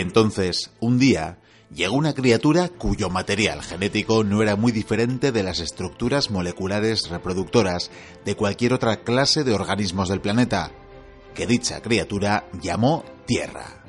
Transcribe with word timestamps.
Entonces, 0.00 0.70
un 0.80 0.98
día, 0.98 1.38
llegó 1.74 1.96
una 1.96 2.14
criatura 2.14 2.68
cuyo 2.68 3.10
material 3.10 3.62
genético 3.62 4.24
no 4.24 4.42
era 4.42 4.56
muy 4.56 4.72
diferente 4.72 5.32
de 5.32 5.42
las 5.42 5.60
estructuras 5.60 6.30
moleculares 6.30 7.08
reproductoras 7.08 7.90
de 8.24 8.34
cualquier 8.34 8.72
otra 8.72 9.02
clase 9.02 9.44
de 9.44 9.54
organismos 9.54 10.08
del 10.08 10.20
planeta, 10.20 10.72
que 11.34 11.46
dicha 11.46 11.80
criatura 11.80 12.48
llamó 12.60 13.04
Tierra. 13.26 13.84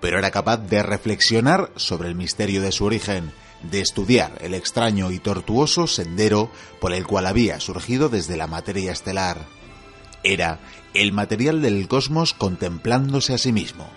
Pero 0.00 0.18
era 0.18 0.30
capaz 0.30 0.58
de 0.58 0.82
reflexionar 0.82 1.70
sobre 1.76 2.08
el 2.08 2.14
misterio 2.14 2.60
de 2.60 2.72
su 2.72 2.84
origen, 2.84 3.32
de 3.62 3.80
estudiar 3.80 4.38
el 4.40 4.52
extraño 4.52 5.10
y 5.10 5.18
tortuoso 5.18 5.86
sendero 5.86 6.50
por 6.80 6.92
el 6.92 7.06
cual 7.06 7.26
había 7.26 7.60
surgido 7.60 8.08
desde 8.08 8.36
la 8.36 8.46
materia 8.46 8.92
estelar. 8.92 9.46
Era 10.22 10.60
el 10.92 11.12
material 11.12 11.62
del 11.62 11.88
cosmos 11.88 12.34
contemplándose 12.34 13.34
a 13.34 13.38
sí 13.38 13.52
mismo 13.52 13.88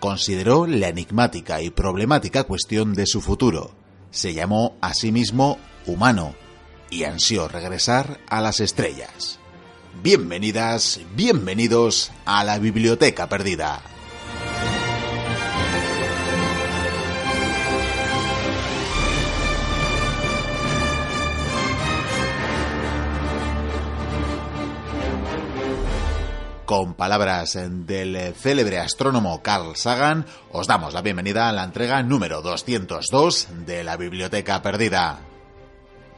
consideró 0.00 0.66
la 0.66 0.88
enigmática 0.88 1.62
y 1.62 1.70
problemática 1.70 2.44
cuestión 2.44 2.94
de 2.94 3.06
su 3.06 3.20
futuro. 3.20 3.72
Se 4.10 4.34
llamó 4.34 4.76
a 4.80 4.94
sí 4.94 5.12
mismo 5.12 5.58
humano 5.86 6.34
y 6.90 7.04
ansió 7.04 7.46
regresar 7.46 8.18
a 8.28 8.40
las 8.40 8.58
estrellas. 8.58 9.38
Bienvenidas, 10.02 11.00
bienvenidos 11.14 12.10
a 12.24 12.42
la 12.42 12.58
Biblioteca 12.58 13.28
Perdida. 13.28 13.82
Con 26.70 26.94
palabras 26.94 27.58
del 27.68 28.32
célebre 28.32 28.78
astrónomo 28.78 29.42
Carl 29.42 29.74
Sagan, 29.74 30.24
os 30.52 30.68
damos 30.68 30.94
la 30.94 31.02
bienvenida 31.02 31.48
a 31.48 31.52
la 31.52 31.64
entrega 31.64 32.00
número 32.04 32.42
202 32.42 33.48
de 33.66 33.82
la 33.82 33.96
Biblioteca 33.96 34.62
Perdida. 34.62 35.18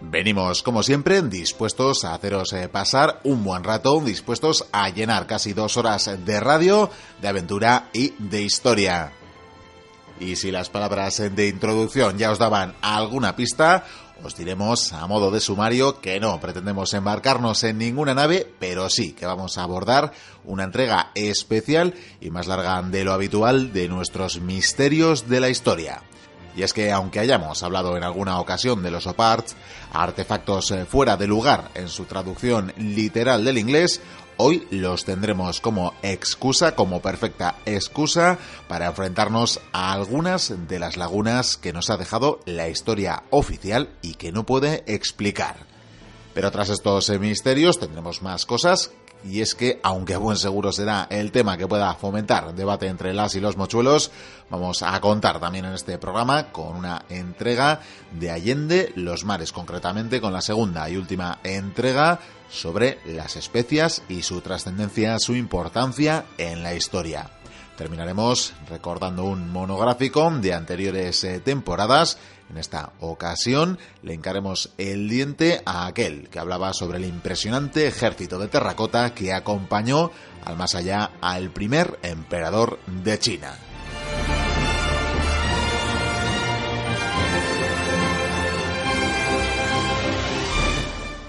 Venimos, 0.02 0.62
como 0.62 0.82
siempre, 0.82 1.22
dispuestos 1.22 2.04
a 2.04 2.12
haceros 2.12 2.52
eh, 2.52 2.68
pasar 2.68 3.20
un 3.24 3.42
buen 3.42 3.64
rato, 3.64 3.98
dispuestos 4.00 4.66
a 4.72 4.90
llenar 4.90 5.26
casi 5.26 5.54
dos 5.54 5.78
horas 5.78 6.10
de 6.22 6.38
radio, 6.38 6.90
de 7.22 7.28
aventura 7.28 7.88
y 7.94 8.12
de 8.18 8.42
historia. 8.42 9.10
Y 10.20 10.36
si 10.36 10.50
las 10.50 10.68
palabras 10.68 11.34
de 11.34 11.48
introducción 11.48 12.18
ya 12.18 12.30
os 12.30 12.38
daban 12.38 12.74
alguna 12.82 13.36
pista, 13.36 13.86
os 14.22 14.36
diremos 14.36 14.92
a 14.92 15.06
modo 15.06 15.30
de 15.30 15.40
sumario 15.40 16.00
que 16.00 16.20
no 16.20 16.40
pretendemos 16.40 16.94
embarcarnos 16.94 17.64
en 17.64 17.78
ninguna 17.78 18.14
nave, 18.14 18.46
pero 18.58 18.88
sí 18.88 19.12
que 19.12 19.26
vamos 19.26 19.58
a 19.58 19.64
abordar 19.64 20.12
una 20.44 20.64
entrega 20.64 21.10
especial 21.14 21.94
y 22.20 22.30
más 22.30 22.46
larga 22.46 22.80
de 22.82 23.04
lo 23.04 23.12
habitual 23.12 23.72
de 23.72 23.88
nuestros 23.88 24.40
misterios 24.40 25.28
de 25.28 25.40
la 25.40 25.48
historia. 25.48 26.02
Y 26.54 26.62
es 26.62 26.72
que 26.72 26.92
aunque 26.92 27.18
hayamos 27.18 27.62
hablado 27.62 27.96
en 27.96 28.04
alguna 28.04 28.38
ocasión 28.38 28.82
de 28.82 28.90
los 28.90 29.06
OPARTs, 29.06 29.56
artefactos 29.92 30.74
fuera 30.88 31.16
de 31.16 31.26
lugar 31.26 31.70
en 31.74 31.88
su 31.88 32.04
traducción 32.04 32.72
literal 32.76 33.44
del 33.44 33.58
inglés, 33.58 34.00
Hoy 34.44 34.66
los 34.72 35.04
tendremos 35.04 35.60
como 35.60 35.94
excusa, 36.02 36.74
como 36.74 37.00
perfecta 37.00 37.54
excusa, 37.64 38.38
para 38.66 38.86
enfrentarnos 38.86 39.60
a 39.70 39.92
algunas 39.92 40.52
de 40.66 40.80
las 40.80 40.96
lagunas 40.96 41.56
que 41.56 41.72
nos 41.72 41.90
ha 41.90 41.96
dejado 41.96 42.40
la 42.44 42.68
historia 42.68 43.22
oficial 43.30 43.90
y 44.02 44.14
que 44.14 44.32
no 44.32 44.44
puede 44.44 44.82
explicar. 44.92 45.58
Pero 46.34 46.50
tras 46.50 46.70
estos 46.70 47.08
misterios 47.20 47.78
tendremos 47.78 48.20
más 48.22 48.44
cosas 48.44 48.90
y 49.24 49.40
es 49.40 49.54
que, 49.54 49.80
aunque 49.82 50.16
buen 50.16 50.36
seguro 50.36 50.72
será 50.72 51.06
el 51.10 51.32
tema 51.32 51.56
que 51.56 51.66
pueda 51.66 51.94
fomentar 51.94 52.54
debate 52.54 52.86
entre 52.86 53.14
las 53.14 53.34
y 53.34 53.40
los 53.40 53.56
mochuelos, 53.56 54.10
vamos 54.50 54.82
a 54.82 55.00
contar 55.00 55.40
también 55.40 55.64
en 55.64 55.74
este 55.74 55.98
programa 55.98 56.52
con 56.52 56.76
una 56.76 57.04
entrega 57.08 57.80
de 58.12 58.30
Allende 58.30 58.92
los 58.96 59.24
Mares, 59.24 59.52
concretamente 59.52 60.20
con 60.20 60.32
la 60.32 60.40
segunda 60.40 60.88
y 60.88 60.96
última 60.96 61.38
entrega 61.44 62.20
sobre 62.50 62.98
las 63.06 63.36
especias 63.36 64.02
y 64.08 64.22
su 64.22 64.40
trascendencia, 64.40 65.18
su 65.18 65.34
importancia 65.34 66.26
en 66.38 66.62
la 66.62 66.74
historia. 66.74 67.30
Terminaremos 67.76 68.52
recordando 68.68 69.24
un 69.24 69.50
monográfico 69.50 70.30
de 70.30 70.52
anteriores 70.52 71.24
eh, 71.24 71.40
temporadas. 71.40 72.18
En 72.52 72.58
esta 72.58 72.92
ocasión 73.00 73.78
le 74.02 74.12
encaremos 74.12 74.70
el 74.76 75.08
diente 75.08 75.62
a 75.64 75.86
aquel 75.86 76.28
que 76.28 76.38
hablaba 76.38 76.74
sobre 76.74 76.98
el 76.98 77.06
impresionante 77.06 77.86
ejército 77.86 78.38
de 78.38 78.48
terracota 78.48 79.14
que 79.14 79.32
acompañó 79.32 80.10
al 80.44 80.56
más 80.56 80.74
allá 80.74 81.12
al 81.22 81.50
primer 81.50 81.98
emperador 82.02 82.78
de 82.86 83.18
China. 83.18 83.71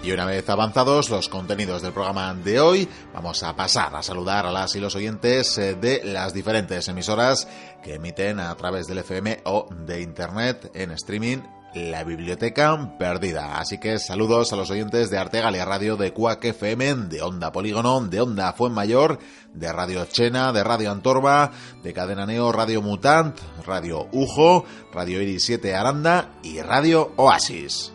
Y 0.03 0.11
una 0.11 0.25
vez 0.25 0.49
avanzados 0.49 1.09
los 1.09 1.29
contenidos 1.29 1.81
del 1.81 1.93
programa 1.93 2.33
de 2.33 2.59
hoy, 2.59 2.89
vamos 3.13 3.41
a 3.41 3.55
pasar 3.55 3.95
a 3.95 4.03
saludar 4.03 4.45
a 4.45 4.51
las 4.51 4.75
y 4.75 4.81
los 4.81 4.95
oyentes 4.97 5.57
eh, 5.57 5.75
de 5.75 6.03
las 6.03 6.33
diferentes 6.33 6.89
emisoras 6.89 7.47
que 7.81 7.93
emiten 7.93 8.41
a 8.41 8.53
través 8.55 8.85
del 8.87 8.97
FM 8.97 9.39
o 9.45 9.69
de 9.71 10.01
Internet 10.01 10.69
en 10.73 10.91
streaming 10.91 11.37
la 11.73 12.03
biblioteca 12.03 12.97
perdida. 12.99 13.57
Así 13.59 13.77
que 13.77 13.97
saludos 13.97 14.51
a 14.51 14.57
los 14.57 14.69
oyentes 14.69 15.09
de 15.09 15.17
Artegalia 15.17 15.63
Radio, 15.63 15.95
de 15.95 16.11
Cuac 16.11 16.43
FM, 16.43 16.95
de 17.07 17.21
Onda 17.21 17.53
Polígono, 17.53 18.01
de 18.01 18.19
Onda 18.19 18.51
Fuenmayor, 18.51 19.19
de 19.53 19.71
Radio 19.71 20.03
Chena, 20.03 20.51
de 20.51 20.65
Radio 20.65 20.91
Antorba, 20.91 21.51
de 21.81 21.93
Cadena 21.93 22.25
Neo, 22.25 22.51
Radio 22.51 22.81
Mutant, 22.81 23.39
Radio 23.65 24.09
Ujo, 24.11 24.65
Radio 24.91 25.21
Iris 25.21 25.45
7 25.45 25.73
Aranda 25.73 26.33
y 26.43 26.59
Radio 26.59 27.13
Oasis. 27.15 27.92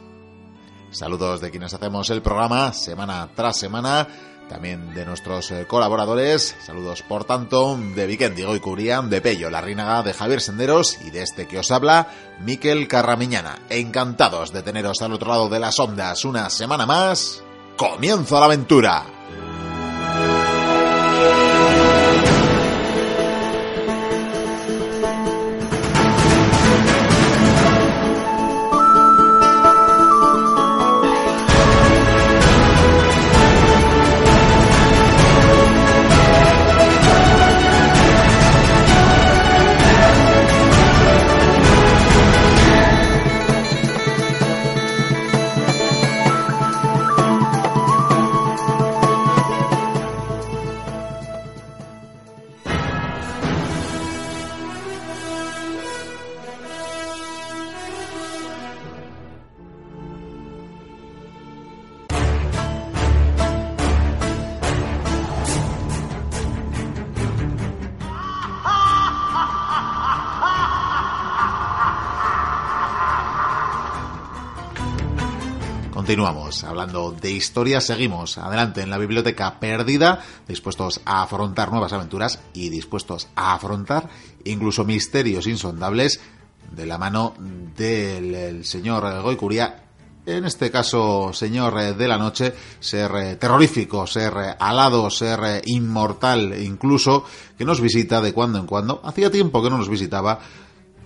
Saludos 0.90 1.40
de 1.40 1.50
quienes 1.50 1.74
hacemos 1.74 2.08
el 2.10 2.22
programa 2.22 2.72
semana 2.72 3.28
tras 3.34 3.58
semana, 3.58 4.08
también 4.48 4.94
de 4.94 5.04
nuestros 5.04 5.50
eh, 5.50 5.66
colaboradores. 5.66 6.56
Saludos, 6.64 7.02
por 7.02 7.24
tanto, 7.24 7.78
de 7.94 8.06
Viken 8.06 8.34
y 8.36 8.60
Curián, 8.60 9.10
de 9.10 9.20
Pello 9.20 9.50
Larrínaga, 9.50 10.02
de 10.02 10.14
Javier 10.14 10.40
Senderos 10.40 10.98
y 11.04 11.10
de 11.10 11.22
este 11.22 11.46
que 11.46 11.58
os 11.58 11.70
habla, 11.70 12.08
Miquel 12.40 12.88
Carramiñana. 12.88 13.58
Encantados 13.68 14.52
de 14.52 14.62
teneros 14.62 15.02
al 15.02 15.12
otro 15.12 15.30
lado 15.30 15.48
de 15.48 15.60
las 15.60 15.78
ondas 15.78 16.24
una 16.24 16.48
semana 16.48 16.86
más. 16.86 17.42
¡Comienza 17.76 18.40
la 18.40 18.46
aventura! 18.46 19.17
Hablando 76.28 77.12
de 77.12 77.30
historia, 77.30 77.80
seguimos 77.80 78.36
adelante 78.36 78.82
en 78.82 78.90
la 78.90 78.98
biblioteca 78.98 79.58
perdida, 79.58 80.22
dispuestos 80.46 81.00
a 81.06 81.22
afrontar 81.22 81.70
nuevas 81.70 81.94
aventuras 81.94 82.38
y 82.52 82.68
dispuestos 82.68 83.28
a 83.34 83.54
afrontar 83.54 84.10
incluso 84.44 84.84
misterios 84.84 85.46
insondables 85.46 86.20
de 86.70 86.84
la 86.84 86.98
mano 86.98 87.32
del 87.38 88.62
señor 88.66 89.22
Goicuría 89.22 89.84
en 90.26 90.44
este 90.44 90.70
caso, 90.70 91.32
señor 91.32 91.96
de 91.96 92.06
la 92.06 92.18
noche, 92.18 92.52
ser 92.80 93.38
terrorífico, 93.38 94.06
ser 94.06 94.34
alado, 94.58 95.08
ser 95.08 95.62
inmortal 95.64 96.54
incluso, 96.62 97.24
que 97.56 97.64
nos 97.64 97.80
visita 97.80 98.20
de 98.20 98.34
cuando 98.34 98.58
en 98.58 98.66
cuando. 98.66 99.00
Hacía 99.02 99.30
tiempo 99.30 99.62
que 99.62 99.70
no 99.70 99.78
nos 99.78 99.88
visitaba. 99.88 100.38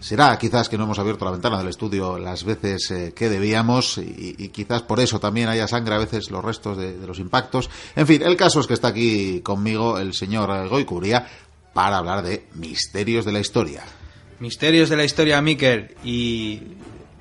Será 0.02 0.36
quizás 0.36 0.68
que 0.68 0.76
no 0.76 0.84
hemos 0.84 0.98
abierto 0.98 1.24
la 1.24 1.30
ventana 1.30 1.58
del 1.58 1.68
estudio 1.68 2.18
las 2.18 2.42
veces 2.42 2.90
eh, 2.90 3.12
que 3.14 3.28
debíamos 3.28 3.98
y, 3.98 4.48
quizás 4.48 4.82
por 4.82 4.98
eso 4.98 5.20
también 5.20 5.48
haya 5.48 5.68
sangre 5.68 5.94
a 5.94 5.98
veces 5.98 6.30
los 6.30 6.44
restos 6.44 6.76
de, 6.76 6.98
de, 6.98 7.06
los 7.06 7.20
impactos. 7.20 7.70
En 7.94 8.08
fin, 8.08 8.20
el 8.22 8.36
caso 8.36 8.58
es 8.58 8.66
que 8.66 8.74
está 8.74 8.88
aquí 8.88 9.40
conmigo 9.42 9.98
el 9.98 10.12
señor 10.12 10.68
Goicuria 10.68 11.24
para 11.72 11.98
hablar 11.98 12.22
de 12.22 12.48
misterios 12.54 13.24
de 13.24 13.32
la 13.32 13.38
historia. 13.38 13.84
Misterios 14.40 14.88
de 14.90 14.96
la 14.96 15.04
historia, 15.04 15.40
Miquel. 15.40 15.94
Y 16.02 16.60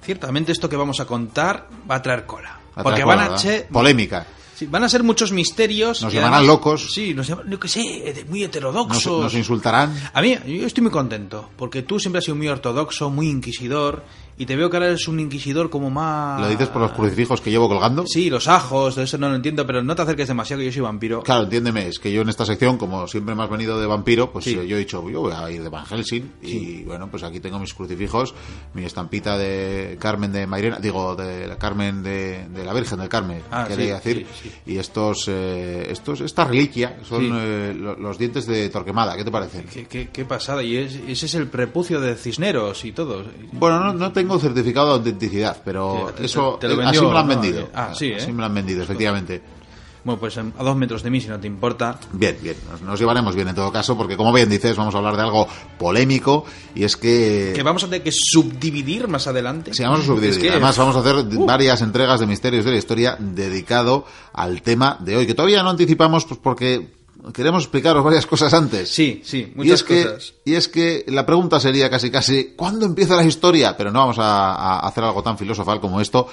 ciertamente 0.01 0.51
esto 0.51 0.67
que 0.67 0.75
vamos 0.75 0.99
a 0.99 1.05
contar 1.05 1.69
va 1.89 1.95
a 1.95 2.01
traer 2.01 2.25
cola. 2.25 2.59
Porque 2.81 3.03
van 3.03 3.19
a 3.19 3.37
Polémica. 3.71 4.25
Sí, 4.61 4.67
van 4.69 4.83
a 4.83 4.89
ser 4.89 5.03
muchos 5.03 5.31
misterios. 5.31 6.01
Nos 6.01 6.13
llamarán 6.13 6.35
además- 6.39 6.47
locos. 6.55 6.93
Sí, 6.93 7.13
nos 7.13 7.27
llaman, 7.27 7.49
yo 7.49 7.59
qué 7.59 7.67
sé, 7.67 7.79
de- 7.79 8.25
muy 8.29 8.39
Nos, 8.41 8.49
heterodoxos. 8.49 9.23
nos 9.23 9.33
insultarán. 9.33 9.93
A 10.13 10.21
mí, 10.21 10.37
yo 10.45 10.65
estoy 10.67 10.83
muy 10.83 10.91
contento, 10.91 11.49
porque 11.57 11.81
tú 11.81 11.99
siempre 11.99 12.19
has 12.19 12.25
sido 12.25 12.35
muy 12.35 12.47
ortodoxo, 12.47 13.09
muy 13.09 13.27
inquisidor, 13.29 14.03
y 14.41 14.45
te 14.47 14.55
veo 14.55 14.69
que 14.71 14.77
ahora 14.77 14.87
eres 14.87 15.07
un 15.07 15.19
inquisidor 15.19 15.69
como 15.69 15.91
más... 15.91 16.41
¿Lo 16.41 16.47
dices 16.49 16.67
por 16.69 16.81
los 16.81 16.91
crucifijos 16.93 17.41
que 17.41 17.51
llevo 17.51 17.67
colgando? 17.69 18.05
Sí, 18.07 18.29
los 18.29 18.47
ajos, 18.47 18.97
eso 18.97 19.17
no 19.19 19.29
lo 19.29 19.35
entiendo, 19.35 19.67
pero 19.67 19.83
no 19.83 19.95
te 19.95 20.01
acerques 20.01 20.27
demasiado 20.27 20.61
que 20.61 20.65
yo 20.65 20.71
soy 20.71 20.81
vampiro. 20.81 21.21
Claro, 21.21 21.43
entiéndeme, 21.43 21.87
es 21.87 21.99
que 21.99 22.11
yo 22.11 22.21
en 22.23 22.29
esta 22.29 22.45
sección, 22.45 22.77
como 22.79 23.07
siempre 23.07 23.35
me 23.35 23.43
has 23.43 23.49
venido 23.51 23.79
de 23.79 23.85
vampiro, 23.85 24.31
pues 24.31 24.45
Sí. 24.45 24.55
yo 24.55 24.75
he 24.75 24.79
dicho, 24.79 25.07
yo 25.09 25.21
voy 25.21 25.31
a 25.33 25.51
ir 25.51 25.61
de 25.61 25.69
Van 25.69 25.85
Helsing 25.85 26.31
y 26.41 26.83
bueno, 26.83 27.07
pues 27.11 27.21
aquí 27.23 27.39
tengo 27.39 27.59
mis 27.59 27.73
crucifijos, 27.75 28.33
mi 28.73 28.83
estampita 28.83 29.37
de 29.37 29.97
Carmen 29.99 30.31
de 30.31 30.47
Mairena, 30.47 30.79
digo, 30.79 31.15
de 31.15 31.47
la 31.47 31.57
Carmen 31.57 32.01
de, 32.01 32.47
de 32.47 32.65
la 32.65 32.73
Virgen 32.73 32.97
del 32.99 33.09
Carmen, 33.09 33.43
Ah, 33.51 33.65
quería 33.67 33.99
sí, 34.01 34.09
decir, 34.13 34.27
y 34.65 34.77
estos, 34.77 35.25
eh, 35.27 35.85
estos, 35.91 36.21
esta 36.21 36.45
reliquia 36.45 36.97
son 37.07 37.29
eh, 37.31 37.75
lo- 37.77 37.95
los 37.95 38.17
dientes 38.17 38.47
de 38.47 38.69
Torquemada, 38.69 39.15
¿qué 39.15 39.23
te 39.23 39.31
parecen? 39.31 39.65
Qué, 39.71 39.85
qué- 39.85 40.09
qué 40.11 40.25
pasada, 40.25 40.63
y 40.63 40.77
es- 40.77 40.95
ese 41.07 41.25
es 41.27 41.35
el 41.35 41.47
prepucio 41.47 41.99
de 42.01 42.15
Cisneros 42.15 42.83
y 42.85 42.91
todo. 42.91 43.23
Bueno, 43.51 43.79
no, 43.79 43.93
no 43.93 44.11
tengo 44.11 44.30
certificado 44.39 44.87
de 44.87 44.93
autenticidad, 44.93 45.57
pero 45.63 46.11
Sí, 46.17 46.23
eso 46.25 46.57
te 46.59 46.67
eh, 46.67 46.69
vendió, 46.69 46.87
así 46.89 47.01
me 47.01 47.11
lo 47.11 47.17
han 47.17 47.27
¿no? 47.27 47.33
vendido. 47.41 47.69
Ah, 47.73 47.93
sí, 47.97 48.13
Así 48.13 48.29
¿eh? 48.29 48.33
me 48.33 48.39
lo 48.39 48.45
han 48.45 48.53
vendido, 48.53 48.83
efectivamente. 48.83 49.41
Bueno, 50.03 50.19
pues 50.19 50.35
em, 50.37 50.51
a 50.57 50.63
dos 50.63 50.75
metros 50.75 51.03
de 51.03 51.11
mí, 51.11 51.21
si 51.21 51.27
no 51.27 51.39
te 51.39 51.45
importa. 51.45 51.99
Bien, 52.13 52.35
bien, 52.41 52.55
nos, 52.83 52.99
llevaremos 52.99 53.35
bien 53.35 53.47
en 53.49 53.53
todo 53.55 53.71
caso, 53.71 53.95
porque 53.95 54.17
como 54.17 54.33
bien 54.33 54.49
dices, 54.49 54.75
vamos 54.75 54.95
a 54.95 54.97
hablar 54.97 55.15
de 55.15 55.21
algo 55.21 55.47
polémico 55.77 56.43
y 56.73 56.83
es 56.83 56.97
que... 56.97 57.51
Que 57.55 57.61
vamos 57.61 57.83
a 57.83 57.85
tener 57.85 58.01
que 58.01 58.11
subdividir 58.11 59.07
más 59.07 59.27
adelante. 59.27 59.75
Sí, 59.75 59.83
vamos 59.83 59.99
a 59.99 60.03
subdividir. 60.03 60.31
Es 60.31 60.37
que- 60.39 60.47
Uh. 60.47 60.51
Además, 60.53 60.75
vamos 60.77 60.95
a 60.95 60.99
hacer 61.01 61.23
varias 61.45 61.81
entregas 61.83 62.19
de 62.19 62.25
Misterios 62.25 62.65
de 62.65 62.71
la 62.71 62.77
Historia 62.77 63.15
dedicado 63.19 64.05
al 64.33 64.63
tema 64.63 64.97
de 65.01 65.17
hoy, 65.17 65.27
que 65.27 65.35
todavía 65.35 65.61
no 65.61 65.69
anticipamos 65.69 66.25
pues 66.25 66.39
porque 66.41 67.00
queremos 67.33 67.63
explicaros 67.63 68.03
varias 68.03 68.25
cosas 68.25 68.53
antes. 68.53 68.89
Sí, 68.89 69.21
sí, 69.23 69.51
y 69.53 69.57
muchas 69.57 69.83
que, 69.83 70.03
cosas. 70.03 70.33
y 70.45 70.55
es 70.55 70.67
que 70.67 71.05
la 71.07 71.25
pregunta 71.25 71.59
sería 71.59 71.89
casi 71.89 72.09
casi, 72.11 72.53
¿cuándo 72.55 72.85
empieza 72.85 73.15
la 73.15 73.23
historia? 73.25 73.75
Pero 73.77 73.91
no 73.91 73.99
vamos 73.99 74.19
a, 74.19 74.53
a 74.53 74.79
hacer 74.87 75.03
algo 75.03 75.21
tan 75.23 75.37
filosofal 75.37 75.79
como 75.79 76.01
esto, 76.01 76.27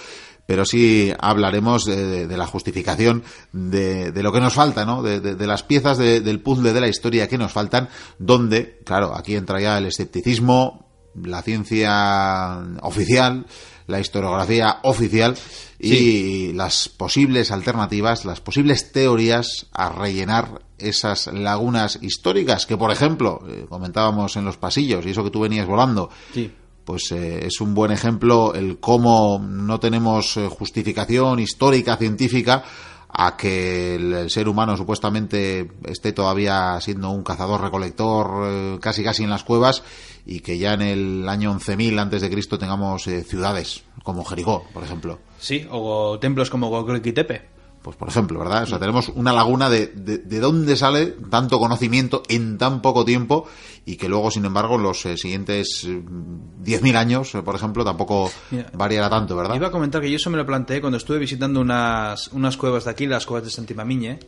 pero 0.47 0.65
sí 0.65 1.13
hablaremos 1.19 1.85
de, 1.85 1.97
de- 2.07 2.27
de 2.27 2.37
la 2.37 2.47
justificación 2.47 3.23
de, 3.53 4.13
de 4.13 4.23
lo 4.23 4.33
que 4.33 4.41
nos 4.41 4.55
falta, 4.55 4.85
¿no? 4.87 5.03
De, 5.03 5.47
las 5.47 5.63
piezas 5.63 5.99
de- 5.99 6.21
del 6.23 6.41
puzzle 6.41 6.73
de 6.73 6.81
la 6.81 6.89
historia 6.89 7.29
que 7.29 7.37
nos 7.39 7.53
faltan, 7.53 7.89
donde, 8.19 8.79
claro, 8.85 9.15
aquí 9.15 9.37
entra 9.37 9.61
ya 9.61 9.77
el 9.77 9.87
escepticismo, 9.87 10.87
la 11.15 11.43
ciencia 11.43 12.63
oficial, 12.83 13.47
la 13.87 14.01
historiografía 14.01 14.79
oficial 14.85 15.35
y 15.79 16.53
las 16.53 16.89
posibles 16.89 17.51
alternativas, 17.51 18.25
las 18.25 18.41
posibles 18.41 18.93
teorías 18.93 19.67
a 19.73 19.89
rellenar 19.91 20.63
esas 20.79 21.27
lagunas 21.29 21.99
históricas 22.03 22.67
que, 22.67 22.77
por 22.77 22.91
ejemplo, 22.91 23.41
eh, 23.49 23.67
comentábamos 23.69 24.37
en 24.37 24.45
los 24.45 24.57
pasillos 24.57 25.05
y 25.07 25.11
eso 25.11 25.25
que 25.25 25.31
tú 25.31 25.41
venías 25.41 25.67
volando, 25.67 26.11
Sí. 26.33 26.53
pues 26.85 27.13
eh, 27.13 27.47
es 27.47 27.61
un 27.61 27.75
buen 27.75 27.91
ejemplo 27.93 28.55
el 28.55 28.79
cómo 28.79 29.39
no 29.39 29.79
tenemos 29.81 30.37
eh, 30.37 30.49
justificación 30.49 31.39
histórica, 31.39 31.97
científica, 31.97 32.65
a 33.11 33.37
que 33.37 33.95
el, 33.95 34.31
ser 34.31 34.49
humano 34.49 34.77
supuestamente 34.77 35.71
esté 35.85 36.13
todavía 36.13 36.79
siendo 36.81 37.11
un 37.11 37.23
cazador-recolector 37.25 38.31
eh, 38.45 38.79
casi 38.81 39.03
casi 39.03 39.25
en 39.25 39.31
las 39.31 39.45
cuevas 39.45 39.83
y 40.27 40.41
que 40.41 40.59
ya 40.59 40.75
en 40.75 40.83
el 40.83 41.29
año 41.29 41.53
11.000 41.55 41.99
antes 41.99 42.21
de 42.21 42.31
Cristo 42.31 42.59
tengamos 42.59 43.07
eh, 43.07 43.25
ciudades 43.25 43.83
como 44.03 44.25
Jericó, 44.25 44.65
por 44.75 44.85
ejemplo. 44.85 45.19
Sí, 45.39 45.67
o 45.71 46.19
templos 46.19 46.51
como 46.51 46.71
Göbekli 46.71 47.13
Tepe. 47.13 47.49
Pues 47.83 47.97
por 47.97 48.09
ejemplo, 48.09 48.39
¿verdad? 48.41 48.65
O 48.65 48.67
sea, 48.67 48.79
tenemos 48.79 49.09
una 49.15 49.33
laguna 49.33 49.71
de, 49.71 49.87
de, 49.87 50.19
de 50.19 50.41
dónde 50.41 50.77
sale 50.77 51.07
tanto 51.31 51.59
conocimiento 51.59 52.23
en 52.29 52.59
tan 52.59 52.83
poco 52.83 53.05
tiempo 53.05 53.47
y 53.87 53.97
que 53.97 54.09
luego, 54.09 54.31
sin 54.31 54.45
embargo, 54.45 54.77
los 54.79 55.07
eh, 55.07 55.17
siguientes 55.17 55.85
eh, 55.87 56.03
10.000 56.03 56.97
años, 56.97 57.35
eh, 57.35 57.43
por 57.43 57.55
ejemplo, 57.55 57.85
tampoco 57.85 58.31
Mira, 58.51 58.69
variará 58.75 59.09
tanto, 59.09 59.37
¿verdad? 59.37 59.55
Iba 59.55 59.69
a 59.69 59.71
comentar 59.71 60.03
que 60.03 60.11
yo 60.11 60.17
eso 60.17 60.29
me 60.29 60.37
lo 60.37 60.45
planteé 60.45 60.81
cuando 60.81 60.99
estuve 60.99 61.19
visitando 61.19 61.61
unas, 61.61 62.29
unas 62.29 62.57
cuevas 62.57 62.85
de 62.85 62.91
aquí, 62.91 63.07
las 63.07 63.25
cuevas 63.25 63.45
de 63.45 63.51
Santimamiñe. 63.51 64.19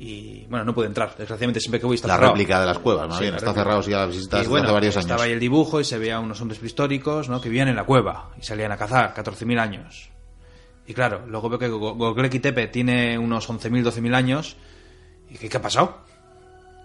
Y 0.00 0.46
bueno, 0.48 0.64
no 0.64 0.74
pude 0.74 0.86
entrar. 0.86 1.10
Desgraciadamente, 1.10 1.60
siempre 1.60 1.80
que 1.80 1.86
voy 1.86 1.96
está 1.96 2.06
La 2.08 2.14
cerrado. 2.14 2.32
réplica 2.32 2.60
de 2.60 2.66
las 2.66 2.78
cuevas, 2.78 3.08
más 3.08 3.16
Sí, 3.18 3.22
bien. 3.24 3.32
la 3.32 3.38
Está 3.38 3.48
réplica. 3.50 3.64
cerrado 3.64 3.82
si 3.82 3.90
ya 3.90 3.98
la 3.98 4.06
visitas 4.06 4.48
bueno, 4.48 4.64
hace 4.66 4.72
varios 4.74 4.96
años. 4.96 5.04
estaba 5.06 5.24
ahí 5.24 5.32
el 5.32 5.40
dibujo 5.40 5.80
y 5.80 5.84
se 5.84 5.98
veía 5.98 6.20
unos 6.20 6.40
hombres 6.40 6.58
prehistóricos 6.58 7.28
¿no? 7.28 7.40
que 7.40 7.48
vivían 7.48 7.68
en 7.68 7.76
la 7.76 7.84
cueva 7.84 8.30
y 8.40 8.44
salían 8.44 8.70
a 8.72 8.76
cazar 8.76 9.12
14.000 9.14 9.58
años. 9.60 10.10
Y 10.88 10.94
claro, 10.94 11.22
luego 11.28 11.50
veo 11.50 11.58
que 11.58 11.68
Göbekli 11.68 12.40
Tepe 12.40 12.66
tiene 12.66 13.18
unos 13.18 13.48
11.000, 13.50 13.84
12.000 13.84 14.14
años. 14.14 14.56
¿Y 15.30 15.36
qué, 15.36 15.54
ha 15.54 15.60
pasado? 15.60 15.98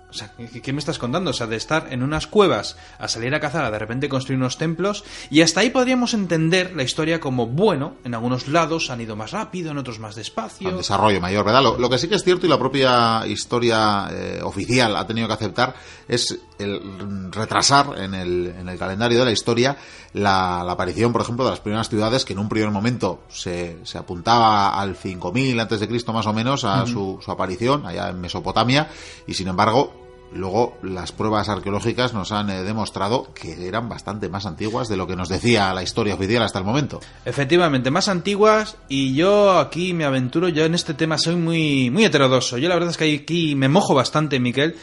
O 0.09 0.13
sea, 0.13 0.33
¿qué, 0.61 0.73
me 0.73 0.79
estás 0.79 0.99
contando? 0.99 1.31
O 1.31 1.33
sea, 1.33 1.47
de 1.47 1.55
estar 1.55 1.87
en 1.89 2.03
unas 2.03 2.27
cuevas 2.27 2.75
a 2.99 3.07
salir 3.07 3.33
a 3.33 3.39
cazar, 3.39 3.63
a 3.63 3.71
de 3.71 3.79
repente 3.79 4.09
construir 4.09 4.37
unos 4.37 4.57
templos, 4.57 5.05
y 5.31 5.41
hasta 5.41 5.61
ahí 5.61 5.69
podríamos 5.69 6.13
entender 6.13 6.75
la 6.75 6.83
historia 6.83 7.21
como, 7.21 7.47
bueno, 7.47 7.95
en 8.03 8.13
algunos 8.13 8.49
lados 8.49 8.89
han 8.89 8.99
ido 8.99 9.15
más 9.15 9.31
rápido, 9.31 9.71
en 9.71 9.77
otros 9.77 9.99
más 9.99 10.15
despacio. 10.15 10.67
al 10.67 10.77
desarrollo 10.77 11.21
mayor, 11.21 11.45
¿verdad? 11.45 11.63
Lo, 11.63 11.77
lo 11.77 11.89
que 11.89 11.97
sí 11.97 12.09
que 12.09 12.15
es 12.15 12.25
cierto 12.25 12.45
y 12.45 12.49
la 12.49 12.59
propia 12.59 13.25
historia 13.25 14.09
eh, 14.11 14.41
oficial 14.43 14.97
ha 14.97 15.07
tenido 15.07 15.27
que 15.27 15.33
aceptar 15.33 15.73
es 16.09 16.37
el 16.59 17.31
retrasar 17.31 17.97
en 17.97 18.13
el, 18.13 18.53
en 18.59 18.67
el 18.67 18.77
calendario 18.77 19.17
de 19.19 19.25
la 19.25 19.31
historia 19.31 19.77
la, 20.13 20.63
la 20.65 20.73
aparición, 20.73 21.11
por 21.11 21.21
ejemplo, 21.21 21.43
de 21.45 21.51
las 21.51 21.59
primeras 21.59 21.89
ciudades 21.89 22.25
que 22.25 22.33
en 22.33 22.39
un 22.39 22.49
primer 22.49 22.69
momento 22.71 23.21
se, 23.29 23.77
se 23.83 23.97
apuntaba 23.97 24.79
al 24.79 24.95
5000 24.95 25.59
antes 25.59 25.79
de 25.79 25.87
Cristo 25.87 26.13
más 26.13 26.27
o 26.27 26.33
menos 26.33 26.63
a 26.63 26.85
su, 26.85 27.19
su 27.23 27.31
aparición 27.31 27.85
allá 27.85 28.09
en 28.09 28.21
Mesopotamia 28.21 28.89
y 29.27 29.33
sin 29.33 29.47
embargo 29.47 30.03
Luego, 30.35 30.77
las 30.81 31.11
pruebas 31.11 31.47
arqueológicas 31.47 32.13
nos 32.13 32.31
han 32.31 32.49
eh, 32.49 32.63
demostrado 32.63 33.31
que 33.35 33.67
eran 33.67 33.87
bastante 33.87 34.29
más 34.29 34.45
antiguas 34.45 34.89
de 34.89 34.97
lo 34.97 35.05
que 35.05 35.15
nos 35.15 35.29
decía 35.29 35.73
la 35.73 35.83
historia 35.83 36.15
oficial 36.15 36.41
hasta 36.41 36.57
el 36.57 36.65
momento. 36.65 36.99
Efectivamente, 37.23 37.91
más 37.91 38.07
antiguas 38.07 38.77
y 38.89 39.13
yo 39.13 39.59
aquí 39.59 39.93
me 39.93 40.05
aventuro, 40.05 40.49
yo 40.49 40.65
en 40.65 40.73
este 40.73 40.95
tema 40.95 41.19
soy 41.19 41.35
muy, 41.35 41.91
muy 41.91 42.05
heterodoso. 42.05 42.57
Yo 42.57 42.67
la 42.67 42.75
verdad 42.75 42.89
es 42.89 42.97
que 42.97 43.13
aquí 43.15 43.53
me 43.55 43.69
mojo 43.69 43.93
bastante, 43.93 44.39
Miquel. 44.39 44.75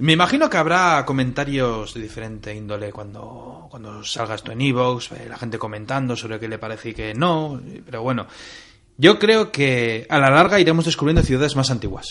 Me 0.00 0.12
imagino 0.14 0.48
que 0.48 0.56
habrá 0.56 1.04
comentarios 1.04 1.94
de 1.94 2.00
diferente 2.00 2.54
índole 2.54 2.90
cuando, 2.90 3.66
cuando 3.70 4.02
salga 4.02 4.34
esto 4.34 4.50
en 4.50 4.62
Evox, 4.62 5.10
la 5.28 5.36
gente 5.36 5.58
comentando 5.58 6.16
sobre 6.16 6.40
qué 6.40 6.48
le 6.48 6.58
parece 6.58 6.88
y 6.90 6.94
qué 6.94 7.14
no, 7.14 7.60
pero 7.84 8.02
bueno, 8.02 8.26
yo 8.96 9.18
creo 9.18 9.52
que 9.52 10.06
a 10.08 10.18
la 10.18 10.30
larga 10.30 10.58
iremos 10.58 10.86
descubriendo 10.86 11.22
ciudades 11.22 11.54
más 11.54 11.70
antiguas. 11.70 12.06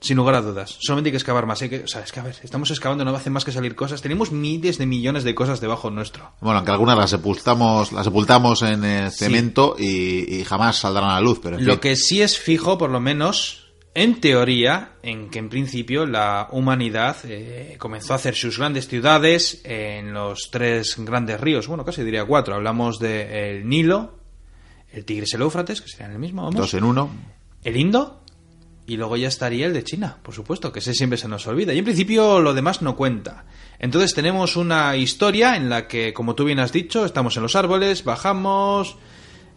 Sin 0.00 0.16
lugar 0.16 0.36
a 0.36 0.40
dudas. 0.42 0.76
Solamente 0.80 1.08
hay 1.08 1.12
que 1.12 1.16
excavar 1.16 1.44
más. 1.44 1.60
Hay 1.60 1.68
que, 1.68 1.82
o 1.82 1.88
sea, 1.88 2.02
es 2.02 2.12
que 2.12 2.20
a 2.20 2.22
ver, 2.22 2.36
estamos 2.44 2.70
excavando, 2.70 3.04
no 3.04 3.14
hacen 3.16 3.32
más 3.32 3.44
que 3.44 3.50
salir 3.50 3.74
cosas. 3.74 4.00
Tenemos 4.00 4.30
miles 4.30 4.78
de 4.78 4.86
millones 4.86 5.24
de 5.24 5.34
cosas 5.34 5.60
debajo 5.60 5.90
nuestro. 5.90 6.34
Bueno, 6.40 6.58
aunque 6.58 6.70
algunas 6.70 6.96
las 6.96 7.10
sepultamos, 7.10 7.90
las 7.90 8.04
sepultamos 8.04 8.62
en 8.62 8.84
eh, 8.84 9.10
cemento 9.10 9.74
y, 9.76 10.36
y 10.36 10.44
jamás 10.44 10.76
saldrán 10.78 11.10
a 11.10 11.14
la 11.14 11.20
luz, 11.20 11.40
pero 11.42 11.58
en 11.58 11.66
Lo 11.66 11.72
fin. 11.72 11.80
que 11.80 11.96
sí 11.96 12.22
es 12.22 12.38
fijo, 12.38 12.78
por 12.78 12.90
lo 12.90 13.00
menos, 13.00 13.67
en 13.98 14.20
teoría, 14.20 14.92
en 15.02 15.28
que 15.28 15.40
en 15.40 15.48
principio 15.48 16.06
la 16.06 16.48
humanidad 16.52 17.16
eh, 17.24 17.76
comenzó 17.78 18.12
a 18.12 18.16
hacer 18.16 18.34
sus 18.34 18.58
grandes 18.58 18.86
ciudades 18.86 19.60
en 19.64 20.12
los 20.12 20.50
tres 20.50 20.94
grandes 20.98 21.40
ríos. 21.40 21.66
Bueno, 21.66 21.84
casi 21.84 22.04
diría 22.04 22.24
cuatro. 22.24 22.54
Hablamos 22.54 23.00
del 23.00 23.68
Nilo, 23.68 24.18
el 24.92 25.04
Tigris 25.04 25.32
y 25.32 25.36
el 25.36 25.42
Éufrates, 25.42 25.80
que 25.80 25.88
serían 25.88 26.12
el 26.12 26.18
mismo, 26.18 26.42
vamos. 26.42 26.56
Dos 26.56 26.74
en 26.74 26.84
uno. 26.84 27.10
El 27.64 27.76
Indo. 27.76 28.22
Y 28.86 28.96
luego 28.96 29.16
ya 29.16 29.28
estaría 29.28 29.66
el 29.66 29.74
de 29.74 29.84
China, 29.84 30.16
por 30.22 30.32
supuesto, 30.32 30.72
que 30.72 30.78
ese 30.78 30.94
siempre 30.94 31.18
se 31.18 31.28
nos 31.28 31.46
olvida. 31.46 31.74
Y 31.74 31.78
en 31.78 31.84
principio 31.84 32.40
lo 32.40 32.54
demás 32.54 32.80
no 32.80 32.96
cuenta. 32.96 33.44
Entonces 33.78 34.14
tenemos 34.14 34.56
una 34.56 34.96
historia 34.96 35.56
en 35.56 35.68
la 35.68 35.86
que, 35.86 36.14
como 36.14 36.34
tú 36.34 36.44
bien 36.44 36.58
has 36.58 36.72
dicho, 36.72 37.04
estamos 37.04 37.36
en 37.36 37.42
los 37.42 37.54
árboles, 37.54 38.02
bajamos, 38.02 38.96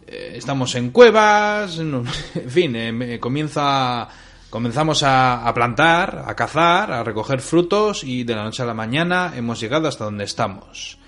eh, 0.06 0.34
estamos 0.36 0.74
en 0.74 0.90
cuevas, 0.90 1.78
en 1.78 2.04
fin, 2.48 2.76
eh, 2.76 3.18
comienza, 3.20 4.08
comenzamos 4.52 5.02
a, 5.02 5.50
plantar, 5.54 6.24
a 6.26 6.36
cazar, 6.36 6.92
a 6.92 7.02
recoger 7.02 7.40
frutos 7.40 8.04
y 8.04 8.24
de 8.24 8.34
la 8.34 8.44
noche 8.44 8.62
a 8.62 8.66
la 8.66 8.74
mañana 8.74 9.32
hemos 9.34 9.58
llegado 9.58 9.88
hasta 9.88 10.04
donde 10.04 10.24
estamos. 10.24 10.98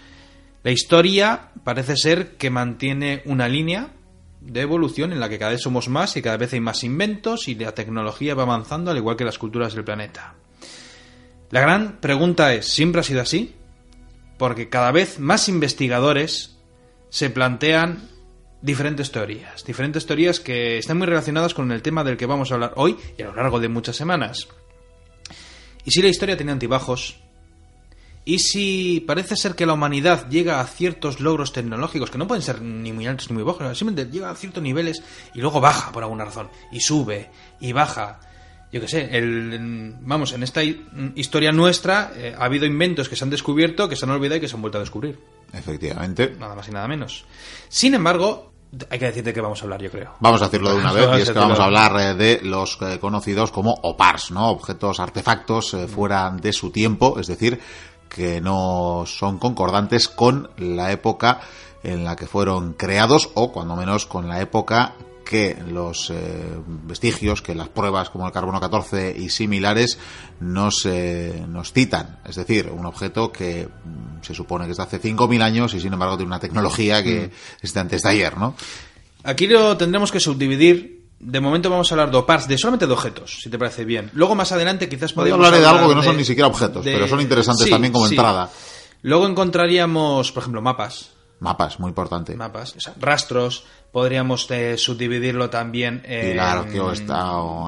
La 0.62 0.70
historia 0.70 1.50
parece 1.62 1.98
ser 1.98 2.38
que 2.38 2.48
mantiene 2.48 3.20
una 3.26 3.46
línea 3.46 3.90
de 4.40 4.62
evolución 4.62 5.12
en 5.12 5.20
la 5.20 5.28
que 5.28 5.38
cada 5.38 5.50
vez 5.50 5.60
somos 5.60 5.90
más 5.90 6.16
y 6.16 6.22
cada 6.22 6.38
vez 6.38 6.54
hay 6.54 6.60
más 6.60 6.84
inventos 6.84 7.46
y 7.46 7.54
la 7.54 7.72
tecnología 7.72 8.34
va 8.34 8.44
avanzando 8.44 8.90
al 8.90 8.96
igual 8.96 9.16
que 9.16 9.26
las 9.26 9.36
culturas 9.36 9.74
del 9.74 9.84
planeta. 9.84 10.36
La 11.50 11.60
gran 11.60 11.98
pregunta 12.00 12.54
es, 12.54 12.66
¿siempre 12.68 13.02
ha 13.02 13.04
sido 13.04 13.20
así? 13.20 13.54
Porque 14.38 14.70
cada 14.70 14.90
vez 14.90 15.20
más 15.20 15.50
investigadores 15.50 16.56
se 17.10 17.28
plantean 17.28 18.08
diferentes 18.64 19.12
teorías, 19.12 19.62
diferentes 19.62 20.06
teorías 20.06 20.40
que 20.40 20.78
están 20.78 20.96
muy 20.96 21.06
relacionadas 21.06 21.52
con 21.52 21.70
el 21.70 21.82
tema 21.82 22.02
del 22.02 22.16
que 22.16 22.24
vamos 22.24 22.50
a 22.50 22.54
hablar 22.54 22.72
hoy 22.76 22.96
y 23.18 23.22
a 23.22 23.26
lo 23.26 23.34
largo 23.34 23.60
de 23.60 23.68
muchas 23.68 23.94
semanas. 23.94 24.48
Y 25.84 25.90
si 25.90 26.00
la 26.00 26.08
historia 26.08 26.34
tiene 26.34 26.52
antibajos, 26.52 27.20
y 28.24 28.38
si 28.38 29.04
parece 29.06 29.36
ser 29.36 29.54
que 29.54 29.66
la 29.66 29.74
humanidad 29.74 30.30
llega 30.30 30.60
a 30.60 30.66
ciertos 30.66 31.20
logros 31.20 31.52
tecnológicos, 31.52 32.10
que 32.10 32.16
no 32.16 32.26
pueden 32.26 32.40
ser 32.40 32.62
ni 32.62 32.90
muy 32.90 33.06
altos 33.06 33.28
ni 33.28 33.34
muy 33.34 33.42
bajos, 33.42 33.76
simplemente 33.76 34.10
llega 34.10 34.30
a 34.30 34.34
ciertos 34.34 34.62
niveles 34.62 35.02
y 35.34 35.40
luego 35.40 35.60
baja 35.60 35.92
por 35.92 36.02
alguna 36.02 36.24
razón, 36.24 36.48
y 36.72 36.80
sube, 36.80 37.28
y 37.60 37.72
baja. 37.72 38.20
Yo 38.72 38.80
qué 38.80 38.88
sé, 38.88 39.08
el, 39.12 39.94
vamos, 40.00 40.32
en 40.32 40.42
esta 40.42 40.62
historia 40.64 41.52
nuestra 41.52 42.12
eh, 42.16 42.34
ha 42.36 42.46
habido 42.46 42.64
inventos 42.64 43.10
que 43.10 43.14
se 43.14 43.24
han 43.24 43.30
descubierto, 43.30 43.90
que 43.90 43.94
se 43.94 44.06
han 44.06 44.10
olvidado 44.10 44.38
y 44.38 44.40
que 44.40 44.48
se 44.48 44.56
han 44.56 44.62
vuelto 44.62 44.78
a 44.78 44.80
descubrir. 44.80 45.20
Efectivamente. 45.52 46.34
Nada 46.40 46.54
más 46.54 46.66
y 46.66 46.70
nada 46.72 46.88
menos. 46.88 47.26
Sin 47.68 47.94
embargo, 47.94 48.53
hay 48.90 48.98
que 48.98 49.06
decirte 49.06 49.32
que 49.32 49.40
vamos 49.40 49.60
a 49.60 49.64
hablar, 49.64 49.82
yo 49.82 49.90
creo. 49.90 50.14
Vamos 50.20 50.42
a 50.42 50.46
decirlo 50.46 50.70
de 50.70 50.76
una 50.76 50.92
vez, 50.94 51.08
y 51.18 51.22
es 51.22 51.30
que 51.30 51.38
vamos 51.38 51.58
a 51.58 51.64
hablar 51.64 52.00
eh, 52.00 52.14
de 52.14 52.40
los 52.42 52.78
eh, 52.82 52.98
conocidos 52.98 53.50
como 53.50 53.72
OPARS, 53.72 54.30
¿no? 54.30 54.50
Objetos, 54.50 55.00
artefactos 55.00 55.76
fuera 55.94 56.30
de 56.30 56.52
su 56.52 56.70
tiempo, 56.70 57.18
es 57.18 57.26
decir, 57.26 57.60
que 58.08 58.40
no 58.40 59.04
son 59.06 59.38
concordantes 59.38 60.08
con 60.08 60.50
la 60.56 60.92
época 60.92 61.40
en 61.82 62.04
la 62.04 62.16
que 62.16 62.26
fueron 62.26 62.72
creados 62.74 63.30
o 63.34 63.52
cuando 63.52 63.76
menos 63.76 64.06
con 64.06 64.28
la 64.28 64.40
época 64.40 64.94
que 65.24 65.56
los 65.68 66.10
eh, 66.10 66.60
vestigios, 66.66 67.42
que 67.42 67.54
las 67.54 67.68
pruebas 67.68 68.10
como 68.10 68.26
el 68.26 68.32
carbono 68.32 68.60
14 68.60 69.16
y 69.18 69.30
similares 69.30 69.98
nos, 70.40 70.86
eh, 70.86 71.44
nos 71.48 71.72
citan. 71.72 72.20
Es 72.24 72.36
decir, 72.36 72.70
un 72.70 72.86
objeto 72.86 73.32
que 73.32 73.66
mm, 73.66 74.22
se 74.22 74.34
supone 74.34 74.66
que 74.66 74.72
es 74.72 74.76
de 74.76 74.82
hace 74.82 75.00
5.000 75.00 75.42
años 75.42 75.74
y 75.74 75.80
sin 75.80 75.92
embargo 75.92 76.16
tiene 76.16 76.28
una 76.28 76.40
tecnología 76.40 77.02
que 77.02 77.28
mm. 77.28 77.64
es 77.64 77.74
de 77.74 77.80
antes 77.80 78.02
de 78.02 78.08
ayer, 78.08 78.36
¿no? 78.36 78.54
Aquí 79.24 79.46
lo 79.46 79.76
tendremos 79.76 80.12
que 80.12 80.20
subdividir 80.20 81.04
de 81.24 81.40
momento 81.40 81.70
vamos 81.70 81.90
a 81.90 81.94
hablar 81.94 82.10
de 82.10 82.46
de 82.48 82.58
solamente 82.58 82.86
de 82.86 82.92
objetos, 82.92 83.38
si 83.42 83.48
te 83.48 83.58
parece 83.58 83.84
bien. 83.84 84.10
Luego 84.12 84.34
más 84.34 84.52
adelante 84.52 84.88
quizás 84.88 85.12
podríamos 85.12 85.46
hablar 85.46 85.60
de 85.60 85.66
algo 85.66 85.88
que 85.88 85.94
no 85.94 86.02
son 86.02 86.16
ni 86.16 86.24
siquiera 86.24 86.48
objetos, 86.48 86.84
pero 86.84 87.08
son 87.08 87.20
interesantes 87.20 87.68
también 87.68 87.92
como 87.92 88.06
entrada. 88.06 88.50
Luego 89.02 89.26
encontraríamos, 89.26 90.32
por 90.32 90.42
ejemplo, 90.42 90.62
mapas. 90.62 91.10
Mapas, 91.40 91.78
muy 91.78 91.88
importante. 91.88 92.34
Mapas, 92.36 92.74
rastros, 92.98 93.64
podríamos 93.94 94.50
eh, 94.50 94.76
subdividirlo 94.76 95.50
también 95.50 96.02
en... 96.04 96.32
Y 96.32 96.34
la 96.34 96.64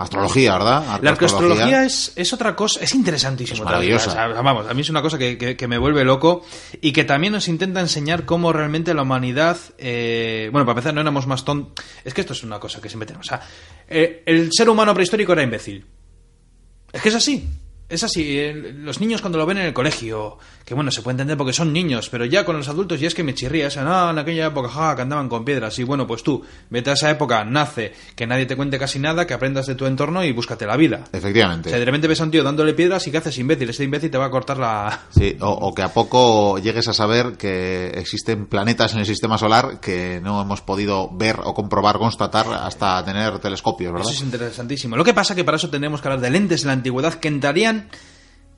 astrología, 0.00 0.54
¿verdad? 0.54 0.98
La 1.00 1.12
arqueoastrología 1.12 1.84
es, 1.84 2.12
es 2.16 2.32
otra 2.32 2.56
cosa, 2.56 2.80
es 2.80 2.96
interesantísimo. 2.96 3.58
Es 3.58 3.64
maravillosa. 3.64 4.26
vamos, 4.26 4.68
a 4.68 4.74
mí 4.74 4.80
es 4.80 4.90
una 4.90 5.02
cosa 5.02 5.18
que, 5.18 5.66
me 5.68 5.78
vuelve 5.78 6.04
loco 6.04 6.44
y 6.80 6.92
que 6.92 7.04
también 7.04 7.32
nos 7.32 7.46
intenta 7.46 7.78
enseñar 7.78 8.24
cómo 8.24 8.52
realmente 8.52 8.92
la 8.92 9.02
humanidad... 9.02 9.56
Eh, 9.78 10.48
bueno, 10.50 10.66
para 10.66 10.72
empezar, 10.72 10.94
no 10.94 11.00
éramos 11.00 11.28
más 11.28 11.44
tontos... 11.44 11.84
Es 12.04 12.12
que 12.12 12.22
esto 12.22 12.32
es 12.32 12.42
una 12.42 12.58
cosa 12.58 12.80
que 12.80 12.88
siempre 12.88 13.06
tenemos. 13.06 13.24
O 13.24 13.28
sea, 13.28 13.42
eh, 13.86 14.24
el 14.26 14.50
ser 14.52 14.68
humano 14.68 14.92
prehistórico 14.94 15.32
era 15.32 15.44
imbécil. 15.44 15.86
Es 16.92 17.02
que 17.02 17.08
es 17.08 17.14
así. 17.14 17.48
Es 17.88 18.02
así, 18.02 18.52
los 18.52 19.00
niños 19.00 19.20
cuando 19.20 19.38
lo 19.38 19.46
ven 19.46 19.58
en 19.58 19.66
el 19.66 19.72
colegio, 19.72 20.38
que 20.64 20.74
bueno, 20.74 20.90
se 20.90 21.02
puede 21.02 21.12
entender 21.12 21.36
porque 21.36 21.52
son 21.52 21.72
niños, 21.72 22.08
pero 22.08 22.24
ya 22.24 22.44
con 22.44 22.56
los 22.56 22.68
adultos 22.68 22.98
ya 22.98 23.06
es 23.06 23.14
que 23.14 23.22
me 23.22 23.32
chirría, 23.32 23.68
o 23.68 23.84
no, 23.84 24.10
en 24.10 24.18
aquella 24.18 24.46
época, 24.46 24.68
ja, 24.68 24.96
que 24.96 25.02
andaban 25.02 25.28
con 25.28 25.44
piedras, 25.44 25.78
y 25.78 25.84
bueno, 25.84 26.04
pues 26.04 26.24
tú, 26.24 26.42
vete 26.68 26.90
a 26.90 26.94
esa 26.94 27.10
época, 27.10 27.44
nace, 27.44 27.92
que 28.16 28.26
nadie 28.26 28.46
te 28.46 28.56
cuente 28.56 28.76
casi 28.76 28.98
nada, 28.98 29.24
que 29.24 29.34
aprendas 29.34 29.66
de 29.66 29.76
tu 29.76 29.86
entorno 29.86 30.24
y 30.24 30.32
búscate 30.32 30.66
la 30.66 30.76
vida. 30.76 31.04
Efectivamente. 31.12 31.68
O 31.68 31.70
sea, 31.70 31.78
de 31.78 31.84
repente 31.84 32.08
ves 32.08 32.20
a 32.20 32.24
un 32.24 32.32
tío 32.32 32.42
dándole 32.42 32.74
piedras 32.74 33.06
y 33.06 33.12
¿qué 33.12 33.18
haces, 33.18 33.38
imbécil? 33.38 33.70
Este 33.70 33.84
imbécil 33.84 34.10
te 34.10 34.18
va 34.18 34.24
a 34.24 34.30
cortar 34.30 34.58
la... 34.58 35.02
Sí, 35.10 35.36
o, 35.40 35.72
que 35.72 35.82
a 35.82 35.94
poco 35.94 36.58
llegues 36.58 36.88
a 36.88 36.92
saber 36.92 37.36
que 37.36 37.90
existen 37.90 38.46
planetas 38.46 38.94
en 38.94 38.98
el 38.98 39.06
sistema 39.06 39.38
solar 39.38 39.78
que 39.78 40.20
no 40.20 40.42
hemos 40.42 40.60
podido 40.60 41.08
ver 41.12 41.38
o 41.44 41.54
comprobar, 41.54 41.98
constatar 41.98 42.46
hasta 42.52 43.04
tener 43.04 43.38
telescopios, 43.38 43.92
¿verdad? 43.92 44.08
Eso 44.10 44.18
es 44.18 44.24
interesantísimo. 44.24 44.96
Lo 44.96 45.04
que 45.04 45.14
pasa 45.14 45.36
que 45.36 45.44
para 45.44 45.56
eso 45.56 45.70
tenemos 45.70 46.00
que 46.00 46.08
hablar 46.08 46.20
de 46.20 46.30
lentes 46.30 46.62
de 46.62 46.66
la 46.66 46.72
antigüedad 46.72 47.14
que 47.14 47.28
entrarían 47.28 47.75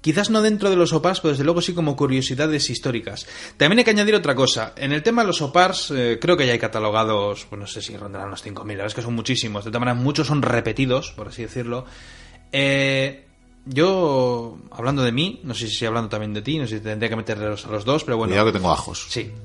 Quizás 0.00 0.30
no 0.30 0.42
dentro 0.42 0.70
de 0.70 0.76
los 0.76 0.92
OPARS, 0.92 1.20
pero 1.20 1.32
desde 1.32 1.44
luego 1.44 1.60
sí 1.60 1.75
como 1.75 1.96
curiosidades 1.96 2.70
históricas. 2.70 3.26
También 3.56 3.80
hay 3.80 3.84
que 3.84 3.90
añadir 3.90 4.14
otra 4.14 4.34
cosa. 4.34 4.72
En 4.76 4.92
el 4.92 5.02
tema 5.02 5.22
de 5.22 5.26
los 5.26 5.42
OPARS, 5.42 5.90
eh, 5.90 6.18
creo 6.20 6.37
que 6.37 6.46
ya 6.46 6.52
hay 6.52 6.58
catalogados, 6.58 7.46
pues 7.50 7.58
no 7.58 7.66
sé 7.66 7.82
si 7.82 7.96
rondarán 7.96 8.30
los 8.30 8.44
5.000, 8.44 8.54
la 8.54 8.64
verdad 8.64 8.87
es 8.87 8.94
que 8.94 9.02
son 9.02 9.14
muchísimos. 9.14 9.64
De 9.64 9.70
todas 9.70 9.80
maneras, 9.80 10.00
muchos 10.00 10.28
son 10.28 10.40
repetidos, 10.42 11.10
por 11.12 11.28
así 11.28 11.42
decirlo. 11.42 11.84
Eh, 12.52 13.26
yo, 13.66 14.58
hablando 14.70 15.02
de 15.02 15.10
mí, 15.10 15.40
no 15.42 15.54
sé 15.54 15.66
si 15.66 15.84
hablando 15.84 16.08
también 16.08 16.32
de 16.32 16.42
ti, 16.42 16.58
no 16.58 16.66
sé 16.66 16.78
si 16.78 16.84
tendría 16.84 17.10
que 17.10 17.16
meterlos 17.16 17.66
a 17.66 17.70
los 17.70 17.84
dos, 17.84 18.04
pero 18.04 18.16
bueno. 18.16 18.30
Cuidado 18.30 18.46
que 18.46 18.58
tengo 18.58 18.72
ajos. 18.72 19.06
Sí. 19.10 19.30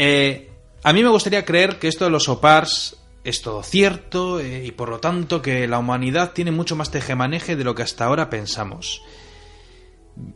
Eh, 0.00 0.48
a 0.84 0.92
mí 0.92 1.02
me 1.02 1.08
gustaría 1.08 1.44
creer 1.44 1.80
que 1.80 1.88
esto 1.88 2.04
de 2.04 2.10
los 2.12 2.28
OPARS 2.28 2.97
es 3.24 3.42
todo 3.42 3.62
cierto 3.62 4.40
eh, 4.40 4.64
y 4.64 4.72
por 4.72 4.88
lo 4.88 5.00
tanto 5.00 5.42
que 5.42 5.66
la 5.68 5.78
humanidad 5.78 6.32
tiene 6.32 6.50
mucho 6.50 6.76
más 6.76 6.90
tejemaneje 6.90 7.56
de 7.56 7.64
lo 7.64 7.74
que 7.74 7.82
hasta 7.82 8.04
ahora 8.04 8.30
pensamos. 8.30 9.02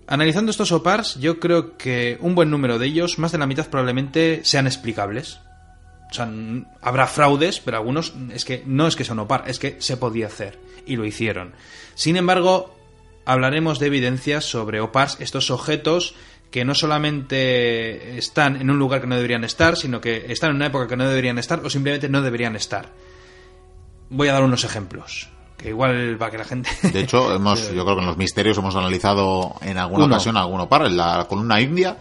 Analizando 0.06 0.50
estos 0.50 0.72
OPARs, 0.72 1.18
yo 1.18 1.40
creo 1.40 1.76
que 1.76 2.18
un 2.20 2.34
buen 2.34 2.50
número 2.50 2.78
de 2.78 2.86
ellos, 2.86 3.18
más 3.18 3.32
de 3.32 3.38
la 3.38 3.46
mitad 3.46 3.68
probablemente, 3.68 4.40
sean 4.44 4.66
explicables. 4.66 5.40
O 6.10 6.14
sea, 6.14 6.30
habrá 6.82 7.06
fraudes, 7.06 7.58
pero 7.58 7.78
algunos 7.78 8.12
es 8.32 8.44
que 8.44 8.62
no 8.66 8.86
es 8.86 8.96
que 8.96 9.04
son 9.04 9.18
OPAR, 9.18 9.44
es 9.46 9.58
que 9.58 9.76
se 9.80 9.96
podía 9.96 10.26
hacer 10.26 10.58
y 10.86 10.96
lo 10.96 11.04
hicieron. 11.04 11.54
Sin 11.94 12.16
embargo, 12.16 12.76
hablaremos 13.24 13.78
de 13.78 13.86
evidencias 13.86 14.44
sobre 14.44 14.80
OPARs, 14.80 15.16
estos 15.20 15.50
objetos 15.50 16.14
que 16.52 16.66
no 16.66 16.74
solamente 16.74 18.18
están 18.18 18.60
en 18.60 18.70
un 18.70 18.78
lugar 18.78 19.00
que 19.00 19.06
no 19.06 19.16
deberían 19.16 19.42
estar, 19.42 19.74
sino 19.74 20.02
que 20.02 20.26
están 20.28 20.50
en 20.50 20.56
una 20.56 20.66
época 20.66 20.86
que 20.86 20.96
no 20.96 21.08
deberían 21.08 21.38
estar 21.38 21.64
o 21.64 21.70
simplemente 21.70 22.10
no 22.10 22.20
deberían 22.20 22.54
estar. 22.54 22.90
Voy 24.10 24.28
a 24.28 24.34
dar 24.34 24.44
unos 24.44 24.62
ejemplos. 24.62 25.30
Que 25.56 25.70
igual 25.70 26.16
para 26.18 26.30
que 26.30 26.38
la 26.38 26.44
gente. 26.44 26.68
De 26.82 27.00
hecho, 27.00 27.34
hemos, 27.34 27.72
yo 27.72 27.84
creo 27.84 27.96
que 27.96 28.02
en 28.02 28.06
los 28.06 28.18
misterios 28.18 28.58
hemos 28.58 28.76
analizado 28.76 29.54
en 29.62 29.78
alguna 29.78 30.04
ocasión 30.04 30.36
alguno 30.36 30.68
par, 30.68 30.86
en 30.86 30.96
la 30.98 31.26
columna 31.26 31.58
india. 31.58 31.96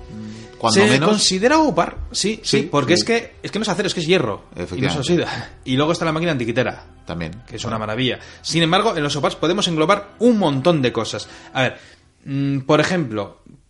Cuando 0.58 0.82
se 0.82 0.88
menos... 0.88 1.10
considera 1.10 1.58
OPAR, 1.58 1.98
sí, 2.12 2.42
sí, 2.44 2.68
porque 2.70 2.94
es 2.94 3.04
que 3.04 3.36
es 3.42 3.50
que 3.50 3.58
no 3.58 3.64
es 3.64 3.70
acero, 3.70 3.88
es 3.88 3.96
que 3.96 4.02
es 4.02 4.06
hierro 4.06 4.44
y 4.76 4.82
no 4.82 4.90
es 4.90 4.96
oxida. 4.98 5.50
Y 5.66 5.76
luego 5.76 5.94
está 5.94 6.06
la 6.06 6.12
máquina 6.12 6.34
antiquitera, 6.34 6.86
también, 7.06 7.42
que 7.48 7.56
es 7.56 7.66
una 7.66 7.80
maravilla. 7.80 8.20
Sin 8.44 8.62
embargo, 8.62 8.96
en 8.96 9.02
los 9.02 9.16
OPARs 9.16 9.38
podemos 9.38 9.68
englobar 9.70 10.10
un 10.20 10.38
montón 10.38 10.84
de 10.84 10.92
cosas. 10.92 11.28
A 11.54 11.62
ver, 11.64 11.78
mm, 12.26 12.60
por 12.60 12.80
ejemplo, 12.80 13.42
Em, 13.44 13.61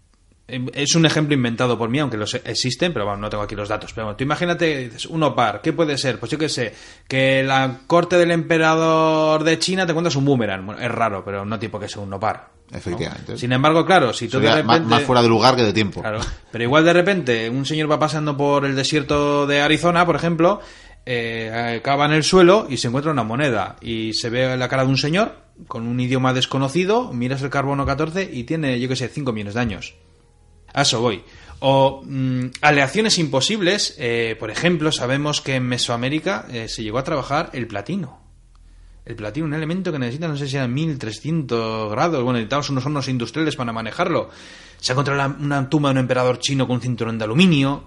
es 0.74 0.96
un 0.96 1.06
ejemplo 1.06 1.34
inventado 1.34 1.78
por 1.78 1.90
mí, 1.90 2.00
aunque 2.00 2.18
los 2.18 2.34
existen, 2.34 2.94
pero 2.94 3.06
bueno, 3.06 3.22
no 3.22 3.30
tengo 3.30 3.44
aquí 3.44 3.56
los 3.56 3.70
datos. 3.70 3.94
Pero 3.94 4.08
bueno, 4.08 4.18
tú 4.18 4.24
imagínate, 4.24 4.90
dices, 4.90 5.06
un 5.06 5.24
opar, 5.24 5.62
¿qué 5.62 5.74
puede 5.74 5.98
ser? 5.98 6.20
Pues 6.20 6.32
yo 6.32 6.38
qué 6.38 6.50
sé, 6.50 6.74
que 7.08 7.44
la 7.44 7.80
corte 7.88 8.18
del 8.18 8.32
emperador 8.32 9.44
de 9.44 9.60
China 9.60 9.86
te 9.86 9.94
cuentas 9.94 10.16
un 10.16 10.26
boomerang. 10.26 10.66
Bueno, 10.66 10.82
es 10.82 10.92
raro, 10.92 11.24
pero 11.24 11.46
no 11.46 11.60
tipo 11.60 11.80
que 11.80 11.88
sea 11.88 12.02
un 12.02 12.14
opar. 12.14 12.50
Efectivamente. 12.74 13.38
Sin 13.38 13.52
embargo, 13.52 13.86
claro, 13.86 14.14
si 14.14 14.28
tú 14.28 14.40
de 14.40 14.54
repente... 14.54 14.88
Más, 14.88 15.04
fuera 15.04 15.22
de 15.22 15.28
lugar 15.28 15.56
que 15.56 15.64
de 15.64 15.74
tiempo. 15.74 16.02
Claro, 16.02 16.20
pero 16.52 16.64
igual 16.64 16.86
de 16.86 16.94
repente 16.94 17.50
un 17.50 17.66
señor 17.66 17.92
va 17.92 18.00
pasando 18.00 18.38
por 18.38 18.66
el 18.66 18.76
desierto 18.76 19.46
de 19.46 19.62
Arizona, 19.62 20.06
por 20.06 20.16
ejemplo, 20.16 20.62
eh, 21.06 21.78
acaba 21.80 22.06
en 22.06 22.14
el 22.14 22.24
suelo 22.24 22.68
y 22.70 22.78
se 22.78 22.88
encuentra 22.88 23.12
una 23.12 23.24
moneda 23.24 23.76
y 23.82 24.14
se 24.14 24.30
ve 24.30 24.56
la 24.56 24.70
cara 24.70 24.84
de 24.84 24.90
un 24.90 24.98
señor 24.98 25.36
con 25.68 25.88
un 25.88 26.00
idioma 26.00 26.34
desconocido, 26.34 27.12
miras 27.12 27.42
el 27.42 27.50
carbono 27.50 27.86
14 27.86 28.30
y 28.32 28.44
tiene, 28.44 28.80
yo 28.80 28.88
qué 28.88 28.96
sé, 28.96 29.10
5 29.10 29.32
millones 29.34 29.54
de 29.56 29.60
años. 29.60 29.96
A 30.74 30.84
eso 30.84 31.02
voy. 31.02 31.24
O 31.60 32.02
mm, 32.04 32.48
aleaciones 32.62 33.20
imposibles, 33.20 33.96
eh, 34.00 34.36
por 34.40 34.50
ejemplo, 34.50 34.92
sabemos 34.92 35.42
que 35.42 35.56
en 35.56 35.64
Mesoamérica 35.64 36.48
eh, 36.52 36.68
se 36.68 36.84
llegó 36.84 36.98
a 36.98 37.04
trabajar 37.04 37.52
el 37.54 37.68
platino. 37.68 38.20
El 39.06 39.16
platino, 39.16 39.46
un 39.46 39.54
elemento 39.54 39.92
que 39.92 40.00
necesita, 40.00 40.28
no 40.28 40.38
sé 40.38 40.48
si 40.48 40.58
eran 40.58 40.74
1300 40.74 41.92
grados. 41.92 42.24
Bueno, 42.24 42.34
necesitamos 42.34 42.70
unos 42.70 42.86
hornos 42.86 43.08
industriales 43.08 43.56
para 43.56 43.74
manejarlo. 43.74 44.30
Se 44.80 44.92
ha 44.92 44.94
encontrado 44.94 45.36
una 45.40 45.70
tumba 45.70 45.90
de 45.90 45.94
un 45.94 46.00
emperador 46.00 46.40
chino 46.40 46.68
con 46.68 46.78
un 46.78 46.82
cinturón 46.82 47.18
de 47.18 47.26
aluminio. 47.26 47.86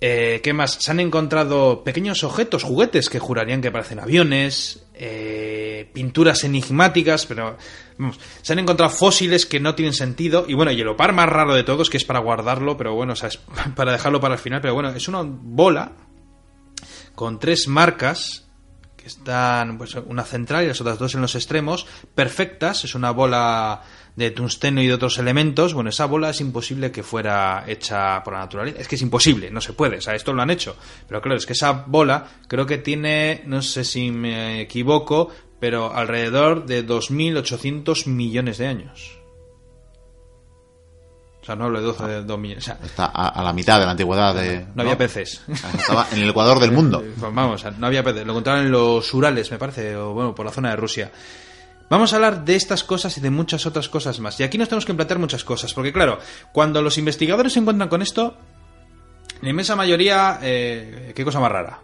Eh, 0.00 0.40
¿Qué 0.42 0.52
más? 0.52 0.72
Se 0.80 0.90
han 0.90 1.00
encontrado 1.00 1.82
pequeños 1.82 2.22
objetos, 2.22 2.62
juguetes 2.64 3.08
que 3.08 3.18
jurarían 3.18 3.62
que 3.62 3.70
parecen 3.70 3.98
aviones, 3.98 4.86
eh, 4.94 5.90
pinturas 5.92 6.44
enigmáticas, 6.44 7.24
pero 7.26 7.56
se 8.42 8.52
han 8.52 8.58
encontrado 8.58 8.90
fósiles 8.90 9.46
que 9.46 9.58
no 9.58 9.74
tienen 9.74 9.94
sentido. 9.94 10.44
Y 10.46 10.54
bueno, 10.54 10.70
y 10.72 10.80
el 10.80 10.88
opar 10.88 11.12
más 11.14 11.28
raro 11.28 11.54
de 11.54 11.64
todos, 11.64 11.88
que 11.88 11.96
es 11.96 12.04
para 12.04 12.20
guardarlo, 12.20 12.76
pero 12.76 12.94
bueno, 12.94 13.14
o 13.14 13.16
sea, 13.16 13.28
es 13.28 13.38
para 13.74 13.92
dejarlo 13.92 14.20
para 14.20 14.34
el 14.34 14.40
final, 14.40 14.60
pero 14.60 14.74
bueno, 14.74 14.90
es 14.90 15.08
una 15.08 15.22
bola 15.22 15.92
con 17.14 17.40
tres 17.40 17.66
marcas 17.66 18.45
están, 19.06 19.78
pues, 19.78 19.94
una 19.94 20.24
central 20.24 20.64
y 20.64 20.68
las 20.68 20.80
otras 20.80 20.98
dos 20.98 21.14
en 21.14 21.22
los 21.22 21.34
extremos, 21.34 21.86
perfectas. 22.14 22.84
Es 22.84 22.94
una 22.94 23.10
bola 23.10 23.82
de 24.16 24.30
tungsteno 24.30 24.82
y 24.82 24.86
de 24.86 24.94
otros 24.94 25.18
elementos. 25.18 25.74
Bueno, 25.74 25.90
esa 25.90 26.06
bola 26.06 26.30
es 26.30 26.40
imposible 26.40 26.90
que 26.90 27.02
fuera 27.02 27.64
hecha 27.66 28.22
por 28.24 28.32
la 28.32 28.40
naturaleza. 28.40 28.80
Es 28.80 28.88
que 28.88 28.96
es 28.96 29.02
imposible, 29.02 29.50
no 29.50 29.60
se 29.60 29.74
puede. 29.74 29.98
O 29.98 30.00
sea, 30.00 30.14
esto 30.14 30.32
lo 30.32 30.42
han 30.42 30.50
hecho. 30.50 30.76
Pero 31.06 31.20
claro, 31.20 31.36
es 31.36 31.46
que 31.46 31.52
esa 31.52 31.72
bola 31.72 32.26
creo 32.48 32.66
que 32.66 32.78
tiene, 32.78 33.42
no 33.46 33.62
sé 33.62 33.84
si 33.84 34.10
me 34.10 34.62
equivoco, 34.62 35.30
pero 35.60 35.94
alrededor 35.94 36.66
de 36.66 36.86
2.800 36.86 38.06
millones 38.06 38.58
de 38.58 38.66
años. 38.66 39.15
O 41.46 41.50
sea, 41.50 41.54
no 41.54 41.66
hablo 41.66 41.78
de 41.78 41.86
12 41.86 42.06
de 42.08 42.22
2 42.24 42.38
millones. 42.40 42.64
O 42.64 42.66
sea, 42.66 42.78
Está 42.84 43.04
a, 43.06 43.28
a 43.28 43.44
la 43.44 43.52
mitad 43.52 43.78
de 43.78 43.84
la 43.84 43.92
antigüedad 43.92 44.34
de... 44.34 44.66
no 44.74 44.82
había 44.82 44.98
peces. 44.98 45.42
Estaba 45.46 46.08
en 46.10 46.18
el 46.22 46.30
Ecuador 46.30 46.58
del 46.58 46.72
mundo. 46.72 47.04
Pues 47.20 47.32
vamos, 47.32 47.64
no 47.78 47.86
había 47.86 48.02
peces. 48.02 48.26
Lo 48.26 48.32
encontraron 48.32 48.66
en 48.66 48.72
los 48.72 49.14
Urales, 49.14 49.48
me 49.52 49.56
parece, 49.56 49.94
o 49.94 50.12
bueno, 50.12 50.34
por 50.34 50.44
la 50.44 50.50
zona 50.50 50.70
de 50.70 50.76
Rusia. 50.76 51.12
Vamos 51.88 52.12
a 52.12 52.16
hablar 52.16 52.44
de 52.44 52.56
estas 52.56 52.82
cosas 52.82 53.16
y 53.16 53.20
de 53.20 53.30
muchas 53.30 53.64
otras 53.64 53.88
cosas 53.88 54.18
más. 54.18 54.40
Y 54.40 54.42
aquí 54.42 54.58
nos 54.58 54.68
tenemos 54.68 54.84
que 54.84 54.92
plantear 54.92 55.20
muchas 55.20 55.44
cosas, 55.44 55.72
porque 55.72 55.92
claro, 55.92 56.18
cuando 56.50 56.82
los 56.82 56.98
investigadores 56.98 57.52
se 57.52 57.60
encuentran 57.60 57.88
con 57.88 58.02
esto, 58.02 58.36
la 59.40 59.48
inmensa 59.50 59.76
mayoría, 59.76 60.40
eh, 60.42 61.12
qué 61.14 61.24
cosa 61.24 61.38
más 61.38 61.52
rara. 61.52 61.78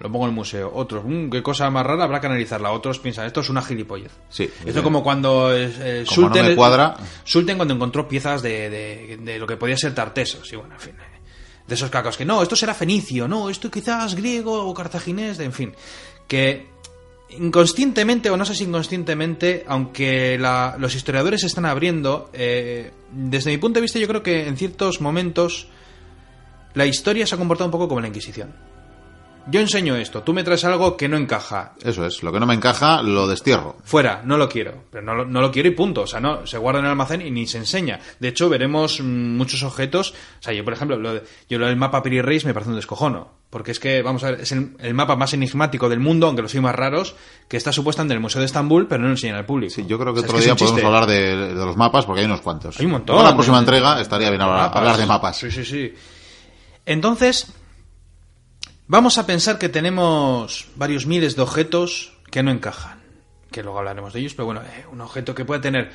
Lo 0.00 0.10
pongo 0.10 0.24
en 0.24 0.30
el 0.30 0.34
museo. 0.34 0.70
Otros, 0.74 1.04
"Mm, 1.06 1.28
qué 1.30 1.42
cosa 1.42 1.68
más 1.70 1.84
rara, 1.86 2.04
habrá 2.04 2.20
que 2.20 2.26
analizarla. 2.26 2.72
Otros 2.72 2.98
piensan, 2.98 3.26
esto 3.26 3.40
es 3.40 3.50
una 3.50 3.60
gilipollez. 3.62 4.10
Sí. 4.30 4.44
Esto 4.64 4.78
es 4.78 4.82
como 4.82 5.02
cuando 5.02 5.54
eh, 5.54 5.70
eh, 5.78 6.04
Como 6.08 6.28
no 6.28 6.34
me 6.34 6.56
cuadra. 6.56 6.96
Sulten 7.22 7.56
cuando 7.58 7.74
encontró 7.74 8.08
piezas 8.08 8.40
de, 8.42 8.70
de- 8.70 9.18
de 9.20 9.38
lo 9.38 9.46
que 9.46 9.56
podía 9.58 9.76
ser 9.76 9.94
tartesos. 9.94 10.50
Y 10.52 10.56
bueno, 10.56 10.74
en 10.74 10.80
fin. 10.80 10.94
eh, 10.98 11.18
De 11.66 11.74
esos 11.74 11.88
cacos 11.90 12.16
que 12.16 12.24
no, 12.24 12.42
esto 12.42 12.56
será 12.56 12.74
fenicio, 12.74 13.28
no, 13.28 13.48
esto 13.48 13.70
quizás 13.70 14.16
griego 14.16 14.64
o 14.66 14.74
cartaginés, 14.74 15.38
de, 15.38 15.44
en 15.44 15.52
fin. 15.52 15.72
Que 16.26 16.66
inconscientemente 17.38 18.28
o 18.30 18.36
no 18.36 18.44
sé 18.44 18.54
si 18.54 18.64
inconscientemente, 18.64 19.64
aunque 19.68 20.36
la- 20.38 20.74
los 20.78 20.94
historiadores 20.94 21.42
se 21.42 21.46
están 21.46 21.66
abriendo, 21.66 22.30
eh, 22.32 22.90
desde 23.12 23.50
mi 23.50 23.58
punto 23.58 23.76
de 23.78 23.82
vista 23.82 23.98
yo 23.98 24.08
creo 24.08 24.22
que 24.22 24.48
en 24.48 24.56
ciertos 24.56 25.00
momentos 25.00 25.68
la 26.74 26.86
historia 26.86 27.26
se 27.26 27.34
ha 27.34 27.38
comportado 27.38 27.66
un 27.68 27.72
poco 27.72 27.86
como 27.88 28.00
la 28.00 28.08
Inquisición. 28.08 28.52
Yo 29.50 29.60
enseño 29.60 29.96
esto, 29.96 30.22
tú 30.22 30.32
me 30.32 30.44
traes 30.44 30.64
algo 30.64 30.96
que 30.96 31.08
no 31.08 31.16
encaja, 31.16 31.72
Eso 31.82 32.06
es, 32.06 32.22
lo 32.22 32.32
que 32.32 32.38
no 32.40 32.46
me 32.46 32.54
encaja 32.54 33.02
lo 33.02 33.26
destierro. 33.26 33.76
Fuera, 33.84 34.22
no 34.24 34.36
lo 34.36 34.48
quiero. 34.48 34.84
Pero 34.90 35.04
no, 35.04 35.14
lo- 35.14 35.24
no 35.24 35.40
lo 35.40 35.50
quiero 35.50 35.68
y 35.68 35.72
punto. 35.72 36.02
O 36.02 36.06
sea, 36.06 36.20
no, 36.20 36.46
se 36.46 36.58
guarda 36.58 36.80
en 36.80 36.84
el 36.86 36.90
almacén 36.92 37.22
y 37.22 37.30
ni 37.30 37.46
se 37.46 37.58
enseña. 37.58 37.98
De 38.18 38.28
hecho, 38.28 38.48
veremos 38.48 39.00
mm, 39.00 39.36
muchos 39.36 39.62
objetos. 39.62 40.12
O 40.12 40.42
sea, 40.42 40.52
yo, 40.52 40.64
por 40.64 40.72
ejemplo, 40.72 40.96
lo 40.98 41.14
de- 41.14 41.22
yo 41.48 41.58
lo 41.58 41.66
del 41.66 41.76
mapa 41.76 42.02
Piri 42.02 42.20
Reis 42.22 42.44
me 42.44 42.54
parece 42.54 42.70
un 42.70 42.76
descojono. 42.76 43.40
Porque 43.50 43.72
es 43.72 43.80
que, 43.80 44.00
vamos 44.02 44.22
a 44.22 44.30
ver, 44.30 44.42
es 44.42 44.52
el, 44.52 44.76
el 44.78 44.94
mapa 44.94 45.16
más 45.16 45.34
enigmático 45.34 45.88
del 45.88 45.98
mundo, 45.98 46.28
aunque 46.28 46.42
los 46.42 46.54
hay 46.54 46.60
más 46.60 46.74
raros, 46.76 47.16
que 47.48 47.56
está 47.56 47.72
supuestamente 47.72 48.12
en 48.14 48.18
el 48.18 48.22
Museo 48.22 48.38
de 48.40 48.46
Estambul, 48.46 48.86
pero 48.86 49.00
no 49.00 49.08
lo 49.08 49.14
enseñan 49.14 49.34
al 49.36 49.44
público. 49.46 49.74
Sí, 49.74 49.84
yo 49.88 49.98
creo 49.98 50.14
que 50.14 50.20
O 50.20 50.22
sea, 50.22 50.28
es 50.28 50.30
otro 50.30 50.38
es 50.38 50.44
día 50.44 50.54
podemos 50.54 50.84
hablar 50.84 51.06
de, 51.08 51.36
de 51.54 51.64
los 51.66 51.76
mapas 51.76 52.06
porque 52.06 52.20
hay 52.20 52.26
unos 52.26 52.42
cuantos. 52.42 52.78
Hay 52.78 52.86
un 52.86 52.92
montón. 52.92 53.16
Luego 53.16 53.28
la 53.28 53.34
próxima 53.34 53.56
De- 53.56 53.62
entrega 53.64 54.00
estaría 54.00 54.30
bien 54.30 54.42
hablar 54.42 54.96
de 54.96 55.06
mapas. 55.06 55.36
Sí, 55.38 55.50
sí, 55.50 55.64
sí. 55.64 55.92
Entonces, 56.86 57.52
vamos 58.90 59.18
a 59.18 59.26
pensar 59.26 59.58
que 59.58 59.68
tenemos 59.68 60.66
varios 60.74 61.06
miles 61.06 61.36
de 61.36 61.42
objetos 61.42 62.12
que 62.30 62.42
no 62.42 62.50
encajan. 62.50 63.00
Que 63.52 63.62
luego 63.62 63.78
hablaremos 63.78 64.12
de 64.12 64.20
ellos, 64.20 64.34
pero 64.34 64.46
bueno, 64.46 64.62
eh, 64.62 64.84
un 64.92 65.00
objeto 65.00 65.34
que 65.34 65.44
puede 65.44 65.60
tener, 65.60 65.90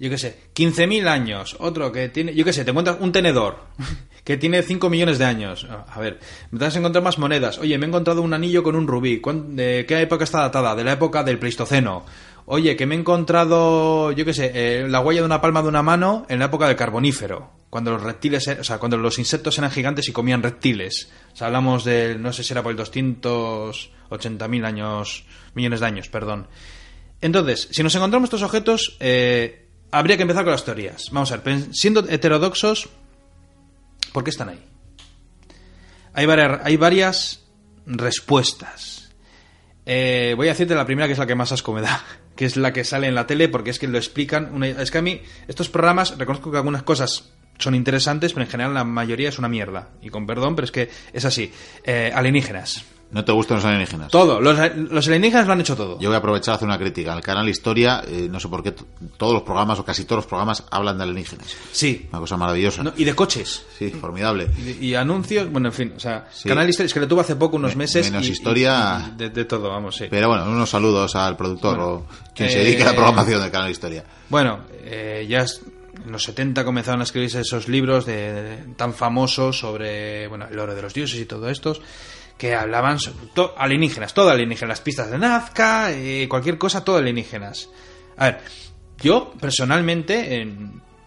yo 0.00 0.08
qué 0.10 0.18
sé, 0.18 0.38
15.000 0.54 1.06
años. 1.08 1.56
Otro 1.60 1.92
que 1.92 2.08
tiene, 2.08 2.34
yo 2.34 2.44
qué 2.44 2.52
sé, 2.52 2.64
te 2.64 2.70
encuentras 2.70 2.96
un 3.00 3.12
tenedor 3.12 3.64
que 4.24 4.36
tiene 4.36 4.62
5 4.62 4.88
millones 4.90 5.18
de 5.18 5.24
años. 5.26 5.66
A 5.88 6.00
ver, 6.00 6.20
me 6.50 6.58
vas 6.58 6.74
a 6.74 6.78
encontrar 6.78 7.04
más 7.04 7.18
monedas. 7.18 7.58
Oye, 7.58 7.76
me 7.78 7.86
he 7.86 7.88
encontrado 7.88 8.22
un 8.22 8.32
anillo 8.34 8.62
con 8.62 8.76
un 8.76 8.86
rubí. 8.86 9.20
¿Cuán- 9.20 9.54
¿De 9.56 9.84
qué 9.86 10.00
época 10.02 10.24
está 10.24 10.40
datada? 10.40 10.74
De 10.74 10.84
la 10.84 10.92
época 10.92 11.22
del 11.22 11.38
Pleistoceno. 11.38 12.04
Oye, 12.46 12.76
que 12.76 12.86
me 12.86 12.94
he 12.94 12.98
encontrado, 12.98 14.10
yo 14.12 14.24
qué 14.24 14.32
sé, 14.34 14.50
eh, 14.54 14.86
la 14.88 15.00
huella 15.00 15.20
de 15.20 15.26
una 15.26 15.40
palma 15.40 15.60
de 15.62 15.68
una 15.68 15.82
mano 15.82 16.24
en 16.30 16.38
la 16.38 16.46
época 16.46 16.66
del 16.66 16.76
Carbonífero, 16.76 17.50
cuando 17.70 17.90
los 17.90 18.02
reptiles, 18.02 18.46
eh, 18.48 18.58
o 18.60 18.64
sea, 18.64 18.78
cuando 18.78 18.96
los 18.96 19.18
insectos 19.18 19.58
eran 19.58 19.70
gigantes 19.70 20.08
y 20.08 20.12
comían 20.12 20.42
reptiles. 20.42 21.10
O 21.32 21.36
sea, 21.36 21.48
hablamos 21.48 21.84
de, 21.84 22.16
no 22.18 22.32
sé 22.32 22.42
si 22.42 22.52
era 22.52 22.62
por 22.62 22.72
el 22.72 22.78
280.000 22.78 24.64
años, 24.64 25.24
millones 25.54 25.80
de 25.80 25.86
años, 25.86 26.08
perdón. 26.08 26.48
Entonces, 27.20 27.68
si 27.70 27.82
nos 27.82 27.94
encontramos 27.94 28.28
estos 28.28 28.42
objetos, 28.42 28.96
eh, 29.00 29.66
habría 29.90 30.16
que 30.16 30.22
empezar 30.22 30.44
con 30.44 30.52
las 30.52 30.64
teorías. 30.64 31.10
Vamos 31.10 31.30
a 31.32 31.36
ver, 31.36 31.66
siendo 31.72 32.08
heterodoxos, 32.08 32.88
¿por 34.12 34.24
qué 34.24 34.30
están 34.30 34.48
ahí? 34.48 34.64
Hay 36.14 36.26
varias, 36.26 36.60
hay 36.64 36.76
varias 36.76 37.44
respuestas. 37.86 39.10
Eh, 39.84 40.34
voy 40.36 40.48
a 40.48 40.50
decirte 40.50 40.74
la 40.74 40.86
primera, 40.86 41.06
que 41.06 41.12
es 41.12 41.18
la 41.18 41.26
que 41.26 41.34
más 41.34 41.52
asco 41.52 41.72
me 41.72 41.80
da, 41.82 42.02
que 42.36 42.46
es 42.46 42.56
la 42.56 42.72
que 42.72 42.84
sale 42.84 43.08
en 43.08 43.14
la 43.14 43.26
tele, 43.26 43.48
porque 43.48 43.70
es 43.70 43.78
que 43.78 43.88
lo 43.88 43.98
explican. 43.98 44.62
es 44.62 44.90
que 44.90 44.98
a 44.98 45.02
mí, 45.02 45.22
estos 45.48 45.68
programas, 45.68 46.16
reconozco 46.16 46.50
que 46.50 46.56
algunas 46.56 46.82
cosas 46.82 47.32
son 47.58 47.74
interesantes, 47.74 48.32
pero 48.32 48.44
en 48.44 48.50
general 48.50 48.74
la 48.74 48.84
mayoría 48.84 49.28
es 49.28 49.38
una 49.38 49.48
mierda. 49.48 49.88
Y 50.02 50.08
con 50.10 50.26
perdón, 50.26 50.54
pero 50.56 50.64
es 50.66 50.72
que 50.72 50.90
es 51.12 51.24
así. 51.24 51.50
Eh, 51.84 52.12
alienígenas. 52.14 52.84
¿No 53.10 53.24
te 53.24 53.32
gustan 53.32 53.56
los 53.56 53.64
alienígenas? 53.64 54.10
Todo. 54.12 54.38
Los, 54.38 54.58
los 54.76 55.06
alienígenas 55.06 55.46
lo 55.46 55.54
han 55.54 55.60
hecho 55.62 55.74
todo. 55.74 55.98
Yo 55.98 56.10
voy 56.10 56.14
a 56.16 56.18
aprovechar 56.18 56.52
a 56.52 56.56
hacer 56.56 56.68
una 56.68 56.76
crítica. 56.76 57.14
El 57.14 57.22
canal 57.22 57.48
Historia, 57.48 58.02
eh, 58.06 58.28
no 58.30 58.38
sé 58.38 58.48
por 58.48 58.62
qué 58.62 58.74
todos 59.16 59.32
los 59.32 59.42
programas 59.44 59.78
o 59.78 59.84
casi 59.84 60.04
todos 60.04 60.18
los 60.18 60.26
programas 60.26 60.62
hablan 60.70 60.98
de 60.98 61.04
alienígenas. 61.04 61.46
Sí. 61.72 62.06
Una 62.10 62.20
cosa 62.20 62.36
maravillosa. 62.36 62.82
No, 62.82 62.92
y 62.98 63.04
de 63.04 63.14
coches. 63.14 63.64
Sí, 63.78 63.88
formidable. 63.92 64.48
Y, 64.78 64.88
y 64.88 64.94
anuncios, 64.94 65.50
bueno, 65.50 65.68
en 65.68 65.72
fin, 65.72 65.94
o 65.96 66.00
sea, 66.00 66.28
Sí. 66.30 66.50
Canal 66.50 66.68
Historia, 66.68 66.88
es 66.88 66.92
que 66.92 67.00
lo 67.00 67.08
tuvo 67.08 67.22
hace 67.22 67.34
poco, 67.36 67.56
unos 67.56 67.76
Me- 67.76 67.84
meses. 67.84 68.10
menos 68.10 68.28
y- 68.28 68.32
historia. 68.32 69.10
y- 69.14 69.16
de, 69.16 69.30
de 69.30 69.44
todo, 69.46 69.70
vamos, 69.70 69.96
sí. 69.96 70.04
Pero 70.10 70.28
bueno, 70.28 70.44
unos 70.44 70.68
saludos 70.68 71.16
al 71.16 71.34
productor 71.34 71.80
o 71.80 72.06
quien 72.36 72.50
se 72.50 72.60
eh, 72.60 72.64
dedique 72.64 72.82
a 72.82 72.86
la 72.86 72.92
programación 72.94 73.40
del 73.40 73.50
canal 73.50 73.70
Historia. 73.70 74.04
Bueno, 74.28 74.60
eh, 74.84 75.24
ya 75.26 75.46
en 76.04 76.12
los 76.12 76.22
70 76.24 76.64
comenzaron 76.64 77.00
a 77.00 77.04
escribirse 77.04 77.40
esos 77.40 77.68
libros 77.68 78.06
de, 78.06 78.58
tan 78.76 78.94
famosos 78.94 79.58
sobre 79.58 80.26
bueno, 80.28 80.46
el 80.50 80.58
oro 80.58 80.74
de 80.74 80.82
los 80.82 80.94
dioses 80.94 81.18
y 81.20 81.26
todo 81.26 81.48
estos 81.50 81.80
que 82.36 82.54
hablaban 82.54 82.98
sobre 83.00 83.26
to- 83.34 83.54
alienígenas, 83.58 84.14
todo 84.14 84.30
alienígenas, 84.30 84.68
las 84.68 84.80
pistas 84.80 85.10
de 85.10 85.18
Nazca, 85.18 85.90
eh, 85.92 86.26
cualquier 86.28 86.56
cosa, 86.58 86.84
todo 86.84 86.98
alienígenas. 86.98 87.68
A 88.16 88.26
ver, 88.26 88.40
yo 88.98 89.32
personalmente 89.40 90.42
eh, 90.42 90.54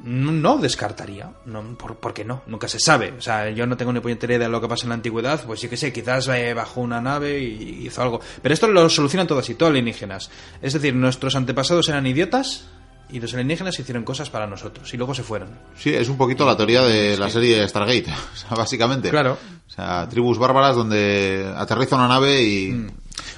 no, 0.03 0.57
descartaría, 0.57 1.31
no, 1.45 1.77
por, 1.77 1.95
¿por 1.97 2.13
qué 2.13 2.25
no? 2.25 2.41
Nunca 2.47 2.67
se 2.67 2.79
sabe. 2.79 3.13
O 3.17 3.21
sea, 3.21 3.49
yo 3.49 3.65
no 3.65 3.77
tengo 3.77 3.93
ni 3.93 3.99
puñetera 4.01 4.33
idea 4.35 4.47
de 4.47 4.51
lo 4.51 4.59
que 4.59 4.67
pasa 4.67 4.83
en 4.83 4.89
la 4.89 4.95
antigüedad, 4.95 5.41
pues 5.45 5.59
sí 5.61 5.69
que 5.69 5.77
sé, 5.77 5.93
quizás 5.93 6.27
eh, 6.27 6.53
bajó 6.53 6.81
una 6.81 6.99
nave 6.99 7.39
y 7.39 7.85
hizo 7.85 8.01
algo. 8.01 8.19
Pero 8.41 8.53
esto 8.53 8.67
lo 8.67 8.89
solucionan 8.89 9.27
todo 9.27 9.39
así, 9.39 9.55
todo 9.55 9.69
alienígenas. 9.69 10.29
Es 10.61 10.73
decir, 10.73 10.93
nuestros 10.95 11.35
antepasados 11.37 11.87
eran 11.87 12.05
idiotas 12.07 12.67
y 13.11 13.19
los 13.19 13.33
alienígenas 13.33 13.77
hicieron 13.79 14.03
cosas 14.03 14.29
para 14.29 14.47
nosotros 14.47 14.93
y 14.93 14.97
luego 14.97 15.13
se 15.13 15.23
fueron. 15.23 15.49
Sí, 15.77 15.93
es 15.93 16.09
un 16.09 16.17
poquito 16.17 16.45
la 16.45 16.55
teoría 16.57 16.81
de 16.83 17.17
la 17.17 17.29
serie 17.29 17.67
Stargate, 17.67 18.05
o 18.33 18.35
sea, 18.37 18.57
básicamente. 18.57 19.09
Claro. 19.09 19.37
O 19.67 19.69
sea, 19.73 20.07
tribus 20.09 20.37
bárbaras 20.37 20.75
donde 20.75 21.51
aterriza 21.55 21.95
una 21.95 22.07
nave 22.07 22.41
y... 22.43 22.71
Mm. 22.71 22.87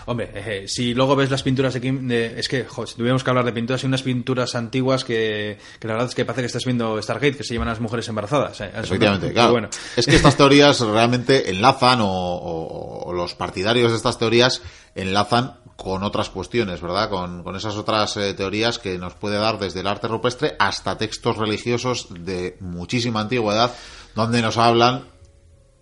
Hombre, 0.05 0.31
eh, 0.36 0.67
si 0.67 0.93
luego 0.93 1.15
ves 1.15 1.29
las 1.31 1.43
pinturas 1.43 1.73
de, 1.73 1.81
Kim- 1.81 2.07
de- 2.07 2.38
es 2.38 2.49
que, 2.49 2.65
joder, 2.65 2.89
si 2.89 2.95
tuviéramos 2.95 3.23
que 3.23 3.29
hablar 3.29 3.45
de 3.45 3.53
pinturas, 3.53 3.81
hay 3.83 3.88
unas 3.88 4.01
pinturas 4.03 4.53
antiguas 4.55 5.03
que, 5.05 5.57
que 5.79 5.88
la 5.88 5.93
verdad 5.93 6.09
es 6.09 6.15
que 6.15 6.25
parece 6.25 6.41
que 6.41 6.47
estás 6.47 6.65
viendo 6.65 7.01
Stargate, 7.01 7.38
que 7.38 7.43
se 7.43 7.53
llevan 7.53 7.69
a 7.69 7.71
las 7.71 7.79
mujeres 7.79 8.07
embarazadas. 8.09 8.59
eh. 8.62 8.71
Efectivamente, 8.75 9.31
claro. 9.31 9.51
bueno. 9.51 9.69
Es 9.95 10.05
que 10.05 10.15
estas 10.15 10.36
teorías 10.38 10.79
realmente 10.81 11.49
enlazan 11.49 12.01
o, 12.01 12.07
o- 12.09 13.03
o 13.09 13.13
los 13.13 13.33
partidarios 13.36 13.91
de 13.91 13.97
estas 13.97 14.17
teorías 14.19 14.62
enlazan 14.95 15.55
con 15.75 16.03
otras 16.03 16.29
cuestiones, 16.29 16.81
¿verdad? 16.81 17.09
Con, 17.09 17.43
con 17.43 17.55
esas 17.55 17.75
otras 17.75 18.15
eh, 18.17 18.33
teorías 18.33 18.79
que 18.79 18.97
nos 18.97 19.13
puede 19.15 19.38
dar 19.38 19.59
desde 19.59 19.79
el 19.81 19.88
arte 19.88 20.07
rupestre 20.07 20.55
hasta 20.59 20.97
textos 20.97 21.38
religiosos 21.38 22.07
de 22.12 22.57
muchísima 22.59 23.21
antigüedad 23.21 23.73
donde 24.15 24.41
nos 24.41 24.57
hablan 24.57 25.05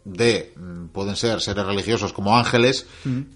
de 0.03 0.53
mm, 0.55 0.87
pueden 0.87 1.15
ser 1.15 1.41
seres 1.41 1.63
religiosos 1.65 2.11
como 2.11 2.35
ángeles, 2.35 2.87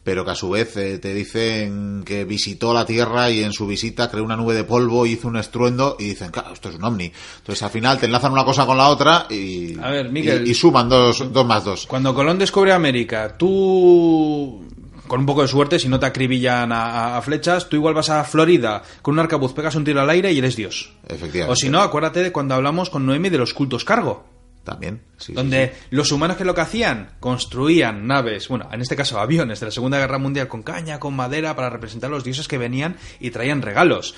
pero 0.03 0.25
que 0.25 0.31
a 0.31 0.35
su 0.35 0.49
vez 0.49 0.75
eh, 0.77 0.97
te 0.97 1.13
dicen 1.13 2.01
que 2.03 2.25
visitó 2.25 2.73
la 2.73 2.85
Tierra 2.87 3.29
y 3.29 3.43
en 3.43 3.53
su 3.53 3.67
visita 3.67 4.09
creó 4.09 4.23
una 4.23 4.35
nube 4.35 4.55
de 4.55 4.63
polvo, 4.63 5.05
hizo 5.05 5.27
un 5.27 5.37
estruendo 5.37 5.95
y 5.99 6.05
dicen, 6.05 6.31
claro, 6.31 6.53
esto 6.53 6.69
es 6.69 6.75
un 6.75 6.83
ovni. 6.83 7.11
Entonces 7.37 7.61
al 7.61 7.69
final 7.69 7.99
te 7.99 8.07
enlazan 8.07 8.31
una 8.31 8.45
cosa 8.45 8.65
con 8.65 8.77
la 8.77 8.89
otra 8.89 9.27
y, 9.29 9.77
A 9.79 9.91
ver, 9.91 10.11
Miguel. 10.11 10.47
y, 10.47 10.51
y 10.51 10.53
suman 10.55 10.89
dos, 10.89 11.31
dos 11.31 11.45
más 11.45 11.63
dos. 11.63 11.85
Cuando 11.85 12.15
Colón 12.15 12.39
descubre 12.39 12.71
América, 12.73 13.35
tú, 13.37 14.65
con 15.07 15.21
un 15.21 15.25
poco 15.25 15.41
de 15.41 15.47
suerte, 15.47 15.79
si 15.79 15.87
no 15.87 15.99
te 15.99 16.05
acribillan 16.05 16.71
a, 16.71 17.21
flechas, 17.21 17.69
tú 17.69 17.75
igual 17.75 17.93
vas 17.93 18.09
a 18.09 18.23
Florida 18.23 18.83
con 19.01 19.13
un 19.13 19.19
arcabuz, 19.19 19.53
pegas 19.53 19.75
un 19.75 19.83
tiro 19.83 20.01
al 20.01 20.09
aire 20.09 20.31
y 20.31 20.39
eres 20.39 20.55
Dios. 20.55 20.93
Efectivamente. 21.07 21.51
O 21.51 21.55
si 21.55 21.69
no, 21.69 21.81
acuérdate 21.81 22.23
de 22.23 22.31
cuando 22.31 22.55
hablamos 22.55 22.89
con 22.89 23.05
Noemi 23.05 23.29
de 23.29 23.37
los 23.37 23.53
cultos 23.53 23.85
cargo. 23.85 24.25
También. 24.63 25.03
sí, 25.17 25.27
sí, 25.27 25.33
donde 25.33 25.73
sí. 25.75 25.87
los 25.91 26.11
humanos 26.11 26.37
que 26.37 26.43
lo 26.43 26.55
que 26.55 26.61
hacían 26.61 27.11
construían 27.19 28.07
naves, 28.07 28.47
bueno, 28.47 28.67
en 28.71 28.81
este 28.81 28.95
caso 28.95 29.19
aviones 29.19 29.59
de 29.59 29.67
la 29.67 29.71
Segunda 29.71 29.99
Guerra 29.99 30.17
Mundial 30.17 30.47
con 30.47 30.63
caña, 30.63 30.99
con 30.99 31.15
madera 31.15 31.55
para 31.55 31.69
representar 31.69 32.09
a 32.09 32.13
los 32.13 32.23
dioses 32.23 32.47
que 32.47 32.57
venían 32.57 32.97
y 33.19 33.29
traían 33.29 33.61
regalos. 33.61 34.15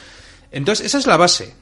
Entonces, 0.51 0.85
esa 0.85 0.99
es 0.99 1.07
la 1.07 1.17
base. 1.17 1.53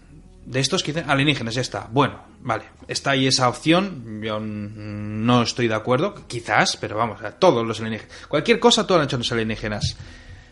De 0.46 0.60
estos 0.60 0.84
que 0.84 0.94
dicen 0.94 1.10
alienígenas, 1.10 1.56
ya 1.56 1.62
está. 1.62 1.88
Bueno, 1.92 2.22
vale, 2.42 2.66
está 2.88 3.12
ahí 3.12 3.28
esa 3.28 3.50
opción, 3.50 4.22
yo 4.22 4.40
no 4.40 5.42
estoy 5.42 5.68
de 5.68 5.76
acuerdo, 5.76 6.16
quizás, 6.28 6.78
pero 6.78 6.98
vamos, 6.98 7.22
a 7.24 7.32
todos 7.32 7.66
los 7.66 7.80
alienígenas. 7.80 8.16
Cualquier 8.28 8.60
cosa, 8.60 8.86
todo 8.86 9.00
lo 9.00 9.04
han 9.04 9.10
los 9.12 9.32
alienígenas. 9.32 9.98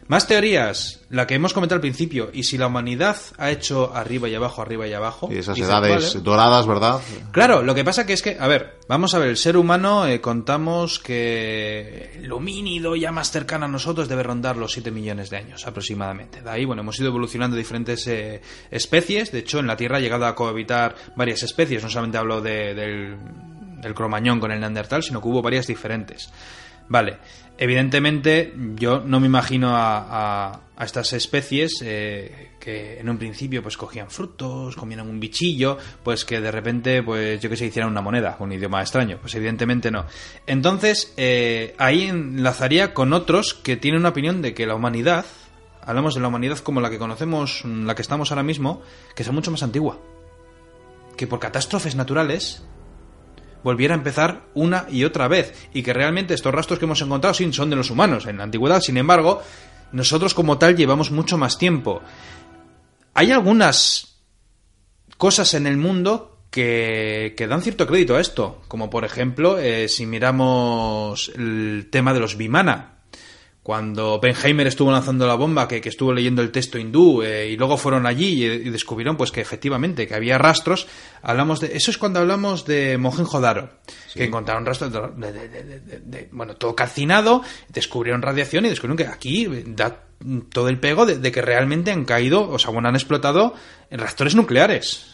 Más 0.07 0.27
teorías, 0.27 1.01
la 1.09 1.25
que 1.25 1.35
hemos 1.35 1.53
comentado 1.53 1.77
al 1.77 1.81
principio, 1.81 2.29
y 2.33 2.43
si 2.43 2.57
la 2.57 2.67
humanidad 2.67 3.17
ha 3.37 3.51
hecho 3.51 3.95
arriba 3.95 4.27
y 4.27 4.35
abajo, 4.35 4.61
arriba 4.61 4.87
y 4.87 4.93
abajo. 4.93 5.29
Y 5.31 5.37
esas 5.37 5.57
edades 5.57 6.21
doradas, 6.21 6.67
¿verdad? 6.67 6.99
Claro, 7.31 7.63
lo 7.63 7.73
que 7.73 7.83
pasa 7.83 8.05
que 8.05 8.13
es 8.13 8.21
que, 8.21 8.37
a 8.39 8.47
ver, 8.47 8.79
vamos 8.87 9.13
a 9.13 9.19
ver, 9.19 9.29
el 9.29 9.37
ser 9.37 9.55
humano 9.55 10.05
eh, 10.05 10.19
contamos 10.19 10.99
que 10.99 12.19
lo 12.21 12.39
mínido 12.39 12.95
ya 12.95 13.11
más 13.11 13.31
cercano 13.31 13.65
a 13.65 13.69
nosotros 13.69 14.09
debe 14.09 14.23
rondar 14.23 14.57
los 14.57 14.73
7 14.73 14.91
millones 14.91 15.29
de 15.29 15.37
años 15.37 15.65
aproximadamente. 15.65 16.41
De 16.41 16.49
ahí, 16.49 16.65
bueno, 16.65 16.81
hemos 16.81 16.99
ido 16.99 17.07
evolucionando 17.07 17.55
diferentes 17.55 18.05
eh, 18.07 18.41
especies, 18.71 19.31
de 19.31 19.39
hecho 19.39 19.59
en 19.59 19.67
la 19.67 19.77
Tierra 19.77 19.97
ha 19.97 20.01
llegado 20.01 20.25
a 20.25 20.35
cohabitar 20.35 20.95
varias 21.15 21.43
especies, 21.43 21.81
no 21.81 21.89
solamente 21.89 22.17
hablo 22.17 22.41
del, 22.41 23.17
del 23.81 23.93
cromañón 23.93 24.39
con 24.39 24.51
el 24.51 24.59
neandertal, 24.59 25.03
sino 25.03 25.21
que 25.21 25.27
hubo 25.27 25.41
varias 25.41 25.67
diferentes. 25.67 26.29
Vale, 26.89 27.17
evidentemente 27.57 28.53
yo 28.75 29.01
no 29.05 29.19
me 29.19 29.27
imagino 29.27 29.71
a, 29.73 30.59
estas 30.79 31.13
especies 31.13 31.81
eh, 31.81 32.51
que 32.59 32.99
en 32.99 33.07
un 33.07 33.17
principio 33.17 33.63
pues 33.63 33.77
cogían 33.77 34.09
frutos, 34.09 34.75
comían 34.75 35.07
un 35.07 35.19
bichillo, 35.19 35.77
pues 36.03 36.25
que 36.25 36.41
de 36.41 36.51
repente 36.51 37.01
pues 37.03 37.39
yo 37.39 37.49
que 37.49 37.55
sé 37.55 37.67
hicieran 37.67 37.91
una 37.91 38.01
moneda 38.01 38.35
un 38.39 38.51
idioma 38.51 38.81
extraño, 38.81 39.17
pues 39.21 39.33
evidentemente 39.35 39.91
no. 39.91 40.05
Entonces 40.45 41.13
eh, 41.15 41.73
ahí 41.77 42.03
enlazaría 42.03 42.93
con 42.93 43.13
otros 43.13 43.53
que 43.53 43.77
tienen 43.77 44.01
una 44.01 44.09
opinión 44.09 44.41
de 44.41 44.53
que 44.53 44.67
la 44.67 44.75
humanidad, 44.75 45.25
hablamos 45.81 46.15
de 46.15 46.21
la 46.21 46.27
humanidad 46.27 46.57
como 46.57 46.81
la 46.81 46.89
que 46.89 46.99
conocemos, 46.99 47.63
la 47.63 47.95
que 47.95 48.01
estamos 48.01 48.31
ahora 48.31 48.43
mismo, 48.43 48.81
que 49.15 49.23
es 49.23 49.31
mucho 49.31 49.51
más 49.51 49.63
antigua, 49.63 49.99
que 51.15 51.27
por 51.27 51.39
catástrofes 51.39 51.95
naturales 51.95 52.63
volviera 53.63 53.93
a 53.93 53.97
empezar 53.97 54.43
una 54.53 54.85
y 54.89 55.03
otra 55.03 55.27
vez. 55.27 55.67
Y 55.73 55.83
que 55.83 55.93
realmente 55.93 56.33
estos 56.33 56.53
rastros 56.53 56.79
que 56.79 56.85
hemos 56.85 57.01
encontrado 57.01 57.33
sí 57.33 57.51
son 57.53 57.69
de 57.69 57.75
los 57.75 57.89
humanos 57.89 58.25
en 58.25 58.37
la 58.37 58.43
antigüedad. 58.43 58.81
Sin 58.81 58.97
embargo, 58.97 59.41
nosotros 59.91 60.33
como 60.33 60.57
tal 60.57 60.75
llevamos 60.75 61.11
mucho 61.11 61.37
más 61.37 61.57
tiempo. 61.57 62.01
Hay 63.13 63.31
algunas 63.31 64.19
cosas 65.17 65.53
en 65.53 65.67
el 65.67 65.77
mundo 65.77 66.45
que, 66.49 67.33
que 67.37 67.47
dan 67.47 67.61
cierto 67.61 67.87
crédito 67.87 68.15
a 68.15 68.21
esto. 68.21 68.61
Como 68.67 68.89
por 68.89 69.05
ejemplo, 69.05 69.57
eh, 69.59 69.87
si 69.87 70.05
miramos 70.05 71.31
el 71.35 71.87
tema 71.91 72.13
de 72.13 72.19
los 72.19 72.37
Vimana 72.37 72.93
cuando 73.63 74.19
Benheimer 74.19 74.67
estuvo 74.67 74.91
lanzando 74.91 75.25
la 75.25 75.35
bomba, 75.35 75.69
que, 75.69 75.77
estuvo 75.77 76.11
leyendo 76.11 76.41
el 76.41 76.51
texto 76.51 76.77
hindú, 76.77 77.23
eh, 77.23 77.49
y 77.49 77.55
luego 77.55 77.77
fueron 77.77 78.05
allí 78.05 78.43
y, 78.43 78.69
descubrieron 78.69 79.15
pues 79.15 79.31
que 79.31 79.39
efectivamente 79.39 80.05
que 80.05 80.13
había 80.13 80.37
rastros, 80.37 80.85
hablamos 81.21 81.61
de 81.61 81.75
eso 81.77 81.89
es 81.89 81.97
cuando 81.97 82.19
hablamos 82.19 82.65
de 82.65 82.97
Mohenjo-Daro, 82.97 83.69
que 84.13 84.25
encontraron 84.25 84.65
rastros 84.65 84.91
de, 84.91 86.27
bueno 86.33 86.55
todo 86.57 86.75
calcinado, 86.75 87.41
descubrieron 87.69 88.21
radiación 88.21 88.65
y 88.65 88.69
descubrieron 88.69 88.97
que 88.97 89.07
aquí 89.07 89.47
da 89.67 90.03
todo 90.49 90.67
el 90.67 90.79
pego 90.79 91.05
de, 91.05 91.31
que 91.31 91.41
realmente 91.41 91.91
han 91.91 92.03
caído, 92.03 92.49
o 92.49 92.59
sea, 92.59 92.71
bueno, 92.71 92.89
han 92.89 92.95
explotado 92.95 93.53
en 93.89 93.99
reactores 93.99 94.35
nucleares. 94.35 95.12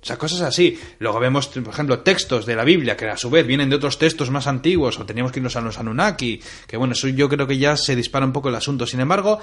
O 0.00 0.06
sea, 0.06 0.16
cosas 0.16 0.40
así. 0.42 0.78
Luego 1.00 1.18
vemos, 1.18 1.48
por 1.48 1.72
ejemplo, 1.72 2.00
textos 2.00 2.46
de 2.46 2.54
la 2.54 2.64
Biblia 2.64 2.96
que 2.96 3.08
a 3.08 3.16
su 3.16 3.30
vez 3.30 3.46
vienen 3.46 3.68
de 3.68 3.76
otros 3.76 3.98
textos 3.98 4.30
más 4.30 4.46
antiguos, 4.46 4.98
o 4.98 5.04
teníamos 5.04 5.32
que 5.32 5.40
irnos 5.40 5.56
a 5.56 5.60
los 5.60 5.78
Anunnaki, 5.78 6.40
que 6.66 6.76
bueno, 6.76 6.92
eso 6.92 7.08
yo 7.08 7.28
creo 7.28 7.46
que 7.46 7.58
ya 7.58 7.76
se 7.76 7.96
dispara 7.96 8.24
un 8.24 8.32
poco 8.32 8.48
el 8.48 8.54
asunto. 8.54 8.86
Sin 8.86 9.00
embargo, 9.00 9.40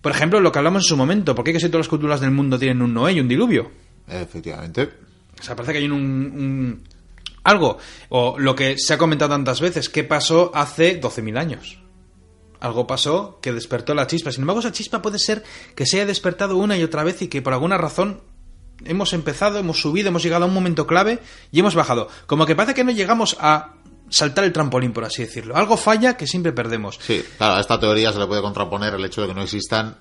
por 0.00 0.12
ejemplo, 0.12 0.40
lo 0.40 0.50
que 0.50 0.58
hablamos 0.58 0.84
en 0.84 0.88
su 0.88 0.96
momento, 0.96 1.34
¿por 1.34 1.44
qué 1.44 1.52
que 1.52 1.60
si 1.60 1.68
todas 1.68 1.86
las 1.86 1.88
culturas 1.88 2.20
del 2.20 2.30
mundo 2.30 2.58
tienen 2.58 2.80
un 2.82 2.94
Noé 2.94 3.12
y 3.12 3.20
un 3.20 3.28
diluvio? 3.28 3.70
Efectivamente. 4.08 4.88
O 5.38 5.42
sea, 5.42 5.54
parece 5.54 5.72
que 5.72 5.78
hay 5.78 5.88
un, 5.88 6.82
algo. 7.44 7.78
O 8.08 8.38
lo 8.38 8.54
que 8.54 8.78
se 8.78 8.94
ha 8.94 8.98
comentado 8.98 9.30
tantas 9.30 9.60
veces, 9.60 9.88
¿qué 9.88 10.04
pasó 10.04 10.50
hace 10.54 11.00
12.000 11.00 11.38
años? 11.38 11.78
Algo 12.60 12.86
pasó 12.86 13.38
que 13.40 13.52
despertó 13.52 13.94
la 13.94 14.06
chispa. 14.06 14.32
Sin 14.32 14.42
embargo, 14.42 14.60
esa 14.60 14.72
chispa 14.72 15.02
puede 15.02 15.18
ser 15.18 15.44
que 15.76 15.86
se 15.86 15.98
haya 15.98 16.06
despertado 16.06 16.56
una 16.56 16.76
y 16.76 16.82
otra 16.82 17.04
vez 17.04 17.22
y 17.22 17.28
que 17.28 17.42
por 17.42 17.52
alguna 17.52 17.78
razón 17.78 18.22
hemos 18.84 19.12
empezado, 19.12 19.58
hemos 19.58 19.80
subido, 19.80 20.08
hemos 20.08 20.22
llegado 20.22 20.44
a 20.44 20.48
un 20.48 20.54
momento 20.54 20.86
clave 20.86 21.20
y 21.50 21.60
hemos 21.60 21.74
bajado. 21.74 22.08
Como 22.26 22.46
que 22.46 22.56
parece 22.56 22.74
que 22.74 22.84
no 22.84 22.90
llegamos 22.90 23.36
a 23.40 23.74
saltar 24.10 24.44
el 24.44 24.52
trampolín, 24.52 24.92
por 24.92 25.04
así 25.04 25.22
decirlo. 25.22 25.56
Algo 25.56 25.76
falla 25.76 26.16
que 26.16 26.26
siempre 26.26 26.52
perdemos. 26.52 26.98
Sí, 27.00 27.24
claro, 27.36 27.56
a 27.56 27.60
esta 27.60 27.78
teoría 27.78 28.12
se 28.12 28.18
le 28.18 28.26
puede 28.26 28.42
contraponer 28.42 28.94
el 28.94 29.04
hecho 29.04 29.22
de 29.22 29.28
que 29.28 29.34
no 29.34 29.42
existan 29.42 29.96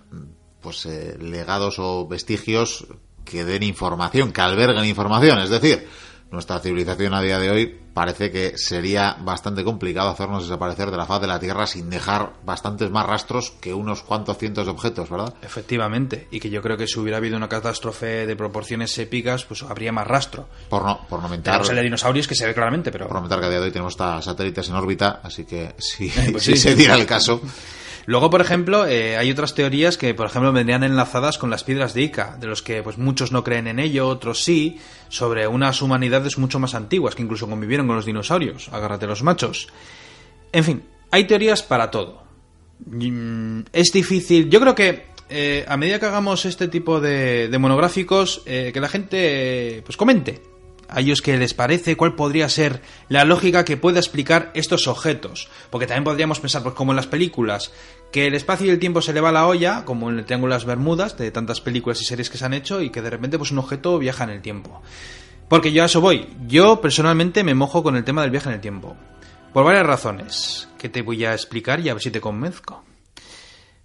pues 0.61 0.85
eh, 0.85 1.17
legados 1.19 1.79
o 1.79 2.07
vestigios 2.07 2.87
que 3.23 3.43
den 3.43 3.63
información, 3.63 4.31
que 4.31 4.41
alberguen 4.41 4.85
información. 4.85 5.39
Es 5.39 5.49
decir, 5.49 5.87
nuestra 6.31 6.59
civilización 6.59 7.13
a 7.13 7.21
día 7.21 7.39
de 7.39 7.49
hoy 7.49 7.79
parece 7.93 8.29
que 8.31 8.57
sería 8.57 9.17
bastante 9.21 9.63
complicado 9.63 10.09
hacernos 10.09 10.43
desaparecer 10.43 10.91
de 10.91 10.97
la 10.97 11.05
faz 11.05 11.21
de 11.21 11.27
la 11.27 11.39
Tierra 11.39 11.65
sin 11.65 11.89
dejar 11.89 12.33
bastantes 12.45 12.91
más 12.91 13.05
rastros 13.05 13.51
que 13.61 13.73
unos 13.73 14.03
cuantos 14.03 14.37
cientos 14.37 14.65
de 14.65 14.71
objetos, 14.71 15.09
¿verdad? 15.09 15.33
Efectivamente, 15.41 16.27
y 16.29 16.39
que 16.39 16.49
yo 16.49 16.61
creo 16.61 16.77
que 16.77 16.85
si 16.85 16.99
hubiera 16.99 17.17
habido 17.17 17.37
una 17.37 17.49
catástrofe 17.49 18.27
de 18.27 18.35
proporciones 18.35 18.97
épicas, 18.97 19.45
pues 19.45 19.63
habría 19.63 19.91
más 19.91 20.05
rastro. 20.05 20.47
Por 20.69 20.83
no, 20.83 21.07
por 21.07 21.21
no 21.21 21.29
mentar. 21.29 21.61
el 21.61 21.75
de 21.75 21.81
dinosaurios 21.81 22.27
que 22.27 22.35
se 22.35 22.45
ve 22.45 22.53
claramente, 22.53 22.91
pero. 22.91 23.07
Por 23.07 23.15
no 23.15 23.21
mentar 23.21 23.39
que 23.39 23.45
a 23.45 23.49
día 23.49 23.59
de 23.59 23.65
hoy 23.65 23.71
tenemos 23.71 23.95
satélites 23.95 24.69
en 24.69 24.75
órbita, 24.75 25.21
así 25.23 25.45
que 25.45 25.73
si, 25.77 26.09
pues 26.31 26.43
si 26.43 26.55
se 26.57 26.75
diera 26.75 26.95
el 26.95 27.05
caso. 27.05 27.41
Luego, 28.07 28.29
por 28.29 28.39
ejemplo, 28.39 28.87
eh, 28.87 29.17
hay 29.17 29.29
otras 29.29 29.53
teorías 29.53 29.97
que, 29.97 30.13
por 30.13 30.27
ejemplo, 30.27 30.53
vendrían 30.53 30.85
enlazadas 30.85 31.37
con 31.37 31.49
las 31.49 31.65
piedras 31.65 31.93
de 31.93 32.03
Ica, 32.03 32.37
de 32.39 32.47
los 32.47 32.61
que 32.61 32.81
pues 32.81 32.97
muchos 32.97 33.33
no 33.33 33.43
creen 33.43 33.67
en 33.67 33.79
ello, 33.79 34.07
otros 34.07 34.45
sí, 34.45 34.79
sobre 35.09 35.45
unas 35.45 35.81
humanidades 35.81 36.37
mucho 36.37 36.57
más 36.57 36.73
antiguas 36.73 37.15
que 37.15 37.23
incluso 37.23 37.49
convivieron 37.49 37.85
con 37.85 37.97
los 37.97 38.05
dinosaurios. 38.05 38.69
Agárrate 38.71 39.07
los 39.07 39.23
machos. 39.23 39.67
En 40.53 40.63
fin, 40.63 40.83
hay 41.11 41.25
teorías 41.25 41.63
para 41.63 41.91
todo. 41.91 42.23
Mm, 42.85 43.63
es 43.73 43.91
difícil. 43.91 44.49
Yo 44.49 44.61
creo 44.61 44.73
que 44.73 45.07
eh, 45.29 45.65
a 45.67 45.75
medida 45.75 45.99
que 45.99 46.05
hagamos 46.05 46.45
este 46.45 46.69
tipo 46.69 47.01
de, 47.01 47.53
monográficos, 47.59 48.41
eh, 48.45 48.71
que 48.73 48.79
la 48.79 48.87
gente 48.87 49.81
pues 49.85 49.97
comente 49.97 50.41
a 50.89 51.01
ellos 51.01 51.21
que 51.21 51.37
les 51.37 51.53
parece, 51.53 51.97
cuál 51.97 52.15
podría 52.15 52.49
ser 52.49 52.81
la 53.09 53.25
lógica 53.25 53.65
que 53.65 53.77
pueda 53.77 53.99
explicar 53.99 54.51
estos 54.53 54.87
objetos. 54.87 55.49
Porque 55.69 55.87
también 55.87 56.03
podríamos 56.03 56.39
pensar, 56.39 56.63
pues 56.63 56.75
como 56.75 56.91
en 56.91 56.95
las 56.95 57.07
películas, 57.07 57.71
que 58.11 58.27
el 58.27 58.35
espacio 58.35 58.67
y 58.67 58.69
el 58.69 58.79
tiempo 58.79 59.01
se 59.01 59.13
le 59.13 59.21
va 59.21 59.29
a 59.29 59.33
la 59.33 59.47
olla, 59.47 59.83
como 59.85 60.09
en 60.09 60.19
el 60.19 60.25
Triángulo 60.25 60.53
de 60.53 60.57
las 60.57 60.65
Bermudas, 60.65 61.17
de 61.17 61.31
tantas 61.31 61.61
películas 61.61 62.01
y 62.01 62.05
series 62.05 62.29
que 62.29 62.37
se 62.37 62.45
han 62.45 62.53
hecho, 62.53 62.81
y 62.81 62.89
que 62.89 63.01
de 63.01 63.09
repente 63.09 63.37
pues 63.37 63.51
un 63.51 63.59
objeto 63.59 63.97
viaja 63.99 64.23
en 64.23 64.31
el 64.31 64.41
tiempo. 64.41 64.81
Porque 65.49 65.71
yo 65.71 65.83
a 65.83 65.85
eso 65.85 66.01
voy. 66.01 66.27
Yo 66.47 66.81
personalmente 66.81 67.43
me 67.43 67.55
mojo 67.55 67.83
con 67.83 67.95
el 67.95 68.03
tema 68.03 68.21
del 68.21 68.31
viaje 68.31 68.49
en 68.49 68.55
el 68.55 68.61
tiempo. 68.61 68.95
Por 69.53 69.65
varias 69.65 69.85
razones, 69.85 70.67
que 70.77 70.89
te 70.89 71.01
voy 71.01 71.25
a 71.25 71.33
explicar 71.33 71.79
y 71.79 71.89
a 71.89 71.93
ver 71.93 72.03
si 72.03 72.11
te 72.11 72.21
convenzco. 72.21 72.83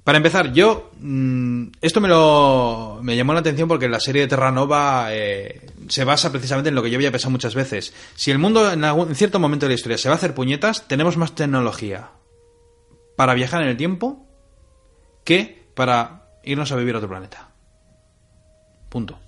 Para 0.05 0.19
empezar, 0.19 0.53
yo. 0.53 0.91
Mm, 0.99 1.69
esto 1.81 2.01
me 2.01 2.09
lo. 2.09 2.99
me 3.03 3.17
llamó 3.17 3.35
la 3.35 3.41
atención 3.41 3.69
porque 3.69 3.89
la 3.89 4.01
serie 4.01 4.23
de 4.23 4.29
Terranova 4.29 5.07
eh, 5.11 5.71
se 5.89 6.03
basa 6.05 6.33
precisamente 6.33 6.71
en 6.71 6.75
lo 6.75 6.83
que 6.83 6.91
yo 6.91 6.97
había 6.97 7.13
pensado 7.13 7.31
muchas 7.31 7.55
veces. 7.55 7.95
Si 8.17 8.33
el 8.33 8.39
mundo 8.39 8.73
en, 8.73 8.83
en 8.83 9.15
cierto 9.15 9.39
momento 9.39 9.67
de 9.67 9.71
la 9.71 9.75
historia 9.77 9.99
se 9.99 10.09
va 10.09 10.17
a 10.17 10.19
hacer 10.19 10.35
puñetas, 10.35 10.89
tenemos 10.89 11.17
más 11.17 11.37
tecnología 11.37 12.11
para 13.17 13.35
viajar 13.35 13.63
en 13.63 13.69
el 13.69 13.77
tiempo 13.77 14.27
que 15.25 15.71
para 15.75 16.29
irnos 16.45 16.73
a 16.73 16.77
vivir 16.77 16.95
a 16.95 16.99
otro 16.99 17.09
planeta. 17.09 17.51
Punto. 18.89 19.19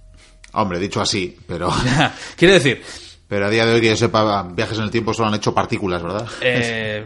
Hombre, 0.52 0.78
dicho 0.78 1.00
así, 1.00 1.36
pero. 1.46 1.70
Quiere 2.36 2.54
decir. 2.54 2.82
Pero 3.26 3.46
a 3.46 3.50
día 3.50 3.64
de 3.64 3.74
hoy 3.74 3.80
que 3.80 3.88
yo 3.88 3.96
sepa, 3.96 4.42
viajes 4.42 4.78
en 4.78 4.84
el 4.84 4.90
tiempo 4.90 5.14
solo 5.14 5.28
han 5.28 5.34
hecho 5.34 5.54
partículas, 5.54 6.02
¿verdad? 6.02 6.28
Eh. 6.40 7.04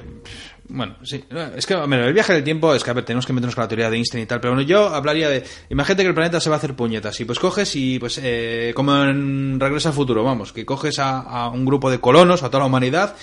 Bueno, 0.70 0.96
sí. 1.02 1.24
Es 1.56 1.64
que, 1.64 1.74
el 1.74 2.12
viaje 2.12 2.34
del 2.34 2.44
tiempo 2.44 2.74
es 2.74 2.84
que, 2.84 2.90
a 2.90 2.92
ver, 2.92 3.04
tenemos 3.04 3.24
que 3.24 3.32
meternos 3.32 3.54
con 3.54 3.64
la 3.64 3.68
teoría 3.68 3.88
de 3.88 3.96
Einstein 3.96 4.24
y 4.24 4.26
tal. 4.26 4.40
Pero 4.40 4.52
bueno, 4.52 4.68
yo 4.68 4.88
hablaría 4.88 5.28
de. 5.30 5.42
Imagínate 5.70 6.02
que 6.02 6.08
el 6.08 6.14
planeta 6.14 6.40
se 6.40 6.50
va 6.50 6.56
a 6.56 6.58
hacer 6.58 6.76
puñetas. 6.76 7.18
Y 7.20 7.24
pues 7.24 7.38
coges 7.38 7.74
y, 7.74 7.98
pues, 7.98 8.20
eh, 8.22 8.72
como 8.74 9.02
en 9.04 9.58
Regresa 9.58 9.88
al 9.88 9.94
futuro, 9.94 10.22
vamos, 10.22 10.52
que 10.52 10.66
coges 10.66 10.98
a, 10.98 11.48
un 11.48 11.64
grupo 11.64 11.90
de 11.90 12.00
colonos, 12.00 12.42
a 12.42 12.48
toda 12.48 12.60
la 12.60 12.66
humanidad, 12.66 13.16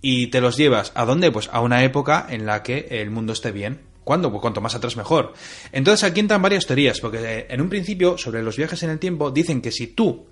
y 0.00 0.28
te 0.28 0.40
los 0.40 0.56
llevas. 0.56 0.92
¿A 0.94 1.04
dónde? 1.04 1.30
Pues 1.30 1.48
a 1.52 1.60
una 1.60 1.84
época 1.84 2.26
en 2.28 2.46
la 2.46 2.62
que 2.62 2.88
el 2.90 3.10
mundo 3.10 3.32
esté 3.32 3.52
bien. 3.52 3.82
¿Cuándo? 4.04 4.30
Pues 4.30 4.40
cuanto 4.40 4.60
más 4.60 4.74
atrás 4.74 4.96
mejor. 4.96 5.34
Entonces 5.72 6.04
aquí 6.04 6.20
entran 6.20 6.42
varias 6.42 6.66
teorías, 6.66 7.00
porque 7.00 7.18
eh, 7.18 7.46
en 7.50 7.60
un 7.60 7.68
principio, 7.68 8.18
sobre 8.18 8.42
los 8.42 8.56
viajes 8.56 8.82
en 8.82 8.90
el 8.90 8.98
tiempo, 8.98 9.30
dicen 9.30 9.60
que 9.60 9.70
si 9.70 9.88
tú. 9.88 10.26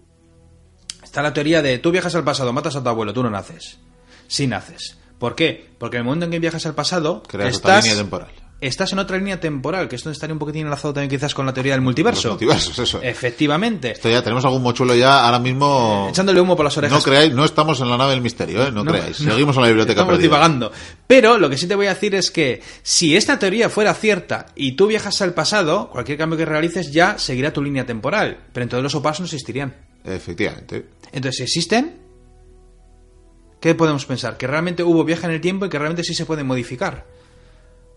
Está 1.03 1.23
la 1.23 1.33
teoría 1.33 1.63
de 1.63 1.79
tú 1.79 1.91
viajas 1.91 2.15
al 2.15 2.25
pasado, 2.25 2.53
matas 2.53 2.77
a 2.77 2.83
tu 2.83 2.89
abuelo, 2.89 3.13
tú 3.13 3.23
no 3.23 3.31
naces. 3.31 3.79
Sí 4.27 4.47
naces. 4.47 4.99
¿Por 5.19 5.35
qué? 5.35 5.71
Porque 5.79 5.97
en 5.97 6.01
el 6.01 6.05
momento 6.05 6.27
en 6.27 6.31
que 6.31 6.39
viajas 6.39 6.67
al 6.67 6.75
pasado, 6.75 7.23
Creas 7.23 7.57
estás, 7.57 7.85
línea 7.85 7.99
temporal. 7.99 8.31
Estás 8.61 8.93
en 8.93 8.99
otra 8.99 9.17
línea 9.19 9.39
temporal, 9.39 9.89
que 9.89 9.97
esto 9.97 10.11
estaría 10.11 10.33
un 10.33 10.39
poquitín 10.39 10.63
enlazado 10.63 10.93
también 10.95 11.11
quizás 11.11 11.35
con 11.35 11.47
la 11.47 11.53
teoría 11.55 11.73
del 11.75 11.81
multiverso. 11.81 12.29
Los 12.29 12.33
multiversos, 12.33 12.79
eso. 12.79 13.01
Efectivamente. 13.03 13.93
Esto 13.93 14.09
ya 14.09 14.23
tenemos 14.23 14.45
algún 14.45 14.63
mochuelo 14.63 14.95
ya 14.95 15.25
ahora 15.25 15.39
mismo. 15.39 16.09
Echándole 16.11 16.41
humo 16.41 16.57
por 16.57 16.65
las 16.65 16.77
orejas. 16.77 16.99
No 16.99 17.03
creáis, 17.05 17.33
no 17.33 17.45
estamos 17.45 17.81
en 17.81 17.89
la 17.91 17.97
nave 17.97 18.13
del 18.13 18.21
misterio, 18.21 18.67
¿eh? 18.67 18.73
No, 18.73 18.85
creáis. 18.85 19.17
Seguimos 19.17 19.55
en 19.57 19.63
la 19.63 19.69
biblioteca 19.69 20.01
Estamos 20.01 20.15
perdida. 20.15 20.29
divagando. 20.29 20.73
Pero 21.07 21.39
lo 21.39 21.49
que 21.49 21.57
sí 21.57 21.67
te 21.67 21.75
voy 21.75 21.87
a 21.87 21.95
decir 21.95 22.15
es 22.15 22.31
que 22.31 22.61
si 22.83 23.17
esta 23.17 23.39
teoría 23.39 23.69
fuera 23.69 23.95
cierta 23.95 24.47
y 24.57 24.73
tú 24.73 24.87
viajas 24.89 25.23
al 25.23 25.35
pasado, 25.35 25.89
cualquier 25.91 26.19
cambio 26.19 26.37
que 26.37 26.45
realices 26.45 26.91
ya 26.93 27.19
seguirá 27.19 27.53
tu 27.53 27.63
línea 27.63 27.87
temporal. 27.87 28.39
Pero 28.53 28.65
entonces 28.65 28.83
los 28.83 28.95
OPARs 28.95 29.21
no 29.21 29.27
existirían. 29.27 29.75
Efectivamente. 30.05 30.87
Entonces, 31.13 31.37
si 31.37 31.43
existen, 31.45 31.99
¿qué 33.61 33.75
podemos 33.75 34.05
pensar? 34.05 34.37
Que 34.37 34.47
realmente 34.47 34.83
hubo 34.83 35.05
viaje 35.05 35.27
en 35.27 35.33
el 35.33 35.41
tiempo 35.41 35.67
y 35.67 35.69
que 35.69 35.79
realmente 35.79 36.05
sí 36.05 36.15
se 36.15 36.27
pueden 36.27 36.47
modificar. 36.47 37.07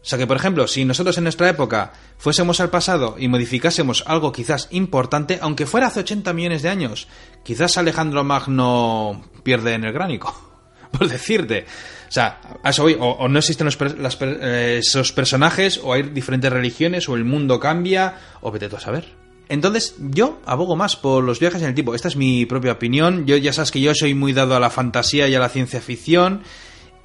O 0.01 0.05
sea 0.05 0.17
que, 0.17 0.25
por 0.25 0.37
ejemplo, 0.37 0.67
si 0.67 0.83
nosotros 0.83 1.17
en 1.17 1.25
nuestra 1.25 1.47
época 1.47 1.93
fuésemos 2.17 2.59
al 2.59 2.71
pasado 2.71 3.15
y 3.19 3.27
modificásemos 3.27 4.03
algo 4.07 4.31
quizás 4.31 4.67
importante, 4.71 5.37
aunque 5.41 5.67
fuera 5.67 5.87
hace 5.87 5.99
80 5.99 6.33
millones 6.33 6.63
de 6.63 6.69
años, 6.69 7.07
quizás 7.43 7.77
Alejandro 7.77 8.23
Magno 8.23 9.23
pierde 9.43 9.73
en 9.73 9.83
el 9.83 9.93
gránico, 9.93 10.33
por 10.91 11.07
decirte. 11.07 11.65
O 12.09 12.11
sea, 12.11 12.41
a 12.63 12.71
eso 12.71 12.83
voy, 12.83 12.97
o, 12.99 13.27
no 13.27 13.39
existen 13.39 13.65
los 13.65 13.77
eh, 14.21 14.79
esos 14.79 15.11
personajes, 15.11 15.79
o 15.83 15.93
hay 15.93 16.01
diferentes 16.01 16.51
religiones, 16.51 17.07
o 17.07 17.15
el 17.15 17.23
mundo 17.23 17.59
cambia, 17.59 18.15
o 18.41 18.51
vete 18.51 18.69
tú 18.69 18.77
a 18.77 18.79
saber. 18.79 19.21
Entonces, 19.49 19.95
yo 19.99 20.41
abogo 20.45 20.75
más 20.75 20.95
por 20.95 21.23
los 21.23 21.39
viajes 21.39 21.61
en 21.61 21.67
el 21.67 21.73
tiempo. 21.75 21.93
Esta 21.93 22.07
es 22.07 22.15
mi 22.15 22.45
propia 22.45 22.71
opinión. 22.71 23.25
Yo 23.27 23.35
ya 23.35 23.51
sabes 23.51 23.69
que 23.69 23.81
yo 23.81 23.93
soy 23.93 24.13
muy 24.13 24.31
dado 24.31 24.55
a 24.55 24.61
la 24.61 24.69
fantasía 24.69 25.27
y 25.27 25.35
a 25.35 25.39
la 25.39 25.49
ciencia 25.49 25.81
ficción. 25.81 26.41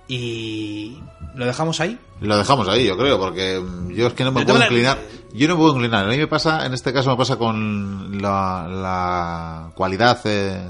Y 0.08 0.98
lo 1.34 1.46
dejamos 1.46 1.80
ahí. 1.80 1.98
Lo 2.20 2.36
dejamos 2.36 2.68
ahí, 2.68 2.86
yo 2.86 2.96
creo, 2.96 3.18
porque 3.18 3.60
mm, 3.60 3.90
yo 3.90 4.06
es 4.06 4.14
que 4.14 4.24
no 4.24 4.32
me 4.32 4.44
puedo 4.44 4.62
inclinar. 4.62 4.98
Yo 5.32 5.48
no 5.48 5.54
me 5.54 5.60
puedo 5.60 5.74
inclinar. 5.74 6.06
A 6.06 6.08
mí 6.08 6.16
me 6.16 6.26
pasa, 6.28 6.64
en 6.64 6.74
este 6.74 6.92
caso 6.92 7.10
me 7.10 7.16
pasa 7.16 7.36
con 7.36 8.20
la, 8.22 8.68
la 8.68 9.70
cualidad 9.74 10.20
eh, 10.24 10.60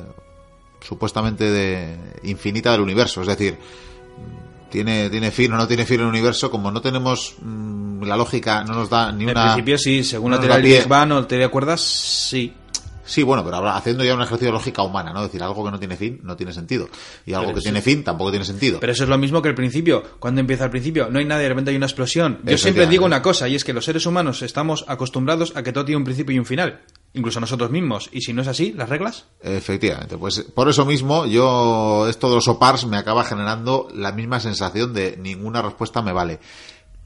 supuestamente 0.80 1.50
de 1.50 1.96
infinita 2.24 2.72
del 2.72 2.80
universo. 2.80 3.20
Es 3.20 3.28
decir, 3.28 3.54
mm, 3.54 4.70
tiene, 4.70 5.10
tiene 5.10 5.30
fin 5.30 5.52
o 5.52 5.56
no 5.56 5.68
tiene 5.68 5.84
fin 5.84 6.00
el 6.00 6.06
universo, 6.06 6.50
como 6.50 6.70
no 6.70 6.80
tenemos 6.80 7.34
mm, 7.40 8.02
la 8.04 8.16
lógica, 8.16 8.64
no 8.64 8.74
nos 8.74 8.88
da 8.88 9.12
ni 9.12 9.24
En 9.24 9.30
una... 9.30 9.44
principio, 9.44 9.76
sí, 9.76 10.02
según 10.02 10.30
no 10.30 10.36
la 10.36 10.42
teoría 10.42 10.56
del. 10.56 10.80
Big 10.80 10.88
Bang 10.88 11.12
o 11.12 11.20
la 11.20 11.28
teoría 11.28 11.46
de 11.46 11.52
cuerdas, 11.52 11.80
sí. 11.82 12.54
Sí, 13.06 13.22
bueno, 13.22 13.44
pero 13.44 13.56
ahora 13.56 13.76
haciendo 13.76 14.04
ya 14.04 14.14
un 14.14 14.20
ejercicio 14.20 14.48
de 14.48 14.52
lógica 14.52 14.82
humana, 14.82 15.12
¿no? 15.12 15.20
Es 15.20 15.28
decir, 15.28 15.42
algo 15.42 15.64
que 15.64 15.70
no 15.70 15.78
tiene 15.78 15.96
fin 15.96 16.20
no 16.22 16.36
tiene 16.36 16.52
sentido. 16.52 16.88
Y 17.24 17.32
algo 17.32 17.46
Pero 17.46 17.54
que 17.54 17.60
sí. 17.60 17.64
tiene 17.66 17.80
fin 17.80 18.04
tampoco 18.04 18.30
tiene 18.30 18.44
sentido. 18.44 18.80
Pero 18.80 18.92
eso 18.92 19.04
es 19.04 19.08
lo 19.08 19.16
mismo 19.16 19.40
que 19.40 19.48
el 19.48 19.54
principio. 19.54 20.02
Cuando 20.18 20.40
empieza 20.40 20.64
el 20.64 20.70
principio, 20.70 21.08
no 21.10 21.18
hay 21.18 21.24
nadie, 21.24 21.44
de 21.44 21.48
repente 21.50 21.70
hay 21.70 21.76
una 21.76 21.86
explosión. 21.86 22.40
Yo 22.44 22.58
siempre 22.58 22.86
digo 22.86 23.06
una 23.06 23.22
cosa, 23.22 23.48
y 23.48 23.54
es 23.54 23.64
que 23.64 23.72
los 23.72 23.84
seres 23.84 24.04
humanos 24.06 24.42
estamos 24.42 24.84
acostumbrados 24.88 25.54
a 25.56 25.62
que 25.62 25.72
todo 25.72 25.84
tiene 25.84 25.98
un 25.98 26.04
principio 26.04 26.34
y 26.34 26.38
un 26.38 26.46
final. 26.46 26.80
Incluso 27.14 27.40
nosotros 27.40 27.70
mismos. 27.70 28.10
Y 28.12 28.20
si 28.20 28.34
no 28.34 28.42
es 28.42 28.48
así, 28.48 28.72
¿las 28.72 28.88
reglas? 28.90 29.24
Efectivamente, 29.40 30.18
pues 30.18 30.40
por 30.54 30.68
eso 30.68 30.84
mismo 30.84 31.24
yo 31.24 32.06
esto 32.08 32.28
de 32.28 32.34
los 32.34 32.48
OPARS 32.48 32.86
me 32.86 32.98
acaba 32.98 33.24
generando 33.24 33.88
la 33.94 34.12
misma 34.12 34.38
sensación 34.40 34.92
de 34.92 35.16
ninguna 35.16 35.62
respuesta 35.62 36.02
me 36.02 36.12
vale. 36.12 36.40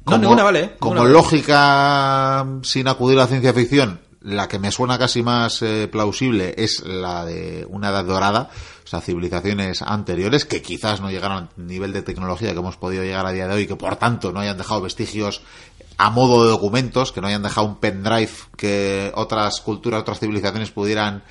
No, 0.06 0.18
ninguna 0.18 0.42
vale. 0.42 0.76
Como 0.78 0.96
vale. 0.96 1.10
lógica 1.12 2.46
sin 2.62 2.88
acudir 2.88 3.18
a 3.18 3.22
la 3.22 3.26
ciencia 3.28 3.52
ficción, 3.52 4.00
la 4.22 4.48
que 4.48 4.58
me 4.58 4.70
suena 4.70 4.98
casi 4.98 5.22
más 5.22 5.62
eh, 5.62 5.88
plausible 5.90 6.54
es 6.58 6.84
la 6.84 7.24
de 7.24 7.66
una 7.68 7.88
edad 7.88 8.04
dorada, 8.04 8.50
o 8.84 8.86
sea, 8.86 9.00
civilizaciones 9.00 9.82
anteriores 9.82 10.44
que 10.44 10.62
quizás 10.62 11.00
no 11.00 11.10
llegaron 11.10 11.48
al 11.56 11.66
nivel 11.66 11.92
de 11.92 12.02
tecnología 12.02 12.52
que 12.52 12.58
hemos 12.58 12.76
podido 12.76 13.02
llegar 13.02 13.26
a 13.26 13.32
día 13.32 13.48
de 13.48 13.54
hoy, 13.54 13.66
que 13.66 13.76
por 13.76 13.96
tanto 13.96 14.32
no 14.32 14.40
hayan 14.40 14.58
dejado 14.58 14.82
vestigios 14.82 15.42
a 15.96 16.10
modo 16.10 16.44
de 16.44 16.50
documentos, 16.50 17.12
que 17.12 17.20
no 17.20 17.28
hayan 17.28 17.42
dejado 17.42 17.66
un 17.66 17.76
pendrive 17.76 18.30
que 18.56 19.12
otras 19.14 19.60
culturas, 19.60 20.00
otras 20.00 20.18
civilizaciones 20.18 20.70
pudieran 20.70 21.22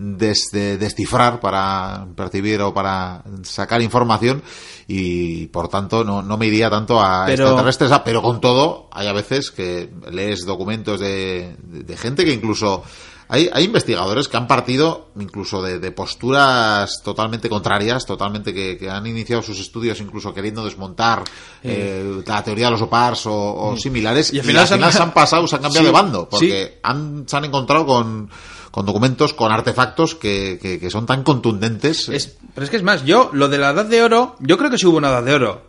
des- 0.00 0.50
de- 0.52 0.78
descifrar 0.78 1.40
para 1.40 2.06
percibir 2.14 2.60
o 2.62 2.72
para 2.72 3.24
sacar 3.42 3.82
información 3.82 4.42
y 4.86 5.46
por 5.48 5.68
tanto 5.68 6.04
no, 6.04 6.22
no 6.22 6.36
me 6.38 6.46
iría 6.46 6.70
tanto 6.70 7.00
a 7.00 7.24
Pero- 7.26 7.44
extraterrestres, 7.46 7.90
ah, 7.92 8.04
pero 8.04 8.22
con 8.22 8.40
todo 8.40 8.88
hay 8.92 9.08
a 9.08 9.12
veces 9.12 9.50
que 9.50 9.90
lees 10.10 10.46
documentos 10.46 11.00
de, 11.00 11.56
de- 11.64 11.82
de 11.82 11.96
gente 11.96 12.24
que 12.24 12.32
incluso 12.32 12.84
hay, 13.28 13.50
hay 13.52 13.64
investigadores 13.64 14.26
que 14.28 14.36
han 14.36 14.46
partido 14.46 15.08
incluso 15.20 15.62
de, 15.62 15.78
de 15.78 15.92
posturas 15.92 17.02
totalmente 17.04 17.48
contrarias, 17.48 18.06
totalmente 18.06 18.54
que, 18.54 18.76
que 18.78 18.88
han 18.90 19.06
iniciado 19.06 19.42
sus 19.42 19.58
estudios 19.60 20.00
incluso 20.00 20.32
queriendo 20.32 20.64
desmontar 20.64 21.24
eh, 21.62 22.22
la 22.26 22.42
teoría 22.42 22.66
de 22.66 22.70
los 22.72 22.82
OPARs 22.82 23.26
o, 23.26 23.32
o 23.56 23.76
similares 23.76 24.32
Y 24.32 24.36
y 24.36 24.40
al 24.40 24.44
al 24.44 24.46
final 24.46 24.66
final, 24.66 24.68
se 24.68 24.86
han- 24.86 24.92
se 24.92 25.02
han 25.02 25.12
pasado, 25.14 25.46
se 25.46 25.56
han 25.56 25.62
cambiado 25.62 25.84
Sí, 25.84 25.86
de 25.86 25.92
bando 25.92 26.28
porque 26.28 26.66
sí. 26.74 26.80
han, 26.82 27.24
se 27.28 27.36
han 27.36 27.44
encontrado 27.44 27.86
con, 27.86 28.30
con 28.70 28.86
documentos, 28.86 29.34
con 29.34 29.52
artefactos 29.52 30.14
que, 30.14 30.58
que- 30.60 30.78
que 30.80 30.90
son 30.90 31.04
tan 31.06 31.22
contundentes. 31.22 32.08
Es, 32.08 32.36
pero 32.54 32.64
es 32.64 32.70
que 32.70 32.76
es 32.76 32.82
más, 32.82 33.04
yo, 33.04 33.30
lo 33.32 33.48
de 33.48 33.58
la 33.58 33.70
edad 33.70 33.84
de 33.86 34.02
oro, 34.02 34.36
yo 34.40 34.56
creo 34.58 34.70
que 34.70 34.78
sí 34.78 34.86
hubo 34.86 34.96
una 34.98 35.08
edad 35.10 35.22
de 35.22 35.34
oro. 35.34 35.67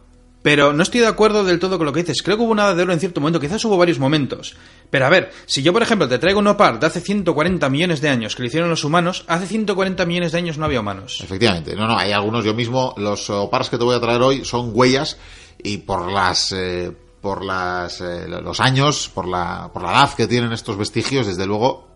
Pero 0.50 0.74
no 0.74 0.82
estoy 0.82 1.02
de 1.02 1.06
acuerdo 1.06 1.44
del 1.44 1.60
todo 1.60 1.78
con 1.78 1.86
lo 1.86 1.94
que 1.94 2.00
dices. 2.00 2.24
Creo 2.24 2.36
que 2.36 2.42
hubo 2.42 2.52
una 2.52 2.64
edad 2.64 2.76
de 2.76 2.82
oro 2.82 2.92
en 2.92 3.00
cierto 3.00 3.22
momento, 3.22 3.40
quizás 3.40 3.64
hubo 3.66 3.78
varios 3.78 4.00
momentos. 4.00 4.56
Pero 4.90 5.06
a 5.06 5.10
ver, 5.10 5.32
si 5.46 5.62
yo, 5.62 5.72
por 5.72 5.84
ejemplo, 5.84 6.10
te 6.10 6.18
traigo 6.18 6.40
un 6.40 6.48
opar 6.48 6.80
de 6.80 6.88
hace 6.88 7.02
140 7.02 7.70
millones 7.70 8.02
de 8.02 8.10
años 8.10 8.36
que 8.36 8.42
lo 8.42 8.48
hicieron 8.48 8.68
los 8.68 8.84
humanos, 8.84 9.26
hace 9.28 9.46
140 9.46 10.04
millones 10.08 10.32
de 10.32 10.40
años 10.40 10.58
no 10.58 10.66
había 10.66 10.80
humanos. 10.80 11.20
Efectivamente, 11.22 11.76
no, 11.76 11.86
no, 11.86 11.96
hay 11.96 12.14
algunos, 12.14 12.44
yo 12.44 12.56
mismo, 12.56 12.96
los 12.98 13.30
opars 13.30 13.70
que 13.70 13.78
te 13.78 13.84
voy 13.84 13.96
a 13.96 14.00
traer 14.00 14.24
hoy 14.24 14.44
son 14.44 14.72
huellas 14.74 15.20
y 15.62 15.78
por 15.78 16.12
las, 16.12 16.52
eh, 16.52 16.92
por 17.22 17.46
las, 17.46 18.02
eh, 18.02 18.28
los 18.28 18.60
años, 18.60 19.08
por 19.14 19.28
la, 19.28 19.70
por 19.72 19.84
la 19.84 19.92
edad 19.92 20.16
que 20.16 20.26
tienen 20.26 20.52
estos 20.52 20.78
vestigios, 20.78 21.28
desde 21.28 21.46
luego, 21.46 21.89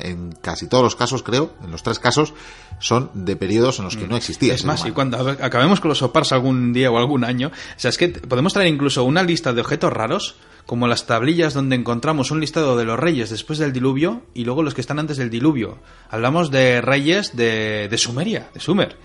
en 0.00 0.32
casi 0.32 0.68
todos 0.68 0.82
los 0.82 0.96
casos, 0.96 1.22
creo, 1.22 1.54
en 1.62 1.70
los 1.70 1.82
tres 1.82 1.98
casos, 1.98 2.34
son 2.80 3.10
de 3.14 3.36
periodos 3.36 3.78
en 3.78 3.84
los 3.84 3.96
que 3.96 4.06
no 4.06 4.16
existía. 4.16 4.52
Mm. 4.52 4.56
Es 4.56 4.64
más, 4.64 4.86
y 4.86 4.90
cuando 4.90 5.18
acabemos 5.28 5.80
con 5.80 5.88
los 5.88 6.02
opars 6.02 6.32
algún 6.32 6.72
día 6.72 6.90
o 6.90 6.98
algún 6.98 7.24
año, 7.24 7.48
o 7.48 7.80
sea, 7.80 7.90
es 7.90 7.98
que 7.98 8.08
podemos 8.08 8.52
traer 8.52 8.68
incluso 8.68 9.04
una 9.04 9.22
lista 9.22 9.52
de 9.52 9.60
objetos 9.60 9.92
raros, 9.92 10.36
como 10.66 10.86
las 10.86 11.06
tablillas 11.06 11.54
donde 11.54 11.76
encontramos 11.76 12.30
un 12.30 12.40
listado 12.40 12.76
de 12.76 12.84
los 12.84 12.98
reyes 12.98 13.30
después 13.30 13.58
del 13.58 13.72
diluvio 13.72 14.22
y 14.32 14.44
luego 14.44 14.62
los 14.62 14.74
que 14.74 14.80
están 14.80 14.98
antes 14.98 15.18
del 15.18 15.30
diluvio. 15.30 15.78
Hablamos 16.08 16.50
de 16.50 16.80
reyes 16.80 17.36
de, 17.36 17.88
de 17.88 17.98
Sumeria, 17.98 18.48
de 18.54 18.60
Sumer. 18.60 18.96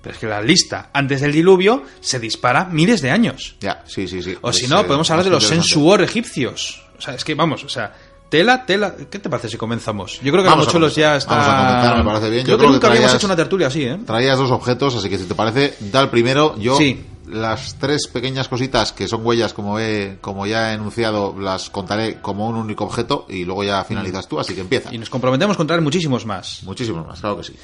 Pero 0.00 0.14
es 0.14 0.20
que 0.20 0.26
la 0.26 0.40
lista 0.40 0.90
antes 0.92 1.20
del 1.20 1.32
diluvio 1.32 1.82
se 2.00 2.20
dispara 2.20 2.66
miles 2.66 3.02
de 3.02 3.10
años. 3.10 3.56
Ya, 3.60 3.82
sí, 3.86 4.06
sí, 4.06 4.22
sí. 4.22 4.36
O 4.42 4.52
si 4.52 4.68
no, 4.68 4.80
eh, 4.80 4.84
podemos 4.84 5.10
hablar 5.10 5.24
de 5.24 5.30
los 5.30 5.44
sensuor 5.44 6.02
egipcios. 6.02 6.84
O 6.96 7.00
sea, 7.00 7.14
es 7.14 7.24
que 7.24 7.34
vamos, 7.34 7.64
o 7.64 7.68
sea, 7.68 7.94
tela, 8.28 8.64
tela. 8.66 8.94
¿Qué 9.10 9.18
te 9.18 9.28
parece 9.28 9.48
si 9.48 9.56
comenzamos? 9.56 10.20
Yo 10.22 10.32
creo 10.32 10.42
que 10.44 10.48
Vamos 10.50 10.66
los 10.66 10.74
mochuelos 10.74 10.94
ya 10.94 11.16
está. 11.16 11.34
Vamos 11.36 11.48
a 11.48 11.56
comenzar, 11.68 11.96
me 11.98 12.04
parece 12.04 12.30
bien. 12.30 12.44
Creo 12.44 12.56
Yo 12.56 12.58
que 12.58 12.58
creo 12.58 12.68
que 12.68 12.74
nunca 12.74 12.88
habíamos 12.88 13.14
hecho 13.14 13.26
una 13.26 13.36
tertulia 13.36 13.66
así, 13.68 13.82
¿eh? 13.84 13.98
Traías 14.06 14.38
dos 14.38 14.50
objetos, 14.50 14.94
así 14.96 15.08
que 15.08 15.18
si 15.18 15.24
te 15.24 15.34
parece, 15.34 15.74
da 15.80 16.00
el 16.00 16.08
primero. 16.10 16.56
Yo, 16.58 16.76
Sí. 16.76 17.04
Las 17.30 17.76
tres 17.78 18.06
pequeñas 18.06 18.48
cositas 18.48 18.92
que 18.92 19.08
son 19.08 19.24
huellas, 19.24 19.52
como 19.52 19.78
he, 19.78 20.18
como 20.20 20.46
ya 20.46 20.72
he 20.72 20.74
enunciado, 20.74 21.34
las 21.38 21.70
contaré 21.70 22.20
como 22.20 22.48
un 22.48 22.56
único 22.56 22.84
objeto 22.84 23.26
y 23.28 23.44
luego 23.44 23.64
ya 23.64 23.84
finalizas 23.84 24.28
tú, 24.28 24.38
así 24.40 24.54
que 24.54 24.60
empieza. 24.60 24.94
Y 24.94 24.98
nos 24.98 25.10
comprometemos 25.10 25.56
con 25.56 25.66
traer 25.66 25.82
muchísimos 25.82 26.26
más. 26.26 26.62
Muchísimos 26.64 27.06
más, 27.06 27.20
claro 27.20 27.38
que 27.38 27.44
sí. 27.44 27.54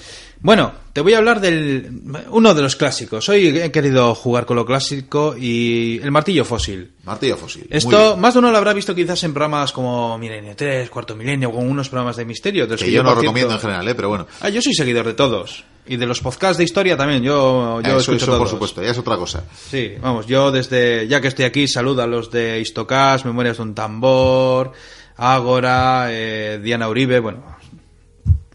Bueno, 0.41 0.73
te 0.93 1.01
voy 1.01 1.15
a 1.15 1.19
hablar 1.19 1.41
del 1.41 2.03
uno 2.31 2.55
de 2.55 2.63
los 2.63 2.77
clásicos. 2.77 3.29
Hoy 3.29 3.59
he 3.59 3.71
querido 3.71 4.15
jugar 4.15 4.47
con 4.47 4.57
lo 4.57 4.67
clásico 4.67 5.35
y 5.39 6.01
el 6.03 6.11
martillo 6.11 6.45
fósil. 6.45 6.93
Martillo 7.05 7.37
fósil. 7.37 7.67
Esto, 7.71 8.17
más 8.17 8.35
de 8.35 8.41
uno 8.41 8.51
lo 8.51 8.59
habrá 8.59 8.73
visto 8.73 8.95
quizás 8.95 9.23
en 9.25 9.33
programas 9.33 9.73
como 9.73 10.19
Milenio 10.19 10.55
3, 10.57 10.91
Cuarto 10.91 11.17
Milenio, 11.17 11.51
o 11.51 11.53
con 11.53 11.69
unos 11.69 11.89
programas 11.89 12.17
de 12.17 12.25
misterio. 12.25 12.67
de 12.67 12.73
los 12.73 12.83
que 12.83 12.93
yo 12.93 13.03
no 13.03 13.15
recomiendo 13.15 13.55
en 13.55 13.61
general, 13.61 13.89
¿eh? 13.89 13.95
pero 13.95 14.09
bueno. 14.09 14.27
Ah, 14.41 14.49
yo 14.49 14.61
soy 14.61 14.75
seguidor 14.75 15.07
de 15.07 15.15
todos. 15.15 15.65
Y 15.87 15.97
de 15.97 16.07
los 16.07 16.21
podcasts 16.21 16.57
de 16.57 16.65
historia 16.65 16.97
también. 16.97 17.23
Yo, 17.23 17.81
yo 17.83 17.89
eso, 17.89 17.99
escucho 17.99 18.17
eso 18.17 18.27
todos. 18.27 18.39
por 18.39 18.49
supuesto, 18.49 18.83
ya 18.83 18.91
es 18.91 18.99
otra 18.99 19.17
cosa. 19.17 19.45
Sí, 19.55 19.95
vamos, 20.01 20.27
yo 20.27 20.51
desde, 20.51 21.07
ya 21.09 21.21
que 21.21 21.29
estoy 21.29 21.45
aquí, 21.45 21.69
saludo 21.69 22.03
a 22.03 22.07
los 22.07 22.31
de 22.31 22.61
Istocas, 22.61 23.25
Memorias 23.25 23.59
de 23.59 23.63
un 23.65 23.75
Tambor, 23.75 24.73
Ágora, 25.17 26.07
eh, 26.09 26.59
Diana 26.63 26.89
Uribe, 26.89 27.21
bueno, 27.21 27.45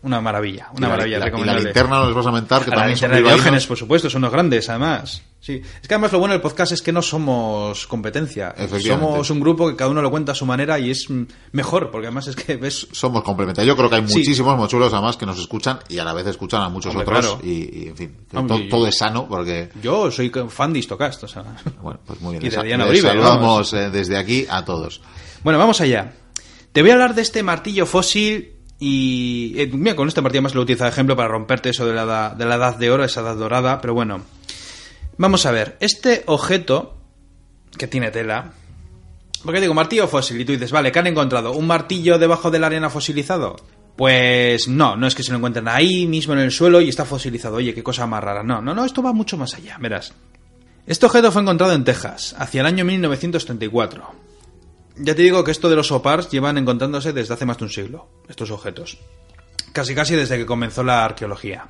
una 0.01 0.21
maravilla, 0.21 0.69
una 0.77 0.87
Y 0.87 0.89
maravilla, 0.89 1.19
la- 1.19 1.27
y 1.39 1.43
la 1.43 1.53
linterna 1.59 1.99
no 1.99 2.05
les 2.07 2.15
vas 2.15 2.25
a 2.25 2.31
mentar, 2.31 2.63
que 2.63 2.71
A 2.71 2.75
también 2.75 2.97
son. 2.97 3.11
Diógenes, 3.11 3.67
por 3.67 3.77
supuesto, 3.77 4.09
son 4.09 4.21
los 4.21 4.31
grandes, 4.31 4.69
además. 4.69 5.23
Sí. 5.41 5.61
Es 5.81 5.87
que 5.87 5.93
además 5.93 6.11
lo 6.11 6.19
bueno 6.19 6.33
del 6.33 6.41
podcast 6.41 6.73
es 6.73 6.81
que 6.81 6.91
no 6.91 7.01
somos 7.01 7.87
competencia. 7.87 8.53
Somos 8.85 9.29
un 9.29 9.39
grupo 9.39 9.69
que 9.69 9.75
cada 9.77 9.89
uno 9.89 10.01
lo 10.01 10.11
cuenta 10.11 10.33
a 10.33 10.35
su 10.35 10.45
manera 10.45 10.77
y 10.79 10.91
es 10.91 11.07
mejor, 11.53 11.91
porque 11.91 12.07
además 12.07 12.27
es 12.27 12.35
que 12.35 12.57
ves... 12.57 12.87
Somos 12.91 13.23
complementarios. 13.23 13.67
Yo 13.73 13.77
creo 13.77 13.89
que 13.89 13.95
hay 13.95 14.07
Sí. 14.07 14.19
muchísimos 14.19 14.57
mochuelos 14.57 14.91
además 14.93 15.15
que 15.15 15.25
nos 15.25 15.39
escuchan 15.39 15.79
y 15.87 15.97
a 15.97 16.03
la 16.03 16.13
vez 16.13 16.27
escuchan 16.27 16.61
a 16.61 16.67
muchos 16.69 16.93
Hombre, 16.93 17.07
otros 17.07 17.25
claro. 17.37 17.41
y, 17.43 17.83
y, 17.85 17.87
en 17.87 17.95
fin, 17.95 18.17
Hombre, 18.33 18.63
yo- 18.65 18.69
todo 18.69 18.87
es 18.87 18.97
sano 18.97 19.27
porque 19.29 19.69
Yo 19.81 20.11
soy 20.11 20.29
fan 20.49 20.73
de 20.73 20.79
Istocast, 20.79 21.23
o 21.23 21.27
sea... 21.29 21.43
Bueno, 21.81 21.99
pues 22.05 22.19
muy 22.19 22.37
bien. 22.37 22.43
Y 22.51 22.55
de 22.55 22.63
Diana 22.63 22.83
les 22.85 22.91
Uribe, 22.95 23.07
saludamos 23.09 23.71
vamos. 23.71 23.73
eh, 23.73 23.89
desde 23.91 24.17
aquí 24.17 24.45
a 24.49 24.65
todos. 24.65 25.01
Bueno, 25.43 25.57
vamos 25.57 25.79
allá. 25.79 26.11
Te 26.73 26.81
voy 26.81 26.91
a 26.91 26.93
hablar 26.93 27.15
de 27.15 27.21
este 27.21 27.43
martillo 27.43 27.85
fósil 27.85 28.55
y... 28.79 29.53
eh, 29.57 29.69
mira, 29.73 29.95
con 29.95 30.07
este 30.07 30.21
martillo 30.21 30.41
más 30.41 30.55
lo 30.55 30.61
utiliza 30.61 30.85
de 30.85 30.91
ejemplo 30.91 31.15
para 31.15 31.27
romperte 31.27 31.69
eso 31.69 31.85
de 31.85 31.93
la, 31.93 32.33
de 32.37 32.45
la 32.45 32.55
edad 32.55 32.77
de 32.77 32.89
oro, 32.89 33.03
esa 33.03 33.21
edad 33.21 33.35
dorada, 33.35 33.81
pero 33.81 33.93
bueno. 33.93 34.21
Vamos 35.17 35.45
a 35.45 35.51
ver, 35.51 35.77
este 35.81 36.23
objeto, 36.27 36.97
que 37.77 37.87
tiene 37.87 38.09
tela, 38.09 38.53
Porque 39.43 39.61
digo, 39.61 39.73
martillo 39.73 40.07
fósil, 40.07 40.39
y 40.39 40.45
tú 40.45 40.53
dices, 40.53 40.71
vale, 40.71 40.91
¿qué 40.91 40.99
han 40.99 41.07
encontrado? 41.07 41.51
¿Un 41.53 41.67
martillo 41.67 42.17
debajo 42.17 42.51
de 42.51 42.59
la 42.59 42.67
arena 42.67 42.89
fosilizado? 42.89 43.55
Pues 43.95 44.69
no, 44.69 44.95
no 44.95 45.07
es 45.07 45.15
que 45.15 45.23
se 45.23 45.31
lo 45.31 45.37
encuentren 45.37 45.67
ahí 45.67 46.05
mismo 46.07 46.33
en 46.33 46.39
el 46.39 46.51
suelo 46.51 46.79
y 46.79 46.87
está 46.87 47.03
fosilizado. 47.03 47.57
Oye, 47.57 47.73
qué 47.73 47.83
cosa 47.83 48.07
más 48.07 48.23
rara. 48.23 48.43
No, 48.43 48.61
no, 48.61 48.73
no, 48.73 48.85
esto 48.85 49.03
va 49.03 49.11
mucho 49.11 49.35
más 49.35 49.53
allá, 49.55 49.77
verás. 49.79 50.13
Este 50.87 51.05
objeto 51.05 51.31
fue 51.33 51.41
encontrado 51.41 51.73
en 51.73 51.83
Texas, 51.83 52.33
hacia 52.37 52.61
el 52.61 52.67
año 52.67 52.85
1934. 52.85 54.18
Ya 55.01 55.15
te 55.15 55.21
digo 55.21 55.45
que 55.45 55.51
esto 55.51 55.69
de 55.69 55.77
los 55.77 55.93
opars 55.93 56.29
llevan 56.29 56.57
encontrándose 56.57 57.13
desde 57.13 57.33
hace 57.33 57.45
más 57.45 57.57
de 57.57 57.63
un 57.63 57.69
siglo, 57.69 58.09
estos 58.27 58.51
objetos. 58.51 58.97
Casi 59.71 59.95
casi 59.95 60.15
desde 60.15 60.37
que 60.37 60.45
comenzó 60.45 60.83
la 60.83 61.05
arqueología. 61.05 61.69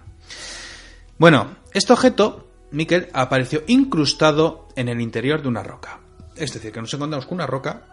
Bueno, 1.19 1.57
este 1.71 1.93
objeto, 1.93 2.47
Miquel, 2.71 3.09
apareció 3.13 3.63
incrustado 3.67 4.67
en 4.75 4.89
el 4.89 4.99
interior 4.99 5.43
de 5.43 5.47
una 5.47 5.61
roca. 5.61 5.99
Es 6.35 6.53
decir, 6.53 6.71
que 6.71 6.81
nos 6.81 6.91
encontramos 6.91 7.27
con 7.27 7.35
una 7.35 7.45
roca 7.45 7.83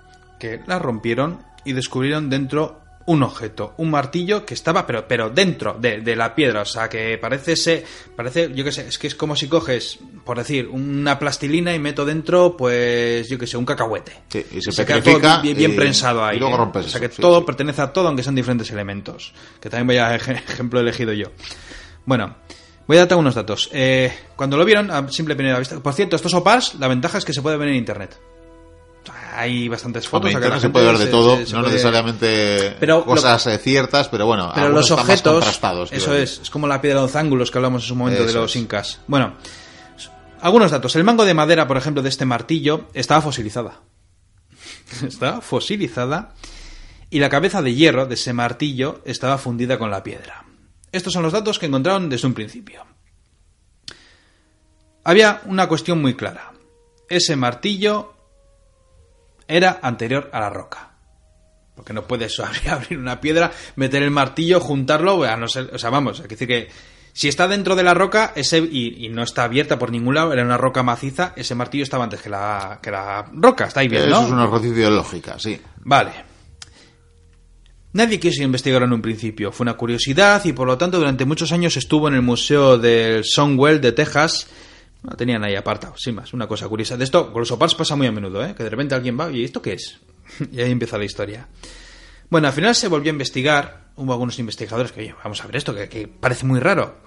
que 0.41 0.61
la 0.67 0.79
rompieron 0.79 1.45
y 1.67 1.75
descubrieron 1.75 2.31
dentro 2.31 2.81
un 3.07 3.23
objeto, 3.23 3.75
un 3.79 3.91
martillo 3.91 4.45
que 4.45 4.55
estaba, 4.55 4.87
pero, 4.87 5.07
pero 5.07 5.31
dentro 5.31 5.75
de, 5.81 6.01
de 6.01 6.17
la 6.17 6.35
piedra, 6.35 6.63
o 6.63 6.65
sea, 6.65 6.89
que 6.89 7.17
parece 7.19 7.53
ese, 7.53 7.85
parece, 8.17 8.51
yo 8.53 8.65
qué 8.65 8.73
sé, 8.73 8.89
es 8.89 8.99
que 8.99 9.07
es 9.07 9.15
como 9.15 9.37
si 9.37 9.47
coges, 9.49 9.99
por 10.25 10.39
decir, 10.39 10.67
una 10.69 11.19
plastilina 11.19 11.73
y 11.75 11.79
meto 11.79 12.05
dentro, 12.05 12.57
pues, 12.57 13.29
yo 13.29 13.39
qué 13.39 13.47
sé, 13.47 13.57
un 13.57 13.65
cacahuete. 13.65 14.13
Sí, 14.29 14.45
y 14.53 14.61
se 14.61 14.71
O 14.71 14.73
sea, 14.73 14.85
queda 14.85 14.97
petrifica 14.97 15.33
todo 15.35 15.43
bien, 15.43 15.57
bien 15.57 15.73
y- 15.73 15.77
prensado 15.77 16.25
ahí. 16.25 16.37
y 16.37 16.41
luego 16.41 16.55
¿eh? 16.55 16.59
rompes 16.59 16.87
O 16.87 16.89
sea, 16.89 17.01
que 17.01 17.07
eso, 17.07 17.23
todo 17.23 17.39
sí. 17.41 17.45
pertenece 17.47 17.81
a 17.83 17.93
todo, 17.93 18.09
aunque 18.09 18.23
sean 18.25 18.35
diferentes 18.35 18.71
elementos. 18.73 19.33
Que 19.61 19.71
también 19.71 19.87
vaya 19.87 20.17
ej- 20.17 20.43
ejemplo 20.49 20.81
elegido 20.81 21.13
yo. 21.13 21.29
Bueno, 22.07 22.37
voy 22.89 22.97
a 22.97 23.01
darte 23.01 23.15
algunos 23.15 23.35
datos. 23.37 23.71
Eh, 23.73 24.13
cuando 24.35 24.57
lo 24.57 24.65
vieron, 24.65 24.91
a 24.91 25.09
simple 25.11 25.37
primera 25.37 25.59
vista. 25.59 25.79
Por 25.81 25.93
cierto, 25.95 26.17
estos 26.17 26.35
opars, 26.35 26.75
la 26.77 26.89
ventaja 26.89 27.19
es 27.19 27.25
que 27.25 27.33
se 27.33 27.43
puede 27.43 27.57
ver 27.57 27.69
en 27.69 27.77
internet. 27.77 28.19
Hay 29.39 29.69
bastantes 29.69 30.09
fotos. 30.09 30.35
Hombre, 30.35 30.49
la 30.49 30.59
se 30.61 30.71
puede 30.71 30.87
ver 30.87 30.99
de 30.99 31.07
todo, 31.07 31.37
se- 31.37 31.47
se 31.47 31.53
no 31.53 31.61
puede- 31.61 31.75
necesariamente 31.75 32.77
Pero 32.81 33.05
cosas 33.05 33.47
eh, 33.47 33.59
ciertas, 33.59 34.09
pero 34.09 34.25
bueno, 34.27 34.51
Pero 34.55 34.71
los 34.71 34.91
objetos, 34.91 35.45
eso 35.93 36.15
es, 36.15 36.41
es 36.41 36.51
como 36.51 36.67
la 36.67 36.81
piedra 36.81 37.01
de 37.01 37.07
los 37.07 37.17
ángulos 37.17 37.51
que 37.51 37.59
hablamos 37.59 37.83
en 37.83 37.89
su 37.89 37.95
momento 37.97 38.25
de 38.25 38.33
los 38.33 38.51
es. 38.51 38.57
incas. 38.63 39.01
Bueno, 39.07 39.35
algunos 40.41 40.71
datos. 40.71 40.97
El 40.97 41.05
mango 41.05 41.25
de 41.25 41.35
madera, 41.35 41.67
por 41.67 41.77
ejemplo, 41.77 42.03
de 42.03 42.09
este 42.09 42.25
martillo 42.25 42.89
estaba 42.95 43.21
fosilizada. 43.21 43.81
estaba 45.07 45.41
fosilizada 45.43 46.35
y 47.11 47.19
la 47.19 47.29
cabeza 47.29 47.61
de 47.63 47.75
hierro 47.75 48.07
de 48.07 48.15
ese 48.15 48.33
martillo 48.33 49.01
estaba 49.05 49.39
fundida 49.39 49.79
con 49.79 49.91
la 49.91 50.03
piedra. 50.03 50.45
Estos 50.93 51.13
son 51.13 51.23
los 51.23 51.33
datos 51.33 51.59
que 51.59 51.67
encontraron 51.67 52.09
desde 52.09 52.27
un 52.27 52.35
principio. 52.35 52.85
Había 55.05 55.43
una 55.45 55.69
cuestión 55.69 56.01
muy 56.01 56.15
clara. 56.15 56.53
Ese 57.09 57.37
martillo 57.37 58.15
era 59.49 59.79
anterior 59.83 60.31
a 60.33 60.41
la 60.41 60.51
roca. 60.51 60.91
Porque 61.75 61.93
no 61.93 62.07
puedes 62.07 62.39
abrir, 62.69 62.99
una 62.99 63.21
piedra, 63.21 63.51
meter 63.77 64.03
el 64.03 64.11
martillo, 64.11 64.61
juntarlo, 64.61 65.25
a 65.25 65.37
no 65.37 65.49
ser, 65.49 65.71
o 65.73 65.79
sea, 65.79 65.91
vamos, 65.91 66.21
hay 66.21 66.29
que 66.29 66.35
decir 66.35 66.49
que 66.49 66.69
si 67.13 67.29
está 67.29 67.49
dentro 67.49 67.75
de 67.75 67.83
la 67.83 67.95
roca 67.95 68.33
ese, 68.37 68.59
y, 68.59 69.07
y 69.07 69.09
no 69.09 69.23
está 69.23 69.45
abierta 69.45 69.79
por 69.79 69.91
ningún 69.91 70.15
lado, 70.15 70.33
era 70.35 70.45
una 70.45 70.59
roca 70.59 70.83
maciza, 70.83 71.33
ese 71.35 71.55
martillo 71.55 71.83
estaba 71.83 72.05
antes 72.05 72.21
que 72.21 72.29
la, 72.29 72.79
que 72.83 72.91
la 72.91 73.25
roca, 73.33 73.65
está 73.67 73.81
ahí 73.81 73.89
bien, 73.89 74.03
Eso 74.03 74.11
¿no? 74.11 74.27
es 74.27 74.33
un 74.33 74.43
ejercicio 74.43 74.85
de 74.85 74.91
lógica, 74.91 75.39
sí. 75.39 75.59
Vale. 75.79 76.13
Nadie 77.97 78.21
quiso 78.21 78.43
investigar 78.43 78.83
en 78.83 78.93
un 78.93 79.01
principio, 79.01 79.51
fue 79.51 79.65
una 79.65 79.73
curiosidad 79.73 80.45
y 80.45 80.53
por 80.53 80.67
lo 80.67 80.77
tanto 80.77 80.99
durante 80.99 81.25
muchos 81.25 81.53
años 81.53 81.79
estuvo 81.79 82.09
en 82.09 82.15
el 82.15 82.21
Museo 82.21 82.77
del 82.77 83.25
Songwell 83.25 83.81
de 83.81 83.93
Texas. 83.93 84.47
Lo 85.09 85.17
tenían 85.17 85.45
ahí 85.45 85.55
apartado, 85.55 85.95
sin 85.97 86.17
más, 86.17 86.33
una 86.33 86.49
cosa 86.49 86.69
curiosa. 86.69 86.97
De 86.97 87.05
esto, 87.05 87.33
con 87.33 87.41
los 87.41 87.51
opars 87.53 87.75
pasa 87.75 87.95
muy 87.95 88.09
a 88.09 88.13
menudo, 88.13 88.45
¿eh? 88.45 88.55
que 88.57 88.65
de 88.65 88.71
repente 88.71 88.95
alguien 88.95 89.19
va 89.19 89.31
y 89.31 89.45
¿esto 89.45 89.63
qué 89.63 89.75
es? 89.75 90.01
y 90.53 90.61
ahí 90.61 90.71
empieza 90.71 90.99
la 90.99 91.05
historia. 91.05 91.49
Bueno, 92.29 92.49
al 92.49 92.53
final 92.53 92.75
se 92.75 92.89
volvió 92.89 93.11
a 93.11 93.15
investigar, 93.15 93.93
hubo 93.95 94.13
algunos 94.13 94.39
investigadores 94.41 94.91
que, 94.91 95.01
oye, 95.01 95.15
vamos 95.23 95.43
a 95.43 95.47
ver 95.47 95.57
esto, 95.57 95.75
que, 95.75 95.89
que 95.89 96.09
parece 96.09 96.45
muy 96.45 96.59
raro. 96.59 97.03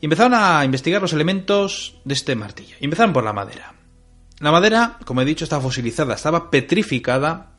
Y 0.00 0.06
empezaron 0.06 0.34
a 0.34 0.62
investigar 0.64 1.00
los 1.00 1.14
elementos 1.14 2.00
de 2.04 2.12
este 2.12 2.34
martillo. 2.34 2.76
Y 2.80 2.84
empezaron 2.84 3.14
por 3.14 3.24
la 3.24 3.32
madera. 3.32 3.74
La 4.40 4.50
madera, 4.50 4.98
como 5.06 5.22
he 5.22 5.24
dicho, 5.24 5.44
estaba 5.44 5.62
fosilizada, 5.62 6.14
estaba 6.14 6.50
petrificada 6.50 7.52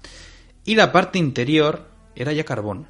y 0.65 0.75
la 0.75 0.91
parte 0.91 1.17
interior 1.17 1.89
era 2.15 2.33
ya 2.33 2.43
carbón. 2.43 2.87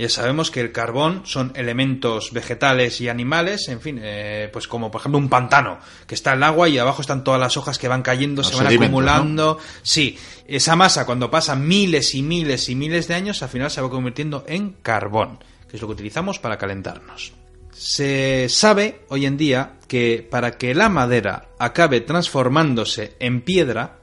Ya 0.00 0.08
sabemos 0.08 0.50
que 0.50 0.62
el 0.62 0.72
carbón 0.72 1.22
son 1.26 1.52
elementos 1.54 2.32
vegetales 2.32 3.02
y 3.02 3.10
animales, 3.10 3.68
en 3.68 3.82
fin, 3.82 4.00
eh, 4.02 4.48
pues 4.50 4.66
como 4.66 4.90
por 4.90 5.02
ejemplo 5.02 5.18
un 5.18 5.28
pantano, 5.28 5.78
que 6.06 6.14
está 6.14 6.32
el 6.32 6.42
agua 6.42 6.70
y 6.70 6.78
abajo 6.78 7.02
están 7.02 7.22
todas 7.22 7.38
las 7.38 7.58
hojas 7.58 7.78
que 7.78 7.86
van 7.86 8.00
cayendo, 8.00 8.40
Los 8.40 8.50
se 8.50 8.56
van 8.56 8.68
acumulando. 8.68 9.58
Sí, 9.82 10.18
esa 10.46 10.74
masa 10.74 11.04
cuando 11.04 11.30
pasa 11.30 11.54
miles 11.54 12.14
y 12.14 12.22
miles 12.22 12.70
y 12.70 12.76
miles 12.76 13.08
de 13.08 13.14
años, 13.14 13.42
al 13.42 13.50
final 13.50 13.70
se 13.70 13.82
va 13.82 13.90
convirtiendo 13.90 14.42
en 14.48 14.76
carbón, 14.80 15.38
que 15.68 15.76
es 15.76 15.82
lo 15.82 15.88
que 15.88 15.92
utilizamos 15.92 16.38
para 16.38 16.56
calentarnos. 16.56 17.34
Se 17.70 18.48
sabe 18.48 19.02
hoy 19.08 19.26
en 19.26 19.36
día 19.36 19.74
que 19.86 20.26
para 20.30 20.56
que 20.56 20.74
la 20.74 20.88
madera 20.88 21.48
acabe 21.58 22.00
transformándose 22.00 23.16
en 23.20 23.42
piedra, 23.42 23.98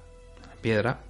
piedra, 0.62 1.02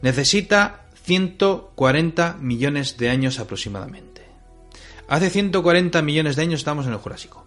necesita 0.00 0.86
140 1.04 2.38
millones 2.40 2.96
de 2.96 3.10
años 3.10 3.38
aproximadamente. 3.38 4.13
Hace 5.08 5.30
140 5.30 6.00
millones 6.02 6.36
de 6.36 6.42
años 6.42 6.60
estábamos 6.60 6.86
en 6.86 6.92
el 6.92 6.98
Jurásico. 6.98 7.44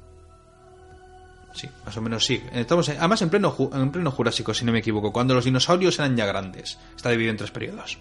Sí, 1.54 1.68
más 1.86 1.98
o 1.98 2.02
menos 2.02 2.24
sí. 2.26 2.42
Estamos 2.54 2.88
en- 2.90 2.98
además 3.00 3.22
en 3.24 3.30
pleno, 3.30 3.56
en 3.74 3.92
pleno 3.92 4.12
Jurásico, 4.12 4.54
si 4.54 4.64
no 4.64 4.72
me 4.72 4.80
equivoco, 4.80 5.12
cuando 5.12 5.34
los 5.34 5.46
dinosaurios 5.46 5.98
eran 5.98 6.16
ya 6.16 6.26
grandes. 6.26 6.78
Está 6.96 7.10
dividido 7.10 7.32
en 7.32 7.38
tres 7.38 7.52
periodos. 7.52 7.98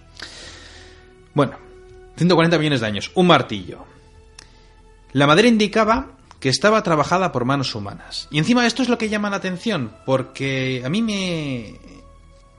Bueno, 1.33 1.57
140 2.17 2.59
millones 2.59 2.81
de 2.81 2.87
años. 2.87 3.11
Un 3.15 3.27
martillo. 3.29 3.85
La 5.13 5.27
madera 5.27 5.49
indicaba 5.49 6.09
que 6.39 6.51
estaba 6.51 6.83
trabajada 6.83 7.33
por 7.33 7.47
manos 7.47 7.75
humanas. 7.75 8.29
Y 8.31 8.39
encima 8.39 8.67
esto 8.67 8.83
es 8.83 8.91
lo 8.91 8.99
que 8.99 9.09
llama 9.09 9.31
la 9.31 9.37
atención, 9.37 9.93
porque 10.05 10.83
a 10.85 10.91
mí 10.91 11.01
me... 11.01 11.81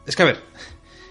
Es 0.07 0.15
que 0.15 0.23
a 0.23 0.25
ver, 0.25 0.43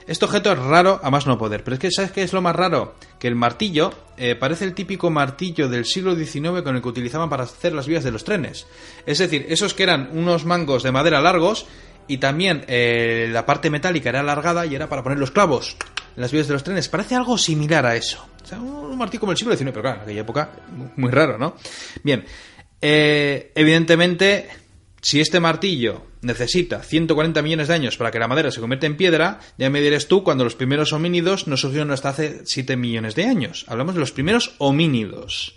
este 0.06 0.24
objeto 0.24 0.52
es 0.52 0.58
raro 0.58 1.00
a 1.02 1.10
más 1.10 1.26
no 1.26 1.36
poder, 1.36 1.64
pero 1.64 1.74
es 1.74 1.80
que 1.80 1.90
¿sabes 1.90 2.12
qué 2.12 2.22
es 2.22 2.32
lo 2.32 2.40
más 2.40 2.54
raro? 2.54 2.94
Que 3.18 3.28
el 3.28 3.34
martillo 3.34 3.92
eh, 4.16 4.36
parece 4.36 4.64
el 4.64 4.74
típico 4.74 5.10
martillo 5.10 5.68
del 5.68 5.84
siglo 5.84 6.14
XIX 6.14 6.62
con 6.62 6.76
el 6.76 6.82
que 6.82 6.88
utilizaban 6.88 7.28
para 7.28 7.44
hacer 7.44 7.72
las 7.72 7.86
vías 7.86 8.04
de 8.04 8.12
los 8.12 8.24
trenes. 8.24 8.66
Es 9.04 9.18
decir, 9.18 9.46
esos 9.48 9.74
que 9.74 9.82
eran 9.82 10.10
unos 10.12 10.44
mangos 10.44 10.82
de 10.82 10.92
madera 10.92 11.20
largos 11.20 11.66
y 12.08 12.18
también 12.18 12.64
eh, 12.68 13.28
la 13.32 13.44
parte 13.44 13.68
metálica 13.68 14.10
era 14.10 14.20
alargada 14.20 14.64
y 14.64 14.74
era 14.74 14.88
para 14.88 15.02
poner 15.02 15.18
los 15.18 15.32
clavos 15.32 15.76
en 16.14 16.22
las 16.22 16.30
vías 16.30 16.46
de 16.46 16.54
los 16.54 16.62
trenes. 16.62 16.88
Parece 16.88 17.14
algo 17.14 17.36
similar 17.36 17.84
a 17.84 17.96
eso. 17.96 18.26
O 18.44 18.46
sea, 18.46 18.60
un 18.60 18.96
martillo 18.96 19.20
como 19.20 19.32
el 19.32 19.38
siglo 19.38 19.56
XIX, 19.56 19.70
pero 19.70 19.82
claro, 19.82 19.96
en 19.96 20.02
aquella 20.02 20.20
época 20.20 20.50
muy 20.96 21.10
raro, 21.10 21.36
¿no? 21.36 21.56
Bien, 22.04 22.24
eh, 22.80 23.50
evidentemente, 23.54 24.48
si 25.06 25.20
este 25.20 25.38
martillo 25.38 26.02
necesita 26.22 26.82
140 26.82 27.40
millones 27.42 27.68
de 27.68 27.74
años 27.74 27.96
para 27.96 28.10
que 28.10 28.18
la 28.18 28.26
madera 28.26 28.50
se 28.50 28.60
convierta 28.60 28.86
en 28.86 28.96
piedra, 28.96 29.38
ya 29.56 29.70
me 29.70 29.80
dirás 29.80 30.08
tú 30.08 30.24
cuando 30.24 30.42
los 30.42 30.56
primeros 30.56 30.92
homínidos 30.92 31.46
no 31.46 31.56
surgieron 31.56 31.92
hasta 31.92 32.08
hace 32.08 32.40
7 32.44 32.76
millones 32.76 33.14
de 33.14 33.24
años. 33.26 33.64
Hablamos 33.68 33.94
de 33.94 34.00
los 34.00 34.10
primeros 34.10 34.56
homínidos. 34.58 35.56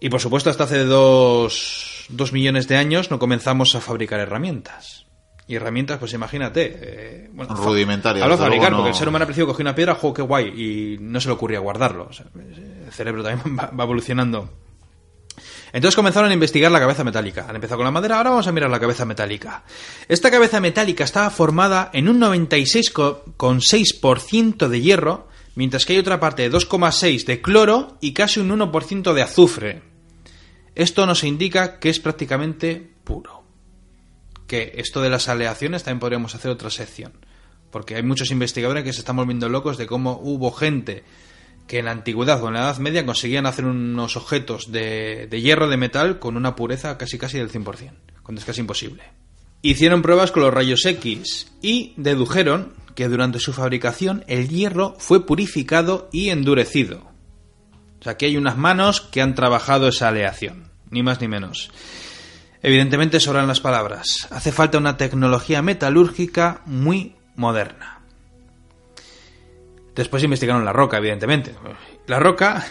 Y 0.00 0.08
por 0.08 0.20
supuesto, 0.20 0.48
hasta 0.48 0.64
hace 0.64 0.84
2 0.84 2.32
millones 2.32 2.66
de 2.66 2.76
años 2.76 3.10
no 3.10 3.18
comenzamos 3.18 3.74
a 3.74 3.80
fabricar 3.82 4.20
herramientas. 4.20 5.04
Y 5.48 5.54
herramientas, 5.56 5.98
pues 5.98 6.14
imagínate. 6.14 6.78
eh, 6.80 7.30
bueno, 7.34 7.54
Rudimentarias, 7.56 8.22
Hablo 8.24 8.36
de 8.36 8.42
fabricar, 8.42 8.70
no- 8.72 8.78
porque 8.78 8.90
el 8.92 8.96
ser 8.96 9.08
humano 9.08 9.24
al 9.24 9.26
principio 9.26 9.46
cogió 9.48 9.62
una 9.64 9.74
piedra, 9.74 9.94
juego 9.96 10.14
qué 10.14 10.22
guay, 10.22 10.46
y 10.48 10.96
no 10.98 11.20
se 11.20 11.28
le 11.28 11.34
ocurría 11.34 11.58
guardarlo. 11.60 12.06
O 12.10 12.12
sea, 12.12 12.24
el 12.34 12.90
cerebro 12.92 13.22
también 13.22 13.56
va- 13.58 13.70
va 13.70 13.84
evolucionando. 13.84 14.50
Entonces 15.76 15.94
comenzaron 15.94 16.30
a 16.30 16.32
investigar 16.32 16.72
la 16.72 16.80
cabeza 16.80 17.04
metálica. 17.04 17.44
Han 17.46 17.56
empezado 17.56 17.76
con 17.76 17.84
la 17.84 17.90
madera, 17.90 18.16
ahora 18.16 18.30
vamos 18.30 18.46
a 18.46 18.52
mirar 18.52 18.70
la 18.70 18.80
cabeza 18.80 19.04
metálica. 19.04 19.62
Esta 20.08 20.30
cabeza 20.30 20.58
metálica 20.58 21.04
estaba 21.04 21.28
formada 21.28 21.90
en 21.92 22.08
un 22.08 22.18
96,6% 22.18 24.68
de 24.68 24.80
hierro, 24.80 25.28
mientras 25.54 25.84
que 25.84 25.92
hay 25.92 25.98
otra 25.98 26.18
parte 26.18 26.48
de 26.48 26.50
2,6% 26.50 27.26
de 27.26 27.42
cloro 27.42 27.98
y 28.00 28.14
casi 28.14 28.40
un 28.40 28.58
1% 28.58 29.12
de 29.12 29.20
azufre. 29.20 29.82
Esto 30.74 31.04
nos 31.04 31.24
indica 31.24 31.78
que 31.78 31.90
es 31.90 32.00
prácticamente 32.00 32.94
puro. 33.04 33.44
Que 34.46 34.72
esto 34.76 35.02
de 35.02 35.10
las 35.10 35.28
aleaciones 35.28 35.82
también 35.82 36.00
podríamos 36.00 36.34
hacer 36.34 36.50
otra 36.50 36.70
sección. 36.70 37.12
Porque 37.70 37.96
hay 37.96 38.02
muchos 38.02 38.30
investigadores 38.30 38.82
que 38.82 38.94
se 38.94 39.00
están 39.00 39.16
volviendo 39.16 39.50
locos 39.50 39.76
de 39.76 39.86
cómo 39.86 40.18
hubo 40.22 40.52
gente 40.52 41.04
que 41.66 41.78
en 41.80 41.86
la 41.86 41.90
antigüedad 41.90 42.42
o 42.42 42.48
en 42.48 42.54
la 42.54 42.60
Edad 42.60 42.78
Media 42.78 43.04
conseguían 43.04 43.46
hacer 43.46 43.64
unos 43.64 44.16
objetos 44.16 44.70
de, 44.70 45.26
de 45.28 45.40
hierro, 45.40 45.68
de 45.68 45.76
metal, 45.76 46.18
con 46.18 46.36
una 46.36 46.56
pureza 46.56 46.96
casi 46.98 47.18
casi 47.18 47.38
del 47.38 47.50
100%, 47.50 47.92
cuando 48.22 48.40
es 48.40 48.44
casi 48.44 48.60
imposible. 48.60 49.04
Hicieron 49.62 50.02
pruebas 50.02 50.30
con 50.30 50.42
los 50.42 50.54
rayos 50.54 50.84
X 50.84 51.52
y 51.60 51.94
dedujeron 51.96 52.74
que 52.94 53.08
durante 53.08 53.40
su 53.40 53.52
fabricación 53.52 54.24
el 54.26 54.48
hierro 54.48 54.96
fue 54.98 55.26
purificado 55.26 56.08
y 56.12 56.30
endurecido. 56.30 57.10
O 58.00 58.04
sea, 58.04 58.16
que 58.16 58.26
hay 58.26 58.36
unas 58.36 58.56
manos 58.56 59.00
que 59.00 59.22
han 59.22 59.34
trabajado 59.34 59.88
esa 59.88 60.08
aleación, 60.08 60.70
ni 60.90 61.02
más 61.02 61.20
ni 61.20 61.28
menos. 61.28 61.70
Evidentemente 62.62 63.20
sobran 63.20 63.48
las 63.48 63.60
palabras. 63.60 64.28
Hace 64.30 64.52
falta 64.52 64.78
una 64.78 64.96
tecnología 64.96 65.62
metalúrgica 65.62 66.62
muy 66.64 67.16
moderna. 67.36 67.95
Después 69.96 70.22
investigaron 70.22 70.64
la 70.64 70.72
roca, 70.72 70.98
evidentemente. 70.98 71.54
La 72.06 72.18
roca, 72.20 72.64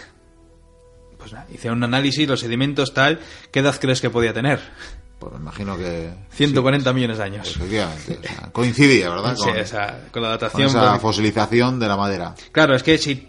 pues 1.18 1.32
nada, 1.32 1.46
hicieron 1.52 1.78
un 1.78 1.84
análisis, 1.84 2.26
los 2.28 2.40
sedimentos 2.40 2.94
tal, 2.94 3.18
¿qué 3.50 3.60
edad 3.60 3.74
crees 3.80 4.00
que 4.00 4.10
podía 4.10 4.32
tener? 4.32 4.60
Pues 5.18 5.32
me 5.32 5.38
imagino 5.40 5.76
que... 5.76 6.10
140 6.30 6.92
millones 6.92 7.18
de 7.18 7.24
años. 7.24 7.48
Efectivamente. 7.56 8.18
o 8.18 8.22
sea, 8.22 8.50
coincidía, 8.52 9.10
¿verdad? 9.10 9.34
Sí, 9.36 9.44
Con, 9.44 9.58
o 9.58 9.64
sea, 9.66 9.86
con 10.12 10.22
la 10.22 10.28
con 10.28 10.38
datación. 10.38 10.68
esa 10.68 10.90
pues, 10.90 11.02
fosilización 11.02 11.80
de 11.80 11.88
la 11.88 11.96
madera. 11.96 12.34
Claro, 12.52 12.76
es 12.76 12.82
que 12.82 12.98
si, 12.98 13.26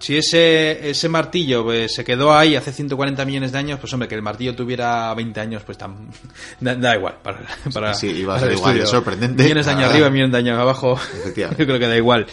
si 0.00 0.16
ese, 0.16 0.88
ese 0.90 1.08
martillo 1.10 1.64
pues, 1.64 1.94
se 1.94 2.02
quedó 2.02 2.34
ahí 2.34 2.56
hace 2.56 2.72
140 2.72 3.24
millones 3.26 3.52
de 3.52 3.58
años, 3.58 3.78
pues 3.78 3.92
hombre, 3.92 4.08
que 4.08 4.14
el 4.14 4.22
martillo 4.22 4.56
tuviera 4.56 5.12
20 5.14 5.38
años, 5.38 5.62
pues 5.64 5.78
tam- 5.78 6.08
da, 6.60 6.74
da 6.74 6.96
igual. 6.96 7.18
Para, 7.22 7.40
para, 7.74 7.92
Sí, 7.94 8.06
iba 8.08 8.34
a 8.36 8.40
ser 8.40 8.52
igual 8.52 8.86
sorprendente. 8.86 9.42
Millones 9.42 9.66
de 9.66 9.72
años 9.72 9.90
arriba, 9.90 10.08
millones 10.10 10.32
de 10.32 10.38
años 10.38 10.58
abajo. 10.58 10.94
Efectivamente. 11.20 11.62
Yo 11.62 11.66
creo 11.66 11.78
que 11.78 11.86
da 11.88 11.96
igual. 11.96 12.26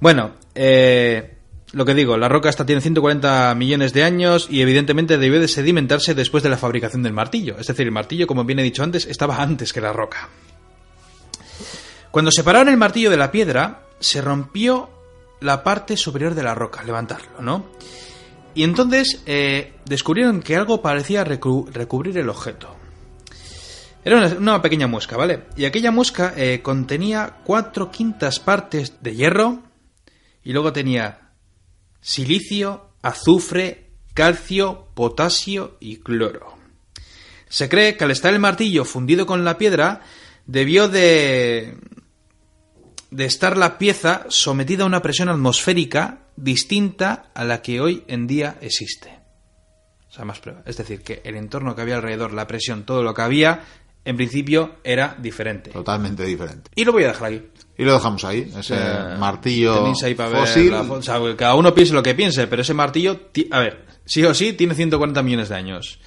Bueno, 0.00 0.32
eh, 0.54 1.36
lo 1.72 1.84
que 1.84 1.94
digo, 1.94 2.16
la 2.16 2.28
roca 2.28 2.48
esta 2.48 2.66
tiene 2.66 2.80
140 2.80 3.54
millones 3.54 3.92
de 3.92 4.04
años 4.04 4.46
y 4.50 4.60
evidentemente 4.60 5.18
debió 5.18 5.40
de 5.40 5.48
sedimentarse 5.48 6.14
después 6.14 6.42
de 6.42 6.50
la 6.50 6.56
fabricación 6.58 7.02
del 7.02 7.12
martillo. 7.12 7.56
Es 7.58 7.66
decir, 7.66 7.86
el 7.86 7.92
martillo, 7.92 8.26
como 8.26 8.44
bien 8.44 8.58
he 8.58 8.62
dicho 8.62 8.82
antes, 8.82 9.06
estaba 9.06 9.42
antes 9.42 9.72
que 9.72 9.80
la 9.80 9.92
roca. 9.92 10.28
Cuando 12.10 12.30
separaron 12.30 12.68
el 12.68 12.76
martillo 12.76 13.10
de 13.10 13.16
la 13.16 13.30
piedra, 13.30 13.82
se 14.00 14.20
rompió 14.20 14.90
la 15.40 15.62
parte 15.62 15.96
superior 15.96 16.34
de 16.34 16.42
la 16.42 16.54
roca, 16.54 16.82
levantarlo, 16.82 17.40
¿no? 17.42 17.66
Y 18.54 18.62
entonces 18.62 19.22
eh, 19.26 19.74
descubrieron 19.84 20.40
que 20.40 20.56
algo 20.56 20.80
parecía 20.80 21.26
recu- 21.26 21.70
recubrir 21.70 22.16
el 22.16 22.30
objeto. 22.30 22.74
Era 24.02 24.34
una, 24.38 24.62
pequeña 24.62 24.86
muesca, 24.86 25.16
¿vale? 25.16 25.42
Y 25.56 25.66
aquella 25.66 25.90
muesca 25.90 26.32
eh, 26.36 26.62
contenía 26.62 27.38
cuatro 27.44 27.90
quintas 27.90 28.40
partes 28.40 28.94
de 29.02 29.14
hierro 29.14 29.62
y 30.46 30.52
luego 30.52 30.72
tenía 30.72 31.32
silicio, 32.00 32.92
azufre, 33.02 33.90
calcio, 34.14 34.86
potasio 34.94 35.76
y 35.80 35.96
cloro. 35.96 36.56
Se 37.48 37.68
cree 37.68 37.96
que 37.96 38.04
al 38.04 38.12
estar 38.12 38.32
el 38.32 38.38
martillo 38.38 38.84
fundido 38.84 39.26
con 39.26 39.44
la 39.44 39.58
piedra, 39.58 40.02
debió 40.46 40.88
de 40.88 41.76
de 43.10 43.24
estar 43.24 43.56
la 43.56 43.76
pieza 43.76 44.26
sometida 44.28 44.84
a 44.84 44.86
una 44.86 45.02
presión 45.02 45.28
atmosférica 45.28 46.28
distinta 46.36 47.30
a 47.34 47.44
la 47.44 47.60
que 47.60 47.80
hoy 47.80 48.04
en 48.06 48.28
día 48.28 48.56
existe. 48.60 49.18
O 50.08 50.12
sea, 50.12 50.24
más 50.24 50.38
prueba. 50.38 50.62
Es 50.64 50.76
decir, 50.76 51.02
que 51.02 51.22
el 51.24 51.34
entorno 51.34 51.74
que 51.74 51.82
había 51.82 51.96
alrededor, 51.96 52.32
la 52.32 52.46
presión, 52.46 52.84
todo 52.84 53.02
lo 53.02 53.14
que 53.14 53.22
había, 53.22 53.64
en 54.06 54.16
principio 54.16 54.76
era 54.82 55.14
diferente. 55.18 55.70
Totalmente 55.70 56.24
diferente. 56.24 56.70
Y 56.74 56.84
lo 56.84 56.92
voy 56.92 57.04
a 57.04 57.08
dejar 57.08 57.26
aquí. 57.28 57.42
Y 57.78 57.84
lo 57.84 57.92
dejamos 57.92 58.24
ahí, 58.24 58.50
ese 58.58 58.74
Eh, 58.74 59.16
martillo 59.18 59.74
tenéis 59.80 60.02
ahí 60.04 60.14
para 60.14 60.30
ver 60.30 60.40
fósil. 60.40 60.70
la 60.70 60.82
fo- 60.84 60.92
o 60.98 61.02
sea, 61.02 61.20
cada 61.36 61.54
uno 61.56 61.74
piense 61.74 61.92
lo 61.92 62.02
que 62.02 62.14
piense, 62.14 62.46
pero 62.46 62.62
ese 62.62 62.72
martillo, 62.72 63.18
ti- 63.32 63.48
a 63.50 63.58
ver, 63.60 63.84
sí 64.06 64.24
o 64.24 64.32
sí, 64.32 64.54
tiene 64.54 64.74
140 64.74 65.22
millones 65.22 65.50
de 65.50 65.56
años. 65.56 65.98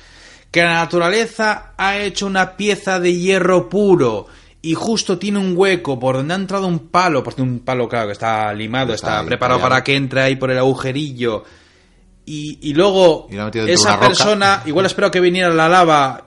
Que 0.50 0.64
la 0.64 0.74
naturaleza 0.74 1.74
ha 1.78 1.98
hecho 2.00 2.26
una 2.26 2.58
pieza 2.58 3.00
de 3.00 3.14
hierro 3.16 3.70
puro 3.70 4.26
y 4.64 4.74
justo 4.74 5.20
tiene 5.20 5.38
un 5.38 5.54
hueco 5.56 6.00
por 6.00 6.16
donde 6.16 6.34
ha 6.34 6.38
entrado 6.38 6.66
un 6.66 6.90
palo, 6.90 7.22
porque 7.24 7.44
un 7.44 7.60
palo, 7.60 7.88
claro, 7.88 8.08
que 8.08 8.14
está 8.14 8.52
limado, 8.54 8.94
Está 8.96 9.08
está, 9.08 9.20
ahí, 9.20 9.26
preparado 9.28 9.62
para 9.62 9.84
que 9.84 9.96
entre 9.96 10.22
ahí 10.22 10.36
por 10.38 10.50
el 10.50 10.58
agujerillo. 10.58 11.44
Y, 12.26 12.58
y 12.70 12.74
luego 12.74 13.28
Y 13.32 13.36
esa 13.72 13.96
roca. 13.96 14.08
persona, 14.08 14.64
igual 14.66 14.86
espero 14.88 15.10
que 15.12 15.20
viniera 15.20 15.50
la 15.50 15.70
lava 15.70 16.24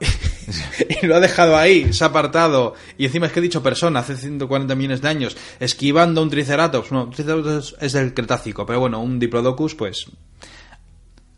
y 1.02 1.06
lo 1.06 1.16
ha 1.16 1.20
dejado 1.20 1.56
ahí, 1.56 1.92
se 1.92 2.04
ha 2.04 2.08
apartado. 2.08 2.74
Y 2.98 3.06
encima 3.06 3.26
es 3.26 3.32
que 3.32 3.40
he 3.40 3.42
dicho 3.42 3.62
persona, 3.62 4.00
hace 4.00 4.16
140 4.16 4.74
millones 4.74 5.00
de 5.00 5.08
años, 5.08 5.36
esquivando 5.60 6.22
un 6.22 6.30
triceratops. 6.30 6.92
No, 6.92 7.08
triceratops 7.10 7.76
es 7.80 7.92
del 7.92 8.14
Cretácico, 8.14 8.66
pero 8.66 8.80
bueno, 8.80 9.00
un 9.00 9.18
diplodocus, 9.18 9.74
pues. 9.74 10.06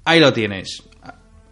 Ahí 0.05 0.21
lo 0.21 0.33
tienes. 0.33 0.83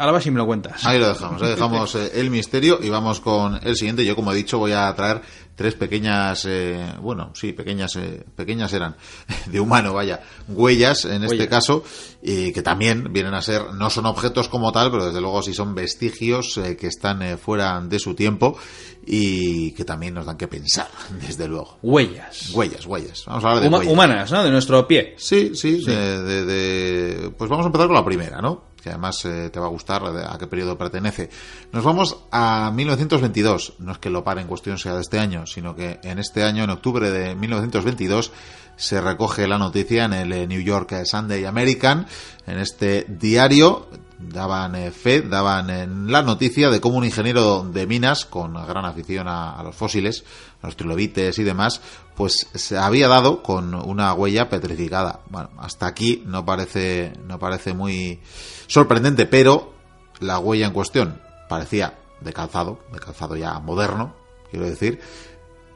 Ahora 0.02 0.12
vas 0.14 0.26
y 0.26 0.30
me 0.32 0.38
lo 0.38 0.46
cuentas. 0.46 0.84
Ahí 0.84 0.98
lo 0.98 1.06
dejamos, 1.08 1.40
ahí 1.42 1.50
dejamos 1.50 1.94
eh, 1.94 2.10
el 2.14 2.28
misterio 2.30 2.80
y 2.82 2.88
vamos 2.90 3.20
con 3.20 3.60
el 3.62 3.76
siguiente. 3.76 4.04
Yo, 4.04 4.16
como 4.16 4.32
he 4.32 4.34
dicho, 4.36 4.58
voy 4.58 4.72
a 4.72 4.92
traer 4.96 5.20
tres 5.54 5.74
pequeñas, 5.74 6.44
eh, 6.48 6.92
bueno, 7.00 7.30
sí, 7.34 7.52
pequeñas, 7.52 7.94
eh, 7.96 8.24
pequeñas 8.34 8.72
eran, 8.72 8.96
de 9.46 9.60
humano, 9.60 9.92
vaya, 9.94 10.20
huellas 10.48 11.04
en 11.04 11.22
este 11.24 11.46
caso, 11.48 11.84
y 12.20 12.52
que 12.52 12.62
también 12.62 13.12
vienen 13.12 13.34
a 13.34 13.42
ser, 13.42 13.72
no 13.74 13.90
son 13.90 14.06
objetos 14.06 14.48
como 14.48 14.72
tal, 14.72 14.90
pero 14.90 15.06
desde 15.06 15.20
luego 15.20 15.40
sí 15.42 15.54
son 15.54 15.74
vestigios 15.74 16.56
eh, 16.58 16.76
que 16.76 16.88
están 16.88 17.22
eh, 17.22 17.36
fuera 17.36 17.80
de 17.80 17.98
su 18.00 18.14
tiempo 18.14 18.58
y 19.06 19.72
que 19.72 19.84
también 19.84 20.14
nos 20.14 20.26
dan 20.26 20.36
que 20.36 20.48
pensar, 20.48 20.88
desde 21.20 21.46
luego. 21.46 21.78
Huellas. 21.82 22.50
Huellas, 22.54 22.86
huellas. 22.86 23.22
Vamos 23.26 23.44
a 23.44 23.48
hablar 23.48 23.62
de 23.62 23.68
Huma- 23.68 23.78
huellas. 23.78 23.92
humanas, 23.92 24.32
¿no? 24.32 24.42
De 24.42 24.50
nuestro 24.50 24.88
pie. 24.88 25.14
Sí, 25.18 25.52
sí, 25.54 25.84
de- 25.84 26.22
de- 26.22 26.44
de- 26.44 27.30
pues 27.30 27.48
vamos 27.48 27.64
a 27.64 27.68
empezar 27.68 27.86
con 27.86 27.94
la 27.96 28.04
primera, 28.04 28.40
¿no? 28.40 28.71
Que 28.82 28.90
además 28.90 29.24
eh, 29.24 29.50
te 29.50 29.60
va 29.60 29.66
a 29.66 29.70
gustar 29.70 30.02
a 30.04 30.36
qué 30.38 30.46
periodo 30.46 30.76
pertenece. 30.76 31.30
Nos 31.72 31.84
vamos 31.84 32.24
a 32.30 32.70
1922. 32.74 33.74
No 33.78 33.92
es 33.92 33.98
que 33.98 34.10
lo 34.10 34.24
pare 34.24 34.40
en 34.40 34.48
cuestión 34.48 34.78
sea 34.78 34.94
de 34.94 35.02
este 35.02 35.18
año, 35.18 35.46
sino 35.46 35.76
que 35.76 36.00
en 36.02 36.18
este 36.18 36.42
año, 36.42 36.64
en 36.64 36.70
octubre 36.70 37.10
de 37.10 37.34
1922, 37.34 38.32
se 38.76 39.00
recoge 39.00 39.46
la 39.46 39.58
noticia 39.58 40.06
en 40.06 40.12
el 40.12 40.32
eh, 40.32 40.46
New 40.46 40.60
York 40.60 41.04
Sunday 41.04 41.44
American. 41.44 42.06
En 42.46 42.58
este 42.58 43.06
diario 43.08 43.88
daban 44.28 44.74
eh, 44.74 44.90
fe, 44.90 45.22
daban 45.22 45.70
en 45.70 46.12
la 46.12 46.22
noticia 46.22 46.70
de 46.70 46.80
cómo 46.80 46.98
un 46.98 47.04
ingeniero 47.04 47.62
de 47.64 47.86
minas 47.86 48.24
con 48.24 48.54
gran 48.54 48.84
afición 48.84 49.28
a, 49.28 49.52
a 49.52 49.62
los 49.62 49.74
fósiles, 49.74 50.24
a 50.62 50.66
los 50.66 50.76
trilobites 50.76 51.38
y 51.38 51.44
demás, 51.44 51.80
pues 52.14 52.48
se 52.54 52.78
había 52.78 53.08
dado 53.08 53.42
con 53.42 53.74
una 53.74 54.12
huella 54.14 54.48
petrificada. 54.48 55.20
Bueno, 55.30 55.50
hasta 55.58 55.86
aquí 55.86 56.22
no 56.26 56.44
parece, 56.44 57.12
no 57.26 57.38
parece 57.38 57.74
muy 57.74 58.20
sorprendente, 58.66 59.26
pero 59.26 59.72
la 60.20 60.38
huella 60.38 60.66
en 60.66 60.72
cuestión 60.72 61.20
parecía 61.48 61.98
de 62.20 62.32
calzado, 62.32 62.78
de 62.92 62.98
calzado 62.98 63.36
ya 63.36 63.58
moderno, 63.58 64.14
quiero 64.50 64.66
decir, 64.66 65.00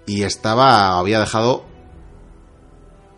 y 0.07 0.23
estaba, 0.23 0.99
había 0.99 1.21
dejado 1.21 1.65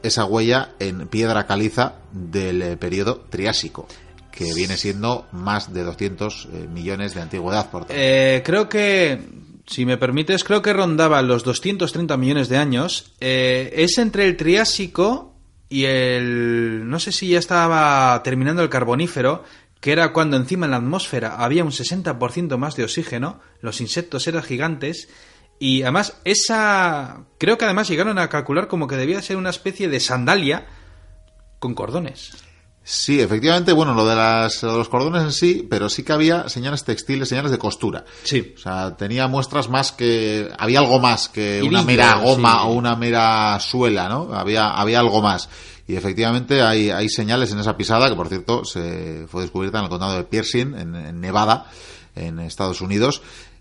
esa 0.02 0.24
huella 0.24 0.74
en 0.78 1.08
piedra 1.08 1.46
caliza 1.46 1.94
del 2.12 2.62
eh, 2.62 2.76
periodo 2.76 3.20
Triásico, 3.28 3.86
que 4.38 4.54
viene 4.54 4.76
siendo 4.76 5.26
más 5.32 5.74
de 5.74 5.82
200 5.82 6.48
eh, 6.52 6.68
millones 6.72 7.12
de 7.12 7.22
antigüedad, 7.22 7.72
por. 7.72 7.86
Eh, 7.88 8.40
creo 8.44 8.68
que, 8.68 9.20
si 9.66 9.84
me 9.84 9.96
permites, 9.96 10.44
creo 10.44 10.62
que 10.62 10.72
rondaba 10.72 11.20
los 11.22 11.42
230 11.42 12.16
millones 12.16 12.48
de 12.48 12.56
años. 12.56 13.14
Eh, 13.18 13.72
es 13.74 13.98
entre 13.98 14.28
el 14.28 14.36
Triásico 14.36 15.34
y 15.68 15.86
el... 15.86 16.88
No 16.88 17.00
sé 17.00 17.10
si 17.10 17.30
ya 17.30 17.40
estaba 17.40 18.22
terminando 18.22 18.62
el 18.62 18.68
Carbonífero, 18.68 19.42
que 19.80 19.90
era 19.90 20.12
cuando 20.12 20.36
encima 20.36 20.66
en 20.66 20.70
la 20.70 20.76
atmósfera 20.76 21.34
había 21.42 21.64
un 21.64 21.72
60% 21.72 22.56
más 22.58 22.76
de 22.76 22.84
oxígeno, 22.84 23.40
los 23.60 23.80
insectos 23.80 24.28
eran 24.28 24.44
gigantes, 24.44 25.08
y 25.58 25.82
además 25.82 26.20
esa... 26.22 27.24
Creo 27.38 27.58
que 27.58 27.64
además 27.64 27.88
llegaron 27.88 28.20
a 28.20 28.28
calcular 28.28 28.68
como 28.68 28.86
que 28.86 28.94
debía 28.94 29.20
ser 29.20 29.36
una 29.36 29.50
especie 29.50 29.88
de 29.88 29.98
sandalia 29.98 30.66
con 31.58 31.74
cordones. 31.74 32.47
Sí, 32.90 33.20
efectivamente, 33.20 33.74
bueno, 33.74 33.92
lo 33.92 34.06
de, 34.06 34.16
las, 34.16 34.62
lo 34.62 34.72
de 34.72 34.78
los 34.78 34.88
cordones 34.88 35.22
en 35.22 35.32
sí, 35.32 35.66
pero 35.68 35.90
sí 35.90 36.02
que 36.02 36.14
había 36.14 36.48
señales 36.48 36.84
textiles, 36.84 37.28
señales 37.28 37.50
de 37.50 37.58
costura. 37.58 38.06
Sí. 38.24 38.54
O 38.56 38.58
sea, 38.58 38.96
tenía 38.96 39.26
muestras 39.26 39.68
más 39.68 39.92
que... 39.92 40.50
Había 40.58 40.78
algo 40.78 40.98
más 40.98 41.28
que 41.28 41.62
una 41.62 41.82
mera 41.82 42.14
goma 42.14 42.52
sí. 42.52 42.58
o 42.64 42.70
una 42.70 42.96
mera 42.96 43.60
suela, 43.60 44.08
¿no? 44.08 44.32
Había, 44.32 44.70
había 44.70 45.00
algo 45.00 45.20
más. 45.20 45.50
Y 45.86 45.96
efectivamente 45.96 46.62
hay, 46.62 46.88
hay 46.88 47.10
señales 47.10 47.52
en 47.52 47.58
esa 47.58 47.76
pisada, 47.76 48.08
que 48.08 48.16
por 48.16 48.28
cierto 48.28 48.64
se 48.64 49.26
fue 49.28 49.42
descubierta 49.42 49.80
en 49.80 49.84
el 49.84 49.90
condado 49.90 50.16
de 50.16 50.24
Piercing, 50.24 50.74
en, 50.74 50.94
en 50.94 51.20
Nevada, 51.20 51.66
en 52.16 52.38
Estados 52.38 52.80
Unidos. 52.80 53.20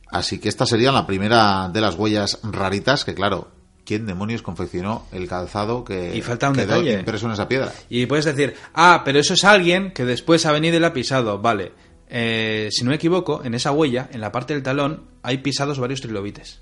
Así 0.10 0.40
que 0.40 0.48
esta 0.48 0.66
sería 0.66 0.94
la 0.94 1.06
primera 1.06 1.68
de 1.68 1.82
las 1.82 1.96
huellas 1.96 2.40
raritas, 2.44 3.04
que 3.04 3.14
claro, 3.14 3.57
¿quién 3.88 4.06
demonios 4.06 4.42
confeccionó 4.42 5.08
el 5.14 5.30
calzado 5.30 5.86
que 5.86 6.16
Y 6.16 6.22
falta 6.22 6.50
un 6.50 6.56
quedó 6.56 6.74
detalle. 6.76 7.00
impreso 7.00 7.26
en 7.28 7.32
esa 7.32 7.48
piedra? 7.48 7.74
Y 7.90 8.06
puedes 8.06 8.26
decir, 8.26 8.54
ah, 8.74 9.02
pero 9.06 9.18
eso 9.18 9.34
es 9.34 9.46
alguien 9.46 9.94
que 9.94 10.04
después 10.04 10.46
ha 10.46 10.52
venido 10.52 10.76
y 10.76 10.80
la 10.82 10.88
ha 10.88 10.94
pisado. 10.94 11.40
Vale. 11.40 11.72
Eh, 12.10 12.68
si 12.70 12.84
no 12.84 12.90
me 12.90 12.98
equivoco, 12.98 13.44
en 13.46 13.54
esa 13.54 13.72
huella, 13.72 14.10
en 14.12 14.20
la 14.20 14.32
parte 14.34 14.54
del 14.54 14.62
talón, 14.62 15.06
hay 15.24 15.38
pisados 15.38 15.80
varios 15.80 16.02
trilobites. 16.02 16.62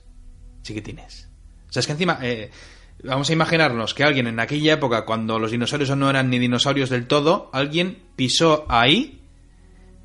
Chiquitines. 0.62 1.30
O 1.68 1.74
sea, 1.74 1.80
es 1.80 1.88
que 1.88 1.94
encima, 1.94 2.20
eh, 2.22 2.52
vamos 3.04 3.30
a 3.30 3.34
imaginarnos 3.34 3.96
que 3.96 4.04
alguien 4.04 4.28
en 4.28 4.40
aquella 4.40 4.74
época, 4.74 5.06
cuando 5.06 5.40
los 5.40 5.50
dinosaurios 5.50 5.96
no 5.98 6.10
eran 6.10 6.30
ni 6.30 6.38
dinosaurios 6.38 6.92
del 6.92 7.08
todo, 7.08 7.50
alguien 7.54 8.04
pisó 8.16 8.66
ahí, 8.70 9.22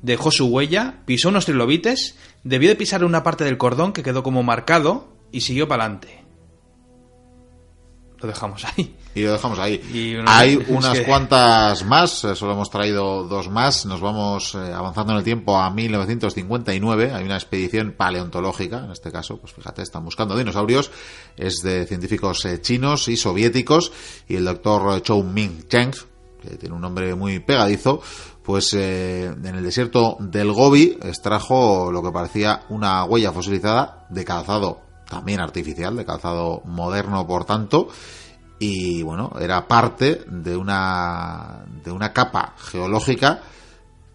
dejó 0.01 0.31
su 0.31 0.47
huella, 0.47 1.01
pisó 1.05 1.29
unos 1.29 1.45
trilobites, 1.45 2.17
debió 2.43 2.69
de 2.69 2.75
pisar 2.75 3.03
una 3.03 3.23
parte 3.23 3.43
del 3.43 3.59
cordón 3.59 3.93
que 3.93 4.01
quedó 4.01 4.23
como 4.23 4.41
marcado 4.41 5.15
y 5.31 5.41
siguió 5.41 5.67
para 5.67 5.83
adelante. 5.83 6.20
Lo 8.21 8.27
dejamos 8.27 8.63
ahí. 8.65 8.95
Y 9.13 9.23
lo 9.23 9.33
dejamos 9.33 9.59
ahí. 9.59 9.81
Y 9.93 10.15
uno- 10.15 10.29
Hay 10.31 10.63
unas 10.69 10.99
que- 10.99 11.03
cuantas 11.07 11.83
más, 11.85 12.23
eh, 12.23 12.35
solo 12.35 12.53
hemos 12.53 12.69
traído 12.69 13.23
dos 13.23 13.49
más. 13.49 13.85
Nos 13.85 13.99
vamos 14.01 14.55
eh, 14.55 14.71
avanzando 14.73 15.13
en 15.13 15.19
el 15.19 15.23
tiempo 15.23 15.57
a 15.57 15.69
1959. 15.69 17.11
Hay 17.13 17.23
una 17.25 17.35
expedición 17.35 17.93
paleontológica, 17.97 18.85
en 18.85 18.91
este 18.91 19.11
caso, 19.11 19.37
pues 19.37 19.53
fíjate, 19.53 19.81
están 19.81 20.05
buscando 20.05 20.37
dinosaurios. 20.37 20.91
Es 21.37 21.61
de 21.63 21.85
científicos 21.85 22.45
eh, 22.45 22.61
chinos 22.61 23.07
y 23.07 23.17
soviéticos. 23.17 23.91
Y 24.27 24.35
el 24.35 24.45
doctor 24.45 25.01
Chou 25.01 25.23
Ming 25.23 25.67
Cheng, 25.67 25.91
que 26.41 26.57
tiene 26.57 26.75
un 26.75 26.81
nombre 26.81 27.13
muy 27.15 27.39
pegadizo, 27.39 28.01
pues 28.43 28.73
eh, 28.73 29.25
en 29.25 29.45
el 29.55 29.63
desierto 29.63 30.17
del 30.19 30.51
Gobi 30.51 30.97
extrajo 31.03 31.91
lo 31.91 32.01
que 32.01 32.11
parecía 32.11 32.63
una 32.69 33.03
huella 33.03 33.31
fosilizada 33.31 34.07
de 34.09 34.25
calzado 34.25 34.81
también 35.11 35.41
artificial, 35.41 35.97
de 35.97 36.05
calzado 36.05 36.61
moderno 36.63 37.27
por 37.27 37.43
tanto, 37.43 37.89
y 38.59 39.03
bueno, 39.03 39.33
era 39.39 39.67
parte 39.67 40.23
de 40.25 40.55
una 40.55 41.65
de 41.83 41.91
una 41.91 42.13
capa 42.13 42.55
geológica 42.57 43.41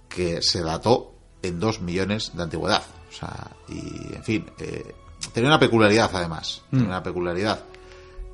que 0.09 0.41
se 0.41 0.63
dató 0.63 1.13
en 1.43 1.61
dos 1.61 1.83
millones 1.83 2.33
de 2.35 2.43
antigüedad. 2.43 2.83
O 3.11 3.13
sea, 3.13 3.51
y 3.69 4.15
en 4.15 4.25
fin, 4.25 4.47
eh, 4.59 4.95
tenía 5.35 5.51
una 5.51 5.61
peculiaridad 5.61 6.11
además, 6.15 6.63
tenía 6.71 6.87
una 6.87 7.03
peculiaridad. 7.03 7.61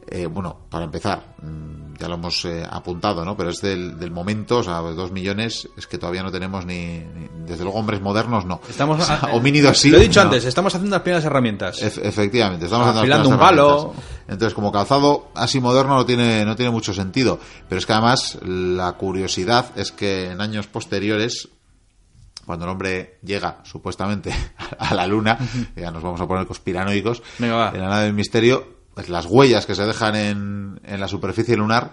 Eh, 0.09 0.27
bueno, 0.27 0.59
para 0.69 0.85
empezar, 0.85 1.35
mm, 1.43 1.95
ya 1.99 2.09
lo 2.09 2.15
hemos 2.15 2.45
eh, 2.45 2.67
apuntado, 2.69 3.25
¿no? 3.25 3.37
Pero 3.37 3.51
es 3.51 3.61
del, 3.61 3.99
del 3.99 4.11
momento, 4.11 4.59
o 4.59 4.63
sea, 4.63 4.81
dos 4.81 5.13
millones, 5.13 5.69
es 5.77 5.87
que 5.87 5.97
todavía 5.97 6.23
no 6.23 6.31
tenemos 6.33 6.67
ni, 6.67 6.99
ni- 6.99 7.29
desde 7.47 7.63
luego, 7.65 7.79
hombres 7.79 8.01
modernos, 8.01 8.45
no. 8.45 8.61
Estamos 8.69 9.01
O 9.01 9.05
sea, 9.05 9.21
homínidos 9.33 9.79
sí. 9.79 9.91
Lo 9.91 9.99
he 9.99 10.03
dicho 10.03 10.21
no. 10.21 10.27
antes, 10.27 10.45
estamos 10.45 10.75
haciendo 10.75 10.97
las 10.97 11.03
primeras 11.03 11.25
herramientas. 11.25 11.81
Ef- 11.83 12.01
efectivamente, 12.03 12.65
estamos 12.67 12.89
Afilando 12.89 13.29
un 13.29 13.39
palo. 13.39 13.95
Entonces, 14.29 14.55
como 14.55 14.73
calzado 14.73 15.29
así 15.35 15.61
moderno 15.61 15.95
no 15.95 16.05
tiene, 16.07 16.45
no 16.45 16.57
tiene 16.57 16.71
mucho 16.71 16.93
sentido. 16.93 17.39
Pero 17.69 17.79
es 17.79 17.87
que 17.87 17.93
además 17.93 18.39
la 18.45 18.93
curiosidad 18.95 19.67
es 19.77 19.93
que 19.93 20.31
en 20.31 20.41
años 20.41 20.67
posteriores, 20.67 21.49
cuando 22.45 22.65
el 22.65 22.71
hombre 22.73 23.19
llega 23.23 23.59
supuestamente 23.63 24.35
a 24.79 24.95
la 24.95 25.07
luna, 25.07 25.39
ya 25.77 25.91
nos 25.91 26.03
vamos 26.03 26.21
a 26.21 26.27
poner 26.27 26.47
conspiranoicos, 26.47 27.23
Venga, 27.39 27.71
en 27.73 27.81
la 27.81 27.89
nave 27.89 28.05
del 28.05 28.15
misterio, 28.15 28.72
pues 28.95 29.09
las 29.09 29.27
huellas 29.27 29.67
que 29.67 29.75
se 29.75 29.85
dejan 29.85 30.15
en, 30.17 30.81
en 30.85 31.01
la 31.01 31.09
superficie 31.09 31.57
lunar 31.57 31.93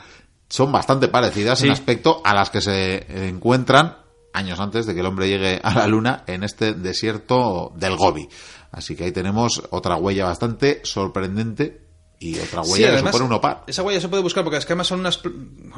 son 0.50 0.72
bastante 0.72 1.08
parecidas 1.08 1.60
Sí. 1.60 1.66
en 1.68 1.72
aspecto 1.72 2.22
a 2.26 2.34
las 2.34 2.50
que 2.50 2.62
se 2.62 3.28
encuentran 3.28 3.98
años 4.34 4.60
antes 4.60 4.86
de 4.86 4.94
que 4.94 5.00
el 5.00 5.06
hombre 5.06 5.28
llegue 5.28 5.60
a 5.64 5.74
la 5.74 5.88
luna 5.88 6.24
en 6.28 6.44
este 6.44 6.74
desierto 6.74 7.72
del 7.76 7.96
Gobi. 7.96 8.28
Así 8.72 8.96
que 8.96 9.06
ahí 9.06 9.12
tenemos 9.12 9.64
otra 9.72 9.96
huella 9.96 10.26
bastante 10.26 10.82
sorprendente 10.84 11.82
y 12.20 12.38
otra 12.38 12.64
Sí, 12.64 12.72
huella 12.74 12.88
que 12.88 12.94
además, 12.94 13.12
supone 13.14 13.26
un 13.28 13.34
opar. 13.38 13.64
Esa 13.68 13.82
huella 13.82 14.02
se 14.02 14.10
puede 14.10 14.22
buscar 14.22 14.44
porque 14.44 14.58
es 14.58 14.66
que 14.66 14.74
además 14.74 14.88
son 14.88 15.00
unas, 15.00 15.20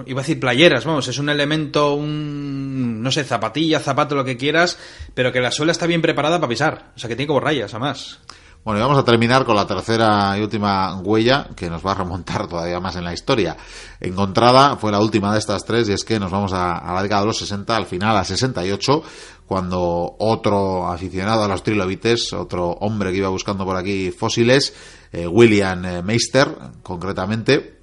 iba 0.05 0.19
a 0.19 0.23
decir 0.23 0.39
playeras, 0.39 0.85
vamos, 0.85 1.07
es 1.07 1.17
un 1.19 1.29
elemento, 1.29 1.93
un, 1.93 3.01
no 3.01 3.11
sé, 3.11 3.23
zapatilla, 3.23 3.79
zapato, 3.79 4.15
lo 4.15 4.25
que 4.25 4.37
quieras, 4.37 4.77
pero 5.13 5.31
que 5.31 5.39
la 5.39 5.51
suela 5.51 5.71
está 5.71 5.85
bien 5.85 6.01
preparada 6.01 6.39
para 6.39 6.49
pisar. 6.49 6.91
O 6.95 6.99
sea, 6.99 7.07
que 7.07 7.15
tiene 7.15 7.27
como 7.27 7.39
rayas, 7.39 7.73
además. 7.73 8.19
Bueno, 8.63 8.79
y 8.79 8.83
vamos 8.83 8.99
a 8.99 9.03
terminar 9.03 9.43
con 9.43 9.55
la 9.55 9.65
tercera 9.65 10.37
y 10.37 10.41
última 10.41 10.95
huella 10.99 11.49
que 11.55 11.67
nos 11.67 11.83
va 11.83 11.93
a 11.93 11.95
remontar 11.95 12.47
todavía 12.47 12.79
más 12.79 12.95
en 12.95 13.03
la 13.03 13.11
historia. 13.11 13.57
Encontrada 13.99 14.77
fue 14.77 14.91
la 14.91 14.99
última 14.99 15.33
de 15.33 15.39
estas 15.39 15.65
tres 15.65 15.89
y 15.89 15.93
es 15.93 16.03
que 16.03 16.19
nos 16.19 16.29
vamos 16.29 16.53
a, 16.53 16.77
a 16.77 16.93
la 16.93 17.01
década 17.01 17.21
de 17.21 17.27
los 17.27 17.39
60, 17.39 17.75
al 17.75 17.87
final 17.87 18.15
a 18.15 18.23
68, 18.23 19.03
cuando 19.47 20.15
otro 20.19 20.87
aficionado 20.87 21.43
a 21.43 21.47
los 21.47 21.63
trilobites, 21.63 22.33
otro 22.33 22.69
hombre 22.81 23.11
que 23.11 23.17
iba 23.17 23.29
buscando 23.29 23.65
por 23.65 23.75
aquí 23.75 24.11
fósiles, 24.11 24.75
eh, 25.11 25.25
William 25.25 25.83
eh, 25.83 26.03
Meister, 26.03 26.55
concretamente, 26.83 27.79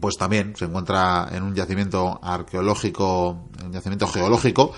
pues 0.00 0.16
también 0.16 0.54
se 0.56 0.66
encuentra 0.66 1.28
en 1.32 1.42
un 1.42 1.56
yacimiento 1.56 2.20
arqueológico, 2.22 3.48
un 3.64 3.72
yacimiento 3.72 4.06
geológico 4.06 4.72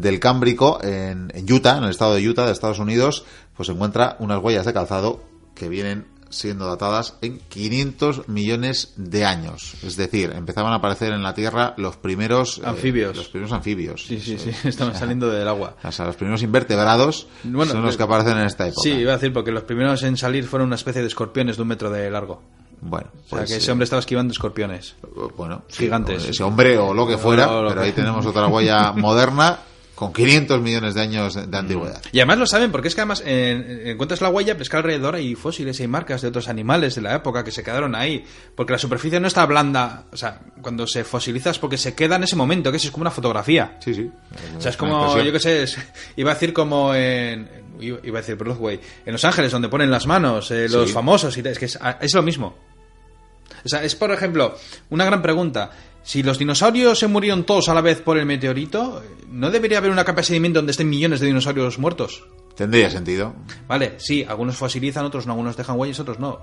del 0.00 0.20
Cámbrico 0.20 0.78
en, 0.82 1.30
en 1.34 1.52
Utah, 1.52 1.76
en 1.78 1.84
el 1.84 1.90
estado 1.90 2.14
de 2.14 2.26
Utah 2.28 2.46
de 2.46 2.52
Estados 2.52 2.78
Unidos, 2.78 3.24
pues 3.56 3.66
se 3.66 3.72
encuentra 3.72 4.16
unas 4.20 4.42
huellas 4.42 4.64
de 4.64 4.72
calzado 4.72 5.22
que 5.54 5.68
vienen 5.68 6.06
siendo 6.30 6.66
datadas 6.66 7.18
en 7.20 7.40
500 7.50 8.26
millones 8.28 8.94
de 8.96 9.26
años. 9.26 9.74
Es 9.82 9.96
decir, 9.96 10.32
empezaban 10.34 10.72
a 10.72 10.76
aparecer 10.76 11.12
en 11.12 11.22
la 11.22 11.34
Tierra 11.34 11.74
los 11.76 11.98
primeros 11.98 12.56
eh, 12.56 12.62
Anfibios. 12.64 13.14
los 13.14 13.28
primeros 13.28 13.52
anfibios. 13.52 14.06
Sí, 14.06 14.18
sí, 14.18 14.38
sí, 14.38 14.50
estaban 14.66 14.94
saliendo 14.96 15.28
del 15.28 15.46
agua. 15.46 15.76
O 15.84 15.92
sea, 15.92 16.06
los 16.06 16.16
primeros 16.16 16.42
invertebrados 16.42 17.26
Bueno, 17.44 17.72
son 17.72 17.82
los 17.82 17.92
de- 17.92 17.96
que 17.98 18.02
aparecen 18.04 18.38
en 18.38 18.46
esta 18.46 18.66
época. 18.66 18.80
Sí, 18.82 18.92
iba 18.92 19.12
a 19.12 19.16
decir, 19.16 19.30
porque 19.34 19.50
los 19.50 19.64
primeros 19.64 20.02
en 20.04 20.16
salir 20.16 20.46
fueron 20.46 20.68
una 20.68 20.76
especie 20.76 21.02
de 21.02 21.08
escorpiones 21.08 21.56
de 21.56 21.62
un 21.62 21.68
metro 21.68 21.90
de 21.90 22.10
largo. 22.10 22.40
Bueno, 22.80 23.08
O 23.26 23.28
sea, 23.28 23.38
pues, 23.40 23.50
que 23.50 23.54
eh, 23.56 23.58
ese 23.58 23.70
hombre 23.70 23.84
estaba 23.84 24.00
esquivando 24.00 24.32
escorpiones. 24.32 24.96
bueno, 25.36 25.64
sí, 25.68 25.84
Gigantes. 25.84 26.24
ese 26.24 26.42
hombre 26.42 26.78
o 26.78 26.94
lo 26.94 27.06
que 27.06 27.18
fuera, 27.18 27.46
pero 27.68 27.82
ahí 27.82 27.92
tenemos 27.94 28.24
otra 28.24 28.46
huella 28.48 28.92
moderna 28.92 29.58
con 30.02 30.12
500 30.12 30.60
millones 30.60 30.94
de 30.94 31.00
años 31.00 31.34
de 31.50 31.56
antigüedad. 31.56 32.02
Y 32.12 32.18
además 32.18 32.38
lo 32.38 32.46
saben, 32.46 32.72
porque 32.72 32.88
es 32.88 32.94
que 32.94 33.00
además 33.02 33.22
eh, 33.24 33.84
encuentras 33.86 34.20
la 34.20 34.28
huella, 34.30 34.56
que 34.56 34.76
alrededor 34.76 35.14
hay 35.14 35.34
fósiles 35.34 35.78
y 35.80 35.86
marcas 35.86 36.22
de 36.22 36.28
otros 36.28 36.48
animales 36.48 36.94
de 36.94 37.02
la 37.02 37.14
época 37.14 37.44
que 37.44 37.50
se 37.50 37.62
quedaron 37.62 37.94
ahí. 37.94 38.24
Porque 38.56 38.72
la 38.72 38.78
superficie 38.78 39.20
no 39.20 39.28
está 39.28 39.46
blanda. 39.46 40.04
O 40.12 40.16
sea, 40.16 40.40
cuando 40.60 40.86
se 40.86 41.04
fosiliza 41.04 41.50
es 41.50 41.58
porque 41.58 41.76
se 41.78 41.94
queda 41.94 42.16
en 42.16 42.24
ese 42.24 42.36
momento, 42.36 42.70
que 42.70 42.78
es 42.78 42.90
como 42.90 43.02
una 43.02 43.10
fotografía. 43.10 43.76
Sí, 43.80 43.94
sí. 43.94 44.10
O 44.56 44.60
sea, 44.60 44.70
es 44.70 44.76
como, 44.76 45.18
yo 45.20 45.32
qué 45.32 45.40
sé, 45.40 45.62
es- 45.62 45.78
iba 46.16 46.30
a 46.32 46.34
decir 46.34 46.52
como 46.52 46.94
en. 46.94 47.48
Iba 47.80 48.18
a 48.18 48.22
decir 48.22 48.36
Broadway. 48.36 48.80
En 49.06 49.12
Los 49.12 49.24
Ángeles, 49.24 49.50
donde 49.52 49.68
ponen 49.68 49.90
las 49.90 50.06
manos, 50.06 50.50
eh, 50.50 50.68
los 50.68 50.88
Sí. 50.88 50.92
famosos, 50.94 51.36
y 51.36 51.40
es 51.40 51.58
que 51.58 51.64
es, 51.66 51.78
es 52.00 52.14
lo 52.14 52.22
mismo. 52.22 52.54
O 53.64 53.68
sea, 53.68 53.82
es 53.84 53.94
por 53.94 54.10
ejemplo, 54.10 54.56
una 54.90 55.04
gran 55.04 55.22
pregunta. 55.22 55.70
Si 56.02 56.22
los 56.22 56.38
dinosaurios 56.38 56.98
se 56.98 57.06
murieron 57.06 57.44
todos 57.44 57.68
a 57.68 57.74
la 57.74 57.80
vez 57.80 58.00
por 58.00 58.18
el 58.18 58.26
meteorito, 58.26 59.02
¿no 59.30 59.50
debería 59.50 59.78
haber 59.78 59.90
una 59.90 60.04
capa 60.04 60.20
de 60.20 60.26
sedimento 60.26 60.58
donde 60.58 60.72
estén 60.72 60.88
millones 60.90 61.20
de 61.20 61.26
dinosaurios 61.26 61.78
muertos? 61.78 62.24
Tendría 62.56 62.90
sentido. 62.90 63.34
Vale, 63.68 63.94
sí, 63.98 64.24
algunos 64.28 64.56
fosilizan, 64.56 65.04
otros 65.04 65.26
no, 65.26 65.32
algunos 65.32 65.56
dejan 65.56 65.78
huellas, 65.78 66.00
otros 66.00 66.18
no. 66.18 66.38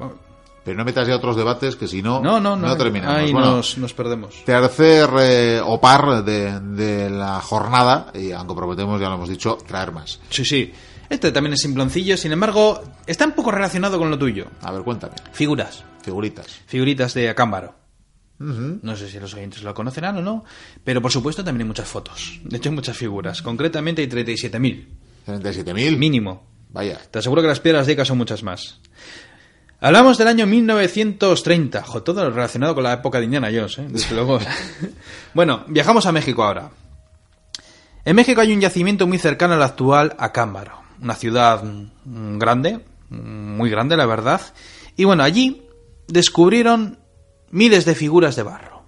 Pero 0.64 0.78
no 0.78 0.84
metas 0.86 1.07
ya 1.07 1.16
otros 1.16 1.36
debates 1.36 1.76
que 1.76 1.88
si 1.88 2.01
no, 2.01 2.20
No, 2.22 2.39
no, 2.39 2.55
no. 2.55 2.76
terminamos. 2.78 3.16
Ahí 3.16 3.32
Bueno, 3.32 3.57
nos, 3.57 3.78
nos 3.78 3.93
perdemos. 3.93 4.43
Tercer 4.45 5.10
eh, 5.20 5.62
opar 5.64 6.24
de, 6.24 6.60
de 6.60 7.10
la 7.10 7.39
jornada, 7.41 8.12
y 8.14 8.32
aunque 8.32 8.55
prometemos, 8.55 8.99
ya 8.99 9.10
lo 9.10 9.16
hemos 9.16 9.30
dicho, 9.30 9.57
traer 9.68 9.91
más. 9.91 10.20
Sí, 10.30 10.43
sí. 10.45 10.72
Este 11.10 11.32
también 11.32 11.53
es 11.53 11.62
simploncillo, 11.62 12.18
sin 12.18 12.32
embargo, 12.32 12.82
está 13.07 13.26
un 13.26 13.32
poco 13.32 13.51
relacionado 13.51 13.97
con 13.97 14.10
lo 14.10 14.18
tuyo. 14.18 14.45
A 14.62 14.72
ver, 14.72 14.84
cuéntame. 14.84 15.16
Figuras. 15.32 15.84
Figuritas. 16.03 16.47
Figuritas 16.68 17.14
de 17.14 17.30
Acámbaro. 17.30 17.74
No 18.39 18.95
sé 18.95 19.09
si 19.09 19.19
los 19.19 19.33
oyentes 19.33 19.63
lo 19.63 19.73
conocerán 19.73 20.17
o 20.17 20.21
no, 20.21 20.45
pero 20.83 21.01
por 21.01 21.11
supuesto 21.11 21.43
también 21.43 21.63
hay 21.63 21.67
muchas 21.67 21.87
fotos. 21.87 22.39
De 22.43 22.57
hecho, 22.57 22.69
hay 22.69 22.75
muchas 22.75 22.95
figuras. 22.95 23.41
Concretamente 23.41 24.01
hay 24.01 24.07
37.000. 24.07 24.87
37.000. 25.27 25.97
Mínimo. 25.97 26.47
Vaya. 26.69 26.99
Te 27.11 27.19
aseguro 27.19 27.41
que 27.41 27.49
las 27.49 27.59
piedras 27.59 27.85
de 27.85 27.93
Ica 27.93 28.05
son 28.05 28.17
muchas 28.17 28.43
más. 28.43 28.79
Hablamos 29.81 30.17
del 30.17 30.27
año 30.29 30.45
1930. 30.45 31.83
Jo, 31.83 32.03
todo 32.03 32.29
relacionado 32.29 32.75
con 32.75 32.83
la 32.83 32.93
época 32.93 33.19
de 33.19 33.25
Indiana 33.25 33.49
Jones, 33.53 33.77
¿eh? 33.79 33.87
Desde 33.89 34.15
luego. 34.15 34.39
bueno, 35.33 35.65
viajamos 35.67 36.05
a 36.05 36.11
México 36.11 36.43
ahora. 36.43 36.71
En 38.05 38.15
México 38.15 38.41
hay 38.41 38.53
un 38.53 38.61
yacimiento 38.61 39.07
muy 39.07 39.17
cercano 39.17 39.55
al 39.55 39.63
actual 39.63 40.15
Acámbaro. 40.17 40.81
Una 41.01 41.15
ciudad 41.15 41.63
mm, 41.63 42.37
grande, 42.37 42.79
mm, 43.09 43.57
muy 43.57 43.69
grande, 43.69 43.97
la 43.97 44.05
verdad. 44.05 44.41
Y 44.95 45.05
bueno, 45.05 45.23
allí 45.23 45.63
descubrieron 46.07 46.99
miles 47.52 47.86
de 47.86 47.95
figuras 47.95 48.36
de 48.36 48.43
barro. 48.43 48.84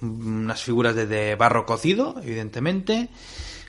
Unas 0.00 0.62
figuras 0.62 0.94
de, 0.96 1.06
de 1.06 1.34
barro 1.36 1.64
cocido, 1.66 2.16
evidentemente, 2.22 3.08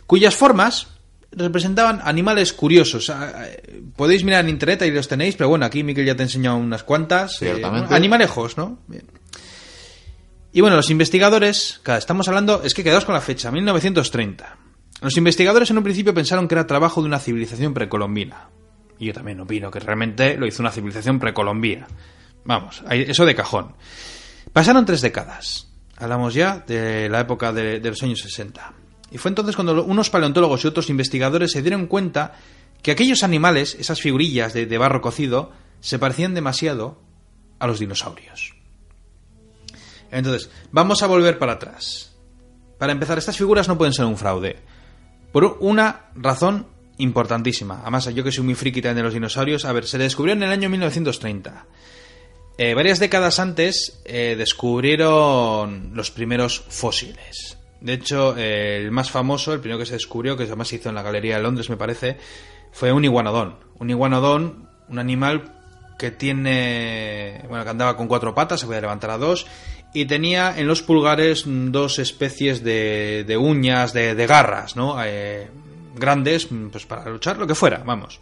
cuyas 0.08 0.36
formas 0.36 0.88
representaban 1.32 2.00
animales 2.04 2.54
curiosos. 2.54 3.10
Ah, 3.10 3.46
eh, 3.48 3.82
Podéis 3.96 4.24
mirar 4.24 4.44
en 4.44 4.50
internet, 4.50 4.82
ahí 4.84 4.92
los 4.92 5.08
tenéis, 5.08 5.36
pero 5.36 5.50
bueno, 5.50 5.66
aquí 5.66 5.84
Miquel 5.84 6.06
ya 6.06 6.16
te 6.16 6.24
ha 6.24 6.26
enseñado 6.26 6.58
unas 6.58 6.84
cuantas. 6.84 7.34
eh, 7.42 7.46
Ciertamente. 7.46 7.94
animalejos, 7.94 8.58
¿no? 8.58 8.80
Bien. 8.88 9.04
Y 10.52 10.62
bueno, 10.62 10.76
los 10.76 10.90
investigadores, 10.92 11.80
claro, 11.82 11.98
estamos 11.98 12.28
hablando, 12.28 12.62
es 12.64 12.74
que 12.76 12.84
quedaos 12.84 13.06
con 13.06 13.16
la 13.16 13.22
fecha, 13.22 13.50
1930. 13.52 14.58
Los 15.02 15.18
investigadores 15.18 15.70
en 15.72 15.78
un 15.80 15.84
principio 15.84 16.14
pensaron 16.14 16.48
que 16.48 16.54
era 16.56 16.68
trabajo 16.68 17.02
de 17.02 17.08
una 17.08 17.20
civilización 17.20 17.74
precolombina. 17.74 18.50
Y 19.00 19.08
yo 19.08 19.14
también 19.14 19.40
opino 19.40 19.72
que 19.72 19.80
realmente 19.80 20.38
lo 20.38 20.46
hizo 20.46 20.62
una 20.62 20.72
civilización 20.72 21.20
precolombina. 21.20 21.88
Vamos, 22.46 22.84
eso 22.89 23.26
de 23.26 23.36
cajón. 23.36 23.74
Pasaron 24.52 24.86
tres 24.86 25.02
décadas. 25.02 25.68
Hablamos 25.98 26.34
ya 26.34 26.64
de 26.68 27.10
la 27.10 27.22
época 27.22 27.54
de, 27.54 27.80
los 27.80 28.04
años 28.04 28.20
60. 28.20 28.74
Y 29.12 29.18
fue 29.18 29.30
entonces 29.30 29.56
cuando 29.56 29.84
unos 29.84 30.10
paleontólogos 30.10 30.64
y 30.64 30.68
otros 30.68 30.89
investigadores 30.89 31.52
se 31.52 31.62
dieron 31.62 31.88
cuenta 31.88 32.34
que 32.82 32.91
aquellos 32.91 33.24
animales, 33.24 33.76
esas 33.80 34.02
figurillas 34.02 34.54
de, 34.54 34.66
de 34.66 34.78
barro 34.78 35.02
cocido, 35.02 35.52
se 35.80 36.00
parecían 36.00 36.34
demasiado 36.34 37.00
a 37.60 37.68
los 37.68 37.80
dinosaurios. 37.80 38.56
Entonces, 40.12 40.50
vamos 40.72 41.02
a 41.02 41.08
volver 41.08 41.39
para 41.39 41.54
atrás. 41.54 42.14
Para 42.78 42.91
empezar, 42.91 43.18
estas 43.18 43.38
figuras 43.38 43.68
no 43.68 43.78
pueden 43.78 43.94
ser 43.94 44.06
un 44.06 44.18
fraude. 44.18 44.58
Por 45.32 45.58
una 45.60 46.08
razón 46.16 46.68
importantísima. 46.98 47.80
Además, 47.82 48.14
yo 48.14 48.24
que 48.24 48.32
soy 48.32 48.44
muy 48.44 48.56
friki 48.56 48.82
también 48.82 48.98
de 48.98 49.04
los 49.04 49.14
dinosaurios, 49.14 49.66
a 49.66 49.74
ver, 49.74 49.86
se 49.86 49.98
descubrió 49.98 50.34
en 50.34 50.44
el 50.44 50.52
año 50.52 50.70
1930. 50.70 51.66
Eh, 52.58 52.74
varias 52.76 52.99
décadas 52.99 53.39
antes 53.39 54.01
eh, 54.06 54.36
descubrieron 54.38 55.91
los 55.93 56.12
primeros 56.12 56.60
fósiles. 56.60 57.58
De 57.82 57.93
hecho, 57.93 58.38
eh, 58.38 58.78
el 58.78 58.91
más 58.91 59.12
famoso, 59.12 59.54
el 59.54 59.60
primero 59.60 59.80
que 59.80 59.86
se 59.86 59.93
descubrió, 59.93 60.38
que 60.38 60.43
además 60.43 60.68
se 60.68 60.78
hizo 60.78 60.89
en 60.89 60.95
la 60.95 61.01
Galería 61.01 61.38
de 61.38 61.43
Londres, 61.43 61.70
me 61.70 61.78
parece, 61.78 62.18
fue 62.72 62.91
un 62.93 63.04
iguanodón. 63.04 63.58
Un 63.80 63.89
iguanodón, 63.89 64.70
un 64.88 64.99
animal 64.99 65.51
que 65.97 66.12
tiene, 66.12 67.43
bueno, 67.49 67.64
que 67.64 67.70
andaba 67.70 67.97
con 67.97 68.08
cuatro 68.08 68.34
patas, 68.34 68.60
se 68.60 68.66
podía 68.66 68.82
levantar 68.82 69.10
a 69.10 69.18
dos, 69.18 69.45
y 69.93 70.06
tenía 70.06 70.58
en 70.58 70.68
los 70.68 70.82
pulgares 70.82 71.43
dos 71.45 71.99
especies 71.99 72.64
de, 72.64 73.26
de 73.28 73.38
uñas, 73.38 73.93
de, 73.93 74.16
de 74.16 74.28
garras, 74.28 74.76
¿no? 74.76 74.95
Eh, 75.04 75.49
grandes, 75.95 76.47
pues 76.72 76.86
para 76.86 77.10
luchar, 77.10 77.38
lo 77.38 77.47
que 77.47 77.56
fuera, 77.56 77.84
vamos. 77.86 78.20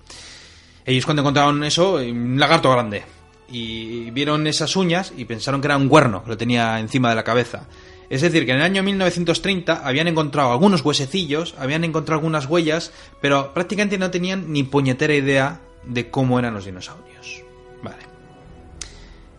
Ellos 0.86 1.06
cuando 1.06 1.22
encontraron 1.22 1.64
eso, 1.64 1.96
un 1.96 2.40
lagarto 2.40 2.72
grande, 2.72 3.04
y 3.52 4.10
vieron 4.12 4.48
esas 4.48 4.76
uñas 4.76 5.14
y 5.16 5.26
pensaron 5.26 5.62
que 5.62 5.68
era 5.68 5.78
un 5.78 5.90
cuerno 5.90 6.24
que 6.24 6.30
lo 6.30 6.38
tenía 6.38 6.80
encima 6.80 7.10
de 7.10 7.16
la 7.16 7.24
cabeza. 7.24 7.68
Es 8.10 8.22
decir, 8.22 8.46
que 8.46 8.52
en 8.52 8.58
el 8.58 8.64
año 8.64 8.84
1930 8.84 9.82
habían 9.86 10.08
encontrado 10.08 10.52
algunos 10.52 10.84
huesecillos, 10.84 11.56
habían 11.58 11.84
encontrado 11.84 12.20
algunas 12.20 12.46
huellas, 12.46 12.92
pero 13.22 13.54
prácticamente 13.54 13.98
no 13.98 14.12
tenían 14.12 14.52
ni 14.52 14.64
puñetera 14.64 15.14
idea 15.14 15.62
de 15.86 16.10
cómo 16.10 16.38
eran 16.38 16.54
los 16.54 16.66
dinosaurios. 16.66 17.42
Vale. 17.82 18.04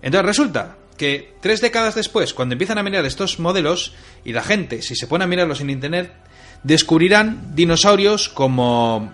Entonces 0.00 0.26
resulta 0.26 0.78
que 0.96 1.34
tres 1.40 1.60
décadas 1.60 1.94
después, 1.94 2.32
cuando 2.32 2.54
empiezan 2.54 2.78
a 2.78 2.82
mirar 2.82 3.04
estos 3.04 3.38
modelos, 3.38 3.94
y 4.24 4.32
la 4.32 4.42
gente, 4.42 4.80
si 4.80 4.96
se 4.96 5.06
pone 5.06 5.24
a 5.24 5.26
mirarlos 5.26 5.60
en 5.60 5.68
internet, 5.68 6.12
descubrirán 6.62 7.54
dinosaurios 7.54 8.28
como 8.28 9.12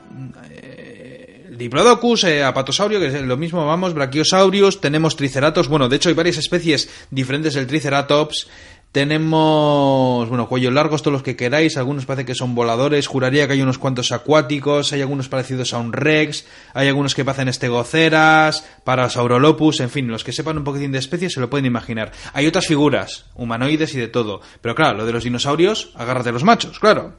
Diplodocus, 1.59 2.25
eh, 2.25 2.45
Apatosaurio, 2.45 3.01
que 3.01 3.09
es 3.09 3.23
lo 3.23 3.37
mismo, 3.37 3.67
vamos, 3.67 3.93
Brachiosaurus, 3.93 4.81
tenemos 4.81 5.17
Triceratops, 5.17 5.69
bueno, 5.69 5.89
de 5.89 5.97
hecho 5.97 6.09
hay 6.09 6.15
varias 6.15 6.39
especies 6.39 6.89
diferentes 7.11 7.55
del 7.55 7.67
Triceratops, 7.67 8.47
tenemos, 8.93 10.29
bueno, 10.31 10.49
cuellos 10.49 10.73
largos, 10.73 11.03
todos 11.03 11.13
los 11.13 11.23
que 11.23 11.37
queráis. 11.37 11.77
Algunos 11.77 12.07
parece 12.07 12.25
que 12.25 12.35
son 12.35 12.55
voladores. 12.55 13.07
Juraría 13.07 13.47
que 13.47 13.53
hay 13.53 13.61
unos 13.61 13.77
cuantos 13.77 14.13
acuáticos. 14.13 14.93
Hay 14.95 15.03
algunos 15.03 15.29
parecidos 15.29 15.75
a 15.75 15.79
un 15.79 15.93
Rex. 15.93 16.47
Hay 16.73 16.89
algunos 16.89 17.15
que 17.15 17.25
parecen 17.25 17.49
estegoceras, 17.49 18.67
Parasaurolopus. 18.85 19.81
En 19.81 19.91
fin, 19.91 20.09
los 20.09 20.25
que 20.25 20.33
sepan 20.33 20.57
un 20.57 20.65
poquitín 20.65 20.91
de 20.91 20.99
especies 20.99 21.35
se 21.35 21.41
lo 21.41 21.51
pueden 21.51 21.67
imaginar. 21.67 22.13
Hay 22.33 22.47
otras 22.47 22.67
figuras, 22.67 23.27
humanoides 23.35 23.95
y 23.95 23.99
de 23.99 24.09
todo. 24.09 24.41
Pero 24.63 24.75
claro, 24.75 24.97
lo 24.97 25.07
de 25.07 25.13
los 25.13 25.25
dinosaurios, 25.25 25.93
agárrate 25.95 26.33
los 26.33 26.45
machos, 26.45 26.79
claro. 26.79 27.19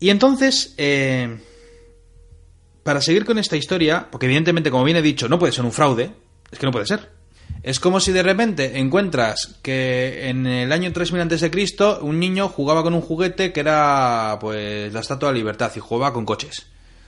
Y 0.00 0.10
entonces, 0.10 0.74
eh, 0.76 1.38
para 2.84 3.00
seguir 3.00 3.24
con 3.24 3.38
esta 3.38 3.56
historia, 3.56 4.06
porque 4.10 4.26
evidentemente, 4.26 4.70
como 4.70 4.84
bien 4.84 4.98
he 4.98 5.02
dicho, 5.02 5.28
no 5.28 5.38
puede 5.38 5.52
ser 5.52 5.64
un 5.64 5.72
fraude. 5.72 6.12
Es 6.52 6.58
que 6.58 6.66
no 6.66 6.72
puede 6.72 6.86
ser. 6.86 7.10
Es 7.62 7.80
como 7.80 7.98
si 7.98 8.12
de 8.12 8.22
repente 8.22 8.78
encuentras 8.78 9.58
que 9.62 10.28
en 10.28 10.46
el 10.46 10.70
año 10.70 10.92
3000 10.92 11.22
a.C. 11.22 11.50
un 12.02 12.20
niño 12.20 12.48
jugaba 12.48 12.82
con 12.82 12.94
un 12.94 13.00
juguete 13.00 13.52
que 13.52 13.60
era 13.60 14.36
pues 14.40 14.92
la 14.92 15.00
Estatua 15.00 15.30
de 15.30 15.32
la 15.32 15.38
Libertad 15.38 15.72
y 15.74 15.80
jugaba 15.80 16.12
con 16.12 16.26
coches, 16.26 16.66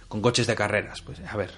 con 0.09 0.23
coches 0.23 0.47
de 0.47 0.55
carreras. 0.55 1.03
Pues 1.03 1.21
a 1.21 1.37
ver. 1.37 1.51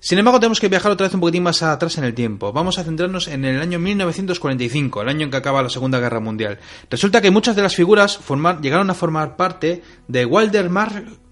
Sin 0.00 0.18
embargo, 0.18 0.38
tenemos 0.38 0.60
que 0.60 0.68
viajar 0.68 0.92
otra 0.92 1.06
vez 1.06 1.14
un 1.14 1.20
poquitín 1.20 1.42
más 1.42 1.62
atrás 1.62 1.96
en 1.96 2.04
el 2.04 2.12
tiempo. 2.12 2.52
Vamos 2.52 2.78
a 2.78 2.84
centrarnos 2.84 3.26
en 3.26 3.44
el 3.46 3.60
año 3.60 3.78
1945, 3.78 5.00
el 5.00 5.08
año 5.08 5.24
en 5.24 5.30
que 5.30 5.38
acaba 5.38 5.62
la 5.62 5.70
Segunda 5.70 5.98
Guerra 5.98 6.20
Mundial. 6.20 6.58
Resulta 6.90 7.22
que 7.22 7.30
muchas 7.30 7.56
de 7.56 7.62
las 7.62 7.74
figuras 7.74 8.20
llegaron 8.60 8.90
a 8.90 8.94
formar 8.94 9.36
parte 9.36 9.82
de 10.06 10.24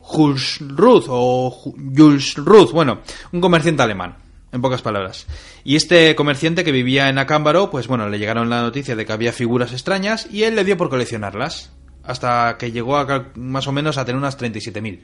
Waldemar 0.03 0.13
Hulsruth 0.13 1.07
o 1.09 1.75
Jules 1.97 2.35
Ruth, 2.37 2.73
bueno, 2.73 3.01
un 3.33 3.41
comerciante 3.41 3.83
alemán 3.83 4.17
en 4.53 4.61
pocas 4.61 4.83
palabras. 4.83 5.27
Y 5.65 5.77
este 5.77 6.15
comerciante 6.15 6.65
que 6.65 6.73
vivía 6.73 7.09
en 7.09 7.19
Acámbaro, 7.19 7.71
pues 7.71 7.89
bueno, 7.89 8.09
le 8.09 8.19
llegaron 8.19 8.51
la 8.51 8.63
noticia 8.63 8.95
de 8.95 9.07
que 9.07 9.13
había 9.13 9.33
figuras 9.33 9.73
extrañas 9.73 10.29
y 10.31 10.43
él 10.43 10.55
le 10.55 10.65
dio 10.65 10.77
por 10.77 10.91
coleccionarlas. 10.91 11.73
Hasta 12.05 12.57
que 12.59 12.73
llegó 12.73 12.97
a 12.97 13.31
más 13.37 13.69
o 13.69 13.73
menos 13.73 13.97
a 13.97 14.05
tener 14.05 14.19
unas 14.19 14.37
37.000. 14.39 15.01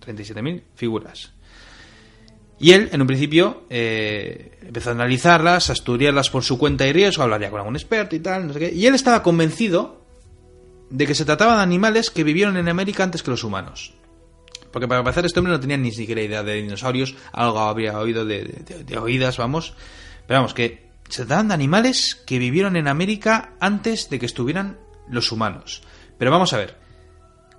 37.000 0.00 0.62
figuras. 0.74 1.32
Y 2.60 2.72
él, 2.72 2.88
en 2.92 3.00
un 3.00 3.06
principio, 3.06 3.64
eh, 3.68 4.58
empezó 4.62 4.90
a 4.90 4.92
analizarlas, 4.92 5.70
a 5.70 5.72
estudiarlas 5.72 6.30
por 6.30 6.44
su 6.44 6.58
cuenta 6.58 6.86
y 6.86 6.92
riesgo, 6.92 7.22
hablaría 7.24 7.50
con 7.50 7.60
algún 7.60 7.76
experto 7.76 8.16
y 8.16 8.20
tal, 8.20 8.46
no 8.46 8.52
sé 8.52 8.58
qué. 8.58 8.72
Y 8.72 8.86
él 8.86 8.94
estaba 8.94 9.22
convencido 9.22 10.06
de 10.90 11.06
que 11.06 11.14
se 11.14 11.24
trataba 11.24 11.56
de 11.56 11.62
animales 11.62 12.10
que 12.10 12.24
vivieron 12.24 12.56
en 12.56 12.68
América 12.68 13.04
antes 13.04 13.22
que 13.22 13.30
los 13.30 13.44
humanos. 13.44 13.94
Porque 14.72 14.88
para 14.88 15.00
empezar, 15.00 15.24
este 15.24 15.38
hombre 15.38 15.52
no 15.52 15.60
tenía 15.60 15.76
ni 15.76 15.92
siquiera 15.92 16.22
idea 16.22 16.42
de 16.42 16.62
dinosaurios, 16.62 17.14
algo 17.32 17.58
habría 17.60 17.98
oído 17.98 18.24
de, 18.24 18.98
oídas, 19.00 19.38
vamos. 19.38 19.74
Pero 20.26 20.40
vamos, 20.40 20.54
que 20.54 20.88
se 21.08 21.24
tratan 21.24 21.48
de 21.48 21.54
animales 21.54 22.22
que 22.26 22.38
vivieron 22.38 22.76
en 22.76 22.88
América 22.88 23.54
antes 23.60 24.10
de 24.10 24.18
que 24.18 24.26
estuvieran 24.26 24.78
los 25.08 25.32
humanos. 25.32 25.82
Pero 26.18 26.30
vamos 26.30 26.52
a 26.52 26.58
ver, 26.58 26.76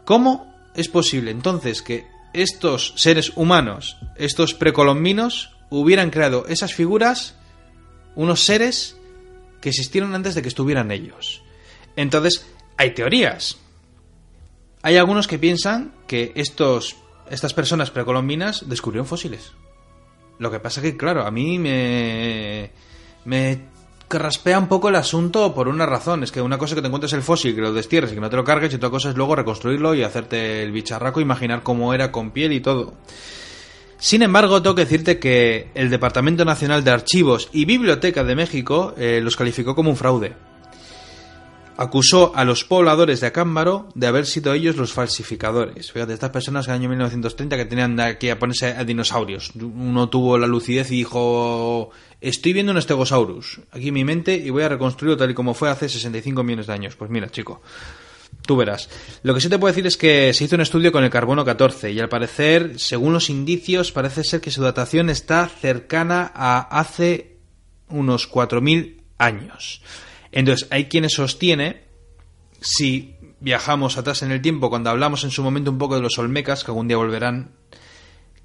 ¿cómo 0.06 0.54
es 0.76 0.88
posible 0.88 1.32
entonces 1.32 1.82
que 1.82 2.06
estos 2.34 2.94
seres 2.96 3.32
humanos, 3.36 3.98
estos 4.16 4.54
precolombinos, 4.54 5.56
hubieran 5.72 6.12
creado 6.12 6.46
esas 6.48 6.74
figuras, 6.74 7.36
unos 8.16 8.44
seres 8.44 8.98
que 9.62 9.70
existieron 9.70 10.14
antes 10.14 10.36
de 10.36 10.44
que 10.44 10.48
estuvieran 10.48 10.92
ellos? 10.92 11.42
Entonces, 11.96 12.46
hay 12.80 12.92
teorías. 12.92 13.58
Hay 14.84 14.96
algunos 14.96 15.28
que 15.28 15.38
piensan 15.38 15.92
que 16.08 16.32
estos, 16.36 16.96
estas 17.30 17.54
personas 17.54 17.92
precolombinas 17.92 18.70
descubrieron 18.70 19.06
fósiles. 19.06 19.52
Lo 20.38 20.50
que 20.50 20.62
pasa 20.62 20.82
que, 20.82 20.96
claro, 20.96 21.26
a 21.26 21.30
mí 21.30 21.60
me, 21.60 22.72
me 23.26 23.60
raspea 24.10 24.58
un 24.58 24.70
poco 24.70 24.88
el 24.88 24.96
asunto 24.96 25.54
por 25.54 25.68
una 25.68 25.86
razón. 25.86 26.24
Es 26.24 26.32
que 26.32 26.42
una 26.42 26.58
cosa 26.58 26.74
es 26.74 26.76
que 26.76 26.82
te 26.82 26.88
encuentres 26.88 27.12
el 27.12 27.22
fósil, 27.22 27.54
que 27.54 27.60
lo 27.60 27.74
destierres 27.74 28.14
y 28.14 28.16
que 28.16 28.22
no 28.22 28.30
te 28.30 28.38
lo 28.38 28.46
cargues, 28.46 28.72
y 28.72 28.78
otra 28.78 28.90
cosa 28.90 29.10
es 29.10 29.18
luego 29.18 29.36
reconstruirlo 29.36 29.94
y 29.94 30.04
hacerte 30.04 30.64
el 30.64 30.72
bicharraco, 30.72 31.20
imaginar 31.20 31.64
cómo 31.64 31.94
era 31.94 32.14
con 32.14 32.32
piel 32.32 32.54
y 32.54 32.62
todo. 32.62 32.94
Sin 33.98 34.22
embargo, 34.22 34.62
tengo 34.62 34.76
que 34.76 34.86
decirte 34.86 35.20
que 35.20 35.70
el 35.76 35.90
Departamento 35.90 36.46
Nacional 36.46 36.86
de 36.86 36.92
Archivos 36.92 37.50
y 37.52 37.66
Biblioteca 37.66 38.24
de 38.24 38.36
México 38.38 38.94
eh, 38.98 39.20
los 39.22 39.36
calificó 39.36 39.76
como 39.76 39.90
un 39.90 39.98
fraude 39.98 40.34
acusó 41.80 42.34
a 42.36 42.44
los 42.44 42.66
pobladores 42.66 43.22
de 43.22 43.28
Acámbaro 43.28 43.88
de 43.96 44.06
haber 44.06 44.26
sido 44.26 44.54
ellos 44.54 44.76
los 44.76 44.92
falsificadores. 44.92 45.94
Fíjate, 45.94 46.14
estas 46.14 46.30
personas 46.30 46.68
en 46.68 46.74
el 46.74 46.80
año 46.82 46.90
1930 46.90 47.56
que 47.56 47.64
tenían 47.64 48.18
que 48.20 48.36
ponerse 48.36 48.74
a 48.74 48.84
dinosaurios. 48.84 49.54
Uno 49.56 50.10
tuvo 50.10 50.38
la 50.38 50.46
lucidez 50.46 50.92
y 50.92 50.98
dijo, 50.98 51.92
estoy 52.20 52.52
viendo 52.52 52.74
un 52.74 52.82
Stegosaurus 52.82 53.62
aquí 53.72 53.88
en 53.88 53.94
mi 53.94 54.04
mente 54.04 54.36
y 54.36 54.50
voy 54.50 54.64
a 54.64 54.70
reconstruirlo 54.70 55.16
tal 55.16 55.32
y 55.32 55.34
como 55.34 55.54
fue 55.54 55.70
hace 55.70 55.88
65 55.88 56.44
millones 56.44 56.68
de 56.68 56.74
años. 56.74 56.98
Pues 56.98 57.10
mira, 57.10 57.30
chico. 57.30 57.62
Tú 58.46 58.58
verás. 58.58 58.90
Lo 59.24 59.34
que 59.34 59.40
sí 59.40 59.48
te 59.48 59.58
puedo 59.58 59.72
decir 59.72 59.88
es 59.88 59.96
que 59.96 60.34
se 60.34 60.44
hizo 60.44 60.56
un 60.56 60.62
estudio 60.62 60.92
con 60.92 61.06
el 61.06 61.10
carbono 61.10 61.46
14 61.46 61.94
y 61.94 62.00
al 62.02 62.10
parecer, 62.10 62.78
según 62.78 63.14
los 63.14 63.30
indicios, 63.30 63.94
parece 63.94 64.26
ser 64.26 64.42
que 64.42 64.52
su 64.52 64.62
datación 64.62 65.10
está 65.10 65.48
cercana 65.48 66.30
a 66.36 66.60
hace 66.78 67.38
unos 67.88 68.30
4.000 68.30 68.98
años. 69.18 69.82
Entonces, 70.32 70.68
hay 70.72 70.86
quienes 70.86 71.14
sostiene, 71.14 71.84
si 72.62 73.16
viajamos 73.40 73.98
atrás 73.98 74.22
en 74.22 74.32
el 74.32 74.42
tiempo, 74.42 74.70
cuando 74.70 74.90
hablamos 74.90 75.24
en 75.24 75.32
su 75.32 75.44
momento 75.44 75.72
un 75.72 75.78
poco 75.78 75.96
de 75.96 76.02
los 76.02 76.18
Olmecas, 76.18 76.64
que 76.64 76.72
algún 76.72 76.88
día 76.88 76.98
volverán, 76.98 77.52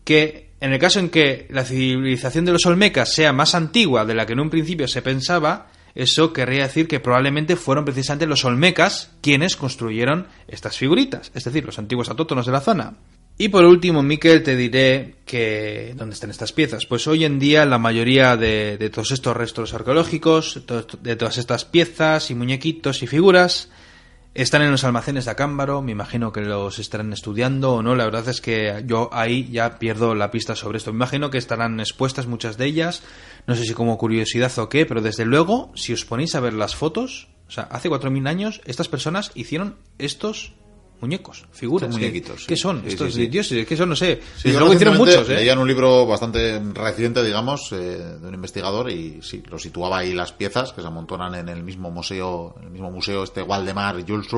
que 0.04 0.50
en 0.60 0.72
el 0.72 0.78
caso 0.78 0.98
en 0.98 1.10
que 1.10 1.46
la 1.50 1.64
civilización 1.64 2.44
de 2.44 2.52
los 2.52 2.66
Olmecas 2.66 3.12
sea 3.12 3.32
más 3.32 3.54
antigua 3.54 4.04
de 4.04 4.14
la 4.14 4.26
que 4.26 4.32
en 4.32 4.40
un 4.40 4.50
principio 4.50 4.88
se 4.88 5.02
pensaba, 5.02 5.70
eso 5.94 6.32
querría 6.32 6.64
decir 6.64 6.88
que 6.88 7.00
probablemente 7.00 7.56
fueron 7.56 7.84
precisamente 7.84 8.26
los 8.26 8.44
Olmecas 8.44 9.12
quienes 9.20 9.56
construyeron 9.56 10.26
estas 10.48 10.76
figuritas, 10.76 11.30
es 11.34 11.44
decir, 11.44 11.64
los 11.64 11.78
antiguos 11.78 12.08
autóctonos 12.08 12.46
de 12.46 12.52
la 12.52 12.60
zona. 12.60 12.94
Y 13.36 13.48
por 13.48 13.64
último, 13.64 14.02
Miquel, 14.02 14.44
te 14.44 14.54
diré 14.54 15.16
que 15.26 15.92
¿dónde 15.96 16.14
están 16.14 16.30
estas 16.30 16.52
piezas? 16.52 16.86
Pues 16.86 17.08
hoy 17.08 17.24
en 17.24 17.40
día 17.40 17.66
la 17.66 17.78
mayoría 17.78 18.36
de, 18.36 18.90
todos 18.92 19.10
estos 19.10 19.36
restos 19.36 19.74
arqueológicos, 19.74 20.62
de 21.02 21.16
todas 21.16 21.38
estas 21.38 21.64
piezas 21.64 22.30
y 22.30 22.36
muñequitos 22.36 23.02
y 23.02 23.08
figuras, 23.08 23.70
están 24.34 24.62
en 24.62 24.70
los 24.70 24.84
almacenes 24.84 25.24
de 25.24 25.32
Acámbaro, 25.32 25.82
me 25.82 25.92
imagino 25.92 26.32
que 26.32 26.42
los 26.42 26.78
estarán 26.78 27.12
estudiando 27.12 27.74
o 27.74 27.82
no, 27.82 27.96
la 27.96 28.04
verdad 28.04 28.28
es 28.28 28.40
que 28.40 28.84
yo 28.86 29.08
ahí 29.12 29.48
ya 29.50 29.78
pierdo 29.80 30.14
la 30.14 30.30
pista 30.30 30.54
sobre 30.54 30.78
esto. 30.78 30.92
Me 30.92 30.98
imagino 30.98 31.30
que 31.30 31.38
estarán 31.38 31.80
expuestas 31.80 32.28
muchas 32.28 32.56
de 32.56 32.66
ellas, 32.66 33.02
no 33.48 33.56
sé 33.56 33.64
si 33.64 33.74
como 33.74 33.98
curiosidad 33.98 34.56
o 34.58 34.68
qué, 34.68 34.86
pero 34.86 35.02
desde 35.02 35.24
luego, 35.24 35.72
si 35.74 35.92
os 35.92 36.04
ponéis 36.04 36.36
a 36.36 36.40
ver 36.40 36.52
las 36.52 36.76
fotos, 36.76 37.28
o 37.48 37.50
sea, 37.50 37.64
hace 37.64 37.88
4.000 37.90 38.28
años 38.28 38.60
estas 38.64 38.88
personas 38.88 39.32
hicieron 39.34 39.76
estos 39.98 40.54
muñecos, 41.00 41.44
figuras. 41.52 41.90
muñequitos. 41.90 42.46
¿Qué, 42.46 42.56
son? 42.56 42.82
Estos 42.86 43.14
dioses, 43.14 43.66
¿qué 43.66 43.76
son? 43.76 43.90
No 43.90 43.96
sé. 43.96 44.20
Sí, 44.36 44.52
luego 44.52 44.72
hicieron 44.72 44.96
muchos, 44.96 45.28
¿eh? 45.28 45.36
Leían 45.36 45.58
un 45.58 45.68
libro 45.68 46.06
bastante 46.06 46.60
reciente, 46.72 47.22
digamos, 47.22 47.72
eh, 47.72 47.76
de 48.20 48.26
un 48.26 48.34
investigador 48.34 48.90
y 48.90 49.20
sí, 49.22 49.42
lo 49.48 49.58
situaba 49.58 49.98
ahí 49.98 50.14
las 50.14 50.32
piezas 50.32 50.72
que 50.72 50.80
se 50.80 50.86
amontonan 50.86 51.34
en 51.34 51.48
el 51.48 51.62
mismo 51.62 51.90
museo, 51.90 52.54
el 52.62 52.70
mismo 52.70 52.90
museo 52.90 53.24
este 53.24 53.42
Waldemar 53.42 54.04
Jules 54.06 54.28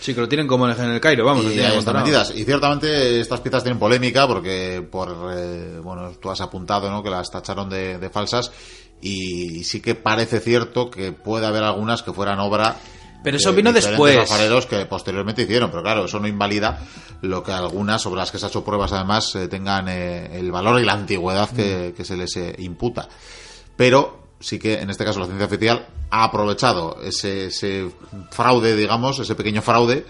Sí, 0.00 0.14
que 0.14 0.20
lo 0.20 0.28
tienen 0.28 0.46
como 0.46 0.68
en 0.68 0.80
el 0.80 1.00
Cairo, 1.00 1.24
vamos. 1.24 1.44
Y, 1.44 1.58
están 1.58 1.96
metidas. 1.96 2.32
y 2.34 2.44
ciertamente 2.44 3.20
estas 3.20 3.40
piezas 3.40 3.62
tienen 3.62 3.78
polémica 3.78 4.26
porque 4.26 4.86
por, 4.90 5.32
eh, 5.36 5.78
bueno, 5.82 6.10
tú 6.20 6.30
has 6.30 6.40
apuntado, 6.40 6.90
¿no? 6.90 7.02
Que 7.02 7.10
las 7.10 7.30
tacharon 7.30 7.68
de, 7.68 7.98
de 7.98 8.10
falsas 8.10 8.50
y 9.00 9.64
sí 9.64 9.80
que 9.80 9.94
parece 9.94 10.40
cierto 10.40 10.90
que 10.90 11.12
puede 11.12 11.46
haber 11.46 11.62
algunas 11.62 12.02
que 12.02 12.12
fueran 12.12 12.40
obra 12.40 12.76
pero 13.24 13.38
eso 13.38 13.52
vino 13.52 13.72
después. 13.72 14.16
alfareros 14.18 14.66
que 14.66 14.86
posteriormente 14.86 15.42
hicieron, 15.42 15.70
pero 15.70 15.82
claro, 15.82 16.04
eso 16.04 16.20
no 16.20 16.28
invalida 16.28 16.78
lo 17.22 17.42
que 17.42 17.50
algunas 17.50 18.00
sobre 18.02 18.20
las 18.20 18.30
que 18.30 18.38
se 18.38 18.46
ha 18.46 18.48
hecho 18.48 18.62
pruebas 18.62 18.92
además 18.92 19.34
eh, 19.34 19.48
tengan 19.48 19.88
eh, 19.88 20.38
el 20.38 20.52
valor 20.52 20.80
y 20.80 20.84
la 20.84 20.92
antigüedad 20.92 21.48
que, 21.50 21.90
Mm. 21.92 21.96
que 21.96 22.04
se 22.04 22.16
les 22.16 22.36
eh, 22.36 22.54
imputa. 22.58 23.08
Pero 23.76 24.18
sí 24.38 24.58
que 24.58 24.74
en 24.80 24.90
este 24.90 25.04
caso 25.04 25.18
la 25.20 25.26
ciencia 25.26 25.46
oficial 25.46 25.86
ha 26.10 26.24
aprovechado 26.24 26.98
ese, 27.02 27.46
ese 27.46 27.90
fraude, 28.30 28.76
digamos, 28.76 29.18
ese 29.18 29.34
pequeño 29.34 29.62
fraude 29.62 30.04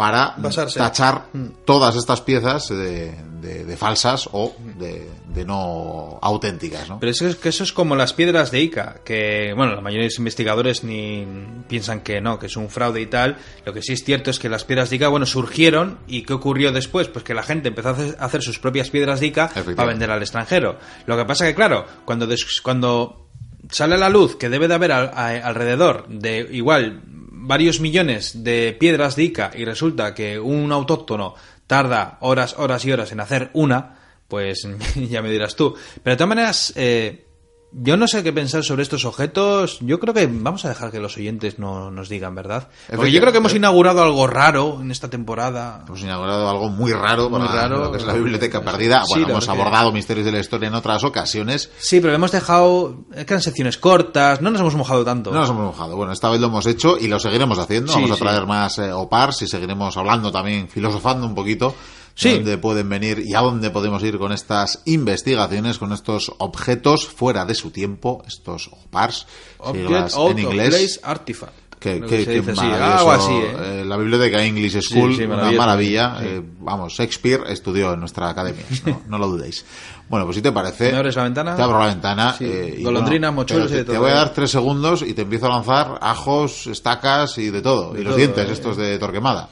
para 0.00 0.34
Basarse. 0.38 0.78
tachar 0.78 1.26
Mm. 1.32 1.46
todas 1.64 1.94
estas 1.96 2.20
piezas 2.22 2.68
de, 2.68 3.12
de- 3.40 3.64
de 3.64 3.76
falsas 3.76 4.28
o 4.32 4.54
de, 4.78 5.08
de 5.34 5.44
no 5.44 6.18
auténticas, 6.22 6.88
¿no? 6.88 6.98
Pero 7.00 7.10
eso 7.12 7.26
es 7.26 7.36
que 7.36 7.48
eso 7.50 7.62
es 7.64 7.72
como 7.72 7.94
las 7.96 8.12
piedras 8.12 8.50
de 8.50 8.60
Ica, 8.60 8.96
que 9.04 9.52
bueno, 9.56 9.74
la 9.74 9.80
mayoría 9.80 10.04
de 10.04 10.08
los 10.10 10.18
investigadores 10.18 10.84
ni 10.84 11.26
piensan 11.68 12.00
que 12.00 12.20
no, 12.20 12.38
que 12.38 12.46
es 12.46 12.56
un 12.56 12.68
fraude 12.68 13.00
y 13.00 13.06
tal. 13.06 13.36
Lo 13.64 13.72
que 13.72 13.82
sí 13.82 13.92
es 13.92 14.04
cierto 14.04 14.30
es 14.30 14.38
que 14.38 14.48
las 14.48 14.64
piedras 14.64 14.90
de 14.90 14.96
Ica, 14.96 15.08
bueno, 15.08 15.26
surgieron 15.26 15.98
y 16.06 16.22
¿qué 16.22 16.32
ocurrió 16.32 16.72
después? 16.72 17.08
Pues 17.08 17.24
que 17.24 17.34
la 17.34 17.42
gente 17.42 17.68
empezó 17.68 17.88
a 17.88 17.92
hacer, 17.92 18.16
a 18.18 18.24
hacer 18.24 18.42
sus 18.42 18.58
propias 18.58 18.90
piedras 18.90 19.20
de 19.20 19.26
Ica 19.26 19.50
para 19.76 19.88
vender 19.88 20.10
al 20.10 20.20
extranjero. 20.22 20.78
Lo 21.06 21.16
que 21.16 21.24
pasa 21.24 21.46
que 21.46 21.54
claro, 21.54 21.84
cuando 22.04 22.26
des- 22.26 22.60
cuando 22.62 23.28
sale 23.70 23.94
a 23.94 23.98
la 23.98 24.08
luz 24.08 24.36
que 24.36 24.48
debe 24.48 24.66
de 24.68 24.74
haber 24.74 24.92
al- 24.92 25.10
a- 25.14 25.46
alrededor 25.46 26.08
de 26.08 26.48
igual 26.50 27.02
varios 27.40 27.80
millones 27.80 28.44
de 28.44 28.76
piedras 28.78 29.16
de 29.16 29.24
Ica 29.24 29.50
y 29.54 29.64
resulta 29.64 30.14
que 30.14 30.38
un 30.38 30.70
autóctono 30.72 31.34
tarda 31.66 32.18
horas, 32.20 32.56
horas 32.58 32.84
y 32.84 32.92
horas 32.92 33.12
en 33.12 33.20
hacer 33.20 33.50
una, 33.54 33.96
pues 34.28 34.68
ya 34.94 35.22
me 35.22 35.30
dirás 35.30 35.56
tú. 35.56 35.74
Pero 36.02 36.14
de 36.14 36.16
todas 36.16 36.28
maneras, 36.28 36.72
eh, 36.76 37.26
yo 37.72 37.96
no 37.96 38.08
sé 38.08 38.22
qué 38.22 38.32
pensar 38.32 38.64
sobre 38.64 38.82
estos 38.82 39.04
objetos. 39.04 39.78
Yo 39.80 40.00
creo 40.00 40.12
que 40.12 40.26
vamos 40.26 40.64
a 40.64 40.68
dejar 40.68 40.90
que 40.90 40.98
los 40.98 41.16
oyentes 41.16 41.58
no 41.58 41.90
nos 41.90 42.08
digan, 42.08 42.34
¿verdad? 42.34 42.68
Porque 42.88 43.12
yo 43.12 43.20
creo 43.20 43.32
que 43.32 43.38
hemos 43.38 43.54
inaugurado 43.54 44.02
algo 44.02 44.26
raro 44.26 44.78
en 44.80 44.90
esta 44.90 45.08
temporada. 45.08 45.84
Hemos 45.86 46.00
inaugurado 46.02 46.48
algo 46.50 46.68
muy 46.68 46.92
raro 46.92 47.30
Muy 47.30 47.40
para 47.40 47.52
raro. 47.62 47.78
lo 47.84 47.92
que 47.92 47.98
es 47.98 48.04
la 48.04 48.14
biblioteca 48.14 48.60
perdida. 48.62 49.02
Sí, 49.04 49.14
Bueno, 49.14 49.28
hemos 49.30 49.44
que- 49.46 49.50
abordado 49.52 49.92
misterios 49.92 50.26
de 50.26 50.32
la 50.32 50.40
historia 50.40 50.68
en 50.68 50.74
otras 50.74 51.04
ocasiones. 51.04 51.70
Sí, 51.78 52.00
pero 52.00 52.12
hemos 52.14 52.32
dejado... 52.32 53.04
Eran 53.14 53.40
secciones 53.40 53.78
cortas, 53.78 54.40
no 54.40 54.50
nos 54.50 54.60
hemos 54.60 54.74
mojado 54.74 55.04
tanto. 55.04 55.30
No 55.30 55.40
nos 55.40 55.50
hemos 55.50 55.64
mojado. 55.66 55.96
Bueno, 55.96 56.12
esta 56.12 56.28
vez 56.30 56.40
lo 56.40 56.48
hemos 56.48 56.66
hecho 56.66 56.96
y 56.98 57.06
lo 57.08 57.20
seguiremos 57.20 57.58
haciendo. 57.58 57.92
Sí, 57.92 58.00
Vamos 58.00 58.10
a 58.10 58.14
sí. 58.16 58.20
traer 58.22 58.46
más 58.46 58.78
eh, 58.78 58.92
OPARs 58.92 59.42
y 59.42 59.46
seguiremos 59.46 59.96
hablando 59.96 60.32
también, 60.32 60.68
filosofando 60.68 61.26
un 61.26 61.34
poquito. 61.34 61.74
Sí. 62.20 62.34
Dónde 62.34 62.58
pueden 62.58 62.86
venir 62.88 63.22
y 63.24 63.34
a 63.34 63.40
dónde 63.40 63.70
podemos 63.70 64.02
ir 64.02 64.18
con 64.18 64.30
estas 64.30 64.82
investigaciones, 64.84 65.78
con 65.78 65.90
estos 65.92 66.30
objetos 66.36 67.06
fuera 67.08 67.46
de 67.46 67.54
su 67.54 67.70
tiempo, 67.70 68.22
estos 68.26 68.68
OPARs, 68.68 69.26
Object 69.58 70.14
out 70.14 70.30
en 70.38 70.44
of 70.46 70.52
inglés. 70.52 70.68
place 70.68 71.00
artifact. 71.02 71.52
Que, 71.80 71.98
que- 72.02 72.26
que 72.26 72.42
maravilloso. 72.42 73.10
así, 73.10 73.32
¿eh? 73.32 73.56
Eh, 73.80 73.84
la 73.86 73.96
biblioteca 73.96 74.44
English 74.44 74.82
School, 74.82 75.16
sí, 75.16 75.22
una 75.22 75.36
maravilloso. 75.36 75.58
maravilla. 75.66 76.16
Sí. 76.20 76.26
Eh, 76.28 76.42
vamos, 76.60 76.92
Shakespeare 76.92 77.44
estudió 77.48 77.94
en 77.94 78.00
nuestra 78.00 78.28
academia, 78.28 78.66
no, 78.84 79.00
no 79.08 79.16
lo 79.18 79.28
dudéis. 79.28 79.64
Bueno, 80.10 80.26
pues 80.26 80.36
si 80.36 80.42
te 80.42 80.52
parece... 80.52 80.92
¿Me 80.92 80.98
abres 80.98 81.16
la 81.16 81.22
ventana? 81.22 81.56
Te 81.56 81.62
abro 81.62 81.78
la 81.78 81.86
ventana. 81.86 82.34
Sí, 82.36 82.44
eh, 82.44 82.74
y 82.80 82.82
golondrinas, 82.82 83.30
bueno, 83.30 83.40
mochuelos 83.40 83.70
y 83.70 83.74
de 83.76 83.78
te, 83.78 83.84
te 83.86 83.92
todo, 83.92 84.02
voy 84.02 84.10
a 84.10 84.12
¿eh? 84.12 84.16
dar 84.16 84.34
tres 84.34 84.50
segundos 84.50 85.00
y 85.00 85.14
te 85.14 85.22
empiezo 85.22 85.46
a 85.46 85.48
lanzar 85.48 85.98
ajos, 86.02 86.66
estacas 86.66 87.38
y 87.38 87.48
de 87.48 87.62
todo. 87.62 87.94
De 87.94 88.00
y 88.00 88.04
los 88.04 88.10
todo, 88.10 88.18
dientes 88.18 88.46
eh. 88.46 88.52
estos 88.52 88.76
de 88.76 88.98
Torquemada. 88.98 89.48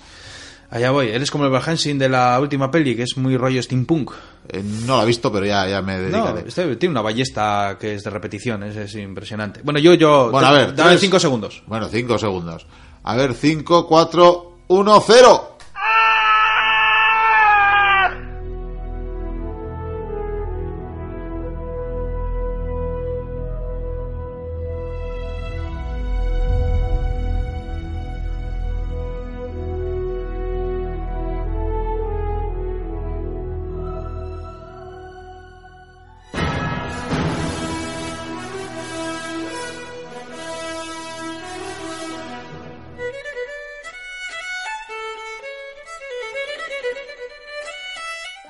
Allá 0.71 0.91
voy. 0.91 1.09
Eres 1.09 1.31
como 1.31 1.45
el 1.45 1.51
Valhensing 1.51 1.99
de 1.99 2.09
la 2.11 2.39
última 2.41 2.71
peli, 2.71 2.95
que 2.95 3.05
es 3.05 3.16
muy 3.16 3.37
rollo 3.37 3.62
steampunk. 3.62 4.12
Eh, 4.51 4.62
no 4.87 4.97
lo 4.99 5.03
he 5.03 5.07
visto, 5.07 5.33
pero 5.33 5.47
ya, 5.47 5.66
ya 5.69 5.81
me 5.83 5.97
No, 5.97 6.03
dedicaré. 6.27 6.45
este 6.49 6.77
tiene 6.77 6.93
una 6.93 7.01
ballesta 7.03 7.77
que 7.81 7.95
es 7.95 8.05
de 8.05 8.11
repetición, 8.11 8.62
es, 8.62 8.77
es 8.77 8.95
impresionante. 8.97 9.61
Bueno, 9.62 9.79
yo, 9.81 9.95
yo... 9.95 10.31
Bueno, 10.31 10.47
a 10.49 10.53
ver. 10.53 10.75
Dame 10.75 10.91
tres- 10.91 11.01
cinco 11.01 11.19
segundos. 11.19 11.62
Bueno, 11.66 11.89
cinco 11.89 12.19
segundos. 12.19 12.66
A 13.05 13.16
ver, 13.16 13.35
cinco, 13.35 13.87
cuatro, 13.87 14.59
uno, 14.69 15.03
cero. 15.07 15.57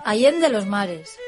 Allende 0.08 0.48
los 0.48 0.64
mares. 0.64 1.18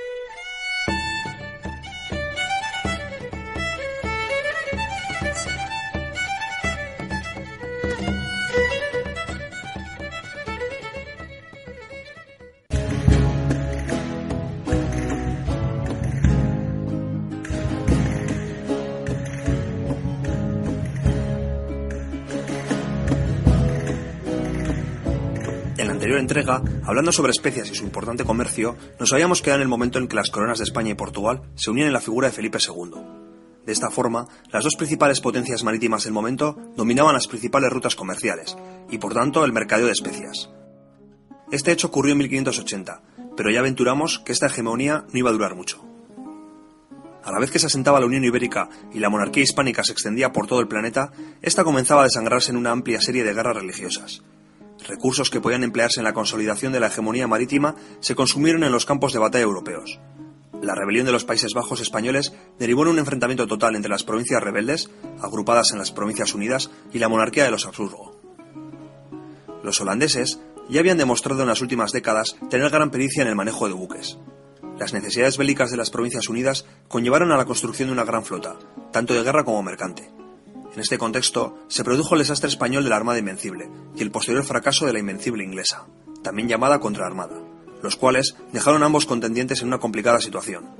En 25.76 25.86
la 25.86 25.92
anterior 25.92 26.18
entrega, 26.18 26.62
hablando 26.90 27.12
sobre 27.12 27.30
especias 27.30 27.70
y 27.70 27.76
su 27.76 27.84
importante 27.84 28.24
comercio, 28.24 28.76
nos 28.98 29.12
habíamos 29.12 29.42
quedado 29.42 29.60
en 29.60 29.62
el 29.62 29.68
momento 29.68 30.00
en 30.00 30.08
que 30.08 30.16
las 30.16 30.28
coronas 30.28 30.58
de 30.58 30.64
España 30.64 30.90
y 30.90 30.94
Portugal 30.94 31.42
se 31.54 31.70
unían 31.70 31.86
en 31.86 31.92
la 31.92 32.00
figura 32.00 32.26
de 32.26 32.34
Felipe 32.34 32.58
II. 32.58 33.00
De 33.64 33.72
esta 33.72 33.92
forma, 33.92 34.26
las 34.50 34.64
dos 34.64 34.74
principales 34.74 35.20
potencias 35.20 35.62
marítimas 35.62 36.02
del 36.02 36.12
momento 36.12 36.58
dominaban 36.74 37.14
las 37.14 37.28
principales 37.28 37.70
rutas 37.70 37.94
comerciales, 37.94 38.56
y 38.90 38.98
por 38.98 39.14
tanto 39.14 39.44
el 39.44 39.52
mercadeo 39.52 39.86
de 39.86 39.92
especias. 39.92 40.50
Este 41.52 41.70
hecho 41.70 41.86
ocurrió 41.86 42.10
en 42.10 42.18
1580, 42.18 43.02
pero 43.36 43.52
ya 43.52 43.60
aventuramos 43.60 44.18
que 44.18 44.32
esta 44.32 44.46
hegemonía 44.46 45.04
no 45.12 45.18
iba 45.20 45.30
a 45.30 45.32
durar 45.32 45.54
mucho. 45.54 45.84
A 47.22 47.30
la 47.30 47.38
vez 47.38 47.52
que 47.52 47.60
se 47.60 47.66
asentaba 47.66 48.00
la 48.00 48.06
Unión 48.06 48.24
Ibérica 48.24 48.68
y 48.92 48.98
la 48.98 49.10
monarquía 49.10 49.44
hispánica 49.44 49.84
se 49.84 49.92
extendía 49.92 50.32
por 50.32 50.48
todo 50.48 50.58
el 50.58 50.66
planeta, 50.66 51.12
esta 51.40 51.62
comenzaba 51.62 52.00
a 52.00 52.06
desangrarse 52.06 52.50
en 52.50 52.56
una 52.56 52.72
amplia 52.72 53.00
serie 53.00 53.22
de 53.22 53.32
guerras 53.32 53.54
religiosas. 53.54 54.24
Recursos 54.86 55.30
que 55.30 55.40
podían 55.40 55.64
emplearse 55.64 56.00
en 56.00 56.04
la 56.04 56.12
consolidación 56.12 56.72
de 56.72 56.80
la 56.80 56.88
hegemonía 56.88 57.26
marítima 57.26 57.74
se 58.00 58.14
consumieron 58.14 58.64
en 58.64 58.72
los 58.72 58.86
campos 58.86 59.12
de 59.12 59.18
batalla 59.18 59.44
europeos. 59.44 59.98
La 60.62 60.74
rebelión 60.74 61.06
de 61.06 61.12
los 61.12 61.24
Países 61.24 61.54
Bajos 61.54 61.80
españoles 61.80 62.34
derivó 62.58 62.82
en 62.82 62.88
un 62.88 62.98
enfrentamiento 62.98 63.46
total 63.46 63.76
entre 63.76 63.90
las 63.90 64.04
provincias 64.04 64.42
rebeldes, 64.42 64.90
agrupadas 65.22 65.72
en 65.72 65.78
las 65.78 65.90
Provincias 65.90 66.34
Unidas, 66.34 66.70
y 66.92 66.98
la 66.98 67.08
monarquía 67.08 67.44
de 67.44 67.50
los 67.50 67.64
Habsburgo. 67.64 68.20
Los 69.62 69.80
holandeses 69.80 70.40
ya 70.68 70.80
habían 70.80 70.98
demostrado 70.98 71.42
en 71.42 71.48
las 71.48 71.62
últimas 71.62 71.92
décadas 71.92 72.36
tener 72.50 72.70
gran 72.70 72.90
pericia 72.90 73.22
en 73.22 73.28
el 73.28 73.36
manejo 73.36 73.68
de 73.68 73.74
buques. 73.74 74.18
Las 74.78 74.92
necesidades 74.92 75.38
bélicas 75.38 75.70
de 75.70 75.76
las 75.76 75.90
Provincias 75.90 76.28
Unidas 76.28 76.66
conllevaron 76.88 77.32
a 77.32 77.36
la 77.36 77.44
construcción 77.44 77.88
de 77.88 77.92
una 77.92 78.04
gran 78.04 78.24
flota, 78.24 78.56
tanto 78.92 79.14
de 79.14 79.22
guerra 79.22 79.44
como 79.44 79.62
mercante. 79.62 80.10
En 80.80 80.84
este 80.84 80.96
contexto, 80.96 81.58
se 81.68 81.84
produjo 81.84 82.14
el 82.14 82.20
desastre 82.20 82.48
español 82.48 82.84
de 82.84 82.88
la 82.88 82.96
Armada 82.96 83.18
Invencible 83.18 83.68
y 83.94 84.00
el 84.00 84.10
posterior 84.10 84.42
fracaso 84.44 84.86
de 84.86 84.94
la 84.94 84.98
Invencible 84.98 85.44
inglesa, 85.44 85.84
también 86.22 86.48
llamada 86.48 86.80
Contraarmada, 86.80 87.38
los 87.82 87.96
cuales 87.96 88.34
dejaron 88.50 88.82
a 88.82 88.86
ambos 88.86 89.04
contendientes 89.04 89.60
en 89.60 89.68
una 89.68 89.76
complicada 89.76 90.22
situación. 90.22 90.70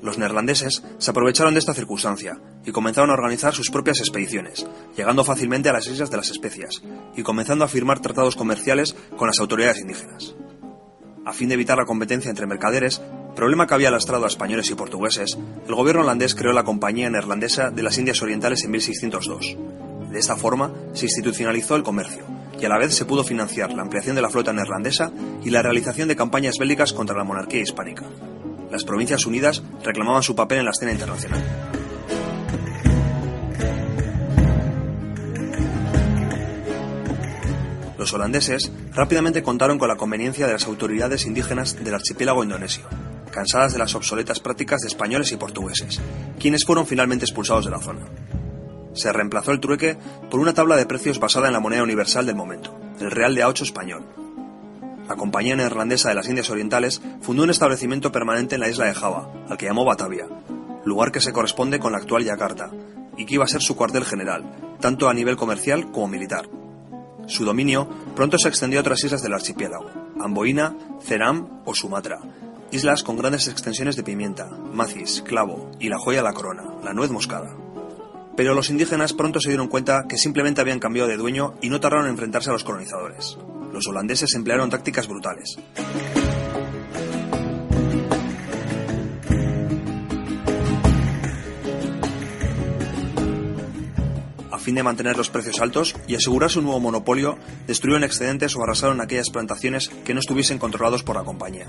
Los 0.00 0.16
neerlandeses 0.16 0.82
se 0.96 1.10
aprovecharon 1.10 1.52
de 1.52 1.60
esta 1.60 1.74
circunstancia 1.74 2.40
y 2.64 2.72
comenzaron 2.72 3.10
a 3.10 3.12
organizar 3.12 3.52
sus 3.52 3.70
propias 3.70 4.00
expediciones, 4.00 4.66
llegando 4.96 5.24
fácilmente 5.24 5.68
a 5.68 5.74
las 5.74 5.88
Islas 5.88 6.10
de 6.10 6.16
las 6.16 6.30
Especias 6.30 6.82
y 7.14 7.22
comenzando 7.22 7.66
a 7.66 7.68
firmar 7.68 8.00
tratados 8.00 8.34
comerciales 8.34 8.96
con 9.18 9.26
las 9.26 9.40
autoridades 9.40 9.80
indígenas. 9.80 10.34
A 11.26 11.34
fin 11.34 11.50
de 11.50 11.54
evitar 11.56 11.76
la 11.76 11.84
competencia 11.84 12.30
entre 12.30 12.46
mercaderes, 12.46 13.02
problema 13.34 13.66
que 13.66 13.74
había 13.74 13.90
lastrado 13.90 14.24
a 14.24 14.28
españoles 14.28 14.70
y 14.70 14.74
portugueses, 14.74 15.38
el 15.66 15.74
gobierno 15.74 16.02
holandés 16.02 16.34
creó 16.34 16.52
la 16.52 16.64
Compañía 16.64 17.10
Neerlandesa 17.10 17.70
de 17.70 17.82
las 17.82 17.98
Indias 17.98 18.22
Orientales 18.22 18.64
en 18.64 18.70
1602. 18.70 19.56
De 20.10 20.18
esta 20.18 20.36
forma, 20.36 20.72
se 20.92 21.06
institucionalizó 21.06 21.74
el 21.76 21.82
comercio, 21.82 22.24
y 22.60 22.64
a 22.64 22.68
la 22.68 22.78
vez 22.78 22.94
se 22.94 23.04
pudo 23.04 23.24
financiar 23.24 23.72
la 23.72 23.82
ampliación 23.82 24.14
de 24.14 24.22
la 24.22 24.30
flota 24.30 24.52
neerlandesa 24.52 25.10
y 25.42 25.50
la 25.50 25.62
realización 25.62 26.08
de 26.08 26.16
campañas 26.16 26.58
bélicas 26.58 26.92
contra 26.92 27.16
la 27.16 27.24
monarquía 27.24 27.62
hispánica. 27.62 28.04
Las 28.70 28.84
Provincias 28.84 29.26
Unidas 29.26 29.62
reclamaban 29.82 30.22
su 30.22 30.34
papel 30.34 30.58
en 30.58 30.64
la 30.66 30.70
escena 30.70 30.92
internacional. 30.92 31.42
Los 37.98 38.12
holandeses 38.14 38.72
rápidamente 38.92 39.42
contaron 39.42 39.78
con 39.78 39.88
la 39.88 39.96
conveniencia 39.96 40.46
de 40.46 40.54
las 40.54 40.66
autoridades 40.66 41.24
indígenas 41.24 41.82
del 41.84 41.94
archipiélago 41.94 42.42
indonesio. 42.42 42.84
Cansadas 43.32 43.72
de 43.72 43.80
las 43.80 43.96
obsoletas 43.96 44.38
prácticas 44.38 44.82
de 44.82 44.88
españoles 44.88 45.32
y 45.32 45.36
portugueses, 45.36 46.00
quienes 46.38 46.64
fueron 46.64 46.86
finalmente 46.86 47.24
expulsados 47.24 47.64
de 47.64 47.72
la 47.72 47.80
zona. 47.80 48.06
Se 48.94 49.12
reemplazó 49.12 49.50
el 49.50 49.60
trueque 49.60 49.96
por 50.30 50.38
una 50.38 50.54
tabla 50.54 50.76
de 50.76 50.86
precios 50.86 51.18
basada 51.18 51.48
en 51.48 51.54
la 51.54 51.60
moneda 51.60 51.82
universal 51.82 52.26
del 52.26 52.36
momento, 52.36 52.78
el 53.00 53.10
real 53.10 53.34
de 53.34 53.44
A8 53.44 53.62
español. 53.62 54.04
La 55.08 55.16
Compañía 55.16 55.56
Neerlandesa 55.56 56.10
de 56.10 56.14
las 56.14 56.28
Indias 56.28 56.50
Orientales 56.50 57.02
fundó 57.22 57.42
un 57.42 57.50
establecimiento 57.50 58.12
permanente 58.12 58.54
en 58.54 58.60
la 58.60 58.68
isla 58.68 58.84
de 58.84 58.94
Java, 58.94 59.32
al 59.48 59.56
que 59.56 59.66
llamó 59.66 59.84
Batavia, 59.84 60.28
lugar 60.84 61.10
que 61.10 61.20
se 61.20 61.32
corresponde 61.32 61.80
con 61.80 61.92
la 61.92 61.98
actual 61.98 62.24
Yakarta, 62.24 62.70
y 63.16 63.26
que 63.26 63.34
iba 63.34 63.44
a 63.44 63.48
ser 63.48 63.62
su 63.62 63.76
cuartel 63.76 64.04
general, 64.04 64.44
tanto 64.80 65.08
a 65.08 65.14
nivel 65.14 65.36
comercial 65.36 65.90
como 65.90 66.08
militar. 66.08 66.48
Su 67.26 67.44
dominio 67.44 67.88
pronto 68.14 68.38
se 68.38 68.48
extendió 68.48 68.78
a 68.78 68.82
otras 68.82 69.02
islas 69.04 69.22
del 69.22 69.34
archipiélago, 69.34 69.90
Amboina, 70.20 70.76
Ceram 71.00 71.62
o 71.64 71.74
Sumatra, 71.74 72.20
islas 72.72 73.02
con 73.02 73.16
grandes 73.16 73.46
extensiones 73.48 73.96
de 73.96 74.02
pimienta, 74.02 74.48
macis, 74.48 75.22
clavo 75.22 75.70
y 75.78 75.88
la 75.88 75.98
joya 75.98 76.22
la 76.22 76.32
corona, 76.32 76.64
la 76.82 76.92
nuez 76.92 77.10
moscada. 77.10 77.54
Pero 78.36 78.54
los 78.54 78.70
indígenas 78.70 79.12
pronto 79.12 79.40
se 79.40 79.50
dieron 79.50 79.68
cuenta 79.68 80.06
que 80.08 80.16
simplemente 80.16 80.60
habían 80.60 80.80
cambiado 80.80 81.08
de 81.08 81.16
dueño 81.16 81.54
y 81.60 81.68
no 81.68 81.80
tardaron 81.80 82.06
en 82.06 82.12
enfrentarse 82.12 82.50
a 82.50 82.54
los 82.54 82.64
colonizadores. 82.64 83.36
Los 83.72 83.86
holandeses 83.86 84.34
emplearon 84.34 84.70
tácticas 84.70 85.06
brutales. 85.06 85.58
fin 94.62 94.76
de 94.76 94.82
mantener 94.82 95.16
los 95.16 95.28
precios 95.28 95.60
altos 95.60 95.94
y 96.06 96.14
asegurarse 96.14 96.58
un 96.58 96.66
nuevo 96.66 96.80
monopolio, 96.80 97.36
destruyeron 97.66 98.04
excedentes 98.04 98.56
o 98.56 98.62
arrasaron 98.62 99.00
aquellas 99.00 99.28
plantaciones 99.30 99.90
que 100.04 100.14
no 100.14 100.20
estuviesen 100.20 100.58
controlados 100.58 101.02
por 101.02 101.16
la 101.16 101.24
compañía. 101.24 101.66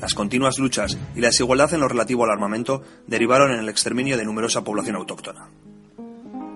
Las 0.00 0.14
continuas 0.14 0.58
luchas 0.58 0.96
y 1.14 1.20
la 1.20 1.28
desigualdad 1.28 1.74
en 1.74 1.80
lo 1.80 1.88
relativo 1.88 2.24
al 2.24 2.30
armamento 2.30 2.82
derivaron 3.06 3.52
en 3.52 3.58
el 3.58 3.68
exterminio 3.68 4.16
de 4.16 4.24
numerosa 4.24 4.64
población 4.64 4.96
autóctona. 4.96 5.48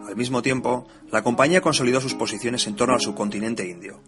Al 0.08 0.16
mismo 0.16 0.40
tiempo, 0.40 0.86
la 1.10 1.22
compañía 1.22 1.60
consolidó 1.60 2.00
sus 2.00 2.14
posiciones 2.14 2.66
en 2.66 2.76
torno 2.76 2.94
al 2.94 3.00
subcontinente 3.00 3.68
indio. 3.68 4.00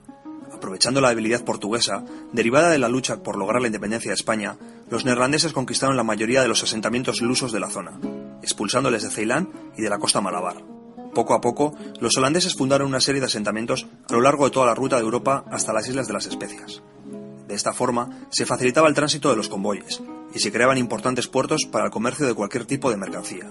Aprovechando 0.52 1.02
la 1.02 1.10
debilidad 1.10 1.44
portuguesa, 1.44 2.02
derivada 2.32 2.70
de 2.70 2.78
la 2.78 2.88
lucha 2.88 3.22
por 3.22 3.36
lograr 3.36 3.60
la 3.60 3.66
independencia 3.66 4.10
de 4.10 4.14
España, 4.14 4.56
los 4.88 5.04
neerlandeses 5.04 5.52
conquistaron 5.52 5.98
la 5.98 6.02
mayoría 6.02 6.40
de 6.40 6.48
los 6.48 6.62
asentamientos 6.62 7.20
lusos 7.20 7.52
de 7.52 7.60
la 7.60 7.68
zona, 7.68 8.00
expulsándoles 8.42 9.02
de 9.02 9.10
Ceilán 9.10 9.50
y 9.76 9.82
de 9.82 9.90
la 9.90 9.98
costa 9.98 10.22
malabar. 10.22 10.64
Poco 11.12 11.34
a 11.34 11.42
poco, 11.42 11.74
los 12.00 12.16
holandeses 12.16 12.54
fundaron 12.54 12.88
una 12.88 13.00
serie 13.00 13.20
de 13.20 13.26
asentamientos 13.26 13.86
a 14.08 14.12
lo 14.14 14.22
largo 14.22 14.46
de 14.46 14.50
toda 14.50 14.66
la 14.66 14.74
ruta 14.74 14.96
de 14.96 15.02
Europa 15.02 15.44
hasta 15.50 15.74
las 15.74 15.88
Islas 15.88 16.06
de 16.06 16.12
las 16.14 16.26
Especias. 16.26 16.82
De 17.56 17.58
esta 17.58 17.72
forma, 17.72 18.10
se 18.28 18.44
facilitaba 18.44 18.86
el 18.86 18.94
tránsito 18.94 19.30
de 19.30 19.36
los 19.36 19.48
convoyes 19.48 20.02
y 20.34 20.40
se 20.40 20.52
creaban 20.52 20.76
importantes 20.76 21.26
puertos 21.26 21.62
para 21.64 21.86
el 21.86 21.90
comercio 21.90 22.26
de 22.26 22.34
cualquier 22.34 22.66
tipo 22.66 22.90
de 22.90 22.98
mercancía. 22.98 23.50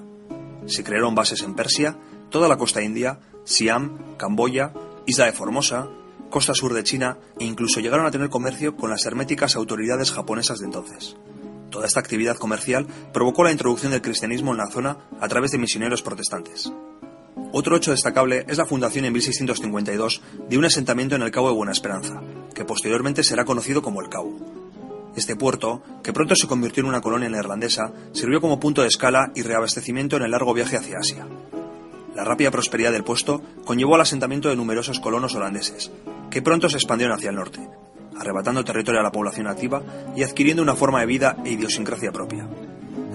Se 0.67 0.83
crearon 0.83 1.15
bases 1.15 1.41
en 1.41 1.55
Persia, 1.55 1.97
toda 2.29 2.47
la 2.47 2.55
costa 2.55 2.83
india, 2.83 3.19
Siam, 3.45 4.15
Camboya, 4.17 4.73
Isla 5.07 5.25
de 5.25 5.31
Formosa, 5.31 5.87
costa 6.29 6.53
sur 6.53 6.75
de 6.75 6.83
China 6.83 7.17
e 7.39 7.45
incluso 7.45 7.79
llegaron 7.79 8.05
a 8.05 8.11
tener 8.11 8.29
comercio 8.29 8.75
con 8.75 8.91
las 8.91 9.03
herméticas 9.07 9.55
autoridades 9.55 10.11
japonesas 10.11 10.59
de 10.59 10.65
entonces. 10.65 11.15
Toda 11.71 11.87
esta 11.87 11.99
actividad 11.99 12.37
comercial 12.37 12.85
provocó 13.11 13.43
la 13.43 13.51
introducción 13.51 13.91
del 13.91 14.03
cristianismo 14.03 14.51
en 14.51 14.57
la 14.57 14.69
zona 14.69 14.99
a 15.19 15.27
través 15.27 15.49
de 15.49 15.57
misioneros 15.57 16.03
protestantes. 16.03 16.71
Otro 17.51 17.77
hecho 17.77 17.91
destacable 17.91 18.45
es 18.47 18.57
la 18.57 18.65
fundación 18.65 19.05
en 19.05 19.13
1652 19.13 20.21
de 20.49 20.57
un 20.57 20.65
asentamiento 20.65 21.15
en 21.15 21.21
el 21.21 21.31
Cabo 21.31 21.49
de 21.49 21.55
Buena 21.55 21.71
Esperanza, 21.71 22.21
que 22.53 22.65
posteriormente 22.65 23.23
será 23.23 23.45
conocido 23.45 23.81
como 23.81 24.01
el 24.01 24.09
Cabo. 24.09 24.33
Este 25.15 25.35
puerto, 25.35 25.81
que 26.03 26.11
pronto 26.11 26.35
se 26.35 26.47
convirtió 26.47 26.83
en 26.83 26.89
una 26.89 27.01
colonia 27.01 27.29
neerlandesa, 27.29 27.93
sirvió 28.11 28.41
como 28.41 28.59
punto 28.59 28.81
de 28.81 28.89
escala 28.89 29.31
y 29.33 29.43
reabastecimiento 29.43 30.17
en 30.17 30.23
el 30.23 30.31
largo 30.31 30.53
viaje 30.53 30.77
hacia 30.77 30.99
Asia. 30.99 31.25
La 32.13 32.23
rápida 32.25 32.51
prosperidad 32.51 32.91
del 32.91 33.03
puesto 33.03 33.41
conllevó 33.65 33.95
al 33.95 34.01
asentamiento 34.01 34.49
de 34.49 34.55
numerosos 34.55 34.99
colonos 34.99 35.35
holandeses, 35.35 35.91
que 36.29 36.41
pronto 36.41 36.69
se 36.69 36.77
expandieron 36.77 37.15
hacia 37.15 37.29
el 37.29 37.37
norte, 37.37 37.65
arrebatando 38.17 38.63
territorio 38.63 38.99
a 38.99 39.03
la 39.03 39.11
población 39.11 39.47
activa 39.47 39.81
y 40.15 40.23
adquiriendo 40.23 40.63
una 40.63 40.75
forma 40.75 40.99
de 40.99 41.05
vida 41.05 41.37
e 41.45 41.51
idiosincrasia 41.51 42.11
propia, 42.11 42.47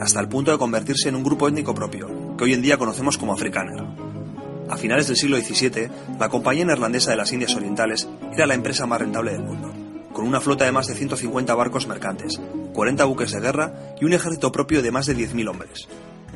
hasta 0.01 0.21
el 0.21 0.29
punto 0.29 0.51
de 0.51 0.59
convertirse 0.59 1.09
en 1.09 1.17
un 1.17 1.25
grupo 1.25 1.49
étnico 1.49 1.75
propio, 1.75 2.37
que 2.37 2.45
hoy 2.45 2.55
en 2.55 2.63
día 2.63 2.79
conocemos 2.79 3.19
como 3.19 3.35
afrikaner. 3.35 4.10
A 4.71 4.77
finales 4.77 5.09
del 5.09 5.17
siglo 5.17 5.37
XVII, 5.37 5.91
la 6.21 6.29
Compañía 6.29 6.65
Neerlandesa 6.65 7.11
de 7.11 7.17
las 7.17 7.33
Indias 7.33 7.57
Orientales 7.57 8.09
era 8.33 8.47
la 8.47 8.55
empresa 8.55 8.87
más 8.87 9.01
rentable 9.01 9.33
del 9.33 9.43
mundo, 9.43 9.73
con 10.13 10.25
una 10.25 10.41
flota 10.41 10.65
de 10.65 10.71
más 10.71 10.87
de 10.87 10.95
150 10.95 11.53
barcos 11.57 11.89
mercantes, 11.89 12.41
40 12.73 13.05
buques 13.05 13.33
de 13.33 13.41
guerra 13.41 13.97
y 14.01 14.05
un 14.05 14.13
ejército 14.13 14.53
propio 14.53 14.81
de 14.81 14.93
más 14.93 15.07
de 15.07 15.17
10.000 15.17 15.51
hombres. 15.51 15.89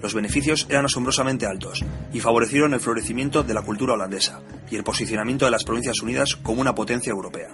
Los 0.02 0.14
beneficios 0.14 0.66
eran 0.68 0.86
asombrosamente 0.86 1.46
altos 1.46 1.84
y 2.12 2.18
favorecieron 2.18 2.74
el 2.74 2.80
florecimiento 2.80 3.44
de 3.44 3.54
la 3.54 3.62
cultura 3.62 3.94
holandesa 3.94 4.40
y 4.68 4.74
el 4.74 4.82
posicionamiento 4.82 5.44
de 5.44 5.52
las 5.52 5.62
Provincias 5.62 6.00
Unidas 6.02 6.34
como 6.34 6.60
una 6.60 6.74
potencia 6.74 7.12
europea. 7.12 7.50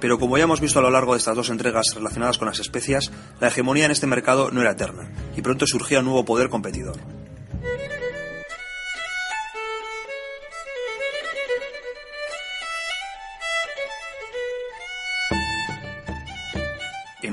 Pero 0.00 0.18
como 0.18 0.36
ya 0.36 0.44
hemos 0.44 0.60
visto 0.60 0.80
a 0.80 0.82
lo 0.82 0.90
largo 0.90 1.12
de 1.12 1.18
estas 1.18 1.36
dos 1.36 1.50
entregas 1.50 1.94
relacionadas 1.94 2.36
con 2.36 2.48
las 2.48 2.58
especias, 2.58 3.12
la 3.40 3.46
hegemonía 3.46 3.84
en 3.84 3.92
este 3.92 4.08
mercado 4.08 4.50
no 4.50 4.60
era 4.60 4.72
eterna 4.72 5.08
y 5.36 5.40
pronto 5.40 5.66
surgía 5.68 6.00
un 6.00 6.06
nuevo 6.06 6.24
poder 6.24 6.48
competidor. 6.48 7.19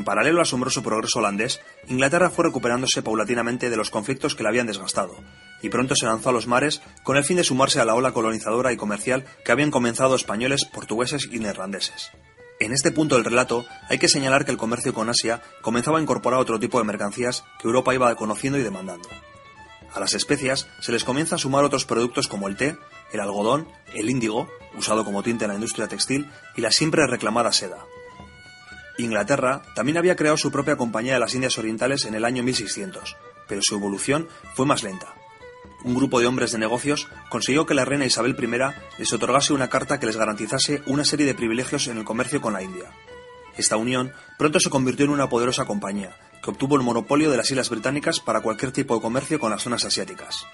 Paralelo 0.07 0.37
al 0.37 0.43
asombroso 0.43 0.81
progreso 0.81 1.19
holandés, 1.19 1.59
Inglaterra 1.89 2.29
fue 2.29 2.45
recuperándose 2.45 3.01
paulatinamente 3.01 3.69
de 3.69 3.75
los 3.75 3.89
conflictos 3.89 4.35
que 4.35 4.43
la 4.43 4.47
habían 4.47 4.65
desgastado, 4.65 5.17
y 5.61 5.67
pronto 5.67 5.97
se 5.97 6.05
lanzó 6.05 6.29
a 6.29 6.31
los 6.31 6.47
mares 6.47 6.81
con 7.03 7.17
el 7.17 7.25
fin 7.25 7.35
de 7.35 7.43
sumarse 7.43 7.81
a 7.81 7.85
la 7.85 7.93
ola 7.93 8.13
colonizadora 8.13 8.71
y 8.71 8.77
comercial 8.77 9.25
que 9.43 9.51
habían 9.51 9.69
comenzado 9.69 10.15
españoles, 10.15 10.63
portugueses 10.63 11.27
y 11.29 11.39
neerlandeses. 11.39 12.11
En 12.61 12.71
este 12.71 12.91
punto 12.91 13.15
del 13.15 13.25
relato 13.25 13.65
hay 13.89 13.99
que 13.99 14.07
señalar 14.07 14.45
que 14.45 14.51
el 14.51 14.57
comercio 14.57 14.93
con 14.93 15.09
Asia 15.09 15.41
comenzaba 15.61 15.99
a 15.99 16.01
incorporar 16.01 16.39
otro 16.39 16.57
tipo 16.57 16.77
de 16.77 16.85
mercancías 16.85 17.43
que 17.59 17.67
Europa 17.67 17.93
iba 17.93 18.15
conociendo 18.15 18.57
y 18.57 18.63
demandando. 18.63 19.09
A 19.93 19.99
las 19.99 20.13
especias 20.13 20.69
se 20.79 20.93
les 20.93 21.03
comienza 21.03 21.35
a 21.35 21.37
sumar 21.37 21.65
otros 21.65 21.83
productos 21.83 22.29
como 22.29 22.47
el 22.47 22.55
té, 22.55 22.77
el 23.11 23.19
algodón, 23.19 23.67
el 23.93 24.09
índigo, 24.09 24.47
usado 24.77 25.03
como 25.03 25.21
tinte 25.21 25.43
en 25.43 25.49
la 25.49 25.55
industria 25.55 25.89
textil, 25.89 26.31
y 26.55 26.61
la 26.61 26.71
siempre 26.71 27.05
reclamada 27.07 27.51
seda. 27.51 27.79
Inglaterra 28.97 29.61
también 29.75 29.97
había 29.97 30.15
creado 30.15 30.37
su 30.37 30.51
propia 30.51 30.75
Compañía 30.75 31.13
de 31.13 31.19
las 31.19 31.35
Indias 31.35 31.57
Orientales 31.57 32.05
en 32.05 32.15
el 32.15 32.25
año 32.25 32.43
1600, 32.43 33.15
pero 33.47 33.61
su 33.63 33.75
evolución 33.75 34.27
fue 34.55 34.65
más 34.65 34.83
lenta. 34.83 35.13
Un 35.83 35.95
grupo 35.95 36.19
de 36.19 36.25
hombres 36.25 36.51
de 36.51 36.57
negocios 36.57 37.07
consiguió 37.29 37.65
que 37.65 37.73
la 37.73 37.85
reina 37.85 38.05
Isabel 38.05 38.35
I 38.39 38.99
les 38.99 39.13
otorgase 39.13 39.53
una 39.53 39.69
carta 39.69 39.99
que 39.99 40.07
les 40.07 40.17
garantizase 40.17 40.81
una 40.87 41.05
serie 41.05 41.25
de 41.25 41.35
privilegios 41.35 41.87
en 41.87 41.97
el 41.97 42.03
comercio 42.03 42.41
con 42.41 42.53
la 42.53 42.63
India. 42.63 42.91
Esta 43.55 43.77
unión 43.77 44.11
pronto 44.37 44.59
se 44.59 44.69
convirtió 44.69 45.05
en 45.05 45.11
una 45.11 45.29
poderosa 45.29 45.65
compañía, 45.65 46.15
que 46.43 46.49
obtuvo 46.49 46.75
el 46.75 46.83
monopolio 46.83 47.31
de 47.31 47.37
las 47.37 47.49
Islas 47.49 47.69
Británicas 47.69 48.19
para 48.19 48.41
cualquier 48.41 48.71
tipo 48.71 48.95
de 48.95 49.01
comercio 49.01 49.39
con 49.39 49.51
las 49.51 49.63
zonas 49.63 49.85
asiáticas. 49.85 50.45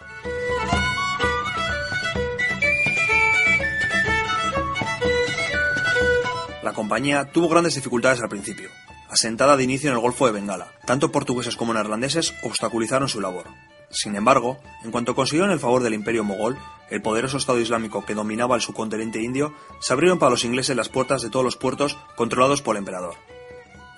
La 6.64 6.72
compañía 6.72 7.30
tuvo 7.30 7.50
grandes 7.50 7.76
dificultades 7.76 8.22
al 8.22 8.30
principio. 8.30 8.70
Asentada 9.10 9.58
de 9.58 9.66
inicio 9.66 9.90
en 9.90 9.96
el 9.96 10.02
Golfo 10.02 10.26
de 10.26 10.32
Bengala, 10.32 10.72
tanto 10.86 11.12
portugueses 11.12 11.58
como 11.58 11.74
neerlandeses 11.74 12.34
obstaculizaron 12.42 13.10
su 13.10 13.20
labor. 13.20 13.48
Sin 13.90 14.16
embargo, 14.16 14.58
en 14.86 14.92
cuanto 14.92 15.14
consiguieron 15.14 15.52
el 15.52 15.60
favor 15.60 15.84
del 15.84 15.94
imperio 15.94 16.24
mogol, 16.24 16.58
el 16.90 17.02
poderoso 17.02 17.36
Estado 17.36 17.60
Islámico 17.60 18.06
que 18.06 18.16
dominaba 18.16 18.56
el 18.56 18.62
subcontinente 18.62 19.22
indio, 19.22 19.54
se 19.82 19.92
abrieron 19.92 20.20
para 20.20 20.30
los 20.30 20.46
ingleses 20.46 20.78
las 20.78 20.88
puertas 20.88 21.22
de 21.22 21.30
todos 21.30 21.44
los 21.44 21.58
puertos 21.58 21.98
controlados 22.16 22.62
por 22.62 22.78
el 22.78 22.80
emperador. 22.80 23.16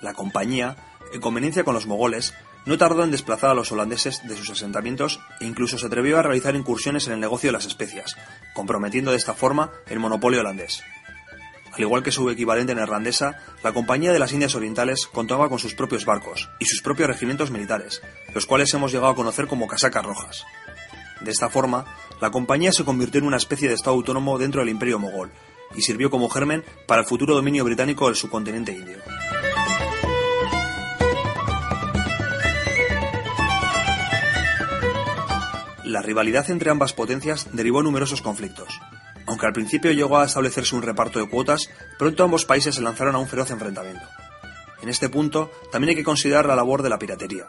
La 0.02 0.14
compañía, 0.14 0.76
en 1.12 1.20
conveniencia 1.20 1.62
con 1.62 1.74
los 1.74 1.86
mogoles, 1.86 2.34
no 2.64 2.76
tardó 2.78 3.04
en 3.04 3.12
desplazar 3.12 3.50
a 3.50 3.54
los 3.54 3.70
holandeses 3.70 4.26
de 4.26 4.36
sus 4.36 4.50
asentamientos 4.50 5.20
e 5.38 5.44
incluso 5.46 5.78
se 5.78 5.86
atrevió 5.86 6.18
a 6.18 6.22
realizar 6.22 6.56
incursiones 6.56 7.06
en 7.06 7.12
el 7.12 7.20
negocio 7.20 7.48
de 7.48 7.52
las 7.52 7.66
especias, 7.66 8.16
comprometiendo 8.54 9.12
de 9.12 9.18
esta 9.18 9.34
forma 9.34 9.70
el 9.86 10.00
monopolio 10.00 10.40
holandés. 10.40 10.82
Al 11.76 11.82
igual 11.82 12.02
que 12.02 12.10
su 12.10 12.30
equivalente 12.30 12.74
neerlandesa, 12.74 13.38
la 13.62 13.74
Compañía 13.74 14.10
de 14.10 14.18
las 14.18 14.32
Indias 14.32 14.54
Orientales 14.54 15.06
contaba 15.06 15.50
con 15.50 15.58
sus 15.58 15.74
propios 15.74 16.06
barcos 16.06 16.48
y 16.58 16.64
sus 16.64 16.80
propios 16.80 17.06
regimientos 17.06 17.50
militares, 17.50 18.00
los 18.34 18.46
cuales 18.46 18.72
hemos 18.72 18.92
llegado 18.92 19.12
a 19.12 19.14
conocer 19.14 19.46
como 19.46 19.66
casacas 19.66 20.02
rojas. 20.02 20.44
De 21.20 21.30
esta 21.30 21.50
forma, 21.50 21.84
la 22.18 22.30
compañía 22.30 22.72
se 22.72 22.86
convirtió 22.86 23.20
en 23.20 23.26
una 23.26 23.36
especie 23.36 23.68
de 23.68 23.74
Estado 23.74 23.94
autónomo 23.94 24.38
dentro 24.38 24.62
del 24.62 24.70
Imperio 24.70 24.98
Mogol 24.98 25.30
y 25.74 25.82
sirvió 25.82 26.08
como 26.08 26.30
germen 26.30 26.64
para 26.86 27.02
el 27.02 27.06
futuro 27.06 27.34
dominio 27.34 27.62
británico 27.62 28.06
del 28.06 28.16
subcontinente 28.16 28.72
indio. 28.72 28.96
La 35.84 36.00
rivalidad 36.00 36.50
entre 36.50 36.70
ambas 36.70 36.94
potencias 36.94 37.48
derivó 37.52 37.80
en 37.80 37.84
numerosos 37.84 38.22
conflictos, 38.22 38.80
aunque 39.26 39.46
al 39.46 39.52
principio 39.52 39.92
llegó 39.92 40.18
a 40.18 40.26
establecerse 40.26 40.74
un 40.74 40.82
reparto 40.82 41.18
de 41.18 41.28
cuotas, 41.28 41.70
pronto 41.98 42.24
ambos 42.24 42.44
países 42.44 42.74
se 42.74 42.82
lanzaron 42.82 43.14
a 43.14 43.18
un 43.18 43.28
feroz 43.28 43.50
enfrentamiento. 43.50 44.06
En 44.82 44.88
este 44.88 45.08
punto 45.08 45.50
también 45.72 45.90
hay 45.90 45.96
que 45.96 46.04
considerar 46.04 46.46
la 46.46 46.56
labor 46.56 46.82
de 46.82 46.90
la 46.90 46.98
piratería. 46.98 47.48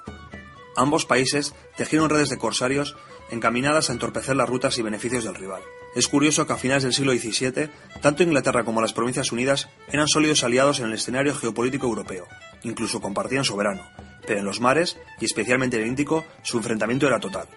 Ambos 0.76 1.06
países 1.06 1.54
tejieron 1.76 2.10
redes 2.10 2.30
de 2.30 2.38
corsarios 2.38 2.96
encaminadas 3.32 3.90
a 3.90 3.94
entorpecer 3.94 4.36
las 4.36 4.48
rutas 4.48 4.78
y 4.78 4.82
beneficios 4.82 5.24
del 5.24 5.36
rival. 5.36 5.62
Es 5.96 6.08
curioso 6.08 6.46
que 6.46 6.54
a 6.54 6.58
finales 6.58 6.84
del 6.84 6.94
siglo 6.94 7.14
XVII, 7.14 7.70
tanto 8.02 8.24
Inglaterra 8.24 8.64
como 8.64 8.82
las 8.82 8.94
Provincias 8.94 9.32
Unidas 9.32 9.70
eran 9.92 10.08
sólidos 10.08 10.44
aliados 10.44 10.80
en 10.80 10.86
el 10.86 10.94
escenario 10.94 11.36
geopolítico 11.36 11.88
europeo, 11.88 12.28
incluso 12.64 13.02
compartían 13.02 13.44
soberano, 13.44 13.82
pero 14.26 14.40
en 14.40 14.46
los 14.46 14.62
mares, 14.62 14.98
y 15.20 15.26
especialmente 15.26 15.78
en 15.78 15.84
el 15.84 15.90
Índico, 15.90 16.26
su 16.44 16.58
enfrentamiento 16.58 17.08
era 17.08 17.20
total. 17.20 17.48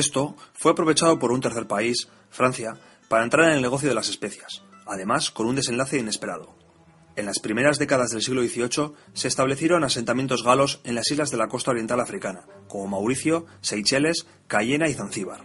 Esto 0.00 0.34
fue 0.54 0.72
aprovechado 0.72 1.18
por 1.18 1.30
un 1.30 1.42
tercer 1.42 1.66
país, 1.66 2.08
Francia, 2.30 2.72
para 3.10 3.22
entrar 3.22 3.50
en 3.50 3.56
el 3.56 3.60
negocio 3.60 3.86
de 3.86 3.94
las 3.94 4.08
especias, 4.08 4.62
además 4.86 5.30
con 5.30 5.46
un 5.46 5.56
desenlace 5.56 5.98
inesperado. 5.98 6.56
En 7.16 7.26
las 7.26 7.38
primeras 7.38 7.78
décadas 7.78 8.10
del 8.10 8.22
siglo 8.22 8.40
XVIII 8.40 8.94
se 9.12 9.28
establecieron 9.28 9.84
asentamientos 9.84 10.42
galos 10.42 10.80
en 10.84 10.94
las 10.94 11.10
islas 11.10 11.30
de 11.30 11.36
la 11.36 11.48
costa 11.48 11.72
oriental 11.72 12.00
africana, 12.00 12.46
como 12.66 12.86
Mauricio, 12.86 13.44
Seychelles, 13.60 14.26
Cayena 14.46 14.88
y 14.88 14.94
Zanzíbar. 14.94 15.44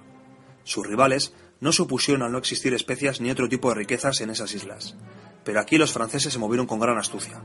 Sus 0.64 0.88
rivales 0.88 1.34
no 1.60 1.74
se 1.74 1.82
opusieron 1.82 2.24
al 2.24 2.32
no 2.32 2.38
existir 2.38 2.74
especias 2.74 3.20
ni 3.20 3.32
otro 3.32 3.50
tipo 3.50 3.68
de 3.68 3.76
riquezas 3.76 4.22
en 4.22 4.30
esas 4.30 4.54
islas, 4.54 4.96
pero 5.44 5.60
aquí 5.60 5.78
los 5.78 5.92
franceses 5.92 6.32
se 6.32 6.40
movieron 6.40 6.66
con 6.66 6.80
gran 6.80 6.98
astucia. 6.98 7.44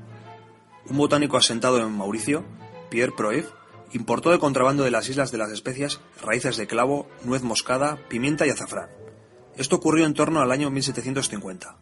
Un 0.89 0.97
botánico 0.97 1.37
asentado 1.37 1.79
en 1.79 1.91
Mauricio, 1.91 2.45
Pierre 2.89 3.15
Proev, 3.17 3.49
importó 3.93 4.31
de 4.31 4.39
contrabando 4.39 4.85
de 4.85 4.91
las 4.91 5.09
islas 5.09 5.31
de 5.31 5.39
las 5.39 5.51
especias 5.51 6.01
raíces 6.23 6.57
de 6.57 6.67
clavo, 6.67 7.09
nuez 7.25 7.43
moscada, 7.43 7.99
pimienta 8.09 8.47
y 8.47 8.51
azafrán. 8.51 8.89
Esto 9.57 9.77
ocurrió 9.77 10.07
en 10.07 10.15
torno 10.15 10.41
al 10.41 10.53
año 10.53 10.71
1750. 10.71 11.77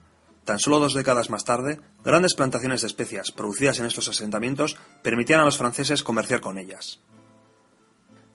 Tan 0.45 0.59
solo 0.59 0.79
dos 0.79 0.95
décadas 0.95 1.29
más 1.29 1.45
tarde, 1.45 1.81
grandes 2.03 2.35
plantaciones 2.35 2.81
de 2.81 2.87
especias 2.87 3.33
producidas 3.33 3.79
en 3.81 3.87
estos 3.87 4.09
asentamientos 4.09 4.77
permitían 5.03 5.41
a 5.41 5.45
los 5.45 5.59
franceses 5.59 6.03
comerciar 6.03 6.41
con 6.41 6.59
ellas. 6.59 7.01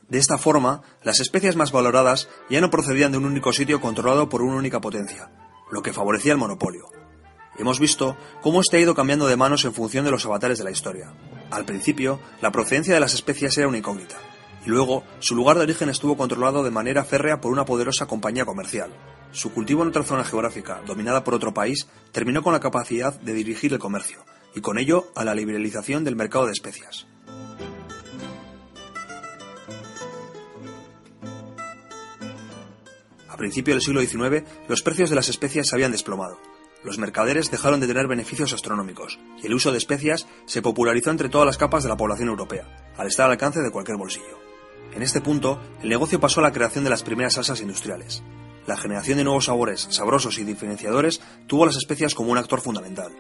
De 0.10 0.20
esta 0.20 0.38
forma, 0.38 0.84
las 1.02 1.20
especias 1.20 1.56
más 1.56 1.72
valoradas 1.72 2.30
ya 2.50 2.62
no 2.62 2.70
procedían 2.70 3.12
de 3.12 3.18
un 3.18 3.26
único 3.26 3.52
sitio 3.52 3.82
controlado 3.82 4.30
por 4.30 4.44
una 4.44 4.58
única 4.58 4.80
potencia, 4.80 5.32
lo 5.72 5.82
que 5.82 5.92
favorecía 5.92 6.34
el 6.34 6.38
monopolio. 6.38 7.03
Hemos 7.58 7.80
visto 7.80 8.18
cómo 8.42 8.62
este 8.62 8.78
ha 8.78 8.80
ido 8.80 8.96
cambiando 8.96 9.28
de 9.28 9.38
manos 9.38 9.64
en 9.66 9.74
función 9.74 10.06
de 10.06 10.12
los 10.12 10.26
avatares 10.26 10.58
de 10.58 10.64
la 10.64 10.72
historia. 10.72 11.14
Al 11.52 11.66
principio, 11.66 12.20
la 12.42 12.52
procedencia 12.52 12.96
de 12.96 13.00
las 13.00 13.14
especias 13.14 13.56
era 13.58 13.68
una 13.68 13.78
incógnita, 13.78 14.18
y 14.66 14.70
luego 14.70 15.04
su 15.20 15.36
lugar 15.36 15.58
de 15.58 15.64
origen 15.64 15.90
estuvo 15.90 16.18
controlado 16.18 16.64
de 16.64 16.72
manera 16.72 17.04
férrea 17.04 17.42
por 17.42 17.52
una 17.52 17.66
poderosa 17.66 18.08
compañía 18.08 18.46
comercial. 18.46 18.92
Su 19.32 19.54
cultivo 19.54 19.84
en 19.84 19.90
otra 19.90 20.04
zona 20.04 20.24
geográfica, 20.24 20.82
dominada 20.88 21.24
por 21.24 21.36
otro 21.36 21.54
país, 21.54 21.88
terminó 22.12 22.42
con 22.42 22.54
la 22.54 22.60
capacidad 22.60 23.14
de 23.20 23.34
dirigir 23.34 23.72
el 23.72 23.80
comercio, 23.80 24.26
y 24.56 24.62
con 24.62 24.80
ello 24.80 25.12
a 25.16 25.24
la 25.24 25.36
liberalización 25.36 26.04
del 26.04 26.16
mercado 26.16 26.48
de 26.48 26.54
especias. 26.54 27.06
A 33.30 33.38
principios 33.38 33.76
del 33.76 33.84
siglo 33.84 34.02
XIX, 34.02 34.44
los 34.68 34.82
precios 34.82 35.12
de 35.12 35.16
las 35.16 35.30
especias 35.30 35.68
se 35.68 35.76
habían 35.76 35.92
desplomado 35.92 36.40
los 36.84 36.98
mercaderes 36.98 37.50
dejaron 37.52 37.80
de 37.80 37.88
tener 37.88 38.08
beneficios 38.08 38.54
astronómicos, 38.54 39.20
y 39.42 39.48
el 39.48 39.54
uso 39.54 39.72
de 39.72 39.78
especias 39.78 40.28
se 40.46 40.62
popularizó 40.62 41.12
entre 41.12 41.30
todas 41.30 41.46
las 41.46 41.58
capas 41.58 41.84
de 41.84 41.90
la 41.90 41.98
población 41.98 42.30
europea, 42.30 42.94
al 42.98 43.08
estar 43.08 43.26
al 43.26 43.32
alcance 43.32 43.62
de 43.62 43.72
cualquier 43.72 43.98
bolsillo. 43.98 44.40
En 44.94 45.02
este 45.02 45.22
punto, 45.22 45.60
el 45.82 45.90
negocio 45.90 46.20
pasó 46.20 46.40
a 46.40 46.44
la 46.44 46.52
creación 46.52 46.84
de 46.84 46.90
las 46.90 47.04
primeras 47.04 47.34
salsas 47.34 47.62
industriales. 47.62 48.22
La 48.68 48.78
generación 48.78 49.18
de 49.18 49.24
nuevos 49.24 49.46
sabores, 49.46 49.88
sabrosos 49.90 50.38
y 50.38 50.44
diferenciadores 50.44 51.22
tuvo 51.48 51.66
las 51.66 51.76
especias 51.76 52.16
como 52.16 52.32
un 52.32 52.38
actor 52.38 52.62
fundamental. 52.62 53.12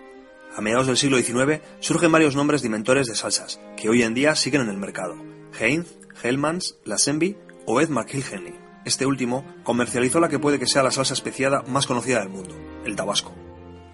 A 0.55 0.61
mediados 0.61 0.87
del 0.87 0.97
siglo 0.97 1.17
XIX 1.17 1.61
surgen 1.79 2.11
varios 2.11 2.35
nombres 2.35 2.61
de 2.61 2.67
inventores 2.67 3.07
de 3.07 3.15
salsas, 3.15 3.59
que 3.75 3.89
hoy 3.89 4.03
en 4.03 4.13
día 4.13 4.35
siguen 4.35 4.61
en 4.61 4.69
el 4.69 4.77
mercado. 4.77 5.15
Heinz, 5.59 5.97
Hellmans, 6.21 6.75
Lazenby 6.85 7.37
o 7.65 7.81
Ed 7.81 7.89
McIlhenny. 7.89 8.53
Este 8.85 9.05
último 9.05 9.45
comercializó 9.63 10.19
la 10.19 10.29
que 10.29 10.39
puede 10.39 10.59
que 10.59 10.67
sea 10.67 10.83
la 10.83 10.91
salsa 10.91 11.13
especiada 11.13 11.63
más 11.67 11.87
conocida 11.87 12.19
del 12.19 12.29
mundo, 12.29 12.55
el 12.85 12.95
tabasco. 12.95 13.33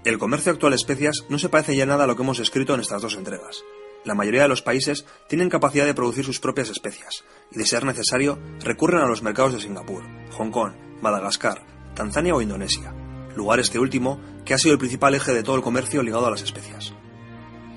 El 0.06 0.18
comercio 0.18 0.54
actual 0.54 0.72
de 0.72 0.78
especias 0.78 1.26
no 1.28 1.38
se 1.40 1.50
parece 1.50 1.76
ya 1.76 1.86
nada 1.86 2.06
a 2.06 2.08
lo 2.08 2.16
que 2.16 2.24
hemos 2.24 2.40
escrito 2.40 2.74
en 2.74 2.80
estas 2.80 3.02
dos 3.02 3.16
entregas. 3.16 3.66
La 4.06 4.16
mayoría 4.16 4.44
de 4.44 4.48
los 4.48 4.62
países 4.62 5.06
tienen 5.28 5.50
capacidad 5.50 5.86
de 5.86 5.94
producir 5.94 6.24
sus 6.24 6.40
propias 6.40 6.70
especias, 6.70 7.26
y 7.52 7.58
de 7.58 7.66
ser 7.66 7.84
necesario, 7.84 8.40
recurren 8.62 9.02
a 9.02 9.08
los 9.08 9.24
mercados 9.24 9.52
de 9.52 9.60
Singapur, 9.60 10.04
Hong 10.38 10.52
Kong, 10.52 10.72
Madagascar, 11.02 11.66
Tanzania 11.96 12.34
o 12.34 12.42
Indonesia, 12.42 12.94
lugar 13.36 13.60
este 13.60 13.78
último 13.78 14.22
que 14.46 14.54
ha 14.54 14.58
sido 14.58 14.72
el 14.72 14.80
principal 14.80 15.16
eje 15.16 15.34
de 15.34 15.44
todo 15.44 15.58
el 15.58 15.62
comercio 15.62 16.02
ligado 16.02 16.28
a 16.28 16.32
las 16.32 16.44
especias. 16.44 16.94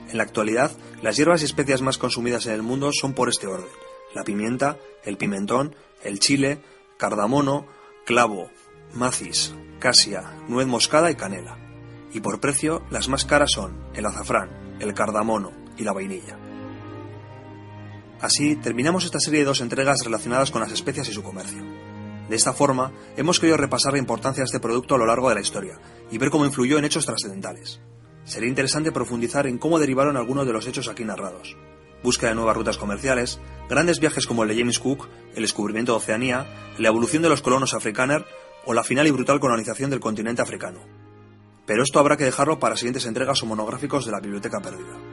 En 0.09 0.16
la 0.16 0.23
actualidad, 0.23 0.70
las 1.03 1.16
hierbas 1.16 1.43
y 1.43 1.47
especias 1.47 1.83
más 1.83 1.99
consumidas 1.99 2.47
en 2.47 2.53
el 2.53 2.62
mundo 2.62 2.91
son 2.93 3.14
por 3.14 3.31
este 3.31 3.49
orden: 3.49 3.66
la 4.14 4.23
pimienta, 4.23 4.79
el 5.03 5.16
pimentón, 5.16 5.75
el 6.05 6.20
chile, 6.20 6.62
cardamono, 6.99 7.66
clavo, 8.07 8.49
macis, 8.95 9.55
casia, 9.81 10.37
nuez 10.47 10.68
moscada 10.68 11.11
y 11.11 11.16
canela 11.16 11.62
y 12.13 12.21
por 12.21 12.41
precio 12.41 12.83
las 12.91 13.09
más 13.09 13.25
caras 13.25 13.51
son 13.53 13.79
el 13.95 14.07
azafrán, 14.07 14.77
el 14.81 14.95
cardamono 14.95 15.53
y 15.77 15.85
la 15.85 15.93
vainilla. 15.93 16.39
Así 18.21 18.57
terminamos 18.57 19.05
esta 19.05 19.19
serie 19.19 19.41
de 19.41 19.47
dos 19.47 19.61
entregas 19.61 20.05
relacionadas 20.05 20.51
con 20.51 20.61
las 20.61 20.73
especias 20.73 21.09
y 21.09 21.13
su 21.13 21.23
comercio. 21.23 21.63
De 22.29 22.37
esta 22.37 22.53
forma, 22.53 22.93
hemos 23.17 23.41
querido 23.41 23.57
repasar 23.57 23.95
la 23.95 23.99
importancia 23.99 24.43
de 24.43 24.47
este 24.47 24.61
producto 24.61 24.95
a 24.95 24.99
lo 24.99 25.07
largo 25.07 25.29
de 25.29 25.35
la 25.35 25.41
historia 25.41 25.81
y 26.11 26.19
ver 26.19 26.31
cómo 26.31 26.45
influyó 26.45 26.79
en 26.79 26.85
hechos 26.85 27.05
trascendentales. 27.05 27.81
Sería 28.25 28.49
interesante 28.49 28.93
profundizar 28.93 29.47
en 29.49 29.59
cómo 29.59 29.81
derivaron 29.81 30.17
algunos 30.17 30.47
de 30.47 30.53
los 30.53 30.67
hechos 30.69 30.89
aquí 30.89 31.05
narrados. 31.05 31.57
Búsqueda 32.05 32.31
de 32.31 32.37
nuevas 32.37 32.57
rutas 32.57 32.79
comerciales, 32.79 33.41
grandes 33.69 33.99
viajes 33.99 34.27
como 34.27 34.45
el 34.45 34.49
de 34.51 34.57
James 34.57 34.79
Cook, 34.79 35.09
el 35.35 35.43
descubrimiento 35.43 35.93
de 35.93 35.99
Oceanía, 35.99 36.47
la 36.79 36.89
evolución 36.89 37.23
de 37.23 37.29
los 37.29 37.43
colonos 37.43 37.75
africanos 37.75 38.25
o 38.65 38.75
la 38.75 38.85
final 38.85 39.09
y 39.09 39.11
brutal 39.11 39.41
colonización 39.41 39.91
del 39.91 40.01
continente 40.01 40.43
africano 40.43 41.03
pero 41.67 41.83
esto 41.83 41.99
habrá 41.99 42.17
que 42.17 42.25
dejarlo 42.25 42.59
para 42.59 42.77
siguientes 42.77 43.07
entregas 43.07 43.43
o 43.43 43.47
monográficos 43.47 44.05
de 44.05 44.13
la 44.13 44.21
Biblioteca 44.21 44.61
Perdida. 44.61 45.12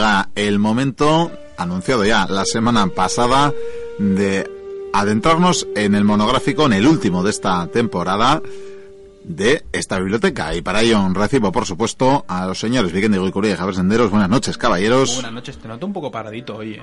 Llega 0.00 0.30
el 0.34 0.58
momento, 0.58 1.30
anunciado 1.58 2.06
ya 2.06 2.26
la 2.26 2.46
semana 2.46 2.86
pasada, 2.86 3.52
de 3.98 4.48
adentrarnos 4.94 5.68
en 5.76 5.94
el 5.94 6.04
monográfico, 6.04 6.64
en 6.64 6.72
el 6.72 6.86
último 6.86 7.22
de 7.22 7.28
esta 7.28 7.66
temporada 7.66 8.40
de 9.22 9.62
esta 9.72 9.98
biblioteca. 9.98 10.54
Y 10.54 10.62
para 10.62 10.80
ello 10.80 11.06
recibo, 11.12 11.52
por 11.52 11.66
supuesto, 11.66 12.24
a 12.28 12.46
los 12.46 12.58
señores 12.58 12.92
Vicente 12.92 13.18
y 13.22 13.30
Curía 13.30 13.52
y 13.52 13.56
Javier 13.56 13.76
Senderos. 13.76 14.10
Buenas 14.10 14.30
noches, 14.30 14.56
caballeros. 14.56 15.16
Buenas 15.16 15.34
noches, 15.34 15.58
te 15.58 15.68
noto 15.68 15.84
un 15.84 15.92
poco 15.92 16.10
paradito 16.10 16.56
hoy, 16.56 16.74
¿eh? 16.74 16.82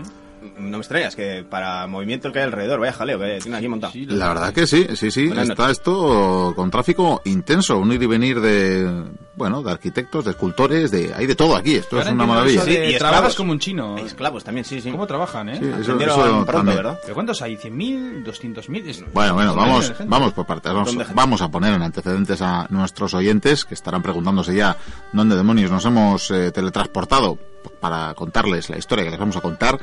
no 0.60 0.78
me 0.78 0.78
extrañas 0.78 1.16
que 1.16 1.44
para 1.44 1.88
movimiento 1.88 2.32
que 2.32 2.38
hay 2.38 2.46
alrededor, 2.46 2.80
vaya 2.80 2.94
jaleo 2.94 3.18
que 3.18 3.40
tiene 3.42 3.58
aquí 3.58 3.68
montado. 3.68 3.94
la 4.10 4.28
verdad 4.28 4.54
que 4.54 4.68
sí, 4.68 4.86
sí, 4.96 5.10
sí. 5.10 5.32
está 5.36 5.72
esto 5.72 6.54
con 6.56 6.70
tráfico 6.70 7.24
intenso, 7.26 7.80
un 7.80 7.92
ir 7.92 8.04
y 8.04 8.06
venir 8.06 8.40
de, 8.40 9.06
bueno, 9.38 9.62
de 9.62 9.72
arquitectos, 9.72 10.26
de 10.26 10.32
escultores, 10.32 10.90
de 10.90 11.14
hay 11.14 11.28
de 11.28 11.36
todo 11.36 11.56
aquí. 11.56 11.76
Esto 11.76 12.02
es 12.02 12.08
una 12.10 12.26
maravilla. 12.26 12.64
Sí, 12.64 12.72
y 12.72 12.98
trabajas 12.98 13.36
como 13.36 13.52
un 13.52 13.60
chino. 13.60 13.96
esclavos 14.00 14.44
también, 14.44 14.66
sí, 14.66 14.82
sí. 14.82 14.92
¿Cómo 14.92 15.06
trabajan, 15.06 15.50
eh? 15.50 15.60
eso, 15.80 15.98
eso 16.00 16.46
pronto, 16.46 16.76
¿verdad? 16.76 17.00
¿Pero 17.04 17.14
cuántos 17.14 17.42
hay? 17.44 17.56
¿100.000? 17.56 18.26
¿200.000? 18.26 19.06
Bueno, 19.14 19.36
bueno, 19.36 19.54
vamos, 19.54 19.94
vamos 20.06 20.34
por 20.34 20.46
partes. 20.48 20.74
Vamos, 20.74 20.98
vamos, 21.14 21.42
a 21.42 21.50
poner 21.50 21.74
en 21.76 21.84
antecedentes 21.84 22.42
a 22.42 22.66
nuestros 22.72 23.14
oyentes 23.14 23.64
que 23.64 23.76
estarán 23.76 24.02
preguntándose 24.02 24.56
ya 24.56 24.76
dónde 25.14 25.36
demonios 25.36 25.70
nos 25.70 25.86
hemos 25.86 26.32
eh, 26.32 26.52
teletransportado 26.52 27.38
para 27.80 28.16
contarles 28.16 28.72
la 28.72 28.78
historia 28.78 29.06
que 29.06 29.12
les 29.12 29.20
vamos 29.20 29.38
a 29.38 29.42
contar. 29.42 29.80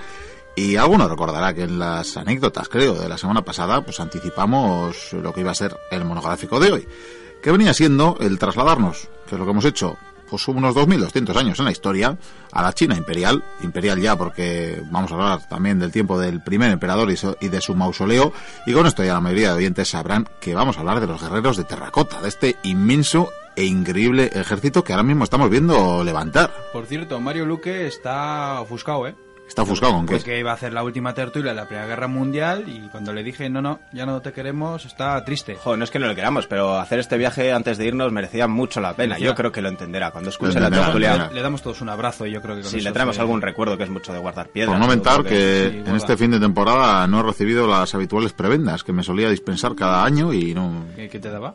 Y 0.57 0.77
alguno 0.77 1.09
recordará 1.09 1.53
que 1.55 1.63
en 1.63 1.79
las 1.79 2.17
anécdotas, 2.17 2.69
creo, 2.69 2.95
de 2.95 3.09
la 3.09 3.19
semana 3.19 3.43
pasada, 3.43 3.85
pues 3.85 3.99
anticipamos 4.01 5.13
lo 5.13 5.33
que 5.33 5.41
iba 5.41 5.51
a 5.51 5.55
ser 5.55 5.77
el 5.91 6.05
monográfico 6.05 6.61
de 6.61 6.73
hoy, 6.73 6.89
que 7.45 7.53
venía 7.53 7.74
siendo 7.74 8.16
el 8.20 8.38
trasladarnos, 8.38 9.11
que 9.28 9.34
es 9.34 9.38
lo 9.38 9.45
que 9.45 9.51
hemos 9.51 9.66
hecho, 9.66 9.99
pues 10.30 10.49
unos 10.49 10.74
2.200 10.74 11.36
años 11.36 11.59
en 11.59 11.66
la 11.66 11.72
historia, 11.72 12.16
a 12.51 12.62
la 12.62 12.72
China 12.72 12.97
imperial, 12.97 13.45
imperial 13.62 14.01
ya 14.01 14.16
porque 14.16 14.82
vamos 14.90 15.12
a 15.12 15.14
hablar 15.16 15.47
también 15.47 15.78
del 15.78 15.92
tiempo 15.92 16.18
del 16.18 16.42
primer 16.42 16.70
emperador 16.70 17.12
y, 17.12 17.49
de 17.49 17.61
su 17.61 17.74
mausoleo, 17.74 18.32
y 18.64 18.72
con 18.72 18.86
esto 18.86 19.05
ya 19.05 19.12
la 19.12 19.20
mayoría 19.20 19.51
de 19.51 19.59
oyentes 19.59 19.90
sabrán 19.90 20.26
que 20.40 20.55
vamos 20.55 20.78
a 20.78 20.80
hablar 20.80 21.01
de 21.01 21.07
los 21.07 21.20
guerreros 21.20 21.59
de 21.59 21.64
terracota, 21.64 22.22
de 22.22 22.28
este 22.28 22.57
inmenso 22.62 23.28
e 23.57 23.66
increíble 23.66 24.30
ejército 24.32 24.82
que 24.82 24.95
ahora 24.95 25.03
mismo 25.03 25.24
estamos 25.24 25.51
viendo 25.51 26.03
levantar. 26.03 26.51
Por 26.72 26.86
cierto, 26.86 27.20
Mario 27.20 27.45
Luque 27.45 27.86
está 27.86 28.59
ofuscado, 28.62 29.07
¿eh? 29.07 29.14
Está 29.49 29.62
ofuscado 29.62 29.92
con 29.92 30.07
qué. 30.07 30.16
Porque 30.16 30.38
iba 30.38 30.51
a 30.51 30.55
hacer 30.55 30.72
la 30.72 30.82
última 30.82 31.14
tertulia 31.14 31.51
de 31.51 31.57
la 31.57 31.66
Primera 31.66 31.86
Guerra 31.86 32.09
Mundial 32.09 32.64
y 32.66 32.88
cuando 32.88 33.12
le 33.12 33.22
dije, 33.22 33.49
no, 33.51 33.62
no, 33.62 33.80
ya 33.92 34.07
no 34.07 34.20
te 34.20 34.32
queremos, 34.32 34.84
está 34.84 35.22
triste. 35.24 35.57
Joder, 35.57 35.78
no 35.78 35.84
es 35.84 35.90
que 35.90 35.99
no 35.99 36.07
lo 36.07 36.14
queramos, 36.14 36.47
pero 36.47 36.78
hacer 36.78 36.99
este 36.99 37.16
viaje 37.18 37.53
antes 37.53 37.78
de 37.78 37.86
irnos 37.86 38.11
merecía 38.12 38.49
mucho 38.49 38.80
la 38.80 38.95
pena. 38.95 39.18
Yo 39.18 39.34
creo 39.34 39.53
que 39.53 39.62
lo 39.62 39.68
entenderá. 39.68 40.11
Cuando 40.11 40.30
escuche 40.30 40.59
la 40.59 40.70
tertulia. 40.70 41.30
Le 41.32 41.42
damos 41.42 41.62
todos 41.62 41.80
un 41.80 41.88
abrazo 41.88 42.26
y 42.26 42.32
yo 42.32 42.40
creo 42.40 42.57
que 42.57 42.62
con 42.62 42.74
eso 42.74 42.78
le 42.78 42.92
traemos 42.92 43.18
algún 43.18 43.42
recuerdo, 43.42 43.76
que 43.76 43.84
es 43.84 43.90
mucho 43.90 44.12
de 44.12 44.18
guardar 44.18 44.49
piedras. 44.49 44.72
Por 44.72 44.80
no 44.80 44.88
mentar 44.88 45.22
que 45.24 45.68
sí, 45.70 45.76
en 45.76 45.82
guarda. 45.82 45.97
este 45.97 46.16
fin 46.16 46.30
de 46.30 46.40
temporada 46.40 47.07
no 47.07 47.20
he 47.20 47.22
recibido 47.22 47.68
las 47.68 47.95
habituales 47.95 48.32
prebendas 48.32 48.82
que 48.82 48.92
me 48.92 49.03
solía 49.03 49.28
dispensar 49.28 49.74
cada 49.74 50.05
año 50.05 50.32
y 50.32 50.55
no... 50.55 50.86
¿Qué, 50.97 51.09
qué 51.09 51.18
te 51.18 51.30
daba? 51.30 51.55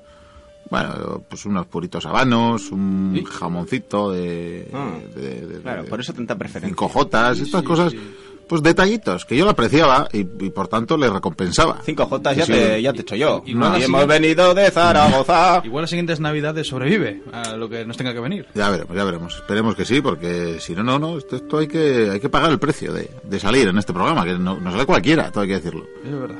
Bueno, 0.69 1.23
pues 1.27 1.45
unos 1.45 1.65
puritos 1.65 2.05
habanos, 2.05 2.71
un 2.71 3.13
Sí. 3.17 3.25
jamoncito 3.25 4.11
de... 4.11 4.69
Ah, 4.73 4.91
de- 5.15 5.45
de- 5.47 5.61
Claro, 5.61 5.83
de- 5.83 5.89
por 5.89 5.99
eso 5.99 6.13
tanta 6.13 6.37
preferencia. 6.37 6.69
cinco 6.69 6.87
jotas, 6.89 7.39
estas 7.39 7.61
sí, 7.61 7.67
cosas, 7.67 7.91
sí. 7.91 7.99
pues 8.47 8.61
detallitos 8.61 9.25
que 9.25 9.35
yo 9.35 9.45
lo 9.45 9.51
apreciaba 9.51 10.07
y, 10.13 10.19
y 10.19 10.49
por 10.51 10.67
tanto 10.67 10.95
le 10.95 11.09
recompensaba. 11.09 11.81
Cinco 11.83 12.05
jotas 12.05 12.33
Sí, 12.33 12.39
ya, 12.39 12.45
sí. 12.45 12.51
te, 12.53 12.81
ya 12.83 12.91
te 12.93 12.99
he 12.99 13.01
hecho 13.01 13.15
yo. 13.15 13.41
Igual 13.47 13.73
y 13.73 13.75
así- 13.77 13.85
hemos 13.85 14.05
venido 14.07 14.53
de 14.53 14.69
Zaragoza. 14.69 15.61
Igual 15.65 15.83
las 15.83 15.89
siguientes 15.89 16.19
navidades 16.19 16.67
sobrevive 16.67 17.23
a 17.31 17.55
lo 17.55 17.67
que 17.67 17.83
nos 17.85 17.97
tenga 17.97 18.13
que 18.13 18.19
venir. 18.19 18.45
Ya 18.53 18.69
veremos, 18.69 18.95
ya 18.95 19.03
veremos. 19.03 19.35
Esperemos 19.37 19.75
que 19.75 19.85
sí, 19.85 20.01
porque 20.01 20.57
si 20.59 20.75
no, 20.75 20.83
no, 20.83 20.99
no, 20.99 21.17
esto, 21.17 21.35
esto 21.35 21.57
hay 21.57 21.67
que 21.67 22.09
hay 22.11 22.19
que 22.19 22.29
pagar 22.29 22.51
el 22.51 22.59
precio 22.59 22.93
de, 22.93 23.09
de 23.23 23.39
salir 23.39 23.67
en 23.67 23.77
este 23.79 23.91
programa, 23.93 24.23
que 24.23 24.33
no, 24.37 24.59
no 24.59 24.71
sale 24.71 24.85
cualquiera, 24.85 25.31
todo 25.31 25.41
hay 25.41 25.47
que 25.49 25.55
decirlo. 25.55 25.85
Es 26.05 26.11
verdad. 26.11 26.37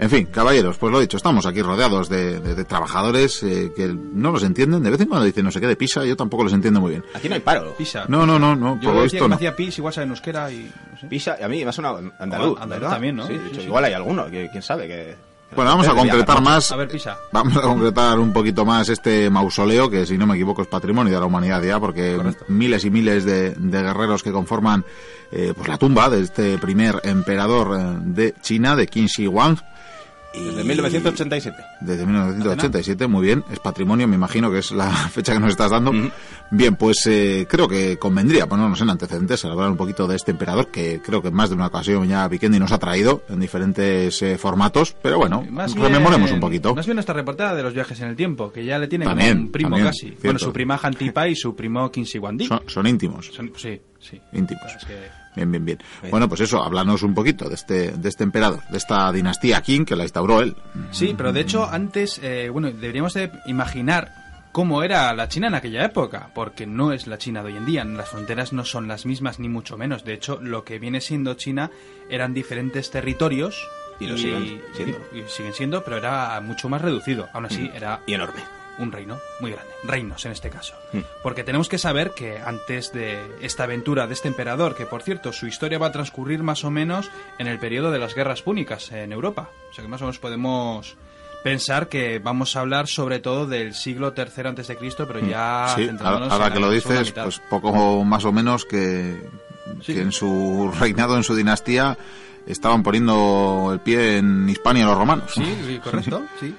En 0.00 0.08
fin, 0.10 0.26
caballeros, 0.26 0.78
pues 0.78 0.90
lo 0.92 0.98
dicho, 0.98 1.16
estamos 1.18 1.44
aquí 1.46 1.60
rodeados 1.62 2.08
de, 2.08 2.40
de- 2.40 2.54
de 2.54 2.64
trabajadores 2.64 3.42
eh, 3.42 3.70
que 3.76 3.86
no 3.88 4.32
los 4.32 4.42
entienden. 4.42 4.82
De 4.82 4.90
vez 4.90 5.00
en 5.00 5.08
cuando 5.08 5.26
dicen 5.26 5.44
no 5.44 5.52
sé 5.52 5.60
qué 5.60 5.66
de 5.66 5.76
pisa, 5.76 6.04
yo 6.04 6.16
tampoco 6.16 6.42
los 6.44 6.52
entiendo 6.54 6.80
muy 6.80 6.90
bien. 6.92 7.04
Aquí 7.14 7.28
no 7.28 7.34
hay 7.34 7.40
paro. 7.42 7.74
Pisa. 7.76 8.04
No, 8.08 8.24
no, 8.26 8.38
no, 8.38 8.56
no, 8.56 8.80
Yo 8.80 8.92
por 8.92 9.02
visto 9.02 9.18
que 9.24 9.28
no. 9.28 9.34
hacía 9.34 9.54
pis, 9.54 9.76
igual 9.78 9.92
sabe 9.94 10.06
en 10.06 10.10
euskera 10.10 10.50
y... 10.50 10.70
No 10.92 10.98
sé. 10.98 11.06
Pisa, 11.06 11.36
y 11.38 11.42
a 11.44 11.48
mí 11.48 11.62
me 11.62 11.68
ha 11.68 11.72
sonado 11.72 11.98
andaluz. 12.18 12.58
Andaluz 12.60 12.68
¿verdad? 12.70 12.90
también, 12.90 13.16
¿no? 13.16 13.26
Sí, 13.26 13.34
de 13.34 13.38
Sí, 13.40 13.46
hecho, 13.50 13.60
sí. 13.60 13.66
igual 13.66 13.84
hay 13.84 13.92
alguno, 13.92 14.26
que, 14.30 14.48
quién 14.50 14.62
sabe. 14.62 14.88
Que, 14.88 15.16
Bueno, 15.54 15.70
vamos 15.72 15.86
a 15.88 15.94
concretar 15.94 16.40
más. 16.40 16.72
A 16.72 16.76
ver, 16.76 16.88
pisa. 16.88 17.18
Vamos 17.32 17.54
a 17.56 17.60
concretar 17.60 18.18
un 18.18 18.32
poquito 18.32 18.64
más 18.64 18.88
este 18.88 19.28
mausoleo, 19.28 19.90
que 19.90 20.06
si 20.06 20.16
no 20.16 20.26
me 20.26 20.34
equivoco 20.34 20.62
es 20.62 20.68
patrimonio 20.68 21.12
de 21.12 21.20
la 21.20 21.26
humanidad 21.26 21.62
ya, 21.62 21.78
porque 21.78 22.16
Correcto. 22.16 22.44
miles 22.48 22.84
y 22.86 22.90
miles 22.90 23.24
de, 23.26 23.50
de 23.50 23.82
guerreros 23.82 24.22
que 24.22 24.32
conforman 24.32 24.82
eh, 25.30 25.52
pues 25.54 25.68
la 25.68 25.76
tumba 25.76 26.08
de 26.08 26.22
este 26.22 26.56
primer 26.58 27.00
emperador 27.04 27.78
eh, 27.78 27.98
de 28.02 28.34
China, 28.40 28.76
de 28.76 28.86
Qin 28.86 29.06
Shi 29.06 29.26
Huang. 29.26 29.58
Y- 30.32 30.44
Desde 30.44 30.62
1987. 30.64 31.56
Desde 31.80 32.06
1987, 32.06 33.06
muy 33.08 33.26
bien. 33.26 33.44
Es 33.50 33.58
patrimonio, 33.58 34.06
me 34.06 34.14
imagino 34.14 34.50
que 34.50 34.58
es 34.58 34.70
la 34.70 34.88
fecha 35.10 35.32
que 35.32 35.40
nos 35.40 35.50
estás 35.50 35.70
dando. 35.72 35.92
Bien, 36.52 36.76
pues 36.76 37.04
eh, 37.06 37.46
creo 37.48 37.66
que 37.68 37.98
convendría 37.98 38.46
ponernos 38.46 38.80
en 38.80 38.90
antecedentes, 38.90 39.44
hablar 39.44 39.70
un 39.70 39.76
poquito 39.76 40.06
de 40.06 40.16
este 40.16 40.30
emperador, 40.30 40.68
que 40.68 41.00
creo 41.04 41.20
que 41.22 41.30
más 41.30 41.48
de 41.50 41.56
una 41.56 41.66
ocasión 41.66 42.06
ya 42.06 42.26
Vikendi 42.28 42.58
nos 42.58 42.70
ha 42.72 42.78
traído 42.78 43.22
en 43.28 43.40
diferentes 43.40 44.22
eh, 44.22 44.38
formatos. 44.38 44.94
Pero 45.02 45.18
bueno, 45.18 45.44
Más 45.50 45.74
bien- 45.74 45.86
rememoremos 45.86 46.30
un 46.30 46.40
poquito. 46.40 46.74
Más 46.74 46.86
bien 46.86 46.96
nuestra 46.96 47.14
reportera 47.14 47.54
de 47.54 47.62
los 47.62 47.74
viajes 47.74 48.00
en 48.00 48.08
el 48.08 48.16
tiempo, 48.16 48.52
que 48.52 48.64
ya 48.64 48.78
le 48.78 48.86
tiene 48.88 49.04
También, 49.06 49.32
como 49.32 49.46
un 49.46 49.52
primo 49.52 49.70
también, 49.70 49.86
casi. 49.86 50.00
cierto. 50.06 50.20
Bueno, 50.24 50.38
su 50.38 50.52
prima 50.52 50.78
Hantipa 50.80 51.26
y 51.28 51.34
su 51.34 51.54
primo 51.56 51.90
Quincy 51.90 52.18
Wandi. 52.18 52.46
Son, 52.46 52.60
son 52.66 52.86
íntimos. 52.86 53.26
Son- 53.32 53.52
sí, 53.56 53.80
sí. 53.98 54.20
Íntimos. 54.32 54.64
Es 54.76 54.84
que- 54.84 55.19
Bien, 55.40 55.50
bien, 55.64 55.64
bien. 55.64 55.78
Bueno, 56.10 56.28
pues 56.28 56.40
eso, 56.42 56.62
háblanos 56.62 57.02
un 57.02 57.14
poquito 57.14 57.48
de 57.48 57.54
este, 57.54 57.92
de 57.92 58.08
este 58.08 58.24
emperador, 58.24 58.60
de 58.68 58.76
esta 58.78 59.10
dinastía 59.10 59.62
Qin 59.62 59.84
que 59.86 59.96
la 59.96 60.02
instauró 60.04 60.40
él. 60.42 60.54
Sí, 60.90 61.14
pero 61.16 61.32
de 61.32 61.40
hecho 61.40 61.66
antes, 61.70 62.20
eh, 62.22 62.48
bueno, 62.50 62.70
deberíamos 62.70 63.14
de 63.14 63.30
imaginar 63.46 64.12
cómo 64.52 64.82
era 64.82 65.14
la 65.14 65.28
China 65.28 65.46
en 65.46 65.54
aquella 65.54 65.84
época, 65.84 66.28
porque 66.34 66.66
no 66.66 66.92
es 66.92 67.06
la 67.06 67.16
China 67.18 67.40
de 67.42 67.52
hoy 67.52 67.56
en 67.56 67.64
día, 67.66 67.84
las 67.84 68.08
fronteras 68.10 68.52
no 68.52 68.64
son 68.64 68.86
las 68.88 69.06
mismas 69.06 69.38
ni 69.38 69.48
mucho 69.48 69.78
menos. 69.78 70.04
De 70.04 70.12
hecho, 70.12 70.38
lo 70.42 70.64
que 70.64 70.78
viene 70.78 71.00
siendo 71.00 71.34
China 71.34 71.70
eran 72.10 72.34
diferentes 72.34 72.90
territorios 72.90 73.56
Y 74.00 74.06
lo 74.08 74.18
siguen 74.18 74.60
siendo. 74.74 74.98
y- 75.14 75.18
y 75.20 75.24
siguen 75.28 75.52
siendo, 75.54 75.84
pero 75.84 75.96
era 75.98 76.40
mucho 76.42 76.68
más 76.68 76.82
reducido. 76.82 77.28
Aún 77.32 77.46
así, 77.46 77.70
era 77.74 78.00
Y 78.06 78.14
enorme. 78.14 78.40
Un 78.80 78.90
reino 78.92 79.18
muy 79.40 79.52
grande, 79.52 79.70
reinos 79.84 80.24
en 80.26 80.32
este 80.32 80.50
caso. 80.50 80.74
Mm. 80.92 81.00
Porque 81.22 81.44
tenemos 81.44 81.68
que 81.68 81.78
saber 81.78 82.10
que 82.12 82.38
antes 82.38 82.92
de 82.92 83.20
esta 83.40 83.64
aventura 83.64 84.06
de 84.06 84.14
este 84.14 84.28
emperador, 84.28 84.74
que 84.74 84.86
por 84.86 85.02
cierto 85.02 85.32
su 85.32 85.46
historia 85.46 85.78
va 85.78 85.86
a 85.88 85.92
transcurrir 85.92 86.42
más 86.42 86.64
o 86.64 86.70
menos 86.70 87.10
en 87.38 87.46
el 87.46 87.58
periodo 87.58 87.90
de 87.92 87.98
las 87.98 88.14
guerras 88.14 88.42
púnicas 88.42 88.90
en 88.92 89.12
Europa. 89.12 89.50
O 89.70 89.74
sea 89.74 89.82
que 89.84 89.88
más 89.88 90.00
o 90.00 90.04
menos 90.06 90.18
podemos 90.18 90.96
pensar 91.44 91.88
que 91.88 92.18
vamos 92.18 92.56
a 92.56 92.60
hablar 92.60 92.86
sobre 92.86 93.18
todo 93.18 93.46
del 93.46 93.74
siglo 93.74 94.12
III 94.16 94.48
antes 94.48 94.66
de 94.68 94.76
Cristo, 94.76 95.06
pero 95.06 95.20
ya 95.20 95.68
Mm. 95.72 95.76
sí, 95.80 95.86
centrándonos 95.86 96.32
ahora, 96.32 96.46
en 96.48 96.52
que 96.52 96.60
lo 96.60 96.70
dices, 96.70 97.12
pues 97.12 97.40
poco 97.48 98.04
más 98.04 98.24
o 98.24 98.32
menos 98.32 98.64
que, 98.66 99.20
Sí. 99.82 99.94
que 99.94 100.00
en 100.02 100.12
su 100.12 100.70
reinado, 100.78 101.16
en 101.16 101.22
su 101.24 101.34
dinastía, 101.34 101.96
estaban 102.46 102.82
poniendo 102.82 103.70
el 103.72 103.80
pie 103.80 104.18
en 104.18 104.48
Hispania 104.48 104.84
los 104.86 104.98
romanos. 104.98 105.30
Sí, 105.34 105.44
sí, 105.66 105.78
correcto, 105.78 106.22
sí. 106.40 106.54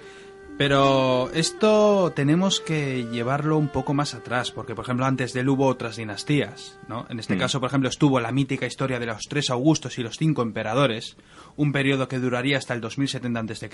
Pero 0.62 1.32
esto 1.34 2.14
tenemos 2.16 2.59
que 2.59 3.07
llevarlo 3.12 3.57
un 3.57 3.70
poco 3.70 3.95
más 3.95 4.14
atrás, 4.14 4.51
porque 4.51 4.76
por 4.76 4.86
ejemplo 4.86 5.07
antes 5.07 5.34
de 5.34 5.39
él 5.39 5.49
hubo 5.49 5.66
otras 5.66 5.95
dinastías, 5.95 6.78
¿no? 6.88 7.07
En 7.09 7.20
este 7.20 7.36
Mm. 7.36 7.39
caso, 7.39 7.59
por 7.59 7.70
ejemplo, 7.70 7.89
estuvo 7.89 8.20
la 8.20 8.32
mítica 8.32 8.68
historia 8.68 8.99
de 8.99 9.07
los 9.07 9.24
tres 9.28 9.49
Augustos 9.49 9.97
y 9.97 10.03
los 10.03 10.18
cinco 10.18 10.43
emperadores, 10.43 11.18
un 11.55 11.72
periodo 11.72 12.07
que 12.07 12.20
duraría 12.20 12.59
hasta 12.59 12.76
el 12.76 12.82
2070 12.82 13.39
a.C. 13.39 13.70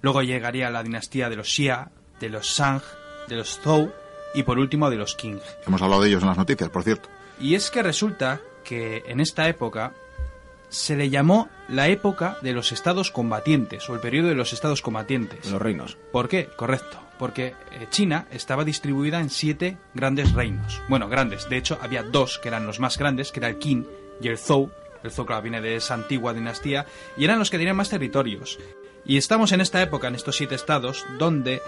Luego 0.00 0.22
llegaría 0.22 0.70
la 0.70 0.84
dinastía 0.84 1.28
de 1.28 1.34
los 1.34 1.48
Xia, 1.52 1.90
de 2.20 2.28
los 2.28 2.46
Shang, 2.46 2.82
de 3.26 3.34
los 3.34 3.58
Zhou 3.58 3.90
y 4.32 4.44
por 4.44 4.60
último 4.60 4.90
de 4.90 4.98
los 4.98 5.16
Qing. 5.16 5.40
Hemos 5.66 5.82
hablado 5.82 6.02
de 6.02 6.08
ellos 6.10 6.22
en 6.22 6.28
las 6.28 6.38
noticias, 6.38 6.70
por 6.70 6.84
cierto. 6.84 7.08
Y 7.40 7.56
es 7.56 7.68
que 7.68 7.82
resulta 7.82 8.40
que 8.62 9.02
en 9.08 9.18
esta 9.18 9.48
época 9.48 9.92
se 10.68 10.96
le 10.96 11.10
llamó 11.10 11.48
la 11.68 11.88
época 11.88 12.38
de 12.42 12.52
los 12.52 12.72
estados 12.72 13.10
combatientes 13.10 13.88
o 13.88 13.94
el 13.94 14.00
periodo 14.00 14.28
de 14.28 14.34
los 14.34 14.52
estados 14.52 14.82
combatientes. 14.82 15.50
Los 15.50 15.60
reinos. 15.60 15.96
¿Por 16.12 16.28
qué? 16.28 16.48
Correcto. 16.56 17.00
Porque 17.18 17.54
eh, 17.72 17.86
China 17.90 18.26
estaba 18.30 18.64
distribuida 18.64 19.20
en 19.20 19.30
siete 19.30 19.78
grandes 19.94 20.32
reinos. 20.32 20.82
Bueno, 20.88 21.08
grandes. 21.08 21.48
De 21.48 21.56
hecho, 21.56 21.78
había 21.80 22.02
dos 22.02 22.38
que 22.38 22.48
eran 22.48 22.66
los 22.66 22.78
más 22.78 22.98
grandes, 22.98 23.32
que 23.32 23.40
era 23.40 23.48
el 23.48 23.58
Qin 23.58 23.86
y 24.20 24.28
el 24.28 24.38
Zhou. 24.38 24.70
El 25.02 25.10
Zhou, 25.10 25.24
claro, 25.24 25.42
viene 25.42 25.60
de 25.60 25.76
esa 25.76 25.94
antigua 25.94 26.34
dinastía. 26.34 26.86
Y 27.16 27.24
eran 27.24 27.38
los 27.38 27.50
que 27.50 27.58
tenían 27.58 27.76
más 27.76 27.88
territorios. 27.88 28.58
Y 29.04 29.16
estamos 29.16 29.52
en 29.52 29.60
esta 29.60 29.80
época, 29.80 30.08
en 30.08 30.16
estos 30.16 30.36
siete 30.36 30.56
estados, 30.56 31.06
donde 31.18 31.62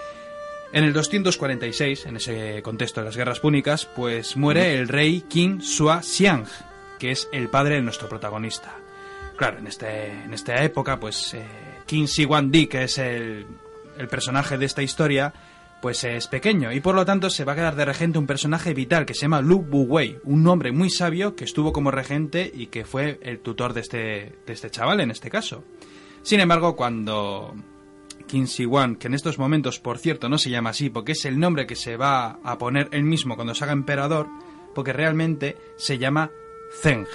en 0.71 0.83
el 0.83 0.93
246, 0.93 2.05
en 2.05 2.17
ese 2.17 2.61
contexto 2.61 3.01
de 3.01 3.05
las 3.05 3.17
guerras 3.17 3.39
púnicas, 3.39 3.87
pues 3.87 4.37
muere 4.37 4.77
el 4.77 4.87
rey 4.87 5.21
Qin 5.21 5.59
Shua 5.59 6.03
Xiang, 6.03 6.45
que 6.99 7.11
es 7.11 7.27
el 7.31 7.49
padre 7.49 7.75
de 7.75 7.81
nuestro 7.81 8.07
protagonista. 8.07 8.75
Claro, 9.39 9.59
en, 9.59 9.67
este, 9.67 10.11
en 10.11 10.33
esta 10.33 10.61
época, 10.65 10.99
pues 10.99 11.33
eh, 11.33 11.41
Qin 11.85 12.07
Shi 12.07 12.25
Huangdi, 12.25 12.67
que 12.67 12.83
es 12.83 12.97
el, 12.97 13.47
el 13.97 14.07
personaje 14.09 14.57
de 14.57 14.65
esta 14.65 14.81
historia, 14.81 15.33
pues 15.81 16.03
es 16.03 16.27
pequeño 16.27 16.73
y 16.73 16.81
por 16.81 16.93
lo 16.93 17.05
tanto 17.05 17.29
se 17.29 17.45
va 17.45 17.53
a 17.53 17.55
quedar 17.55 17.77
de 17.77 17.85
regente 17.85 18.19
un 18.19 18.27
personaje 18.27 18.73
vital 18.73 19.05
que 19.05 19.13
se 19.13 19.21
llama 19.21 19.39
Lu 19.39 19.61
Buwei, 19.61 20.19
un 20.25 20.45
hombre 20.45 20.73
muy 20.73 20.89
sabio 20.89 21.37
que 21.37 21.45
estuvo 21.45 21.71
como 21.71 21.89
regente 21.89 22.51
y 22.53 22.67
que 22.67 22.83
fue 22.83 23.17
el 23.21 23.39
tutor 23.39 23.71
de 23.71 23.79
este, 23.79 23.97
de 24.45 24.51
este 24.51 24.69
chaval 24.71 24.99
en 24.99 25.09
este 25.09 25.29
caso. 25.29 25.63
Sin 26.21 26.41
embargo, 26.41 26.75
cuando 26.75 27.55
Qin 28.27 28.43
Shi 28.43 28.65
Huang, 28.65 28.97
que 28.97 29.07
en 29.07 29.13
estos 29.13 29.39
momentos, 29.39 29.79
por 29.79 29.99
cierto, 29.99 30.27
no 30.27 30.37
se 30.37 30.49
llama 30.49 30.71
así, 30.71 30.89
porque 30.89 31.13
es 31.13 31.23
el 31.23 31.39
nombre 31.39 31.65
que 31.65 31.77
se 31.77 31.95
va 31.95 32.39
a 32.43 32.57
poner 32.57 32.89
él 32.91 33.03
mismo 33.03 33.37
cuando 33.37 33.55
se 33.55 33.63
haga 33.63 33.71
emperador, 33.71 34.27
porque 34.75 34.91
realmente 34.91 35.55
se 35.77 35.97
llama 35.97 36.29
Zheng. 36.83 37.07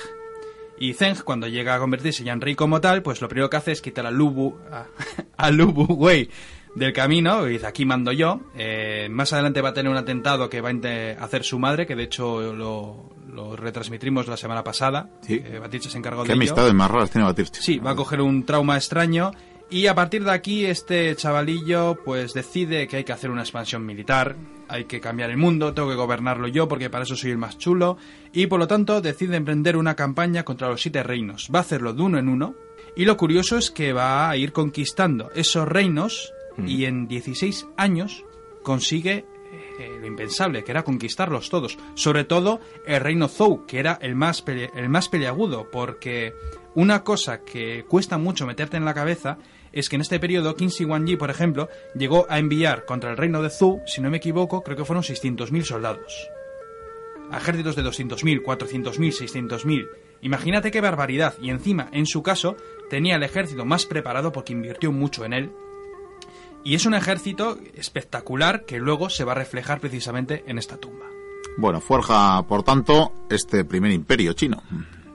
Y 0.78 0.92
Zheng, 0.94 1.16
cuando 1.24 1.46
llega 1.46 1.74
a 1.74 1.78
convertirse 1.78 2.24
ya 2.24 2.32
en 2.32 2.40
rey 2.40 2.54
como 2.54 2.80
tal, 2.80 3.02
pues 3.02 3.20
lo 3.20 3.28
primero 3.28 3.48
que 3.48 3.56
hace 3.56 3.72
es 3.72 3.80
quitar 3.80 4.06
a 4.06 4.10
Lubu, 4.10 4.56
a, 4.70 4.86
a 5.36 5.50
Lubu 5.50 5.84
Wei 5.94 6.28
del 6.74 6.92
camino 6.92 7.46
y 7.46 7.52
dice, 7.52 7.66
aquí 7.66 7.84
mando 7.84 8.12
yo. 8.12 8.40
Eh, 8.56 9.08
más 9.10 9.32
adelante 9.32 9.60
va 9.60 9.70
a 9.70 9.74
tener 9.74 9.90
un 9.90 9.96
atentado 9.96 10.50
que 10.50 10.60
va 10.60 10.70
a 10.70 11.24
hacer 11.24 11.44
su 11.44 11.58
madre, 11.58 11.86
que 11.86 11.94
de 11.94 12.02
hecho 12.02 12.52
lo, 12.52 13.10
lo 13.32 13.56
retransmitimos 13.56 14.26
la 14.26 14.36
semana 14.36 14.64
pasada. 14.64 15.10
Sí. 15.22 15.42
Eh, 15.44 15.60
se 15.80 15.98
encargó 15.98 16.22
Qué 16.22 16.28
de 16.28 16.34
ello. 16.34 16.42
amistades 16.42 16.74
más 16.74 16.90
raras 16.90 17.10
tiene. 17.10 17.32
Sí, 17.52 17.78
va 17.78 17.92
a 17.92 17.96
coger 17.96 18.20
un 18.20 18.44
trauma 18.44 18.76
extraño 18.76 19.30
y 19.70 19.86
a 19.86 19.94
partir 19.94 20.24
de 20.24 20.30
aquí 20.30 20.66
este 20.66 21.14
chavalillo 21.16 21.98
pues 22.04 22.34
decide 22.34 22.86
que 22.86 22.98
hay 22.98 23.04
que 23.04 23.12
hacer 23.12 23.30
una 23.30 23.42
expansión 23.42 23.84
militar, 23.84 24.36
hay 24.68 24.84
que 24.84 25.00
cambiar 25.00 25.30
el 25.30 25.36
mundo, 25.36 25.74
tengo 25.74 25.88
que 25.88 25.94
gobernarlo 25.94 26.48
yo 26.48 26.68
porque 26.68 26.90
para 26.90 27.04
eso 27.04 27.16
soy 27.16 27.30
el 27.30 27.38
más 27.38 27.58
chulo 27.58 27.96
y 28.32 28.46
por 28.46 28.58
lo 28.58 28.66
tanto 28.66 29.00
decide 29.00 29.36
emprender 29.36 29.76
una 29.76 29.94
campaña 29.96 30.44
contra 30.44 30.68
los 30.68 30.80
siete 30.82 31.02
reinos. 31.02 31.48
Va 31.54 31.58
a 31.60 31.62
hacerlo 31.62 31.92
de 31.92 32.02
uno 32.02 32.18
en 32.18 32.28
uno 32.28 32.54
y 32.96 33.04
lo 33.04 33.16
curioso 33.16 33.56
es 33.58 33.70
que 33.70 33.92
va 33.92 34.28
a 34.30 34.36
ir 34.36 34.52
conquistando 34.52 35.30
esos 35.34 35.66
reinos 35.68 36.32
y 36.66 36.84
en 36.84 37.08
16 37.08 37.66
años 37.76 38.24
consigue 38.62 39.24
eh, 39.80 39.88
lo 40.00 40.06
impensable, 40.06 40.62
que 40.62 40.70
era 40.70 40.84
conquistarlos 40.84 41.50
todos. 41.50 41.76
Sobre 41.94 42.22
todo 42.24 42.60
el 42.86 43.00
reino 43.00 43.26
Zhou, 43.28 43.66
que 43.66 43.80
era 43.80 43.98
el 44.00 44.14
más, 44.14 44.44
pele- 44.44 44.70
el 44.76 44.88
más 44.88 45.08
peleagudo, 45.08 45.68
porque 45.70 46.32
una 46.76 47.02
cosa 47.02 47.40
que 47.42 47.84
cuesta 47.88 48.18
mucho 48.18 48.46
meterte 48.46 48.76
en 48.76 48.84
la 48.84 48.94
cabeza 48.94 49.38
es 49.74 49.88
que 49.88 49.96
en 49.96 50.02
este 50.02 50.20
periodo 50.20 50.54
Qin 50.54 50.68
Shi 50.68 51.16
por 51.16 51.30
ejemplo, 51.30 51.68
llegó 51.94 52.26
a 52.28 52.38
enviar 52.38 52.84
contra 52.84 53.10
el 53.10 53.16
reino 53.16 53.42
de 53.42 53.50
Zhou, 53.50 53.82
si 53.86 54.00
no 54.00 54.10
me 54.10 54.18
equivoco, 54.18 54.62
creo 54.62 54.76
que 54.76 54.84
fueron 54.84 55.02
600.000 55.02 55.62
soldados. 55.64 56.28
Ejércitos 57.32 57.74
de 57.76 57.82
200.000, 57.82 58.42
400.000, 58.42 59.48
600.000. 59.48 59.88
Imagínate 60.22 60.70
qué 60.70 60.80
barbaridad. 60.80 61.34
Y 61.40 61.50
encima, 61.50 61.88
en 61.92 62.06
su 62.06 62.22
caso, 62.22 62.56
tenía 62.88 63.16
el 63.16 63.22
ejército 63.22 63.64
más 63.64 63.86
preparado 63.86 64.32
porque 64.32 64.52
invirtió 64.52 64.92
mucho 64.92 65.24
en 65.24 65.32
él. 65.32 65.52
Y 66.64 66.74
es 66.74 66.86
un 66.86 66.94
ejército 66.94 67.58
espectacular 67.74 68.64
que 68.64 68.78
luego 68.78 69.10
se 69.10 69.24
va 69.24 69.32
a 69.32 69.36
reflejar 69.36 69.80
precisamente 69.80 70.44
en 70.46 70.58
esta 70.58 70.78
tumba. 70.78 71.06
Bueno, 71.56 71.80
forja, 71.80 72.42
por 72.46 72.62
tanto, 72.62 73.12
este 73.28 73.64
primer 73.64 73.92
imperio 73.92 74.32
chino. 74.32 74.62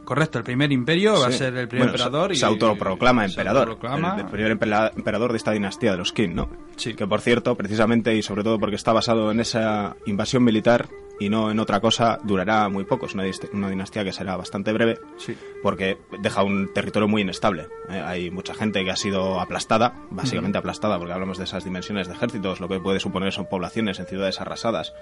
Correcto, 0.09 0.39
el 0.39 0.43
primer 0.43 0.71
imperio 0.71 1.19
va 1.21 1.27
a 1.27 1.31
ser 1.31 1.55
el 1.55 1.67
primer 1.67 1.89
Bueno, 1.89 1.97
se- 1.99 2.03
emperador. 2.03 2.35
Se, 2.35 2.45
autoproclama 2.45 3.21
se 3.27 3.33
emperador. 3.33 3.67
autoproclama. 3.69 4.15
El, 4.15 4.21
el 4.21 4.25
primer 4.31 4.51
emperador 4.97 5.31
de 5.31 5.37
esta 5.37 5.51
dinastía 5.51 5.91
de 5.91 5.97
los 5.97 6.11
Qin, 6.11 6.33
¿no? 6.33 6.49
Sí. 6.77 6.95
Que 6.95 7.05
por 7.05 7.21
cierto, 7.21 7.53
precisamente 7.55 8.15
y 8.15 8.23
sobre 8.23 8.43
todo 8.43 8.57
porque 8.57 8.75
está 8.75 8.91
basado 8.91 9.29
en 9.31 9.39
esa 9.39 9.95
invasión 10.07 10.43
militar 10.43 10.87
y 11.19 11.29
no 11.29 11.51
en 11.51 11.59
otra 11.59 11.79
cosa, 11.79 12.19
durará 12.23 12.69
muy 12.69 12.83
poco. 12.85 13.05
Es 13.05 13.13
una, 13.13 13.23
una 13.53 13.69
dinastía 13.69 14.03
que 14.03 14.13
será 14.13 14.37
bastante 14.37 14.71
breve 14.73 14.99
Sí. 15.17 15.35
porque 15.61 15.97
deja 16.21 16.43
un 16.43 16.71
territorio 16.73 17.07
muy 17.07 17.21
inestable. 17.23 17.67
¿eh? 17.89 18.01
Hay 18.05 18.31
mucha 18.31 18.53
gente 18.53 18.83
que 18.83 18.91
ha 18.91 18.95
sido 18.95 19.39
aplastada, 19.39 19.93
básicamente 20.09 20.57
aplastada, 20.57 20.97
porque 20.97 21.13
hablamos 21.13 21.37
de 21.37 21.43
esas 21.43 21.63
dimensiones 21.63 22.07
de 22.07 22.13
ejércitos, 22.13 22.59
lo 22.59 22.67
que 22.69 22.79
puede 22.79 22.99
suponer 22.99 23.33
son 23.33 23.47
poblaciones 23.47 23.99
en 23.99 24.05
ciudades 24.05 24.39
arrasadas, 24.39 24.93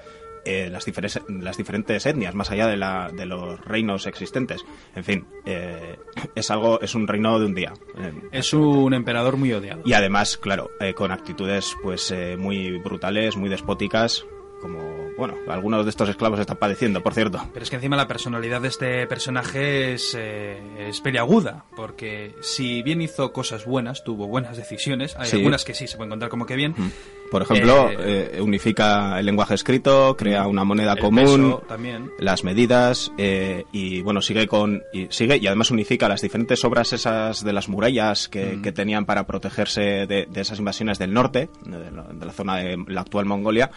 eh, 0.46 0.70
las, 0.72 0.88
diferes- 0.88 1.22
las 1.28 1.58
diferentes 1.58 2.06
etnias, 2.06 2.34
más 2.34 2.50
allá 2.52 2.68
de, 2.68 2.78
la, 2.78 3.12
de 3.14 3.26
los 3.26 3.60
reinos 3.66 4.08
existentes. 4.08 4.64
En 4.96 5.04
fin, 5.04 5.26
eh, 5.46 5.98
es 6.36 6.50
algo, 6.52 6.80
es 6.82 6.96
un 6.96 7.06
reino 7.08 7.38
de 7.40 7.46
un 7.46 7.54
día. 7.54 7.74
eh, 8.00 8.14
Es 8.32 8.54
un 8.54 8.94
emperador 8.94 9.36
muy 9.38 9.52
odiado. 9.54 9.82
y 9.86 9.94
además, 9.94 10.38
claro, 10.38 10.72
eh, 10.80 10.94
con 10.94 11.12
actitudes 11.12 11.76
pues 11.84 12.10
eh, 12.12 12.38
muy 12.38 12.80
brutales, 12.80 13.36
muy 13.36 13.50
despóticas, 13.50 14.26
como, 14.62 14.80
bueno, 15.18 15.36
algunos 15.48 15.84
de 15.86 15.90
estos 15.90 16.08
esclavos 16.10 16.40
están 16.40 16.58
padeciendo, 16.58 17.02
por 17.02 17.14
cierto. 17.14 17.42
Pero 17.54 17.64
es 17.64 17.70
que 17.70 17.76
encima 17.78 17.96
la 17.98 18.08
personalidad 18.08 18.62
de 18.62 18.68
este 18.68 19.08
personaje 19.08 19.94
es, 19.94 20.16
eh, 20.18 20.58
es 20.90 21.02
peliaguda, 21.02 21.66
porque 21.76 22.34
si 22.42 22.82
bien 22.84 23.02
hizo 23.02 23.32
cosas 23.34 23.66
buenas, 23.66 24.04
tuvo 24.04 24.28
buenas 24.28 24.58
decisiones, 24.58 25.16
hay 25.18 25.28
Sí. 25.28 25.38
algunas 25.38 25.66
que 25.66 25.74
sí 25.74 25.88
se 25.88 25.98
pueden 25.98 26.12
contar 26.12 26.30
como 26.30 26.46
que 26.46 26.56
bien. 26.56 26.76
Por 27.32 27.42
ejemplo, 27.42 27.90
Eh, 27.90 28.32
eh, 28.36 28.42
unifica 28.42 29.20
el 29.20 29.26
lenguaje 29.26 29.54
escrito, 29.56 30.16
crea 30.16 30.48
una 30.48 30.64
moneda 30.64 30.94
el 30.94 31.00
común, 31.00 31.26
peso 31.26 31.64
también. 31.68 32.10
las 32.20 32.44
medidas 32.44 33.12
eh, 33.18 33.66
y 33.74 34.02
bueno 34.02 34.22
sigue 34.22 34.48
con 34.48 34.82
y 34.94 35.08
sigue 35.10 35.38
y 35.38 35.48
además 35.48 35.72
unifica 35.72 36.08
las 36.08 36.22
diferentes 36.22 36.64
obras 36.64 36.94
esas 36.94 37.44
de 37.44 37.52
las 37.54 37.68
murallas 37.68 38.30
que, 38.30 38.56
Mm. 38.58 38.62
que 38.62 38.72
tenían 38.72 39.06
para 39.06 39.26
protegerse 39.28 39.82
de, 40.08 40.28
de 40.30 40.42
esas 40.42 40.60
invasiones 40.60 41.00
del 41.00 41.14
norte 41.14 41.50
de 41.66 42.26
la 42.26 42.32
zona 42.32 42.58
de 42.58 42.78
la 42.88 43.02
actual 43.02 43.26
Mongolia 43.26 43.72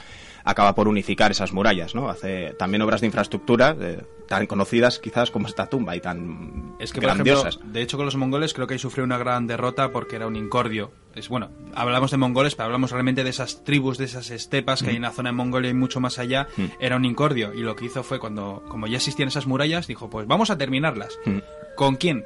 acaba 0.45 0.75
por 0.75 0.89
unificar 0.89 1.31
esas 1.31 1.53
murallas 1.53 1.95
no 1.95 2.09
hace 2.09 2.55
también 2.59 2.83
obras 2.83 3.01
de 3.01 3.07
infraestructura 3.07 3.77
eh, 3.81 4.03
tan 4.29 4.47
conocidas 4.47 4.99
quizás 4.99 5.31
como 5.31 5.49
esta 5.49 5.67
tumba 5.67 5.97
y 5.97 6.01
tan 6.01 6.75
Es 6.79 6.93
que, 6.93 7.01
por 7.01 7.11
ejemplo, 7.11 7.35
grandiosas 7.35 7.61
de 7.65 7.83
hecho 7.83 7.97
con 7.97 8.07
los 8.07 8.17
mongoles 8.17 8.55
creo 8.55 8.67
que 8.67 8.75
ahí 8.75 8.79
sufrió 8.79 9.05
una 9.05 9.19
gran 9.19 9.47
derrota 9.47 9.93
porque 9.93 10.17
era 10.17 10.27
un 10.27 10.37
incordio. 10.37 10.93
Es 11.15 11.29
bueno, 11.29 11.51
hablamos 11.75 12.13
de 12.13 12.17
mongoles, 12.17 12.55
pero 12.55 12.67
hablamos 12.67 12.93
realmente 12.93 13.25
de 13.25 13.31
esas 13.31 13.65
tribus, 13.65 13.99
de 13.99 14.05
esas 14.05 14.31
estepas 14.31 14.83
que 14.83 14.91
hay 14.91 14.97
en 14.97 15.03
la 15.03 15.11
zona 15.11 15.31
de 15.31 15.37
Mongolia 15.37 15.71
y 15.71 15.75
mucho 15.75 16.01
más 16.01 16.19
allá. 16.19 16.47
Mm. 16.57 16.65
Era 16.79 16.97
un 16.97 17.05
incordio 17.05 17.53
y 17.53 17.61
lo 17.61 17.75
que 17.75 17.87
hizo 17.87 18.03
fue 18.03 18.21
cuando, 18.21 18.63
como 18.69 18.87
ya 18.87 18.97
existían 18.97 19.29
esas 19.29 19.47
murallas, 19.47 19.87
dijo, 19.87 20.09
pues 20.09 20.27
vamos 20.27 20.51
a 20.51 20.59
terminarlas. 20.59 21.19
Mm. 21.25 21.39
¿Con 21.75 21.97
quién? 21.97 22.25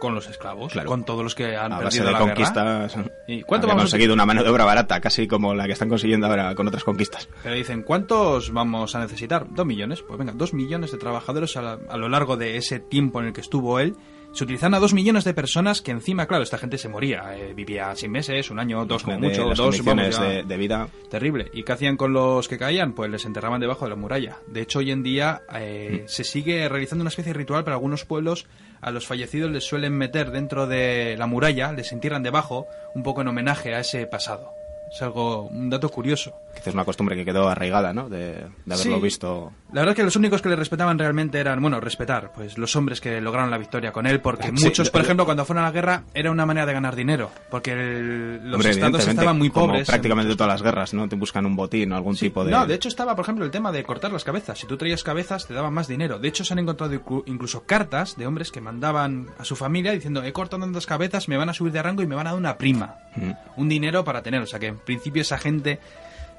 Con 0.00 0.14
los 0.14 0.28
esclavos, 0.28 0.72
Claro. 0.72 0.88
con 0.88 1.04
todos 1.04 1.24
los 1.24 1.34
que 1.34 1.56
han 1.56 1.72
a 1.72 1.80
base 1.80 1.98
perdido 1.98 2.04
de 2.06 2.12
la 2.12 2.18
guerra. 2.18 2.34
conquistas 2.34 2.96
¿Y 3.26 3.42
cuánto 3.42 3.66
vamos 3.66 3.82
a- 3.82 3.84
conseguido 3.84 4.14
una 4.14 4.24
mano 4.26 4.42
de 4.44 4.50
obra 4.50 4.64
barata 4.64 5.00
casi 5.00 5.26
como 5.26 5.54
la 5.54 5.66
que 5.66 5.72
están 5.72 5.88
consiguiendo 5.88 6.26
ahora 6.26 6.54
con 6.54 6.68
otras 6.68 6.84
conquistas 6.84 7.28
Pero 7.42 7.54
dicen, 7.54 7.82
¿cuántos 7.82 8.52
vamos 8.52 8.94
a 8.94 9.00
necesitar? 9.00 9.46
¿Dos 9.50 9.66
millones? 9.66 10.02
Pues 10.02 10.18
venga, 10.18 10.32
dos 10.34 10.54
millones 10.54 10.92
de 10.92 10.98
trabajadores 10.98 11.56
a, 11.56 11.62
la- 11.62 11.78
a 11.88 11.96
lo 11.96 12.08
largo 12.08 12.36
de 12.36 12.56
ese 12.56 12.78
tiempo 12.80 13.20
en 13.20 13.26
el 13.28 13.32
que 13.32 13.40
estuvo 13.40 13.80
él. 13.80 13.94
Se 14.30 14.44
utilizan 14.44 14.74
a 14.74 14.78
dos 14.78 14.92
millones 14.92 15.24
de 15.24 15.32
personas 15.32 15.80
que 15.80 15.90
encima, 15.90 16.26
claro, 16.26 16.42
esta 16.44 16.58
gente 16.58 16.76
se 16.76 16.88
moría. 16.90 17.34
eh, 17.34 17.54
vivía 17.54 17.94
seis 17.96 18.12
meses, 18.12 18.50
un 18.50 18.58
año, 18.60 18.84
dos 18.84 19.02
como 19.02 19.18
mucho, 19.18 19.48
las 19.48 19.56
dos, 19.56 19.82
vamos, 19.82 20.16
ya. 20.18 20.22
de, 20.22 20.42
de 20.42 20.56
vida 20.58 20.86
Terrible. 21.10 21.50
¿Y 21.54 21.62
qué 21.62 21.72
hacían 21.72 21.96
con 21.96 22.12
los 22.12 22.46
que 22.46 22.58
caían? 22.58 22.92
Pues 22.92 23.10
les 23.10 23.24
enterraban 23.24 23.58
debajo 23.58 23.86
de 23.86 23.90
la 23.90 23.96
muralla. 23.96 24.36
De 24.46 24.60
hecho, 24.60 24.80
hoy 24.80 24.90
en 24.90 25.02
día 25.02 25.40
eh, 25.54 26.04
se 26.08 26.24
sigue 26.24 26.68
realizando 26.68 27.02
una 27.02 27.08
especie 27.08 27.32
de 27.32 27.38
ritual 27.38 27.64
para 27.64 27.76
algunos 27.76 28.04
pueblos. 28.04 28.46
A 28.80 28.90
los 28.90 29.06
fallecidos 29.06 29.50
les 29.50 29.64
suelen 29.64 29.92
meter 29.92 30.30
dentro 30.30 30.66
de 30.66 31.16
la 31.18 31.26
muralla, 31.26 31.72
les 31.72 31.92
entierran 31.92 32.22
debajo, 32.22 32.68
un 32.94 33.02
poco 33.02 33.22
en 33.22 33.28
homenaje 33.28 33.74
a 33.74 33.80
ese 33.80 34.06
pasado. 34.06 34.54
Es 34.90 35.02
algo, 35.02 35.42
un 35.42 35.68
dato 35.70 35.88
curioso. 35.90 36.34
Quizás 36.58 36.74
una 36.74 36.84
costumbre 36.84 37.16
que 37.16 37.24
quedó 37.24 37.48
arraigada, 37.48 37.92
¿no? 37.92 38.08
De, 38.08 38.18
de 38.64 38.74
haberlo 38.74 38.96
Sí. 38.96 39.02
visto. 39.02 39.52
La 39.72 39.80
verdad 39.82 39.92
es 39.92 39.96
que 39.96 40.02
los 40.04 40.16
únicos 40.16 40.42
que 40.42 40.48
le 40.48 40.56
respetaban 40.56 40.98
realmente 40.98 41.38
eran, 41.38 41.60
bueno, 41.60 41.80
respetar, 41.80 42.32
pues 42.34 42.58
los 42.58 42.74
hombres 42.76 43.00
que 43.00 43.20
lograron 43.20 43.50
la 43.50 43.58
victoria 43.58 43.92
con 43.92 44.06
él, 44.06 44.20
porque 44.20 44.48
Sí, 44.56 44.64
muchos, 44.64 44.90
por 44.90 45.00
lo- 45.00 45.04
ejemplo, 45.04 45.24
cuando 45.24 45.44
fueron 45.44 45.64
a 45.64 45.68
la 45.68 45.72
guerra, 45.72 46.02
era 46.14 46.30
una 46.30 46.46
manera 46.46 46.66
de 46.66 46.72
ganar 46.72 46.96
dinero, 46.96 47.30
porque 47.50 47.72
el- 47.72 48.36
los 48.44 48.54
Hombre, 48.54 48.70
estados 48.70 49.06
estaban 49.06 49.38
muy 49.38 49.50
como 49.50 49.66
pobres. 49.68 49.86
prácticamente 49.88 50.34
todas 50.34 50.48
las 50.52 50.62
guerras, 50.62 50.94
¿no? 50.94 51.08
Te 51.08 51.16
buscan 51.16 51.46
un 51.46 51.56
botín 51.56 51.92
o 51.92 51.96
algún 51.96 52.16
Sí, 52.16 52.26
tipo 52.26 52.44
de. 52.44 52.50
No, 52.50 52.66
de 52.66 52.74
hecho 52.74 52.88
estaba, 52.88 53.14
por 53.14 53.24
ejemplo, 53.24 53.44
el 53.44 53.50
tema 53.50 53.70
de 53.72 53.82
cortar 53.84 54.12
las 54.12 54.24
cabezas. 54.24 54.58
Si 54.58 54.66
tú 54.66 54.76
traías 54.76 55.02
cabezas, 55.04 55.46
te 55.46 55.54
daban 55.54 55.72
más 55.74 55.88
dinero. 55.88 56.18
De 56.18 56.28
hecho, 56.28 56.44
se 56.44 56.52
han 56.54 56.58
encontrado 56.58 56.92
inclu- 56.94 57.22
incluso 57.26 57.62
cartas 57.64 58.16
de 58.16 58.26
hombres 58.26 58.50
que 58.50 58.60
mandaban 58.60 59.26
a 59.38 59.44
su 59.44 59.54
familia 59.56 59.92
diciendo, 59.92 60.22
he 60.22 60.32
cortado 60.32 60.62
tantas 60.62 60.86
cabezas, 60.86 61.28
me 61.28 61.36
van 61.36 61.48
a 61.50 61.54
subir 61.54 61.72
de 61.72 61.82
rango 61.82 62.02
y 62.02 62.06
me 62.06 62.14
van 62.14 62.26
a 62.26 62.30
dar 62.30 62.38
una 62.38 62.56
prima. 62.58 62.96
Mm. 63.16 63.32
Un 63.56 63.68
dinero 63.68 64.04
para 64.04 64.22
tener. 64.22 64.40
O 64.42 64.46
sea 64.46 64.58
que 64.58 64.66
en 64.68 64.78
principio 64.78 65.22
esa 65.22 65.38
gente 65.38 65.78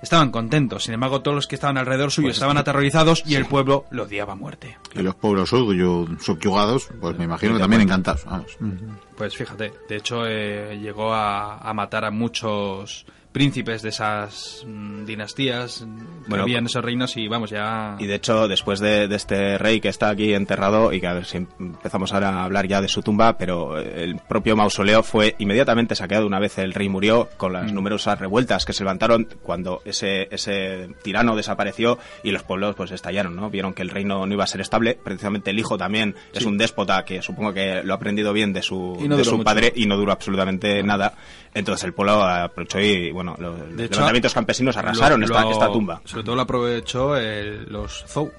estaban 0.01 0.31
contentos. 0.31 0.83
Sin 0.83 0.93
embargo, 0.93 1.21
todos 1.21 1.35
los 1.35 1.47
que 1.47 1.55
estaban 1.55 1.77
alrededor 1.77 2.11
suyo 2.11 2.27
Pues 2.27 2.37
estaban 2.37 2.57
aterrorizados 2.57 3.23
y 3.25 3.35
el 3.35 3.45
pueblo 3.45 3.85
lo 3.91 4.03
odiaba 4.03 4.33
a 4.33 4.35
muerte. 4.35 4.77
Y 4.95 5.01
los 5.01 5.15
pueblos 5.15 5.51
subyu- 5.51 6.19
subyugados, 6.19 6.89
pues 6.99 7.17
me 7.17 7.25
imagino 7.25 7.53
que 7.53 7.59
también 7.59 7.81
encantados. 7.81 8.25
Vamos. 8.25 8.57
Pues 9.17 9.35
fíjate, 9.35 9.73
de 9.89 9.95
hecho 9.95 10.25
eh, 10.25 10.79
llegó 10.81 11.13
a, 11.13 11.57
a 11.57 11.73
matar 11.73 12.05
a 12.05 12.11
muchos 12.11 13.05
príncipes 13.31 13.81
de 13.81 13.89
esas 13.89 14.65
mm, 14.67 15.05
dinastías 15.05 15.79
que 15.79 16.29
Bueno, 16.29 16.43
había 16.43 16.57
en 16.57 16.65
esos 16.65 16.83
reinos 16.83 17.15
y 17.17 17.27
vamos 17.27 17.49
ya... 17.49 17.95
Y 17.99 18.07
de 18.07 18.15
hecho, 18.15 18.47
después 18.47 18.79
de, 18.79 19.07
de 19.07 19.15
este 19.15 19.57
rey 19.57 19.79
que 19.79 19.89
está 19.89 20.09
aquí 20.09 20.33
enterrado, 20.33 20.91
y 20.93 20.99
que 20.99 21.07
a 21.07 21.13
ver 21.13 21.25
si 21.25 21.37
empezamos 21.37 22.13
ahora 22.13 22.29
a 22.29 22.43
hablar 22.43 22.67
ya 22.67 22.81
de 22.81 22.87
su 22.87 23.01
tumba, 23.01 23.37
pero 23.37 23.79
el 23.79 24.17
propio 24.17 24.55
mausoleo 24.55 25.03
fue 25.03 25.35
inmediatamente 25.39 25.95
saqueado 25.95 26.25
una 26.25 26.39
vez 26.39 26.57
el 26.57 26.73
rey 26.73 26.89
murió, 26.89 27.29
con 27.37 27.53
las 27.53 27.71
numerosas 27.71 28.19
revueltas 28.19 28.65
que 28.65 28.73
se 28.73 28.83
levantaron 28.83 29.27
cuando 29.43 29.81
ese, 29.85 30.27
ese 30.31 30.89
tirano 31.03 31.35
desapareció 31.35 31.99
y 32.23 32.31
los 32.31 32.43
pueblos 32.43 32.75
pues 32.75 32.91
estallaron, 32.91 33.35
¿no? 33.35 33.49
Vieron 33.49 33.73
que 33.73 33.81
el 33.81 33.89
reino 33.89 34.25
no 34.25 34.33
iba 34.33 34.43
a 34.43 34.47
ser 34.47 34.61
estable, 34.61 34.97
precisamente 35.01 35.51
el 35.51 35.59
hijo 35.59 35.77
también 35.77 36.15
es 36.33 36.45
un 36.45 36.57
déspota 36.57 37.05
que 37.05 37.21
supongo 37.21 37.53
que 37.53 37.83
lo 37.83 37.93
ha 37.93 37.97
aprendido 37.97 38.33
bien 38.33 38.53
de 38.53 38.61
su, 38.61 38.97
no 39.07 39.17
de 39.17 39.23
su 39.23 39.33
mucho. 39.33 39.43
padre 39.43 39.71
y 39.75 39.85
no 39.85 39.97
duró 39.97 40.11
absolutamente 40.11 40.81
nada. 40.83 41.13
Entonces 41.53 41.83
el 41.83 41.93
pueblo 41.93 42.23
aprovechó 42.23 42.79
y, 42.79 43.11
bueno, 43.23 43.35
los 43.39 43.55
hecho, 43.59 43.95
levantamientos 43.99 44.33
campesinos 44.33 44.77
arrasaron 44.77 45.19
lo- 45.21 45.25
esta, 45.27 45.41
lo- 45.41 45.51
esta 45.51 45.71
tumba. 45.71 46.01
Sobre 46.05 46.23
todo 46.23 46.35
lo 46.35 46.41
aprovechó 46.41 47.15
el- 47.17 47.65
los 47.69 48.05
Zou. 48.07 48.31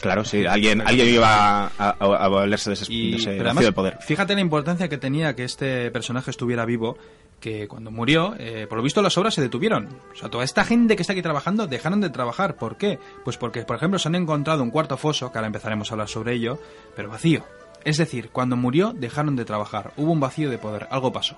Claro, 0.00 0.24
sí. 0.24 0.44
Alguien, 0.46 0.80
alguien 0.80 1.08
iba 1.14 1.66
a, 1.66 1.70
a, 1.78 1.88
a 2.00 2.28
valerse 2.28 2.70
de 2.70 2.74
ese, 2.74 2.86
Y, 2.92 3.12
de 3.12 3.16
ese 3.18 3.24
pero 3.26 3.36
vacío 3.36 3.50
además, 3.50 3.64
de 3.66 3.72
poder. 3.72 3.98
fíjate 4.00 4.34
la 4.34 4.40
importancia 4.40 4.88
que 4.88 4.98
tenía 4.98 5.36
que 5.36 5.44
este 5.44 5.90
personaje 5.92 6.30
estuviera 6.32 6.64
vivo, 6.64 6.98
que 7.38 7.68
cuando 7.68 7.92
murió, 7.92 8.34
eh, 8.38 8.66
por 8.68 8.78
lo 8.78 8.82
visto 8.84 9.00
las 9.00 9.16
obras 9.16 9.34
se 9.34 9.40
detuvieron. 9.42 9.88
O 10.12 10.16
sea, 10.16 10.28
toda 10.28 10.42
esta 10.44 10.64
gente 10.64 10.96
que 10.96 11.02
está 11.02 11.12
aquí 11.12 11.22
trabajando 11.22 11.68
dejaron 11.68 12.00
de 12.00 12.10
trabajar. 12.10 12.56
¿Por 12.56 12.76
qué? 12.76 12.98
Pues 13.24 13.36
porque, 13.36 13.62
por 13.62 13.76
ejemplo, 13.76 13.98
se 14.00 14.08
han 14.08 14.16
encontrado 14.16 14.62
un 14.64 14.70
cuarto 14.70 14.96
foso, 14.96 15.30
que 15.30 15.38
ahora 15.38 15.46
empezaremos 15.46 15.90
a 15.90 15.94
hablar 15.94 16.08
sobre 16.08 16.34
ello, 16.34 16.58
pero 16.96 17.08
vacío. 17.08 17.44
Es 17.84 17.96
decir, 17.96 18.28
cuando 18.30 18.56
murió 18.56 18.92
dejaron 18.92 19.36
de 19.36 19.44
trabajar. 19.46 19.92
Hubo 19.96 20.10
un 20.12 20.20
vacío 20.20 20.50
de 20.50 20.58
poder. 20.58 20.86
Algo 20.90 21.12
pasó. 21.12 21.36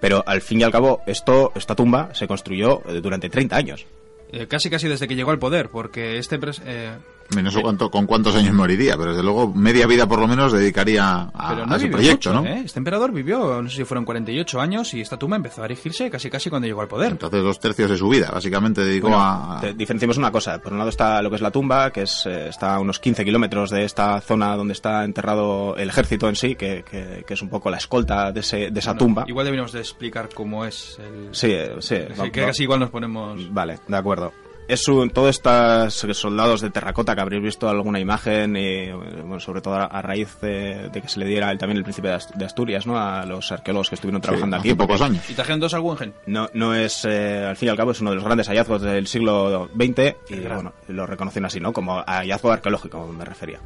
Pero 0.00 0.22
al 0.26 0.40
fin 0.42 0.60
y 0.60 0.62
al 0.62 0.72
cabo, 0.72 1.02
esto, 1.06 1.52
esta 1.54 1.74
tumba 1.74 2.14
se 2.14 2.28
construyó 2.28 2.82
eh, 2.88 3.00
durante 3.00 3.28
30 3.28 3.56
años. 3.56 3.86
Eh, 4.30 4.46
casi 4.46 4.70
casi 4.70 4.88
desde 4.88 5.08
que 5.08 5.16
llegó 5.16 5.30
al 5.30 5.38
poder, 5.38 5.70
porque 5.70 6.18
este... 6.18 6.38
eh, 6.66 6.96
No 7.42 7.50
sé 7.50 7.60
cuánto, 7.60 7.90
con 7.90 8.06
cuántos 8.06 8.34
años 8.36 8.54
moriría, 8.54 8.96
pero 8.96 9.10
desde 9.10 9.22
luego 9.22 9.52
media 9.54 9.86
vida 9.86 10.06
por 10.06 10.18
lo 10.18 10.26
menos 10.26 10.50
dedicaría 10.52 11.28
a, 11.34 11.48
Pero 11.50 11.66
no 11.66 11.76
proyecto, 11.90 12.32
mucho, 12.32 12.42
¿no? 12.42 12.46
¿eh? 12.48 12.62
Este 12.64 12.78
emperador 12.78 13.12
vivió, 13.12 13.60
no 13.62 13.68
sé 13.68 13.76
si 13.76 13.84
fueron 13.84 14.04
48 14.06 14.60
años 14.60 14.94
y 14.94 15.00
esta 15.02 15.18
tumba 15.18 15.36
empezó 15.36 15.62
a 15.62 15.66
erigirse 15.66 16.10
casi 16.10 16.30
casi 16.30 16.48
cuando 16.48 16.66
llegó 16.66 16.80
al 16.80 16.88
poder. 16.88 17.12
Entonces 17.12 17.42
dos 17.42 17.60
tercios 17.60 17.90
de 17.90 17.98
su 17.98 18.08
vida, 18.08 18.30
básicamente 18.32 18.82
dedicó 18.82 19.08
Bueno, 19.08 19.22
a... 19.22 19.58
te- 19.60 19.74
diferenciemos 19.74 20.16
una 20.16 20.32
cosa. 20.32 20.58
Por 20.58 20.72
un 20.72 20.78
lado 20.78 20.90
está 20.90 21.20
lo 21.20 21.28
que 21.28 21.36
es 21.36 21.42
la 21.42 21.50
tumba, 21.50 21.90
que 21.92 22.02
es, 22.02 22.24
eh, 22.26 22.48
está 22.48 22.74
a 22.76 22.80
unos 22.80 22.98
15 22.98 23.24
kilómetros 23.24 23.70
de 23.70 23.84
esta 23.84 24.20
zona 24.22 24.56
donde 24.56 24.72
está 24.72 25.04
enterrado 25.04 25.76
el 25.76 25.90
ejército 25.90 26.28
en 26.28 26.36
sí, 26.36 26.54
que, 26.56 26.82
que- 26.90 27.24
que 27.26 27.34
es 27.34 27.42
un 27.42 27.50
poco 27.50 27.68
la 27.70 27.76
escolta 27.76 28.32
de, 28.32 28.40
ese, 28.40 28.70
de 28.70 28.80
esa 28.80 28.92
Bueno, 28.92 28.98
tumba. 29.06 29.24
Igual 29.28 29.44
deberíamos 29.44 29.72
de 29.72 29.80
explicar 29.80 30.28
cómo 30.34 30.64
es 30.64 30.98
el... 30.98 31.28
Sí, 31.34 31.48
eh, 31.50 31.76
sí. 31.80 31.96
Así 31.96 32.20
va- 32.20 32.30
que 32.30 32.40
va- 32.40 32.46
casi 32.48 32.62
igual 32.62 32.80
nos 32.80 32.90
ponemos... 32.90 33.52
Vale, 33.52 33.78
de 33.86 33.96
acuerdo. 33.96 34.32
Es 34.68 34.86
un, 34.86 35.10
todos 35.10 35.30
estos 35.30 35.94
soldados 36.18 36.60
de 36.60 36.70
terracota 36.70 37.14
que 37.14 37.20
habréis 37.22 37.42
visto 37.42 37.68
alguna 37.68 37.98
imagen, 37.98 38.54
y, 38.56 38.90
bueno, 38.92 39.40
sobre 39.40 39.62
todo 39.62 39.74
a, 39.76 40.02
raíz 40.02 40.38
de, 40.40 40.90
que 40.92 41.08
se 41.08 41.18
le 41.18 41.26
diera 41.26 41.50
el, 41.50 41.58
también 41.58 41.78
el 41.78 41.84
príncipe 41.84 42.08
de 42.08 42.44
Asturias, 42.44 42.86
¿no? 42.86 42.98
A 42.98 43.24
los 43.24 43.50
arqueólogos 43.50 43.88
que 43.88 43.94
estuvieron 43.94 44.20
trabajando 44.20 44.56
aquí. 44.56 44.74
pocos 44.74 45.00
años. 45.00 45.28
¿Y 45.30 45.34
trajeron 45.34 45.60
dos 45.60 45.72
al 45.72 45.80
Guggenheim? 45.80 46.12
No, 46.26 46.48
no 46.52 46.74
es, 46.74 47.04
eh, 47.06 47.46
al 47.48 47.56
fin 47.56 47.68
y 47.68 47.70
al 47.70 47.76
cabo, 47.76 47.92
es 47.92 48.00
uno 48.00 48.10
de 48.10 48.16
los 48.16 48.24
grandes 48.24 48.48
hallazgos 48.48 48.82
del 48.82 49.06
siglo 49.06 49.70
XX 49.74 50.16
y, 50.28 50.40
bueno, 50.40 50.72
lo 50.88 51.06
reconocen 51.06 51.44
así, 51.46 51.60
¿no? 51.60 51.72
Como 51.72 52.02
hallazgo 52.06 52.52
arqueológico, 52.52 53.06
me 53.06 53.24
refería. 53.24 53.60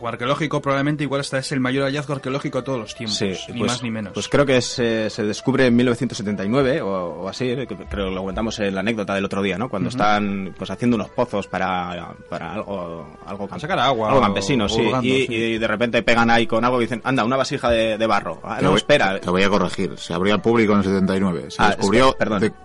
O 0.00 0.06
arqueológico, 0.06 0.60
probablemente 0.60 1.04
igual 1.04 1.22
esta 1.22 1.38
es 1.38 1.50
el 1.52 1.60
mayor 1.60 1.84
hallazgo 1.84 2.14
arqueológico 2.14 2.58
de 2.58 2.64
todos 2.64 2.78
los 2.78 2.94
tiempos, 2.94 3.20
ni 3.22 3.58
pues, 3.58 3.72
más 3.72 3.82
ni 3.82 3.90
menos. 3.90 4.12
Pues 4.12 4.28
creo 4.28 4.44
que 4.44 4.60
se, 4.60 5.08
se 5.08 5.22
descubre 5.24 5.66
en 5.66 5.76
1979 5.76 6.82
o, 6.82 7.28
así, 7.28 7.50
eh, 7.50 7.66
creo 7.66 7.88
que 7.88 8.14
lo 8.14 8.20
comentamos 8.20 8.58
en 8.60 8.74
la 8.74 8.80
anécdota 8.80 9.14
del 9.14 9.24
otro 9.24 9.42
día, 9.42 9.56
¿no? 9.56 9.68
Cuando 9.68 9.88
están 10.10 10.54
pues 10.56 10.70
haciendo 10.70 10.96
unos 10.96 11.10
pozos 11.10 11.46
para, 11.46 12.14
para 12.28 12.54
algo, 12.54 13.06
algo 13.26 13.48
sacar 13.58 13.78
agua, 13.78 14.08
algo 14.08 14.20
campesino, 14.20 14.68
sí, 14.68 14.90
y, 15.02 15.58
de 15.58 15.66
repente 15.66 16.02
pegan 16.02 16.30
ahí 16.30 16.46
con 16.46 16.64
algo 16.64 16.80
y 16.80 16.84
dicen, 16.84 17.00
anda, 17.04 17.24
una 17.24 17.36
vasija 17.36 17.70
de, 17.70 18.06
barro. 18.06 18.40
Ah, 18.42 18.58
no, 18.60 18.76
espera. 18.76 19.20
Te 19.20 19.30
voy 19.30 19.42
a 19.42 19.48
corregir, 19.48 19.96
se 19.96 20.14
abrió 20.14 20.34
al 20.34 20.42
público 20.42 20.72
en 20.72 20.78
el 20.78 20.84
79, 20.84 21.50
se 21.50 21.62
ah, 21.62 21.68
descubrió 21.68 22.16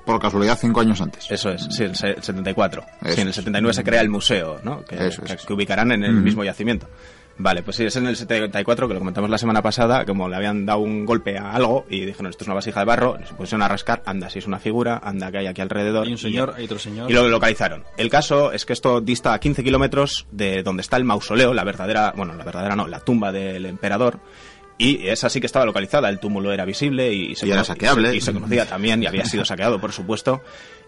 por 0.06 0.20
casualidad 0.20 0.58
cinco 0.60 0.82
años 0.82 1.00
antes. 1.02 1.30
Eso 1.30 1.52
es, 1.52 1.68
sí, 1.70 1.84
el 1.84 1.96
74. 1.96 2.84
sí, 3.10 3.22
en 3.22 3.28
el 3.28 3.34
79 3.34 3.74
se 3.74 3.84
crea 3.84 4.02
el 4.02 4.10
museo, 4.10 4.60
¿no? 4.64 4.84
Que, 4.84 4.98
que, 4.98 5.54
ubicarán 5.54 5.92
en 5.92 6.04
el 6.04 6.14
mismo 6.14 6.44
yacimiento. 6.44 6.88
Vale, 7.38 7.64
pues 7.64 7.76
sí, 7.76 7.84
es 7.84 7.95
en 7.98 8.07
el 8.07 8.16
74, 8.16 8.88
que 8.88 8.94
lo 8.94 8.99
comentamos 8.99 9.30
la 9.30 9.38
semana 9.38 9.62
pasada, 9.62 10.06
como 10.06 10.30
le 10.30 10.38
habían 10.38 10.66
dado 10.66 10.80
un 10.80 11.06
golpe 11.06 11.38
a 11.38 11.52
algo 11.52 11.86
y 11.90 12.06
dijeron, 12.06 12.28
esto 12.28 12.45
es 12.45 12.48
una 12.48 12.56
vasija 12.56 12.80
de 12.80 12.86
barro, 12.86 13.18
se 13.28 13.34
pusieron 13.34 13.62
a 13.62 13.68
rascar, 13.68 14.02
anda, 14.06 14.30
si 14.30 14.40
es 14.40 14.48
una 14.48 14.57
figura, 14.57 15.02
anda, 15.03 15.32
que 15.32 15.40
hay 15.40 15.48
aquí 15.48 15.62
alrededor. 15.62 16.06
Hay 16.06 16.14
un 16.14 16.18
señor, 16.18 16.53
hay 16.56 16.64
otro 16.64 16.80
señor. 16.80 17.12
Y 17.12 17.14
lo 17.14 17.28
localizaron. 17.28 17.84
El 17.98 18.10
caso 18.10 18.53
es 18.53 18.66
que 18.66 18.72
esto 18.72 19.02
dista 19.02 19.34
a 19.34 19.40
15 19.40 19.64
kilómetros 19.66 20.28
de 20.32 20.64
donde 20.64 20.82
está 20.82 20.95
el 20.95 21.03
mausoleo, 21.03 21.53
la 21.53 21.66
verdadera, 21.66 22.14
bueno, 22.16 22.34
la 22.36 22.45
verdadera 22.45 22.76
no, 22.76 22.88
la 22.88 23.02
tumba 23.02 23.34
del 23.34 23.66
emperador. 23.66 24.20
Y 24.78 25.07
esa 25.07 25.30
sí 25.30 25.41
que 25.41 25.45
estaba 25.45 25.66
localizada, 25.66 26.10
el 26.10 26.20
túmulo 26.20 26.53
era 26.53 26.64
visible 26.64 27.14
y, 27.14 27.36
se, 27.36 27.48
era 27.48 27.64
saqueable. 27.66 28.16
Y 28.16 28.22
se, 28.22 28.34
conocía 28.34 28.66
también 28.66 29.03
y 29.03 29.07
había 29.07 29.26
sido 29.26 29.44
saqueado, 29.44 29.80
por 29.80 29.91
supuesto. 29.91 30.41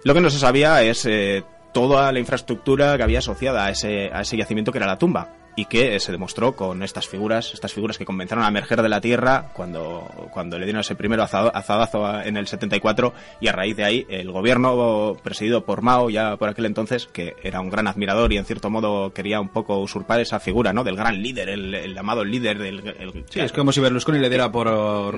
Lo 0.03 0.13
que 0.13 0.21
no 0.21 0.29
se 0.29 0.39
sabía 0.39 0.81
es 0.83 1.05
eh, 1.05 1.43
toda 1.73 2.11
la 2.11 2.19
infraestructura 2.19 2.95
que 2.95 3.03
había 3.03 3.19
asociada 3.19 3.65
a 3.65 3.71
ese, 3.71 4.09
a 4.13 4.21
ese 4.21 4.37
yacimiento 4.37 4.71
que 4.71 4.77
era 4.77 4.87
la 4.87 4.97
tumba 4.97 5.46
y 5.57 5.65
que 5.65 5.99
se 5.99 6.11
demostró 6.11 6.55
con 6.55 6.83
estas 6.83 7.07
figuras, 7.07 7.51
estas 7.51 7.73
figuras 7.73 7.97
que 7.97 8.05
comenzaron 8.05 8.43
a 8.43 8.47
emerger 8.47 8.83
de 8.83 8.89
la 8.89 9.01
tierra 9.01 9.49
cuando, 9.53 10.07
cuando 10.31 10.59
le 10.59 10.65
dieron 10.65 10.81
ese 10.81 10.93
primero 10.93 11.23
azadazo 11.23 12.21
en 12.21 12.37
el 12.37 12.45
74 12.45 13.11
y 13.41 13.47
a 13.47 13.53
raíz 13.53 13.75
de 13.75 13.83
ahí 13.83 14.05
el 14.07 14.31
gobierno 14.31 15.17
presidido 15.23 15.65
por 15.65 15.81
Mao 15.81 16.11
ya 16.11 16.37
por 16.37 16.47
aquel 16.47 16.67
entonces, 16.67 17.07
que 17.07 17.35
era 17.41 17.59
un 17.59 17.71
gran 17.71 17.87
admirador 17.87 18.31
y 18.31 18.37
en 18.37 18.45
cierto 18.45 18.69
modo 18.69 19.11
quería 19.13 19.41
un 19.41 19.49
poco 19.49 19.79
usurpar 19.79 20.19
esa 20.19 20.39
figura, 20.39 20.73
¿no? 20.73 20.83
Del 20.83 20.95
gran 20.95 21.23
líder, 21.23 21.49
el, 21.49 21.91
llamado 21.91 22.23
líder 22.23 22.59
del... 22.59 23.25
sí, 23.27 23.39
es 23.39 23.51
como 23.51 23.71
si 23.71 23.81
Berlusconi 23.81 24.19
le 24.19 24.29
diera 24.29 24.51
por 24.51 24.67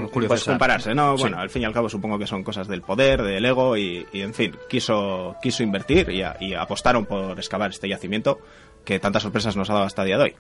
Julio 0.10 0.30
pues 0.30 0.46
compararse, 0.46 0.96
¿no? 0.96 1.18
Bueno, 1.18 1.38
al 1.38 1.50
fin 1.50 1.64
y 1.64 1.66
al 1.66 1.74
cabo 1.74 1.90
supongo 1.90 2.18
que 2.18 2.28
son 2.28 2.46
cosas 2.46 2.70
del 2.70 2.82
poder, 2.82 3.24
del 3.24 3.44
ego 3.44 3.76
y, 3.76 4.08
en 4.14 4.34
fin, 4.34 4.56
quiso, 4.70 5.36
quiso 5.42 5.64
invertir 5.64 6.10
y, 6.10 6.24
y 6.46 6.54
apostaron 6.54 7.06
por 7.06 7.38
excavar 7.38 7.72
este 7.72 7.90
yacimiento 7.90 8.40
que 8.86 9.00
tantas 9.00 9.24
sorpresas 9.24 9.56
nos 9.56 9.70
ha 9.70 9.74
dado 9.74 9.86
hasta 9.86 10.02
el 10.04 10.08
día 10.08 10.18
de 10.18 10.24
hoy. 10.24 10.36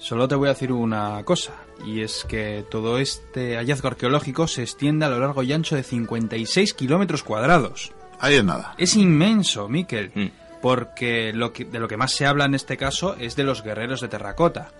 Solo 0.00 0.28
te 0.28 0.34
voy 0.34 0.48
a 0.48 0.54
decir 0.54 0.72
una 0.72 1.22
cosa, 1.24 1.52
y 1.84 2.00
es 2.00 2.24
que 2.26 2.64
todo 2.70 2.98
este 2.98 3.56
hallazgo 3.56 3.88
arqueológico 3.88 4.48
se 4.48 4.62
extiende 4.62 5.04
a 5.04 5.10
lo 5.10 5.20
largo 5.20 5.42
y 5.42 5.52
ancho 5.52 5.76
de 5.76 5.82
56 5.82 6.72
kilómetros 6.72 7.22
cuadrados. 7.22 7.92
Ahí 8.18 8.36
es 8.36 8.44
nada. 8.44 8.74
Es 8.78 8.96
inmenso, 8.96 9.68
Miquel, 9.68 10.10
mm. 10.14 10.26
porque 10.62 11.34
lo 11.34 11.52
que, 11.52 11.66
de 11.66 11.78
lo 11.78 11.86
que 11.86 11.98
más 11.98 12.12
se 12.12 12.24
habla 12.24 12.46
en 12.46 12.54
este 12.54 12.78
caso 12.78 13.14
es 13.18 13.36
de 13.36 13.44
los 13.44 13.62
guerreros 13.62 14.00
de 14.00 14.08
terracota. 14.08 14.70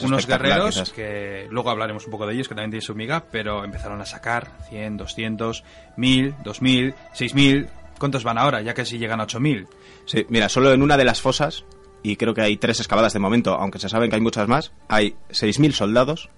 Unos 0.00 0.26
guerreros 0.26 0.92
que 0.92 1.48
luego 1.50 1.70
hablaremos 1.70 2.04
un 2.04 2.12
poco 2.12 2.26
de 2.26 2.34
ellos, 2.34 2.46
que 2.46 2.54
también 2.54 2.70
tienen 2.70 2.86
su 2.86 2.94
miga, 2.94 3.24
pero 3.32 3.64
empezaron 3.64 4.00
a 4.00 4.06
sacar 4.06 4.48
100, 4.68 4.98
200, 4.98 5.64
1000, 5.96 6.34
2000, 6.44 6.94
6000. 7.14 7.68
¿Cuántos 7.98 8.22
van 8.22 8.38
ahora? 8.38 8.60
Ya 8.60 8.74
que 8.74 8.84
si 8.84 8.98
llegan 8.98 9.20
a 9.20 9.24
8000. 9.24 9.66
Sí, 10.04 10.26
mira, 10.28 10.48
solo 10.48 10.72
en 10.72 10.82
una 10.82 10.96
de 10.96 11.04
las 11.04 11.20
fosas 11.20 11.64
y 12.02 12.16
creo 12.16 12.34
que 12.34 12.42
hay 12.42 12.56
tres 12.56 12.80
excavadas 12.80 13.12
de 13.12 13.18
momento, 13.18 13.54
aunque 13.54 13.78
se 13.78 13.88
saben 13.88 14.10
que 14.10 14.16
hay 14.16 14.22
muchas 14.22 14.48
más. 14.48 14.72
Hay 14.88 15.16
6.000 15.30 15.72
soldados 15.72 16.30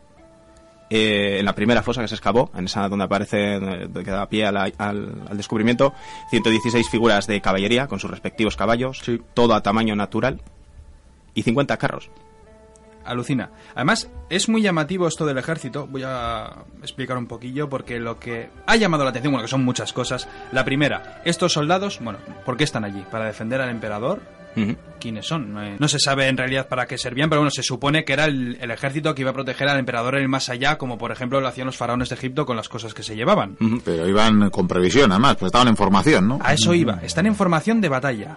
eh, 0.93 1.39
en 1.39 1.45
la 1.45 1.55
primera 1.55 1.82
fosa 1.82 2.03
que 2.03 2.09
se 2.09 2.16
excavó, 2.16 2.51
en 2.55 2.65
esa 2.65 2.89
donde 2.89 3.05
aparece, 3.05 3.61
que 3.93 4.11
da 4.11 4.28
pie 4.28 4.45
al, 4.45 5.37
descubrimiento, 5.37 5.95
116 6.31 6.89
figuras 6.89 7.28
de 7.28 7.41
caballería 7.41 7.87
con 7.87 8.01
sus 8.01 8.11
respectivos 8.11 8.57
caballos, 8.57 9.01
todo 9.35 9.55
a 9.55 9.62
tamaño 9.62 9.95
natural, 9.95 10.41
y 11.32 11.43
50 11.43 11.77
carros. 11.77 12.11
Alucina. 13.05 13.51
Además, 13.74 14.11
es 14.28 14.49
muy 14.49 14.62
llamativo 14.62 15.07
esto 15.07 15.24
del 15.24 15.39
ejército. 15.39 15.87
Voy 15.87 16.03
a 16.05 16.65
explicar 16.82 17.16
un 17.16 17.27
poquillo 17.27 17.69
porque 17.69 17.99
lo 17.99 18.19
que 18.19 18.51
ha 18.66 18.77
llamado 18.77 19.05
la 19.05 19.11
atención, 19.11 19.32
bueno, 19.32 19.45
que 19.45 19.51
son 19.51 19.65
muchas 19.65 19.93
cosas. 19.93 20.28
La 20.53 20.65
primera, 20.65 21.23
estos 21.24 21.53
soldados, 21.53 21.99
bueno, 22.03 22.19
¿por 22.45 22.57
qué 22.57 22.65
están 22.65 22.85
allí? 22.85 23.05
¿Para 23.11 23.27
defender 23.27 23.61
al 23.61 23.70
emperador? 23.70 24.20
Quiénes 25.01 25.27
son. 25.27 25.78
No, 25.78 25.89
se 25.89 25.98
sabe 25.98 26.28
en 26.28 26.36
realidad 26.36 26.68
para 26.68 26.86
qué 26.86 26.98
servían, 26.98 27.28
pero 27.28 27.40
bueno, 27.40 27.51
se 27.51 27.62
supone 27.62 28.05
que 28.05 28.12
era 28.12 28.27
el, 28.27 28.59
ejército 28.70 29.14
que 29.14 29.22
iba 29.22 29.31
a 29.31 29.35
proteger 29.35 29.68
al 29.68 29.78
emperador 29.78 30.16
en 30.16 30.22
el 30.22 30.28
más 30.28 30.48
allá, 30.48 30.78
como 30.78 30.98
por 30.98 31.12
ejemplo 31.12 31.40
lo 31.40 31.48
hacían 31.48 31.66
los 31.66 31.77
faraones 31.77 32.09
de 32.09 32.14
Egipto 32.16 32.47
con 32.47 32.56
las 32.56 32.68
cosas 32.68 32.94
que 32.94 33.02
se 33.02 33.16
llevaban. 33.16 33.56
Pero 33.85 34.09
iban 34.09 34.51
con 34.51 34.68
previsión, 34.68 35.10
además, 35.10 35.36
pues 35.36 35.48
estaban 35.48 35.68
en 35.68 35.77
formación, 35.77 36.28
¿no? 36.28 36.39
A 36.43 36.55
eso 36.55 36.74
iba, 36.74 37.01
están 37.02 37.27
en 37.27 37.35
formación 37.35 37.81
de 37.81 37.89
batalla. 37.89 38.36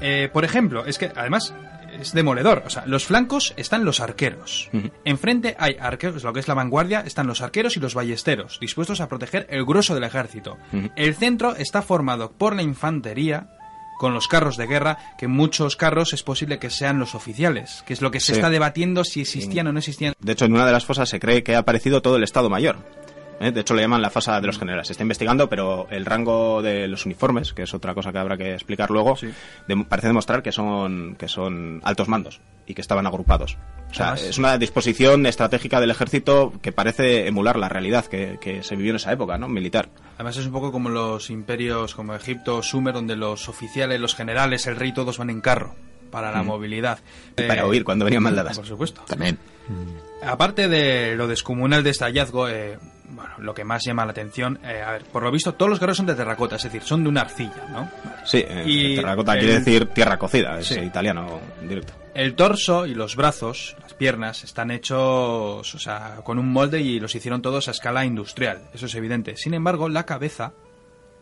Eh, 0.00 0.28
por 0.32 0.44
ejemplo, 0.44 0.84
es 0.84 0.98
que 0.98 1.12
además 1.14 1.54
es 2.00 2.12
demoledor. 2.12 2.62
O 2.66 2.70
sea, 2.70 2.84
los 2.86 3.04
flancos 3.04 3.54
están 3.56 3.84
los 3.84 4.00
arqueros. 4.00 4.70
Enfrente 5.04 5.56
hay 5.58 5.76
arqueros, 5.80 6.24
lo 6.24 6.32
que 6.32 6.40
es 6.40 6.48
la 6.48 6.54
vanguardia, 6.54 7.00
están 7.00 7.26
los 7.26 7.40
arqueros 7.40 7.76
y 7.76 7.80
los 7.80 7.94
ballesteros, 7.94 8.58
dispuestos 8.60 9.00
a 9.00 9.08
proteger 9.08 9.46
el 9.50 9.64
grueso 9.64 9.94
del 9.94 10.04
ejército. 10.04 10.58
El 10.96 11.14
centro 11.14 11.54
está 11.54 11.82
formado 11.82 12.32
por 12.32 12.56
la 12.56 12.62
infantería, 12.62 13.48
con 14.02 14.14
los 14.14 14.26
carros 14.26 14.56
de 14.56 14.66
guerra, 14.66 14.98
que 15.16 15.28
muchos 15.28 15.76
carros 15.76 16.12
es 16.12 16.24
posible 16.24 16.58
que 16.58 16.70
sean 16.70 16.98
los 16.98 17.14
oficiales, 17.14 17.84
que 17.86 17.92
es 17.92 18.02
lo 18.02 18.10
que 18.10 18.18
se 18.18 18.32
está 18.32 18.50
debatiendo 18.50 19.04
si 19.04 19.20
existían 19.20 19.68
o 19.68 19.72
no 19.72 19.78
existían. 19.78 20.14
De 20.18 20.32
hecho, 20.32 20.44
en 20.44 20.54
una 20.54 20.66
de 20.66 20.72
las 20.72 20.84
fosas 20.84 21.08
se 21.08 21.20
cree 21.20 21.44
que 21.44 21.54
ha 21.54 21.58
aparecido 21.58 22.02
todo 22.02 22.16
el 22.16 22.24
Estado 22.24 22.50
Mayor. 22.50 22.78
¿Eh? 23.42 23.52
De 23.52 23.60
hecho, 23.60 23.74
le 23.74 23.82
llaman 23.82 24.02
la 24.02 24.10
fase 24.10 24.30
de 24.32 24.46
los 24.46 24.58
generales. 24.58 24.86
Se 24.86 24.92
está 24.92 25.02
investigando, 25.02 25.48
pero 25.48 25.86
el 25.90 26.06
rango 26.06 26.62
de 26.62 26.88
los 26.88 27.06
uniformes, 27.06 27.52
que 27.52 27.62
es 27.62 27.74
otra 27.74 27.94
cosa 27.94 28.12
que 28.12 28.18
habrá 28.18 28.36
que 28.36 28.54
explicar 28.54 28.90
luego, 28.90 29.16
parece 29.88 30.06
demostrar 30.06 30.42
que 30.42 30.52
son, 30.52 31.16
que 31.18 31.28
son 31.28 31.80
altos 31.84 32.08
mandos 32.08 32.40
y 32.66 32.74
que 32.74 32.80
estaban 32.80 33.06
agrupados. 33.06 33.58
O 33.90 33.94
sea, 33.94 34.14
es 34.14 34.38
una 34.38 34.56
disposición 34.56 35.26
estratégica 35.26 35.80
del 35.80 35.90
ejército 35.90 36.52
que 36.62 36.72
parece 36.72 37.26
emular 37.26 37.56
la 37.58 37.68
realidad 37.68 38.06
que, 38.06 38.38
que, 38.40 38.62
se 38.62 38.76
vivió 38.76 38.90
en 38.90 38.96
esa 38.96 39.12
época, 39.12 39.36
¿no? 39.36 39.48
Militar. 39.48 39.90
Además 40.14 40.36
es 40.38 40.46
un 40.46 40.52
poco 40.52 40.72
como 40.72 40.88
los 40.88 41.28
imperios 41.28 41.94
como 41.94 42.14
Egipto, 42.14 42.62
Sumer, 42.62 42.94
donde 42.94 43.16
los 43.16 43.48
oficiales, 43.48 44.00
los 44.00 44.14
generales, 44.14 44.66
el 44.66 44.76
rey, 44.76 44.92
todos 44.94 45.18
van 45.18 45.30
en 45.30 45.40
carro 45.40 45.74
para 46.12 46.30
la 46.30 46.42
movilidad. 46.42 47.00
Y 47.36 47.42
para 47.42 47.66
huir 47.66 47.82
cuando 47.82 48.04
venían 48.04 48.22
maldadas. 48.22 48.56
Por 48.56 48.66
supuesto. 48.66 49.02
También. 49.08 49.38
Aparte 50.22 50.68
de 50.68 51.16
lo 51.16 51.26
descomunal 51.26 51.82
de 51.82 51.90
este 51.90 52.04
hallazgo, 52.04 52.48
eh, 52.48 52.78
bueno, 53.12 53.30
lo 53.38 53.54
que 53.54 53.64
más 53.64 53.84
llama 53.84 54.04
la 54.04 54.12
atención, 54.12 54.58
eh, 54.64 54.82
a 54.82 54.92
ver, 54.92 55.04
por 55.04 55.22
lo 55.22 55.30
visto 55.30 55.54
todos 55.54 55.68
los 55.70 55.78
guerreros 55.78 55.98
son 55.98 56.06
de 56.06 56.14
terracota, 56.14 56.56
es 56.56 56.62
decir, 56.62 56.82
son 56.82 57.02
de 57.02 57.10
una 57.10 57.20
arcilla, 57.22 57.68
¿no? 57.70 57.88
Sí, 58.24 58.44
eh, 58.46 58.94
terracota 58.96 59.34
quiere 59.34 59.60
decir 59.60 59.86
tierra 59.86 60.18
cocida, 60.18 60.58
es 60.58 60.70
italiano 60.72 61.40
directo. 61.62 61.92
El 62.14 62.34
torso 62.34 62.86
y 62.86 62.94
los 62.94 63.16
brazos, 63.16 63.76
las 63.80 63.94
piernas, 63.94 64.44
están 64.44 64.70
hechos, 64.70 65.74
o 65.74 65.78
sea, 65.78 66.16
con 66.24 66.38
un 66.38 66.50
molde 66.50 66.80
y 66.80 67.00
los 67.00 67.14
hicieron 67.14 67.42
todos 67.42 67.68
a 67.68 67.70
escala 67.70 68.04
industrial, 68.04 68.62
eso 68.74 68.86
es 68.86 68.94
evidente. 68.94 69.36
Sin 69.36 69.54
embargo, 69.54 69.88
la 69.88 70.04
cabeza, 70.04 70.52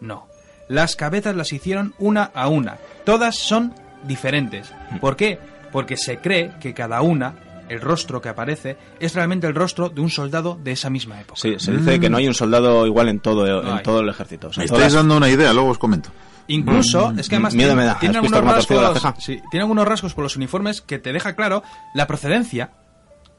no. 0.01 0.29
Las 0.69 0.95
cabezas 0.95 1.35
las 1.35 1.53
hicieron 1.53 1.95
una 1.99 2.31
a 2.33 2.49
una. 2.49 2.79
Todas 3.05 3.37
son 3.37 3.75
diferentes. 4.05 4.73
Mm. 4.93 4.99
¿Por 4.99 5.17
qué? 5.17 5.39
Porque 5.73 5.97
se 5.97 6.19
cree 6.19 6.53
que 6.61 6.75
cada 6.75 7.03
una 7.03 7.35
el 7.71 7.81
rostro 7.81 8.21
que 8.21 8.29
aparece 8.29 8.77
es 8.99 9.15
realmente 9.15 9.47
el 9.47 9.55
rostro 9.55 9.89
de 9.89 10.01
un 10.01 10.11
soldado 10.11 10.59
de 10.63 10.73
esa 10.73 10.91
misma 10.91 11.21
época. 11.21 11.41
Sí, 11.41 11.55
se 11.59 11.73
dice 11.73 12.01
que 12.01 12.11
no 12.11 12.19
hay 12.19 12.27
un 12.27 12.35
soldado 12.35 12.87
igual 12.87 13.09
en 13.09 13.21
todo, 13.21 13.47
en 13.47 13.83
todo 13.83 14.01
el 14.01 14.09
ejército. 14.09 14.51
me 14.57 14.65
estáis 14.65 14.93
dando 14.93 15.17
una 15.17 15.29
idea, 15.29 15.53
luego 15.53 15.71
os 15.71 15.79
comento. 15.79 16.11
Incluso, 16.49 17.13
es 17.17 17.29
que 17.29 17.37
además 17.37 17.55
tiene, 17.55 17.71
algunos 18.17 18.43
rasgos, 18.43 18.67
tiene 19.25 19.61
algunos 19.61 19.87
rasgos 19.87 20.15
por 20.15 20.25
los 20.25 20.35
uniformes 20.35 20.81
que 20.81 20.99
te 20.99 21.13
deja 21.13 21.37
claro 21.37 21.63
la 21.95 22.09
procedencia 22.09 22.73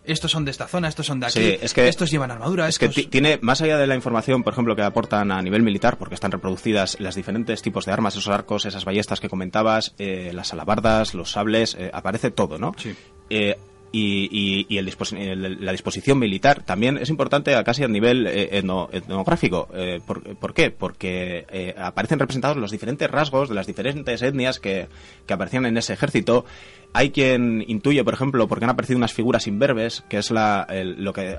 estos 0.04 0.32
son 0.32 0.46
de 0.46 0.52
esta 0.52 0.68
zona, 0.68 0.88
estos 0.88 1.06
son 1.06 1.20
de 1.20 1.28
aquí, 1.28 1.58
es 1.62 1.74
que, 1.74 1.88
estos 1.88 2.10
llevan 2.10 2.32
armadura. 2.32 2.68
Es 2.68 2.80
que 2.80 2.90
tiene, 2.90 3.38
más 3.42 3.62
allá 3.62 3.78
de 3.78 3.86
la 3.86 3.96
información, 3.96 4.44
por 4.44 4.54
ejemplo, 4.54 4.76
que 4.76 4.82
aportan 4.82 5.32
a 5.32 5.42
nivel 5.42 5.62
militar, 5.62 5.98
porque 5.98 6.16
están 6.16 6.32
reproducidas 6.32 7.00
las 7.00 7.14
diferentes 7.14 7.62
tipos 7.62 7.86
de 7.86 7.92
armas, 7.92 8.16
esos 8.16 8.28
arcos, 8.28 8.66
esas 8.66 8.84
ballestas 8.84 9.20
que 9.20 9.30
comentabas, 9.30 9.94
eh, 10.00 10.32
las 10.34 10.54
alabardas, 10.54 11.14
los 11.14 11.32
sables, 11.32 11.76
eh, 11.76 11.92
aparece 11.94 12.32
todo, 12.32 12.58
¿no? 12.58 12.74
Sí. 12.78 12.96
Eh, 13.30 13.58
y, 13.92 14.30
y- 14.32 14.66
y 14.70 14.78
el 14.78 14.86
dispos- 14.86 15.12
la 15.12 15.72
disposición 15.72 16.18
militar 16.18 16.64
también 16.64 16.98
es 16.98 17.10
importante 17.10 17.54
casi 17.64 17.84
a 17.84 17.88
nivel 17.88 18.26
eh, 18.28 18.62
etno- 18.62 18.88
etnográfico. 18.92 19.68
Eh, 19.74 20.00
¿por, 20.06 20.22
por 20.38 20.54
qué? 20.54 20.72
Porque 20.72 21.46
eh, 21.52 21.76
aparecen 21.78 22.20
representados 22.20 22.58
los 22.58 22.72
diferentes 22.72 23.10
rasgos 23.12 23.50
de 23.50 23.56
las 23.56 23.68
diferentes 23.68 24.22
etnias 24.22 24.60
que, 24.60 24.88
que 25.26 25.34
aparecían 25.34 25.66
en 25.66 25.78
ese 25.78 25.94
ejército. 25.94 26.46
Hay 26.94 27.12
quien 27.12 27.64
intuye, 27.68 28.04
por 28.04 28.14
ejemplo, 28.14 28.48
porque 28.50 28.66
han 28.66 28.72
aparecido 28.72 28.98
unas 28.98 29.14
figuras 29.14 29.48
imberbes, 29.48 30.04
que 30.10 30.18
es 30.18 30.30
la, 30.30 30.68
el- 30.70 31.02
lo 31.04 31.14
que, 31.14 31.38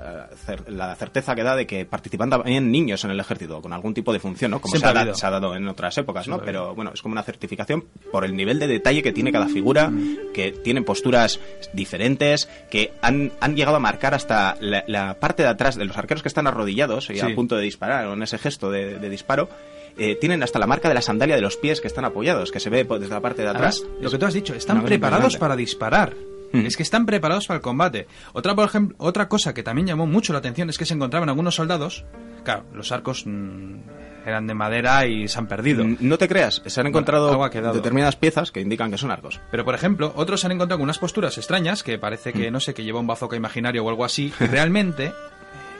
la 0.67 0.95
certeza 0.95 1.35
que 1.35 1.43
da 1.43 1.55
de 1.55 1.67
que 1.67 1.85
participan 1.85 2.31
también 2.31 2.71
niños 2.71 3.03
en 3.05 3.11
el 3.11 3.19
ejército, 3.19 3.61
con 3.61 3.71
algún 3.71 3.93
tipo 3.93 4.11
de 4.11 4.19
función, 4.19 4.49
¿no? 4.51 4.59
Como 4.61 4.75
se 4.75 4.83
ha, 4.85 4.89
ha 4.89 4.93
da- 4.93 5.01
habido. 5.01 5.15
se 5.15 5.25
ha 5.27 5.29
dado 5.29 5.55
en 5.55 5.67
otras 5.67 5.95
épocas, 5.99 6.27
¿no? 6.27 6.35
Siempre 6.37 6.53
Pero 6.53 6.73
bueno, 6.73 6.91
es 6.93 7.01
como 7.03 7.13
una 7.13 7.21
certificación 7.23 7.85
por 8.11 8.25
el 8.25 8.35
nivel 8.35 8.57
de 8.57 8.67
detalle 8.67 9.03
que 9.03 9.11
tiene 9.13 9.31
cada 9.31 9.47
figura, 9.47 9.91
que 10.33 10.51
tienen 10.51 10.85
posturas 10.85 11.39
diferentes, 11.73 12.49
que 12.71 12.93
han, 13.01 13.31
han 13.39 13.55
llegado 13.55 13.77
a 13.77 13.79
marcar 13.79 14.13
hasta 14.15 14.55
la, 14.59 14.83
la 14.87 15.19
parte 15.19 15.43
de 15.43 15.49
atrás 15.49 15.75
de 15.75 15.85
los 15.85 15.97
arqueros 15.97 16.23
que 16.23 16.29
están 16.29 16.47
arrodillados 16.47 17.09
y 17.09 17.15
Sí. 17.15 17.19
a 17.19 17.35
punto 17.35 17.55
de 17.55 17.63
disparar, 17.63 18.07
o 18.07 18.13
en 18.13 18.23
ese 18.23 18.37
gesto 18.39 18.71
de, 18.71 18.97
de 18.97 19.09
disparo. 19.09 19.49
Eh, 19.97 20.15
tienen 20.19 20.43
hasta 20.43 20.59
la 20.59 20.67
marca 20.67 20.87
de 20.87 20.95
la 20.95 21.01
sandalia 21.01 21.35
de 21.35 21.41
los 21.41 21.57
pies 21.57 21.81
que 21.81 21.87
están 21.87 22.05
apoyados, 22.05 22.51
que 22.51 22.59
se 22.59 22.69
ve 22.69 22.83
desde 22.83 23.13
la 23.13 23.21
parte 23.21 23.41
de 23.41 23.49
atrás. 23.49 23.83
Lo 24.01 24.09
que 24.09 24.17
tú 24.17 24.25
has 24.25 24.33
dicho, 24.33 24.53
están 24.53 24.83
preparados 24.83 25.37
para 25.37 25.55
disparar. 25.55 26.13
Mm. 26.53 26.67
Es 26.67 26.77
que 26.77 26.83
están 26.83 27.05
preparados 27.05 27.47
para 27.47 27.57
el 27.57 27.61
combate. 27.61 28.07
Otra, 28.31 28.53
por 28.55 28.65
ejemplo, 28.65 28.95
otra 28.99 29.27
cosa 29.27 29.53
que 29.53 29.63
también 29.63 29.87
llamó 29.87 30.05
mucho 30.05 30.33
la 30.33 30.39
atención 30.39 30.69
es 30.69 30.77
que 30.77 30.85
se 30.85 30.93
encontraban 30.93 31.27
algunos 31.27 31.55
soldados. 31.55 32.05
Claro, 32.43 32.65
los 32.73 32.91
arcos 32.91 33.23
mm, 33.25 33.79
eran 34.25 34.45
de 34.45 34.53
madera 34.53 35.07
y 35.07 35.27
se 35.27 35.39
han 35.39 35.47
perdido. 35.47 35.83
Mm, 35.83 35.97
No 36.01 36.17
te 36.17 36.27
creas, 36.27 36.61
se 36.63 36.79
han 36.79 36.87
encontrado 36.87 37.43
ha 37.43 37.49
determinadas 37.49 38.15
piezas 38.15 38.51
que 38.51 38.61
indican 38.61 38.91
que 38.91 38.99
son 38.99 39.09
arcos. 39.09 39.41
Pero, 39.49 39.65
por 39.65 39.73
ejemplo, 39.73 40.13
otros 40.15 40.41
se 40.41 40.47
han 40.47 40.51
encontrado 40.51 40.77
con 40.77 40.83
unas 40.83 40.99
posturas 40.99 41.37
extrañas 41.37 41.81
que 41.81 41.97
parece 41.97 42.33
que, 42.33 42.51
no 42.51 42.59
sé, 42.59 42.75
que 42.75 42.83
lleva 42.83 42.99
un 42.99 43.07
bazooka 43.07 43.35
imaginario 43.35 43.83
o 43.83 43.89
algo 43.89 44.05
así. 44.05 44.31
Realmente 44.39 45.05
eh, 45.05 45.11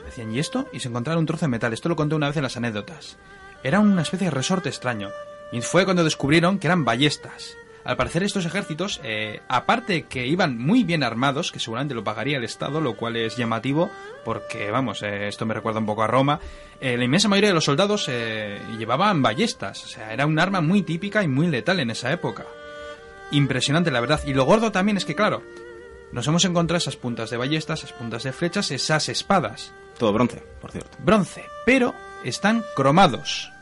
decían, 0.06 0.34
¿y 0.34 0.40
esto? 0.40 0.68
Y 0.74 0.80
se 0.80 0.90
encontraron 0.90 1.22
un 1.22 1.28
trozo 1.28 1.46
de 1.46 1.50
metal. 1.50 1.72
Esto 1.72 1.88
lo 1.88 1.96
conté 1.96 2.16
una 2.16 2.28
vez 2.28 2.38
en 2.38 2.44
las 2.44 2.58
anécdotas. 2.58 3.18
Era 3.64 3.80
una 3.80 4.02
especie 4.02 4.28
de 4.28 4.32
resorte 4.32 4.70
extraño. 4.70 5.10
Y 5.52 5.62
fue 5.62 5.86
cuando 5.86 6.04
descubrieron 6.04 6.60
que 6.60 6.68
eran 6.68 6.86
ballestas. 6.86 7.56
Al 7.86 7.98
parecer 7.98 8.24
estos 8.24 8.46
ejércitos, 8.46 9.02
eh, 9.04 9.42
aparte 9.50 10.04
que 10.04 10.26
iban 10.26 10.58
muy 10.58 10.84
bien 10.84 11.04
armados, 11.04 11.52
que 11.52 11.60
seguramente 11.60 11.94
lo 11.94 12.04
pagaría 12.04 12.38
el 12.38 12.46
Estado, 12.46 12.80
lo 12.80 12.96
cual 12.96 13.18
es 13.18 13.36
llamativo, 13.36 13.90
porque, 14.24 14.72
vamos, 14.72 15.04
eh, 15.04 15.28
esto 15.28 15.46
me 15.46 15.54
recuerda 15.54 15.80
un 15.80 15.86
poco 15.86 16.04
a 16.04 16.08
Roma, 16.08 16.40
eh, 16.80 16.98
la 16.98 17.04
inmensa 17.04 17.28
mayoría 17.28 17.50
de 17.50 17.56
los 17.56 17.66
soldados 17.66 18.10
llevaban 18.78 19.22
ballestas. 19.22 19.84
O 19.84 19.88
sea, 19.88 20.14
era 20.14 20.26
un 20.26 20.40
arma 20.40 20.62
muy 20.62 20.82
típica 20.82 21.24
y 21.24 21.28
muy 21.28 21.48
letal 21.48 21.80
en 21.80 21.90
esa 21.90 22.12
época 22.12 22.46
impresionante, 23.34 23.92
la 23.92 24.00
verdad. 24.00 24.22
Y 24.26 24.34
lo 24.34 24.46
gordo 24.46 24.72
también 24.72 24.98
es 24.98 25.06
que, 25.06 25.16
claro, 25.16 25.44
nos 26.12 26.28
hemos 26.28 26.46
encontrado 26.46 26.78
esas 26.78 26.96
puntas 26.96 27.30
de 27.30 27.38
ballestas, 27.38 27.84
esas 27.84 27.94
puntas 27.94 28.24
de 28.24 28.32
flechas, 28.32 28.72
esas 28.72 29.10
espadas. 29.10 29.74
Todo 29.98 30.14
bronce, 30.14 30.44
por 30.62 30.72
cierto. 30.72 30.98
Bronce, 31.00 31.46
pero 31.66 31.94
están 32.24 32.64
cromados. 32.76 33.53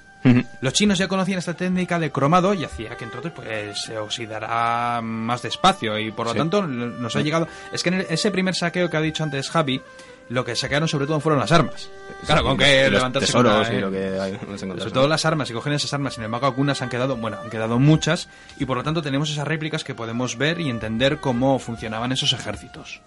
Los 0.62 0.74
chinos 0.74 0.98
ya 1.00 1.08
conocían 1.08 1.40
esta 1.40 1.54
técnica 1.56 1.98
de 2.00 2.12
cromado 2.12 2.54
y 2.54 2.64
hacía 2.64 2.96
que 2.96 3.06
entonces 3.06 3.32
pues 3.36 3.48
se 3.86 3.98
oxidará 3.98 5.02
más 5.02 5.42
despacio 5.42 5.98
y 5.98 6.12
por 6.12 6.28
lo 6.28 6.34
Sí. 6.34 6.38
tanto 6.38 6.66
nos 6.68 7.16
ha 7.16 7.22
llegado... 7.22 7.48
Es 7.72 7.82
que 7.84 7.90
en 7.90 7.96
el- 7.96 8.08
ese 8.10 8.30
primer 8.32 8.54
saqueo 8.56 8.90
que 8.90 8.98
ha 8.98 9.02
dicho 9.02 9.24
antes 9.24 9.50
Javi, 9.50 9.82
lo 10.30 10.46
que 10.46 10.56
saquearon 10.56 10.88
sobre 10.88 11.08
todo 11.08 11.20
fueron 11.20 11.40
las 11.40 11.52
armas. 11.52 11.90
Claro, 12.26 12.44
con 12.44 12.58
que 12.58 12.84
los 12.84 12.94
levantarse 12.94 13.26
tesoros 13.26 13.68
y 13.72 13.80
lo 13.80 13.92
que 13.92 14.20
hay, 14.20 14.38
sobre 14.58 14.92
todo 14.92 15.08
las 15.08 15.26
armas, 15.26 15.50
y 15.50 15.54
cogen 15.54 15.74
esas 15.74 15.94
armas, 15.94 16.14
sin 16.14 16.24
embargo 16.24 16.46
algunas 16.48 16.82
han 16.82 16.90
quedado, 16.90 17.18
bueno, 17.18 17.38
han 17.44 17.50
quedado 17.50 17.80
muchas, 17.80 18.30
y 18.58 18.66
por 18.66 18.78
lo 18.78 18.84
tanto 18.84 19.02
tenemos 19.02 19.30
esas 19.30 19.48
réplicas 19.48 19.84
que 19.84 19.94
podemos 19.96 20.38
ver 20.38 20.62
y 20.62 20.70
entender 20.70 21.18
cómo 21.18 21.58
funcionaban 21.60 22.12
esos 22.14 22.32
ejércitos. 22.32 23.02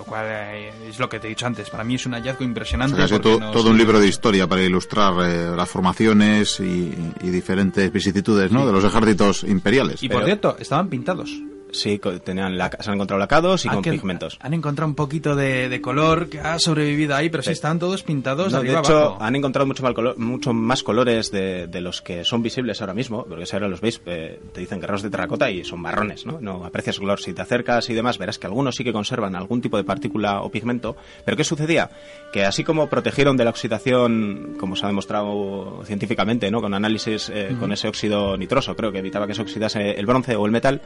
Lo 0.00 0.06
cual 0.06 0.24
eh, 0.26 0.72
es 0.88 0.98
lo 0.98 1.10
que 1.10 1.20
te 1.20 1.26
he 1.26 1.28
dicho 1.30 1.46
antes, 1.46 1.68
para 1.68 1.84
mí 1.84 1.96
es 1.96 2.06
un 2.06 2.12
hallazgo 2.14 2.40
O 2.42 2.48
impresionante. 2.48 3.06
sea, 3.06 3.20
to- 3.20 3.38
todo 3.52 3.68
un 3.68 3.76
libro 3.76 4.00
de 4.00 4.08
historia 4.08 4.46
para 4.46 4.62
ilustrar 4.62 5.12
eh, 5.22 5.54
las 5.54 5.68
formaciones 5.68 6.58
y, 6.58 6.94
y 7.22 7.28
diferentes 7.28 7.92
vicisitudes 7.92 8.50
¿no? 8.50 8.66
de 8.66 8.72
los 8.72 8.82
ejércitos 8.82 9.44
imperiales. 9.44 10.02
Y 10.02 10.08
por 10.08 10.24
cierto, 10.24 10.56
estaban 10.58 10.88
pintados. 10.88 11.30
Sí, 11.72 12.00
tenían 12.24 12.56
laca- 12.58 12.82
se 12.82 12.90
han 12.90 12.94
encontrado 12.94 13.18
lacados 13.18 13.64
y 13.64 13.68
Han 13.68 13.74
con 13.76 13.82
pigmentos. 13.84 14.38
Han 14.40 14.54
encontrado 14.54 14.88
un 14.88 14.94
poquito 14.94 15.34
de, 15.36 15.68
de 15.68 15.80
color 15.80 16.28
que 16.28 16.40
ha 16.40 16.58
sobrevivido 16.58 17.14
ahí, 17.14 17.28
pero 17.30 17.42
sí, 17.42 17.50
están 17.52 17.78
todos 17.78 18.02
pintados 18.02 18.52
No, 18.52 18.60
de 18.62 18.72
de 18.72 18.78
hecho, 18.78 18.96
abajo. 18.98 19.18
han 19.22 19.36
encontrado 19.36 19.66
mucho, 19.66 19.82
mal 19.82 19.94
color- 19.94 20.16
mucho 20.18 20.52
más 20.52 20.82
colores 20.82 21.30
de, 21.30 21.66
de 21.66 21.80
los 21.80 22.02
que 22.02 22.24
son 22.24 22.42
visibles 22.42 22.80
ahora 22.80 22.94
mismo, 22.94 23.24
porque 23.28 23.46
si 23.46 23.56
ahora 23.56 23.68
los 23.68 23.80
veis, 23.80 24.00
eh, 24.06 24.40
te 24.52 24.60
dicen 24.60 24.80
guerreros 24.80 25.02
de 25.02 25.10
terracota 25.10 25.50
y 25.50 25.64
son 25.64 25.80
marrones, 25.80 26.26
¿no? 26.26 26.38
No 26.40 26.64
aprecias 26.64 26.98
color. 26.98 27.20
Si 27.20 27.32
te 27.32 27.42
acercas 27.42 27.88
y 27.90 27.94
demás, 27.94 28.18
verás 28.18 28.38
que 28.38 28.46
algunos 28.46 28.74
sí 28.76 28.84
que 28.84 28.92
conservan 28.92 29.34
algún 29.36 29.60
tipo 29.60 29.76
de 29.76 29.84
partícula 29.84 30.42
o 30.42 30.50
pigmento. 30.50 30.96
Pero 31.24 31.36
¿qué 31.36 31.44
sucedía? 31.44 31.90
Que 32.32 32.44
así 32.44 32.64
como 32.64 32.88
protegieron 32.88 33.36
de 33.36 33.44
la 33.44 33.50
oxidación, 33.50 34.56
como 34.58 34.76
se 34.76 34.84
ha 34.84 34.88
demostrado 34.88 35.82
científicamente, 35.84 36.50
¿no? 36.50 36.60
Con 36.60 36.74
análisis 36.74 37.30
eh, 37.32 37.56
con 37.58 37.72
ese 37.72 37.88
óxido 37.88 38.36
nitroso, 38.36 38.74
creo 38.76 38.92
que 38.92 38.98
evitaba 38.98 39.26
que 39.26 39.34
se 39.34 39.42
oxidase 39.42 39.92
el 39.98 40.06
bronce 40.06 40.36
o 40.36 40.46
el 40.46 40.52
metal, 40.52 40.80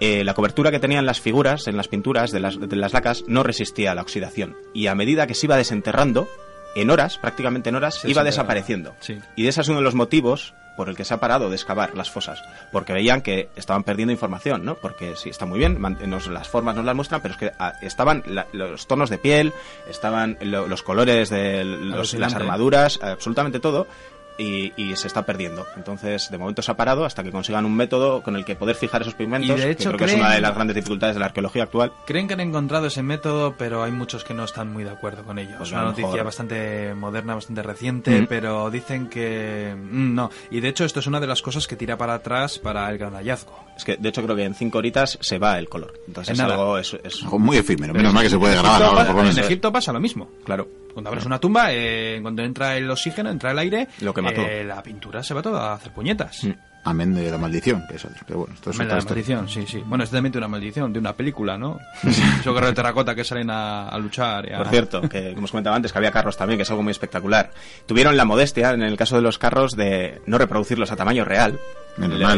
eh, 0.00 0.07
la 0.24 0.34
cobertura 0.34 0.70
que 0.70 0.78
tenían 0.80 1.06
las 1.06 1.20
figuras 1.20 1.66
en 1.68 1.76
las 1.76 1.88
pinturas 1.88 2.30
de 2.30 2.40
las, 2.40 2.58
de 2.58 2.76
las 2.76 2.92
lacas 2.92 3.24
no 3.26 3.42
resistía 3.42 3.92
a 3.92 3.94
la 3.94 4.02
oxidación. 4.02 4.56
Y 4.74 4.86
a 4.88 4.94
medida 4.94 5.26
que 5.26 5.34
se 5.34 5.46
iba 5.46 5.56
desenterrando, 5.56 6.28
en 6.74 6.90
horas, 6.90 7.18
prácticamente 7.18 7.70
en 7.70 7.76
horas, 7.76 7.96
Se 8.00 8.10
iba 8.10 8.22
desapareciendo. 8.24 8.94
Sí. 9.00 9.18
Y 9.36 9.46
ese 9.48 9.60
es 9.62 9.68
uno 9.68 9.78
de 9.78 9.84
los 9.84 9.94
motivos 9.94 10.54
por 10.76 10.88
el 10.88 10.94
que 10.96 11.04
se 11.04 11.12
ha 11.12 11.16
parado 11.18 11.48
de 11.48 11.56
excavar 11.56 11.96
las 11.96 12.08
fosas. 12.08 12.40
Porque 12.70 12.92
veían 12.92 13.20
que 13.20 13.48
estaban 13.56 13.82
perdiendo 13.82 14.12
información, 14.12 14.64
¿no? 14.64 14.76
Porque 14.76 15.16
sí, 15.16 15.28
está 15.28 15.44
muy 15.44 15.58
bien, 15.58 15.76
nos- 16.06 16.28
las 16.28 16.46
formas 16.48 16.76
nos 16.76 16.84
las 16.84 16.94
muestran, 16.94 17.20
pero 17.20 17.34
es 17.34 17.40
que 17.40 17.50
ah, 17.58 17.72
estaban 17.82 18.22
la- 18.26 18.46
los 18.52 18.86
tonos 18.86 19.10
de 19.10 19.18
piel, 19.18 19.52
estaban 19.90 20.38
lo- 20.40 20.68
los 20.68 20.84
colores 20.84 21.30
de 21.30 21.64
los- 21.64 22.14
las 22.14 22.34
armaduras, 22.34 23.00
absolutamente 23.02 23.58
todo. 23.58 23.88
Y, 24.38 24.72
y 24.76 24.94
se 24.94 25.08
está 25.08 25.26
perdiendo. 25.26 25.66
Entonces, 25.76 26.30
de 26.30 26.38
momento 26.38 26.62
se 26.62 26.70
ha 26.70 26.76
parado 26.76 27.04
hasta 27.04 27.24
que 27.24 27.32
consigan 27.32 27.64
un 27.64 27.74
método 27.74 28.22
con 28.22 28.36
el 28.36 28.44
que 28.44 28.54
poder 28.54 28.76
fijar 28.76 29.02
esos 29.02 29.14
pigmentos, 29.14 29.50
Y 29.50 29.60
de 29.60 29.66
que 29.66 29.70
hecho 29.72 29.88
creo 29.90 29.98
que 29.98 30.04
es 30.04 30.10
creen- 30.12 30.20
una 30.20 30.34
de 30.34 30.40
las 30.40 30.54
grandes 30.54 30.76
dificultades 30.76 31.16
de 31.16 31.20
la 31.20 31.26
arqueología 31.26 31.64
actual. 31.64 31.92
Creen 32.06 32.28
que 32.28 32.34
han 32.34 32.40
encontrado 32.40 32.86
ese 32.86 33.02
método, 33.02 33.56
pero 33.58 33.82
hay 33.82 33.90
muchos 33.90 34.22
que 34.22 34.34
no 34.34 34.44
están 34.44 34.72
muy 34.72 34.84
de 34.84 34.90
acuerdo 34.90 35.24
con 35.24 35.40
ello. 35.40 35.56
Pues 35.58 35.70
es 35.70 35.74
a 35.74 35.78
una 35.78 35.86
noticia 35.86 36.08
mejor- 36.10 36.24
bastante 36.24 36.94
moderna, 36.94 37.34
bastante 37.34 37.62
reciente, 37.64 38.22
Mm. 38.22 38.26
pero 38.28 38.70
dicen 38.70 39.08
que 39.08 39.74
mm, 39.76 40.14
no. 40.14 40.30
Y 40.52 40.60
de 40.60 40.68
hecho 40.68 40.84
esto 40.84 41.00
es 41.00 41.06
una 41.08 41.18
de 41.18 41.26
las 41.26 41.42
cosas 41.42 41.66
que 41.66 41.74
tira 41.74 41.96
para 41.98 42.14
atrás 42.14 42.60
para 42.60 42.88
el 42.90 42.98
gran 42.98 43.14
hallazgo. 43.14 43.58
Es 43.76 43.84
que, 43.84 43.96
de 43.96 44.08
hecho, 44.08 44.22
creo 44.22 44.36
que 44.36 44.44
en 44.44 44.54
cinco 44.54 44.78
horitas 44.78 45.18
se 45.20 45.38
va 45.38 45.58
el 45.58 45.68
color. 45.68 45.94
Entonces, 46.06 46.30
En 46.30 46.32
es 46.34 46.38
nada. 46.38 46.54
algo... 46.54 46.78
Es, 46.78 46.96
es- 47.02 47.22
Algo 47.24 47.38
muy 47.40 47.56
efímero, 47.56 47.92
menos 47.92 48.12
mal 48.14 48.22
que 48.24 48.30
se 48.30 48.38
puede 48.38 48.54
grabar 48.56 49.26
en 49.26 49.38
Egipto 49.38 49.72
pasa 49.72 49.92
lo 49.92 49.98
mismo. 50.00 50.30
claro. 50.44 50.68
Cuando 50.92 51.10
abres 51.10 51.24
una 51.26 51.38
tumba, 51.38 51.66
eh, 51.72 52.18
cuando 52.22 52.42
entra 52.42 52.76
el 52.76 52.90
oxígeno, 52.90 53.30
entra 53.30 53.52
el 53.52 53.58
aire, 53.58 53.88
Lo 54.00 54.12
que 54.12 54.22
mató. 54.22 54.40
eh, 54.42 54.64
la 54.64 54.82
pintura 54.82 55.22
se 55.22 55.34
va 55.34 55.42
toda 55.42 55.70
a 55.70 55.74
hacer 55.74 55.92
puñetas. 55.92 56.44
Mm. 56.44 56.50
Amén 56.84 57.12
de 57.14 57.30
la 57.30 57.36
maldición, 57.36 57.84
que 57.88 57.96
es 57.96 58.04
otro. 58.04 58.16
Pero 58.26 58.38
bueno, 58.40 58.54
esto 58.54 58.70
es 58.70 58.76
Hombre, 58.76 58.86
otra 58.86 58.96
la 58.96 58.98
historia. 59.00 59.36
maldición, 59.36 59.66
sí, 59.66 59.70
sí. 59.70 59.82
Bueno, 59.84 60.04
es 60.04 60.10
realmente 60.10 60.38
una 60.38 60.48
maldición 60.48 60.92
de 60.92 60.98
una 61.00 61.12
película, 61.14 61.58
¿no? 61.58 61.78
Esos 62.02 62.44
guerreros 62.46 62.70
de 62.70 62.74
terracota 62.74 63.14
que 63.14 63.24
salen 63.24 63.50
a, 63.50 63.88
a 63.88 63.98
luchar. 63.98 64.48
y 64.48 64.54
a- 64.54 64.58
Por 64.58 64.68
cierto, 64.68 65.02
que 65.02 65.34
como 65.34 65.44
os 65.44 65.50
comentaba 65.50 65.76
antes, 65.76 65.92
que 65.92 65.98
había 65.98 66.10
carros 66.12 66.36
también, 66.36 66.56
que 66.56 66.62
es 66.62 66.70
algo 66.70 66.82
muy 66.82 66.92
espectacular. 66.92 67.50
Tuvieron 67.86 68.16
la 68.16 68.24
modestia, 68.24 68.70
en 68.70 68.82
el 68.82 68.96
caso 68.96 69.16
de 69.16 69.22
los 69.22 69.38
carros, 69.38 69.76
de 69.76 70.22
no 70.26 70.38
reproducirlos 70.38 70.90
a 70.90 70.96
tamaño 70.96 71.24
real. 71.24 71.58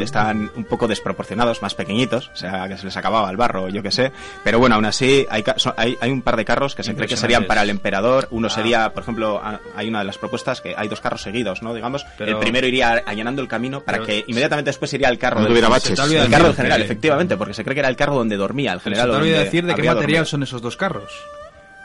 Estaban 0.03 0.51
un 0.55 0.65
poco 0.65 0.89
desproporcionados, 0.89 1.63
más 1.63 1.75
pequeñitos, 1.75 2.31
o 2.33 2.37
sea, 2.37 2.67
que 2.69 2.77
se 2.79 2.85
les 2.87 2.97
acababa 2.97 3.31
el 3.31 3.37
barro, 3.37 3.69
yo 3.69 3.83
que 3.83 3.91
sé. 3.91 4.13
Pero 4.43 4.59
bueno, 4.59 4.77
aún 4.77 4.85
así, 4.87 5.27
hay, 5.31 5.43
ca- 5.43 5.59
son- 5.59 5.75
hay, 5.77 5.97
hay 6.01 6.11
un 6.11 6.23
par 6.23 6.37
de 6.37 6.45
carros 6.45 6.75
que 6.75 6.83
se 6.83 6.95
cree 6.95 7.07
que 7.09 7.17
serían 7.17 7.47
para 7.47 7.63
el 7.63 7.71
emperador. 7.71 8.29
Uno 8.31 8.47
Ah. 8.47 8.51
sería, 8.51 8.93
por 8.93 9.03
ejemplo, 9.03 9.41
hay 9.77 9.89
una 9.89 10.01
de 10.01 10.05
las 10.07 10.19
propuestas 10.19 10.61
que 10.61 10.75
hay 10.77 10.89
dos 10.89 11.01
carros 11.01 11.23
seguidos, 11.23 11.63
¿no? 11.63 11.75
Digamos, 11.75 12.05
Pero- 12.19 12.33
el 12.33 12.39
primero 12.39 12.67
iría 12.67 13.03
allanando 13.07 13.43
el 13.43 13.49
camino 13.49 13.81
para 13.81 13.99
Pero- 13.99 14.07
que 14.07 14.25
inmediatamente 14.27 14.71
después 14.71 14.93
iría 14.95 15.09
el 15.09 15.19
carro 15.19 15.41
No 15.41 15.49
del- 15.53 15.63
baches. 15.69 15.91
el 15.99 16.31
carro 16.31 16.47
del 16.49 16.57
general, 16.57 16.79
que- 16.79 16.85
efectivamente, 16.85 17.37
porque 17.37 17.55
se 17.55 17.63
cree 17.65 17.75
que 17.75 17.81
era 17.81 17.89
el 17.89 17.97
carro 17.97 18.15
donde 18.15 18.37
dormía 18.37 18.73
el 18.73 18.81
Pero 18.81 18.97
general. 18.97 19.07
se 19.07 19.13
te 19.13 19.19
olvida 19.23 19.39
decir 19.45 19.65
de 19.67 19.75
qué 19.75 19.83
material 19.83 19.95
dormido 19.97 20.25
son 20.25 20.43
esos 20.43 20.63
dos 20.63 20.77
carros. 20.77 21.13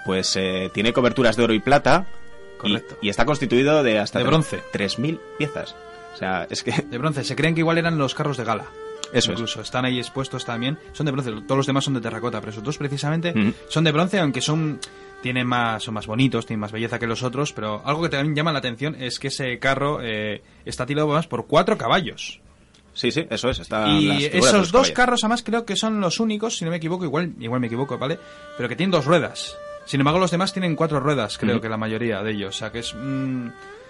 pues 0.05 0.35
eh, 0.35 0.69
tiene 0.73 0.93
coberturas 0.93 1.35
de 1.35 1.43
oro 1.43 1.53
y 1.53 1.59
plata. 1.59 2.05
y- 2.63 2.73
Correcto. 2.73 2.97
Y, 3.01 3.09
está 3.09 3.25
constituido 3.25 3.83
de 3.83 3.99
hasta 3.99 4.19
De 4.19 4.25
bronce. 4.25 4.61
3.000 4.71 5.19
piezas. 5.37 5.75
O 6.15 6.17
sea, 6.17 6.47
es 6.49 6.63
que... 6.63 6.71
De 6.71 6.97
bronce. 6.97 7.23
Se 7.23 7.35
creen 7.35 7.53
que 7.53 7.61
igual 7.61 7.77
eran 7.77 7.97
los 7.97 8.15
carros 8.15 8.37
de 8.37 8.45
gala. 8.45 8.65
Eso 9.13 9.31
es. 9.31 9.39
Incluso 9.39 9.61
están 9.61 9.85
ahí 9.85 9.99
expuestos 9.99 10.45
también. 10.45 10.77
Son 10.93 11.05
de 11.05 11.11
bronce. 11.11 11.31
Todos 11.31 11.57
los 11.57 11.67
demás 11.67 11.83
son 11.83 11.93
de 11.93 12.01
terracota, 12.01 12.39
pero 12.39 12.51
esos 12.51 12.63
dos 12.63 12.77
precisamente 12.77 13.33
son 13.69 13.83
de 13.83 13.91
bronce, 13.91 14.19
aunque 14.19 14.41
son 14.41 14.79
tienen 15.21 15.47
más 15.47 15.83
son 15.83 15.93
más 15.93 16.05
bonitos, 16.05 16.45
tienen 16.45 16.59
más 16.59 16.71
belleza 16.71 16.99
que 16.99 17.07
los 17.07 17.23
otros. 17.23 17.53
Pero 17.53 17.81
algo 17.85 18.01
que 18.01 18.09
también 18.09 18.35
llama 18.35 18.51
la 18.51 18.59
atención 18.59 18.95
es 18.99 19.19
que 19.19 19.27
ese 19.27 19.59
carro 19.59 19.99
eh, 20.01 20.41
está 20.65 20.85
tirado 20.85 21.07
más 21.07 21.27
por 21.27 21.47
cuatro 21.47 21.77
caballos. 21.77 22.41
Sí, 22.93 23.11
sí, 23.11 23.25
eso 23.29 23.49
es. 23.49 23.59
Está 23.59 23.89
y 23.89 24.25
esos 24.25 24.71
dos 24.71 24.71
caballos. 24.71 24.91
carros, 24.91 25.23
además, 25.23 25.43
creo 25.43 25.65
que 25.65 25.75
son 25.75 25.99
los 25.99 26.19
únicos, 26.19 26.57
si 26.57 26.63
no 26.63 26.71
me 26.71 26.77
equivoco, 26.77 27.03
igual, 27.03 27.33
igual 27.39 27.59
me 27.59 27.67
equivoco, 27.67 27.97
¿vale? 27.97 28.17
Pero 28.55 28.69
que 28.69 28.75
tienen 28.75 28.91
dos 28.91 29.05
ruedas. 29.05 29.57
Sin 29.85 29.99
embargo, 29.99 30.19
los 30.19 30.31
demás 30.31 30.51
tienen 30.51 30.75
cuatro 30.75 30.99
ruedas, 30.99 31.37
creo 31.37 31.61
que 31.61 31.69
la 31.69 31.77
mayoría 31.77 32.23
de 32.23 32.31
ellos. 32.31 32.55
O 32.55 32.57
sea, 32.57 32.71
que 32.71 32.79
es 32.79 32.95
mm, 32.95 33.49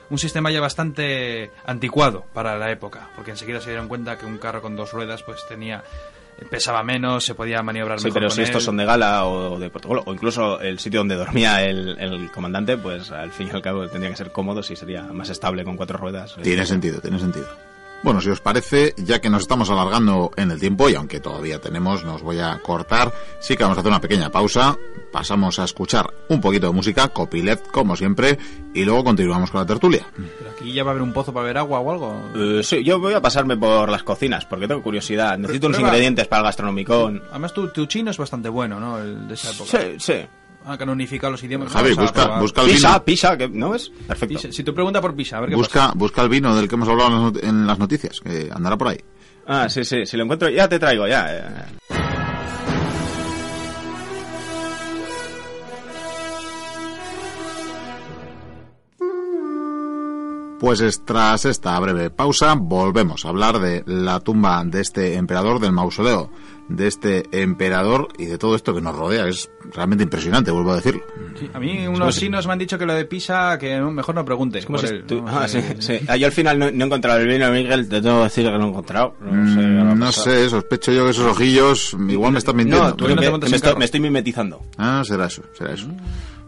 un 0.10 0.18
sistema 0.18 0.52
ya 0.52 0.61
bastante 0.61 1.52
anticuado 1.65 2.26
para 2.34 2.57
la 2.57 2.72
época. 2.72 3.10
Porque 3.15 3.32
enseguida 3.32 3.61
se 3.61 3.69
dieron 3.69 3.88
cuenta 3.88 4.18
que 4.18 4.26
un 4.26 4.38
carro 4.38 4.61
con 4.61 4.76
dos 4.76 4.91
ruedas, 4.91 5.23
pues 5.23 5.45
tenía 5.48 5.84
pesaba 6.49 6.84
menos, 6.84 7.23
se 7.23 7.34
podía 7.34 7.61
maniobrar 7.64 7.99
Sí, 7.99 8.06
mejor 8.06 8.19
pero 8.19 8.27
con 8.30 8.36
si 8.36 8.41
estos 8.44 8.64
son 8.64 8.77
de 8.77 8.86
gala 8.86 9.26
o 9.26 9.57
de 9.57 9.69
protocolo, 9.69 10.03
o 10.06 10.14
incluso 10.14 10.60
el 10.60 10.80
sitio 10.80 10.99
donde 10.99 11.15
dormía 11.15 11.64
el, 11.64 11.98
el 11.98 12.30
comandante, 12.32 12.77
pues 12.77 13.11
al 13.11 13.32
fin 13.32 13.48
y 13.48 13.56
al 13.56 13.61
cabo 13.61 13.88
tendría 13.88 14.10
que 14.10 14.18
ser 14.18 14.32
cómodo 14.32 14.61
si 14.61 14.76
sería 14.76 15.03
más 15.03 15.30
estable 15.30 15.64
con 15.64 15.77
cuatro 15.77 15.98
ruedas. 15.98 16.36
Tiene 16.41 16.65
sentido, 16.65 16.99
tiene 16.99 17.19
sentido. 17.19 17.48
Bueno, 18.04 18.22
si 18.22 18.30
os 18.30 18.40
parece, 18.40 18.94
ya 18.98 19.20
que 19.20 19.32
nos 19.32 19.42
estamos 19.42 19.70
alargando 19.70 20.30
en 20.36 20.52
el 20.52 20.60
tiempo, 20.60 20.90
y 20.90 20.96
aunque 20.96 21.20
todavía 21.20 21.60
tenemos, 21.60 22.04
nos 22.04 22.22
voy 22.22 22.40
a 22.40 22.60
cortar, 22.62 23.12
sí 23.40 23.58
que 23.58 23.64
vamos 23.64 23.78
a 23.78 23.82
hacer 23.82 23.92
una 23.92 24.02
pequeña 24.02 24.30
pausa, 24.30 24.78
pasamos 25.12 25.58
a 25.58 25.64
escuchar 25.64 26.14
un 26.30 26.40
poquito 26.40 26.68
de 26.68 26.74
música, 26.74 27.08
copyleft 27.08 27.68
como 27.72 27.96
siempre, 27.96 28.38
y 28.76 28.86
luego 28.86 29.04
continuamos 29.06 29.50
con 29.50 29.62
la 29.62 29.66
tertulia. 29.66 30.06
Pero 30.16 30.52
aquí 30.52 30.72
ya 30.72 30.84
va 30.84 30.92
a 30.92 30.94
haber 30.94 31.02
un 31.02 31.14
pozo 31.14 31.34
para 31.34 31.46
beber 31.46 31.58
agua 31.58 31.80
o 31.80 31.92
algo. 31.92 32.22
Eh, 32.36 32.62
sí, 32.64 32.84
yo 32.84 33.00
voy 33.00 33.14
a 33.14 33.22
pasarme 33.22 33.58
por 33.58 33.90
las 33.90 34.04
cocinas 34.04 34.46
porque 34.46 34.68
tengo 34.68 34.84
curiosidad. 34.84 35.38
Necesito 35.38 35.68
unos 35.68 35.80
ingredientes 35.80 36.28
para 36.28 36.42
el 36.42 36.46
gastronomicón. 36.46 37.24
Además, 37.32 37.54
tu, 37.54 37.70
tu 37.70 37.88
chino 37.88 38.12
es 38.12 38.18
bastante 38.18 38.50
bueno, 38.50 38.80
¿no? 38.80 39.00
El 39.00 39.28
de 39.28 39.34
esa 39.34 39.52
época. 39.52 39.72
Sí, 39.72 39.96
sí. 39.98 40.26
Han 40.66 40.78
canonificado 40.78 41.32
los 41.32 41.44
idiomas. 41.44 41.72
Javi, 41.72 41.94
busca, 41.94 42.40
busca 42.40 42.62
el 42.64 42.72
Pisa, 42.72 42.88
vino, 42.90 43.06
pisa, 43.06 43.38
que 43.38 43.48
¿no 43.50 43.76
es? 43.76 43.90
Perfecto. 44.08 44.36
Pisa. 44.36 44.52
Si 44.52 44.64
tú 44.64 44.74
preguntas 44.74 45.02
por 45.02 45.16
pisa, 45.16 45.38
a 45.38 45.42
ver 45.42 45.50
qué 45.52 45.56
pasa. 45.56 45.68
busca, 45.68 45.92
busca 45.96 46.22
el 46.24 46.30
vino 46.30 46.56
del 46.56 46.68
que 46.68 46.76
hemos 46.76 46.90
hablado 46.90 47.32
en 47.42 47.68
las 47.68 47.78
noticias, 47.78 48.20
que 48.20 48.50
andará 48.52 48.76
por 48.78 48.88
ahí. 48.88 48.98
Ah, 49.48 49.70
sí, 49.70 49.84
sí, 49.86 50.06
si 50.08 50.18
lo 50.18 50.24
encuentro 50.24 50.50
ya 50.50 50.68
te 50.68 50.80
traigo, 50.80 51.08
ya. 51.08 51.68
Pues 60.60 60.80
es- 60.82 61.04
tras 61.06 61.46
esta 61.46 61.78
breve 61.80 62.10
pausa 62.10 62.56
volvemos 62.58 63.26
a 63.26 63.30
hablar 63.30 63.60
de 63.60 63.84
la 63.86 64.20
tumba 64.22 64.64
de 64.66 64.82
este 64.82 65.16
emperador, 65.16 65.60
del 65.60 65.74
mausoleo 65.74 66.32
de 66.68 66.88
este 66.88 67.26
emperador 67.32 68.08
y 68.18 68.26
de 68.26 68.38
todo 68.38 68.56
esto 68.56 68.74
que 68.74 68.82
nos 68.82 68.96
rodea. 68.96 69.28
Es 69.28 69.50
realmente 69.74 70.04
impresionante, 70.04 70.50
vuelvo 70.52 70.72
a 70.72 70.78
decirlo. 70.78 71.02
Sí, 71.40 71.50
a 71.54 71.60
mí 71.60 71.86
unos 71.88 72.18
chinos 72.18 72.48
me 72.48 72.54
han 72.54 72.60
dicho 72.60 72.78
que 72.78 72.86
lo 72.86 72.94
de 72.94 73.06
pisa, 73.06 73.58
que 73.60 73.80
mejor 73.82 74.16
no 74.16 74.26
preguntes. 74.26 74.66
Ah, 75.28 75.48
sí, 75.48 75.60
sí. 75.80 76.00
Ah, 76.08 76.18
yo 76.18 76.26
al 76.28 76.32
final 76.32 76.58
no, 76.60 76.72
no 76.72 76.84
he 76.84 76.88
encontrado 76.88 77.20
el 77.20 77.28
vino, 77.28 77.52
Miguel, 77.52 77.88
te 77.88 78.02
tengo 78.02 78.18
que 78.18 78.24
decir 78.24 78.46
que 78.46 78.52
no 78.58 78.66
he 78.66 78.70
encontrado. 78.70 79.16
No 79.22 79.54
sé, 79.54 79.62
Mm, 79.62 80.00
no 80.00 80.12
sé, 80.12 80.50
sospecho 80.50 80.92
yo 80.92 81.06
que 81.06 81.12
esos 81.12 81.32
ojillos 81.32 81.96
igual 82.10 82.32
me 82.32 82.40
están 82.40 82.56
mintiendo. 82.56 82.84
No, 82.84 82.96
tú 82.96 83.06
¿Por 83.06 83.08
qué 83.10 83.16
no 83.16 83.22
que- 83.22 83.26
te 83.28 83.32
montas 83.32 83.48
que 83.48 83.52
me, 83.52 83.56
estoy, 83.58 83.70
carro? 83.70 83.80
me 83.80 83.86
estoy 83.86 84.00
mimetizando. 84.00 84.62
Ah, 84.78 85.04
será 85.06 85.26
eso, 85.28 85.44
será 85.58 85.74
eso. 85.74 85.88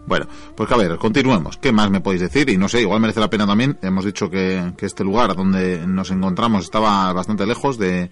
Bueno, 0.07 0.25
pues 0.55 0.69
que 0.69 0.73
a 0.73 0.77
ver, 0.77 0.95
continuemos. 0.97 1.57
¿Qué 1.57 1.71
más 1.73 1.89
me 1.91 1.99
podéis 1.99 2.21
decir? 2.21 2.49
Y 2.49 2.57
no 2.57 2.69
sé, 2.69 2.79
igual 2.81 3.01
merece 3.01 3.19
la 3.19 3.29
pena 3.29 3.45
también. 3.45 3.77
Hemos 3.81 4.05
dicho 4.05 4.29
que, 4.29 4.71
que 4.77 4.85
este 4.85 5.03
lugar 5.03 5.35
donde 5.35 5.85
nos 5.85 6.09
encontramos 6.11 6.63
estaba 6.63 7.11
bastante 7.11 7.45
lejos 7.45 7.77
de, 7.77 8.09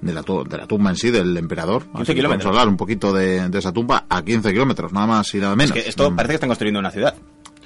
de, 0.00 0.12
la, 0.12 0.22
de 0.22 0.56
la 0.56 0.66
tumba 0.66 0.90
en 0.90 0.96
sí, 0.96 1.10
del 1.10 1.36
emperador. 1.36 1.82
15 1.84 1.92
Así 1.92 1.92
que 1.92 1.98
Vamos 2.04 2.14
kilómetros. 2.16 2.46
a 2.46 2.48
hablar 2.50 2.68
un 2.68 2.76
poquito 2.76 3.12
de, 3.12 3.48
de 3.48 3.58
esa 3.58 3.72
tumba 3.72 4.06
a 4.08 4.22
15 4.22 4.50
kilómetros, 4.52 4.92
nada 4.92 5.06
más 5.06 5.34
y 5.34 5.38
nada 5.38 5.56
menos. 5.56 5.76
Es 5.76 5.82
que 5.84 5.88
esto 5.90 6.10
Mm, 6.10 6.16
parece 6.16 6.30
que 6.30 6.34
están 6.36 6.48
construyendo 6.48 6.80
una 6.80 6.90
ciudad. 6.90 7.14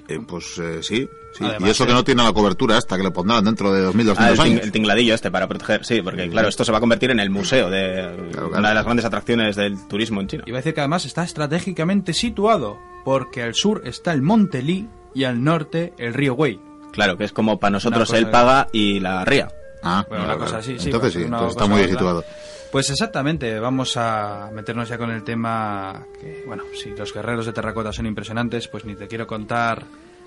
eh, 0.09 0.19
pues 0.27 0.59
eh, 0.59 0.79
sí, 0.83 1.09
sí. 1.33 1.45
Además, 1.45 1.69
y 1.69 1.71
eso 1.71 1.87
que 1.87 1.93
eh, 1.93 1.95
no 1.95 2.05
tiene 2.05 2.23
la 2.23 2.33
cobertura 2.33 2.77
hasta 2.77 2.97
que 2.99 3.03
le 3.03 3.11
pondrán 3.11 3.43
dentro 3.45 3.73
de 3.73 3.89
2.200 3.89 4.15
Ah, 4.19 4.29
el, 4.31 4.37
ting- 4.39 4.41
años. 4.43 4.61
el 4.63 4.73
tingladillo 4.73 5.15
este 5.15 5.31
para 5.31 5.49
proteger, 5.49 5.85
sí, 5.85 6.03
porque 6.03 6.29
claro, 6.29 6.49
esto 6.49 6.65
se 6.65 6.73
va 6.73 6.79
a 6.79 6.81
convertir 6.81 7.11
en 7.11 7.21
el 7.21 7.31
museo 7.31 7.71
de 7.71 8.29
Claro, 8.33 8.49
una 8.49 8.59
claro. 8.59 8.69
de 8.69 8.75
las 8.75 8.85
grandes 8.85 9.05
atracciones 9.07 9.57
del 9.57 9.89
turismo 9.89 10.21
en 10.21 10.27
China. 10.29 10.43
Iba 10.47 10.59
a 10.59 10.61
decir 10.61 10.75
que 10.75 10.81
además 10.81 11.07
está 11.07 11.23
estratégicamente 11.25 12.13
situado, 12.13 12.79
porque 13.05 13.43
al 13.43 13.55
sur 13.55 13.81
está 13.87 14.13
el 14.13 14.21
Monte 14.23 14.63
Li 14.63 14.89
y 15.15 15.25
al 15.25 15.43
norte 15.43 15.95
el 15.97 16.13
río 16.13 16.35
Wei. 16.35 16.61
Claro, 16.93 17.17
que 17.17 17.25
es 17.25 17.33
como 17.33 17.59
para 17.59 17.71
nosotros 17.71 18.13
el 18.13 18.29
paga 18.31 18.67
y 18.73 19.01
la 19.01 19.25
ría. 19.25 19.49
Ah, 19.85 20.05
Bueno, 20.09 20.25
una 20.25 20.37
cosa 20.37 20.59
así, 20.59 20.79
sí, 20.79 20.87
Entonces 20.87 21.01
pues 21.01 21.13
sí, 21.15 21.23
entonces 21.23 21.51
está 21.51 21.67
muy 21.67 21.79
bien 21.79 21.91
situado. 21.91 22.25
Pues 22.73 22.91
exactamente, 22.91 23.61
vamos 23.61 23.97
a 23.97 24.51
meternos 24.53 24.89
ya 24.89 24.99
con 24.99 25.11
el 25.11 25.23
tema 25.23 26.07
que, 26.21 26.43
bueno, 26.47 26.65
si 26.75 26.91
los 26.91 27.15
guerreros 27.15 27.47
de 27.47 27.53
terracota 27.53 27.93
son 27.93 28.07
impresionantes, 28.07 28.67
pues 28.67 28.85
ni 28.85 28.97
te 28.97 29.07
quiero 29.07 29.27
contar 29.29 29.85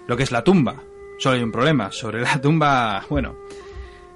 lo 0.08 0.16
que 0.16 0.24
es 0.24 0.32
la 0.32 0.44
tumba. 0.44 0.76
Solo 1.20 1.36
hay 1.36 1.44
un 1.44 1.52
problema, 1.52 1.92
sobre 1.92 2.22
la 2.22 2.40
tumba, 2.40 3.04
bueno, 3.10 3.36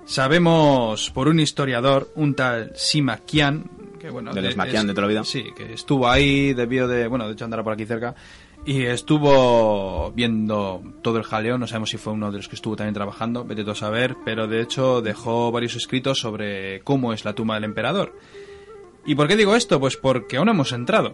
sabemos 0.05 1.09
por 1.11 1.27
un 1.27 1.39
historiador, 1.39 2.11
un 2.15 2.33
tal 2.35 2.71
Sima 2.75 3.17
Qian, 3.17 3.63
que 3.99 4.09
bueno... 4.09 4.33
Del 4.33 4.43
de- 4.43 4.53
Qian 4.53 4.67
es- 4.83 4.87
de 4.87 4.93
toda 4.93 5.01
la 5.03 5.07
vida. 5.07 5.23
Sí, 5.23 5.45
que 5.55 5.73
estuvo 5.73 6.09
ahí, 6.09 6.53
debió 6.53 6.87
de, 6.87 7.07
bueno, 7.07 7.27
de 7.27 7.33
hecho 7.33 7.45
andará 7.45 7.63
por 7.63 7.73
aquí 7.73 7.85
cerca, 7.85 8.15
y 8.65 8.83
estuvo 8.83 10.11
viendo 10.11 10.83
todo 11.01 11.17
el 11.17 11.23
jaleo, 11.23 11.57
no 11.57 11.67
sabemos 11.67 11.89
si 11.89 11.97
fue 11.97 12.13
uno 12.13 12.31
de 12.31 12.37
los 12.37 12.47
que 12.47 12.55
estuvo 12.55 12.75
también 12.75 12.93
trabajando, 12.93 13.43
vete 13.43 13.69
a 13.69 13.75
saber, 13.75 14.15
pero 14.23 14.47
de 14.47 14.61
hecho 14.61 15.01
dejó 15.01 15.51
varios 15.51 15.75
escritos 15.75 16.19
sobre 16.19 16.81
cómo 16.81 17.13
es 17.13 17.25
la 17.25 17.33
tumba 17.33 17.55
del 17.55 17.63
emperador. 17.63 18.13
¿Y 19.05 19.15
por 19.15 19.27
qué 19.27 19.35
digo 19.35 19.55
esto? 19.55 19.79
Pues 19.79 19.97
porque 19.97 20.37
aún 20.37 20.45
no 20.45 20.51
hemos 20.51 20.71
entrado. 20.73 21.13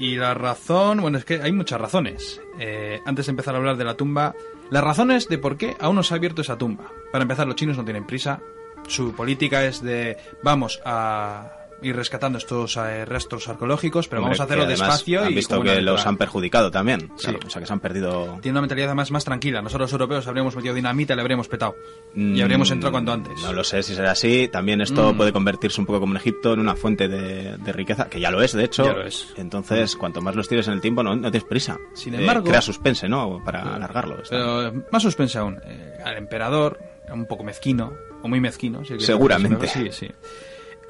Y 0.00 0.16
la 0.16 0.34
razón, 0.34 1.00
bueno, 1.00 1.18
es 1.18 1.24
que 1.24 1.40
hay 1.42 1.52
muchas 1.52 1.80
razones. 1.80 2.40
Eh, 2.58 3.00
antes 3.04 3.26
de 3.26 3.30
empezar 3.30 3.54
a 3.54 3.58
hablar 3.58 3.76
de 3.76 3.84
la 3.84 3.94
tumba, 3.94 4.34
las 4.70 4.82
razones 4.82 5.28
de 5.28 5.38
por 5.38 5.56
qué 5.56 5.76
aún 5.80 5.96
no 5.96 6.02
se 6.02 6.14
ha 6.14 6.16
abierto 6.16 6.42
esa 6.42 6.58
tumba. 6.58 6.90
Para 7.12 7.22
empezar, 7.22 7.46
los 7.46 7.56
chinos 7.56 7.76
no 7.76 7.84
tienen 7.84 8.06
prisa. 8.06 8.40
Su 8.86 9.12
política 9.12 9.64
es 9.64 9.82
de 9.82 10.16
vamos 10.42 10.80
a 10.84 11.57
ir 11.82 11.94
rescatando 11.94 12.38
estos 12.38 12.76
eh, 12.76 13.04
restos 13.04 13.48
arqueológicos, 13.48 14.08
pero 14.08 14.20
Hombre, 14.22 14.30
vamos 14.36 14.40
a 14.40 14.44
hacerlo 14.44 14.66
despacio 14.66 15.22
Han 15.22 15.32
y 15.32 15.34
visto 15.34 15.60
una 15.60 15.74
que 15.74 15.80
los 15.82 16.06
han 16.06 16.16
perjudicado 16.16 16.70
también. 16.70 17.10
Sí. 17.16 17.28
Claro, 17.28 17.38
o 17.46 17.50
sea, 17.50 17.60
que 17.60 17.66
se 17.66 17.72
han 17.72 17.80
perdido. 17.80 18.38
Tiene 18.42 18.54
una 18.54 18.62
mentalidad 18.62 18.88
además 18.88 19.10
más 19.10 19.24
tranquila. 19.24 19.62
Nosotros 19.62 19.86
los 19.90 19.92
europeos 19.92 20.26
habríamos 20.26 20.56
metido 20.56 20.74
dinamita 20.74 21.12
y 21.12 21.16
le 21.16 21.22
habríamos 21.22 21.48
petado. 21.48 21.76
Y 22.14 22.20
Mm, 22.20 22.42
habríamos 22.42 22.70
entrado 22.70 22.92
cuanto 22.92 23.12
antes. 23.12 23.40
No 23.42 23.52
lo 23.52 23.62
sé 23.64 23.82
si 23.82 23.94
será 23.94 24.10
así. 24.12 24.48
También 24.48 24.80
esto 24.80 25.12
Mm. 25.12 25.16
puede 25.16 25.32
convertirse 25.32 25.80
un 25.80 25.86
poco 25.86 26.00
como 26.00 26.14
en 26.14 26.16
Egipto 26.18 26.52
en 26.54 26.60
una 26.60 26.74
fuente 26.74 27.08
de, 27.08 27.56
de 27.58 27.72
riqueza, 27.72 28.08
que 28.08 28.18
ya 28.20 28.30
lo 28.30 28.42
es, 28.42 28.52
de 28.52 28.64
hecho. 28.64 28.84
Ya 28.84 28.92
lo 28.92 29.04
es. 29.04 29.32
Entonces, 29.36 29.94
cuanto 29.96 30.20
más 30.20 30.34
los 30.34 30.48
tires 30.48 30.66
en 30.68 30.74
el 30.74 30.80
tiempo, 30.80 31.02
no, 31.02 31.14
no 31.14 31.30
tienes 31.30 31.48
prisa. 31.48 31.78
Sin 31.94 32.14
Eh, 32.14 32.18
embargo- 32.18 32.48
crea 32.48 32.60
suspense, 32.60 33.08
¿no? 33.08 33.40
Para 33.44 33.74
alargarlo. 33.76 34.16
Pero 34.28 34.72
más 34.90 35.02
suspense 35.02 35.38
aún. 35.38 35.58
eh, 35.64 35.98
al 36.04 36.16
emperador, 36.16 36.78
un 37.12 37.26
poco 37.26 37.44
mezquino, 37.44 37.92
o 38.22 38.28
muy 38.28 38.40
mezquino. 38.40 38.84
si 38.84 38.98
Seguramente. 39.00 39.66
decirlo, 39.66 39.92
Sí, 39.92 40.06
sí. 40.06 40.12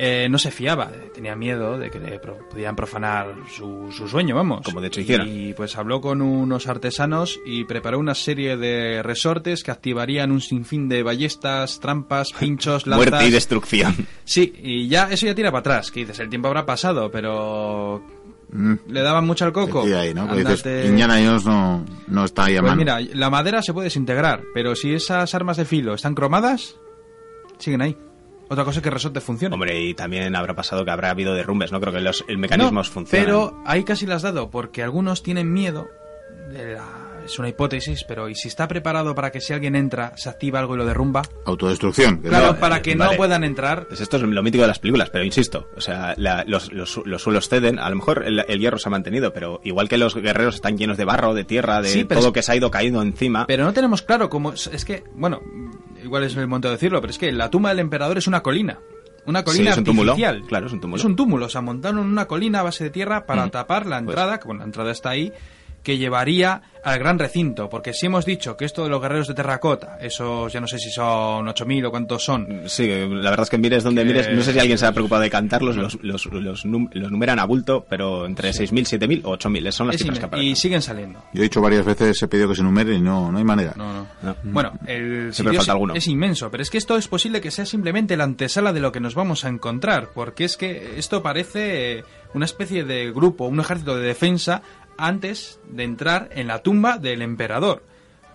Eh, 0.01 0.29
no 0.31 0.39
se 0.39 0.53
fiaba, 0.53 0.93
tenía 1.13 1.35
miedo 1.35 1.77
de 1.77 1.91
que 1.91 1.99
le 1.99 2.21
pro- 2.21 2.39
podían 2.49 2.77
profanar 2.77 3.35
su, 3.53 3.91
su 3.91 4.07
sueño, 4.07 4.37
vamos. 4.37 4.61
Como 4.65 4.81
de 4.81 4.87
hecho 4.87 5.01
hicieron. 5.01 5.27
Y 5.29 5.55
pues 5.55 5.77
habló 5.77 6.01
con 6.01 6.23
unos 6.23 6.69
artesanos 6.69 7.41
y 7.45 7.65
preparó 7.65 7.99
una 7.99 8.15
serie 8.15 8.57
de 8.57 9.03
resortes 9.03 9.65
que 9.65 9.73
activarían 9.73 10.31
un 10.31 10.41
sinfín 10.41 10.89
de 10.89 11.03
ballestas, 11.03 11.81
trampas, 11.81 12.29
pinchos, 12.39 12.87
lanzas. 12.87 13.11
Muerte 13.11 13.27
y 13.27 13.31
destrucción. 13.33 13.97
Sí, 14.25 14.53
y 14.63 14.87
ya 14.87 15.09
eso 15.11 15.27
ya 15.27 15.35
tira 15.35 15.51
para 15.51 15.61
atrás. 15.61 15.91
Que 15.91 16.01
dices, 16.01 16.21
el 16.21 16.29
tiempo 16.29 16.47
habrá 16.47 16.65
pasado, 16.65 17.11
pero 17.11 18.01
Mm. 18.51 18.75
le 18.89 19.03
daban 19.03 19.27
mucho 19.27 19.45
al 19.45 19.53
coco. 19.53 19.85
Sí, 19.85 19.93
ahí, 19.93 20.15
¿no? 20.15 20.27
Dices, 20.35 20.87
Indiana 20.87 21.17
Jones 21.23 21.45
no, 21.45 21.85
no 22.07 22.25
está 22.25 22.45
ahí 22.45 22.57
a 22.57 22.61
pues 22.61 22.71
mano. 22.71 22.79
mira, 22.79 22.99
la 23.15 23.29
madera 23.31 23.61
se 23.63 23.73
puede 23.75 23.87
desintegrar, 23.87 24.43
pero 24.55 24.75
si 24.75 24.95
esas 24.95 25.35
armas 25.35 25.57
de 25.59 25.65
filo 25.67 25.93
están 25.93 26.15
cromadas, 26.15 26.77
siguen 27.59 27.83
ahí. 27.83 27.97
Otra 28.49 28.65
cosa 28.65 28.79
es 28.79 28.83
que 28.83 28.91
resorte 28.91 29.21
funcione. 29.21 29.55
Hombre, 29.55 29.81
y 29.81 29.95
también 29.95 30.35
habrá 30.35 30.55
pasado 30.55 30.85
que 30.85 30.91
habrá 30.91 31.11
habido 31.11 31.35
derrumbes, 31.35 31.71
¿no? 31.73 31.81
Creo 31.81 31.93
que 31.93 32.01
los 32.01 32.25
el 32.29 32.39
mecanismos 32.39 32.89
No, 32.89 32.93
funcionan. 32.95 33.27
Pero 33.27 33.63
ahí 33.67 33.85
casi 33.85 34.07
las 34.07 34.17
has 34.25 34.35
dado, 34.35 34.51
porque 34.51 34.83
algunos 34.83 35.23
tienen 35.23 35.53
miedo. 35.53 35.89
de 36.53 36.73
la- 36.75 37.21
es 37.27 37.39
una 37.39 37.51
hipótesis, 37.51 38.05
pero 38.09 38.31
¿y 38.31 38.35
si 38.35 38.49
está 38.49 38.67
preparado 38.69 39.15
para 39.15 39.31
que 39.31 39.39
si 39.39 39.53
alguien 39.53 39.77
entra, 39.77 40.17
se 40.17 40.31
activa 40.31 40.59
algo 40.61 40.75
y 40.75 40.79
lo 40.79 40.87
derrumba? 40.87 41.21
Autodestrucción. 41.45 42.23
que 42.23 42.29
Claro, 42.31 42.53
es- 42.53 42.57
para 42.57 42.81
que 42.81 42.95
vale. 42.95 43.11
no 43.13 43.17
puedan 43.19 43.45
entrar. 43.45 43.87
Pues 43.87 44.01
esto 44.01 44.17
es 44.17 44.23
lo 44.23 44.43
mítico 44.43 44.63
de 44.63 44.69
las 44.69 44.79
películas, 44.79 45.11
pero 45.11 45.25
insisto, 45.25 45.69
o 45.77 45.81
sea, 45.83 46.15
la- 46.17 46.45
los, 46.47 46.73
los- 46.73 47.03
los 47.05 47.21
suelos 47.23 47.51
ceden, 47.51 47.79
a 47.79 47.91
lo 47.91 47.97
mejor 47.97 48.25
el, 48.27 48.43
el 48.49 48.61
hierro 48.61 48.79
se 48.79 48.89
ha 48.89 48.91
mantenido, 48.91 49.35
pero 49.35 49.61
igual 49.65 49.91
que 49.91 49.99
los 49.99 50.15
guerreros 50.15 50.55
están 50.55 50.79
llenos 50.79 50.97
de 50.97 51.05
barro, 51.05 51.35
de 51.35 51.45
tierra, 51.45 51.83
de 51.83 51.89
Sí, 51.91 52.05
todo 52.05 52.29
es- 52.29 52.33
que 52.33 52.43
se 52.43 52.53
ha 52.53 52.57
ido 52.57 52.71
cayendo 52.71 53.03
encima, 53.03 53.47
Pero 53.47 53.65
no 53.65 53.75
tenemos 53.75 54.01
claro 54.01 54.31
cómo. 54.31 54.53
Es 54.55 54.85
que, 54.87 55.05
bueno, 55.15 55.43
igual 56.09 56.25
es 56.25 56.35
el 56.37 56.47
momento 56.49 56.69
de 56.69 56.75
decirlo, 56.75 57.01
pero 57.01 57.11
es 57.13 57.19
que 57.19 57.31
la 57.33 57.51
tumba 57.51 57.71
del 57.71 57.79
emperador 57.79 58.19
es 58.19 58.27
una 58.27 58.43
colina. 58.43 58.79
Una 59.27 59.45
colina 59.45 59.65
Sí, 59.67 59.71
es 59.71 59.79
un 59.79 59.85
túmulo. 59.85 60.13
artificial. 60.13 60.43
Claro, 60.49 60.67
es 60.67 60.73
un 60.73 60.81
túmulo. 60.81 60.99
Es 60.99 61.05
un 61.05 61.15
túmulo. 61.17 61.47
O 61.47 61.49
sea, 61.51 61.61
montaron 61.61 61.99
una 61.99 62.25
colina 62.27 62.61
a 62.61 62.63
base 62.63 62.85
de 62.85 62.91
tierra 62.91 63.27
para 63.27 63.47
Mm. 63.47 63.51
tapar 63.51 63.87
la 63.87 63.99
Pues- 63.99 64.09
entrada, 64.09 64.39
que 64.41 64.47
bueno, 64.47 64.61
la 64.61 64.65
entrada 64.65 64.91
está 64.91 65.11
ahí, 65.11 65.33
que 65.83 65.97
llevaría 65.99 66.61
al 66.85 66.99
gran 66.99 67.19
recinto. 67.19 67.69
Porque 67.69 67.93
si 67.93 68.07
hemos 68.07 68.25
dicho 68.25 68.57
que 68.57 68.65
esto 68.65 68.85
de 68.85 68.91
los 68.91 69.01
guerreros 69.01 69.27
de 69.29 69.35
terracota, 69.35 69.99
esos 70.01 70.53
ya 70.53 70.61
no 70.61 70.67
sé 70.67 70.79
si 70.79 70.91
son 70.91 71.47
8.000 71.47 71.87
o 71.87 71.91
cuántos 71.91 72.25
son, 72.25 72.63
Sí, 72.67 72.87
la 72.89 73.31
verdad 73.31 73.43
es 73.45 73.51
que 73.51 73.59
mires 73.59 73.85
donde 73.85 74.03
Que- 74.03 74.07
mires, 74.09 74.29
no 74.33 74.43
sé 74.43 74.53
si 74.53 74.59
alguien 74.59 74.79
se 74.79 74.87
ha 74.87 74.93
preocupado 74.93 75.23
de 75.23 75.31
cantarlos, 75.31 75.77
los, 75.77 75.99
los, 76.03 76.27
los, 76.27 76.65
num- 76.67 76.89
los 76.93 77.11
numeran 77.11 77.39
a 77.39 77.45
bulto, 77.45 77.87
pero 77.89 78.27
entre 78.27 78.51
6.000, 78.51 78.99
7.000 78.99 79.21
o 79.25 79.37
8.000, 79.37 79.61
esas 79.63 79.75
son 79.75 79.87
las 79.89 79.97
es 79.97 80.03
cifras 80.03 80.19
que 80.19 80.25
aparecen. 80.27 80.51
y 80.53 80.57
siguen 80.57 80.83
saliendo. 80.83 81.21
Yo 81.33 81.41
he 81.41 81.45
dicho 81.45 81.61
varias 81.61 81.85
veces, 81.85 82.23
he 82.23 82.29
pedido 82.29 82.49
que 82.49 82.57
se 82.57 82.63
numere 82.63 82.95
y 82.95 83.01
no, 83.01 83.31
no 83.33 83.39
hay 83.39 83.45
manera. 83.45 83.73
No, 83.77 83.93
no. 83.93 84.07
No. 84.23 84.37
Bueno, 84.45 84.73
el 84.87 85.33
Siempre 85.33 85.35
sitio 85.35 85.53
falta 85.53 85.63
es, 85.63 85.69
alguno. 85.71 85.95
es 85.95 86.07
inmenso, 86.07 86.51
pero 86.51 86.63
es 86.63 86.71
que 86.71 86.79
esto 86.79 86.97
es 86.97 87.09
posible 87.09 87.41
que 87.41 87.51
sea 87.51 87.67
simplemente 87.67 88.17
la 88.17 88.25
antesala 88.25 88.73
de 88.73 88.81
lo 88.81 88.93
que 88.93 89.01
nos 89.01 89.15
vamos 89.15 89.45
a 89.45 89.49
encontrar, 89.49 90.11
porque 90.15 90.45
es 90.45 90.57
que 90.57 90.99
esto 90.99 91.23
parece 91.23 92.05
una 92.35 92.45
especie 92.45 92.85
de 92.85 93.11
grupo, 93.11 93.47
un 93.47 93.59
ejército 93.61 93.97
de 93.97 94.07
defensa 94.07 94.63
antes 94.99 95.59
de 95.71 95.85
entrar 95.85 96.29
en 96.33 96.49
la 96.49 96.59
tumba 96.63 96.99
del 96.99 97.23
emperador. 97.23 97.85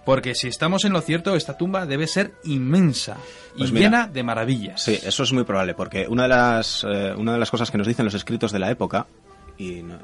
Porque 0.05 0.35
si 0.35 0.47
estamos 0.49 0.83
en 0.83 0.91
lo 0.91 0.99
cierto, 0.99 1.35
esta 1.35 1.57
tumba 1.57 1.85
debe 1.85 2.07
ser 2.07 2.33
inmensa 2.43 3.15
Pues 3.57 3.69
y 3.69 3.73
mira, 3.73 3.85
llena 3.85 4.07
de 4.07 4.23
maravillas. 4.23 4.83
Sí, 4.83 4.99
eso 5.01 5.23
es 5.23 5.31
muy 5.31 5.43
probable, 5.45 5.75
porque 5.75 6.07
una 6.09 6.23
de 6.23 6.29
las, 6.29 6.83
eh, 6.83 7.13
una 7.15 7.31
de 7.33 7.39
las 7.39 7.49
cosas 7.49 7.71
que 7.71 7.77
nos 7.77 7.87
dicen 7.87 8.03
los 8.03 8.13
escritos 8.13 8.51
de 8.51 8.59
la 8.59 8.69
época, 8.69 9.07
y 9.57 9.81
no- 9.81 9.99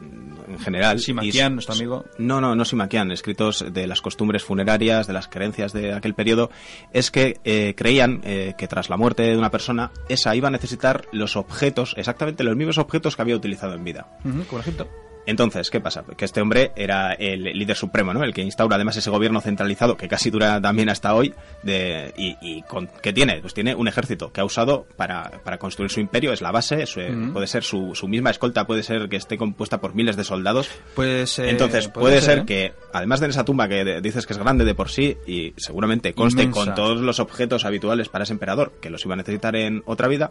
en 0.47 0.59
general... 0.59 0.99
Simaquian, 0.99 1.55
nuestro 1.55 1.75
amigo. 1.75 2.05
No, 2.17 2.39
no, 2.39 2.55
no 2.55 2.63
Simaquian, 2.63 3.11
escritos 3.11 3.65
de 3.73 3.87
las 3.87 3.99
costumbres 3.99 4.41
funerarias, 4.43 5.05
de 5.05 5.11
las 5.13 5.27
creencias 5.27 5.73
de 5.73 5.91
aquel 5.93 6.13
periodo, 6.13 6.49
es 6.93 7.11
que 7.11 7.41
eh, 7.43 7.73
creían 7.75 8.21
eh, 8.23 8.53
que 8.57 8.69
tras 8.69 8.89
la 8.89 8.95
muerte 8.95 9.23
de 9.23 9.37
una 9.37 9.51
persona, 9.51 9.91
esa 10.07 10.33
iba 10.33 10.47
a 10.47 10.51
necesitar 10.51 11.07
los 11.11 11.35
objetos, 11.35 11.93
exactamente 11.97 12.45
los 12.45 12.55
mismos 12.55 12.77
objetos 12.77 13.17
que 13.17 13.21
había 13.21 13.35
utilizado 13.35 13.73
en 13.73 13.83
vida. 13.83 14.07
Ujú, 14.23 14.45
como 14.45 14.61
Egipto. 14.61 14.87
Entonces, 15.29 15.69
¿qué 15.69 15.79
pasa? 15.79 16.03
Que 16.17 16.25
este 16.25 16.41
hombre 16.41 16.71
era 16.75 17.13
el 17.13 17.43
líder 17.43 17.75
supremo, 17.75 18.13
¿no? 18.13 18.23
El 18.23 18.33
que 18.33 18.41
instaura 18.41 18.75
además 18.75 18.97
ese 18.97 19.09
gobierno 19.09 19.41
centralizado 19.41 19.95
que 19.95 20.07
casi 20.07 20.29
dura 20.31 20.59
también 20.59 20.89
hasta 20.89 21.13
hoy. 21.13 21.33
De, 21.63 22.13
y 22.17 22.35
y 22.41 22.61
con, 22.63 22.87
¿qué 23.01 23.13
tiene? 23.13 23.39
Pues 23.41 23.53
tiene 23.53 23.75
un 23.75 23.87
ejército 23.87 24.31
que 24.31 24.41
ha 24.41 24.45
usado 24.45 24.87
para, 24.95 25.29
para 25.43 25.57
construir 25.57 25.91
su 25.91 25.99
imperio, 25.99 26.33
es 26.33 26.41
la 26.41 26.51
base, 26.51 26.85
su- 26.85 26.99
puede 27.33 27.47
ser 27.47 27.63
su, 27.63 27.93
su 27.95 28.07
misma 28.07 28.29
escolta, 28.31 28.65
puede 28.65 28.81
ser 28.83 29.07
que 29.09 29.17
esté 29.17 29.37
compuesta 29.37 29.79
por 29.79 29.93
miles 29.93 30.15
de 30.17 30.23
soldados. 30.23 30.69
Pues, 30.95 31.37
eh, 31.39 31.49
Entonces, 31.49 31.87
puede 31.89 32.21
ser 32.21 32.39
¿eh? 32.39 32.45
que, 32.45 32.73
además 32.93 33.19
de 33.19 33.27
esa 33.27 33.45
tumba 33.45 33.67
que 33.67 34.01
dices 34.01 34.25
que 34.25 34.33
es 34.33 34.39
grande 34.39 34.65
de 34.65 34.73
por 34.73 34.89
sí, 34.89 35.15
y 35.27 35.53
seguramente 35.57 36.13
conste 36.13 36.43
Inmensa. 36.43 36.65
con 36.65 36.75
todos 36.75 37.01
los 37.01 37.19
objetos 37.19 37.65
habituales 37.65 38.09
para 38.09 38.23
ese 38.23 38.33
emperador, 38.33 38.71
que 38.81 38.89
los 38.89 39.05
iba 39.05 39.13
a 39.13 39.17
necesitar 39.17 39.55
en 39.55 39.83
otra 39.85 40.07
vida, 40.07 40.29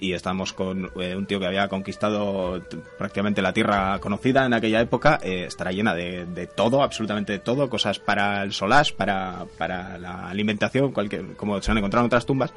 y 0.00 0.14
estamos 0.14 0.52
con 0.52 0.90
eh, 0.96 1.14
un 1.14 1.26
tío 1.26 1.38
que 1.38 1.46
había 1.46 1.68
conquistado 1.68 2.60
prácticamente 2.98 3.42
la 3.42 3.52
tierra 3.52 3.98
conocida 4.00 4.46
en 4.46 4.54
aquella 4.54 4.80
época, 4.80 5.20
eh, 5.22 5.44
estará 5.46 5.72
llena 5.72 5.94
de, 5.94 6.24
de 6.24 6.46
todo, 6.46 6.82
absolutamente 6.82 7.34
de 7.34 7.38
todo, 7.38 7.68
cosas 7.68 7.98
para 7.98 8.42
el 8.42 8.52
solás, 8.52 8.92
para, 8.92 9.44
para 9.58 9.98
la 9.98 10.28
alimentación, 10.28 10.92
cualquier, 10.92 11.36
como 11.36 11.60
se 11.60 11.70
han 11.70 11.78
encontrado 11.78 12.04
en 12.04 12.06
otras 12.06 12.26
tumbas, 12.26 12.52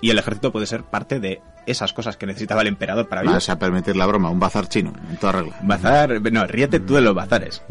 y 0.00 0.10
el 0.10 0.18
ejército 0.18 0.50
puede 0.50 0.66
ser 0.66 0.82
parte 0.82 1.20
de 1.20 1.40
esas 1.66 1.92
cosas 1.92 2.16
que 2.16 2.26
necesitaba 2.26 2.62
el 2.62 2.68
emperador 2.68 3.08
para 3.08 3.22
vivir. 3.22 3.34
Vas 3.34 3.48
a 3.48 3.58
permitir 3.58 3.94
la 3.94 4.06
broma, 4.06 4.30
un 4.30 4.40
bazar 4.40 4.68
chino, 4.68 4.92
en 5.08 5.16
toda 5.16 5.32
regla. 5.32 5.56
Bazar, 5.62 6.20
no, 6.32 6.46
ríete 6.46 6.80
tú 6.80 6.94
de 6.94 7.02
los 7.02 7.14
bazares. 7.14 7.62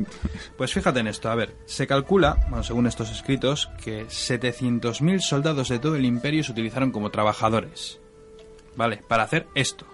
Pues 0.58 0.74
fíjate 0.74 1.00
en 1.00 1.08
esto, 1.08 1.30
a 1.30 1.36
ver, 1.36 1.56
se 1.66 1.88
calcula, 1.88 2.38
bueno, 2.48 2.64
según 2.64 2.88
estos 2.88 3.12
escritos, 3.12 3.70
que 3.84 4.06
700.000 4.06 5.20
soldados 5.20 5.70
de 5.70 5.80
todo 5.80 5.96
el 5.96 6.06
imperio 6.06 6.44
se 6.44 6.52
utilizaron 6.52 6.92
como 6.92 7.10
trabajadores. 7.10 8.00
¿Vale? 8.80 9.02
Para 9.06 9.24
hacer 9.24 9.46
esto. 9.54 9.86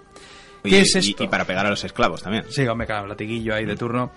¿Qué 0.64 0.70
Y- 0.70 0.76
es 0.76 0.96
esto? 0.96 1.24
Y, 1.24 1.28
para 1.28 1.44
pegar 1.46 1.66
a 1.66 1.70
los 1.72 1.84
esclavos 1.84 2.22
también. 2.22 2.46
Sí, 2.50 2.66
hombre, 2.68 2.86
claro, 2.86 3.08
latiguillo 3.08 3.56
ahí 3.56 3.66
de 3.66 3.76
turno. 3.76 4.12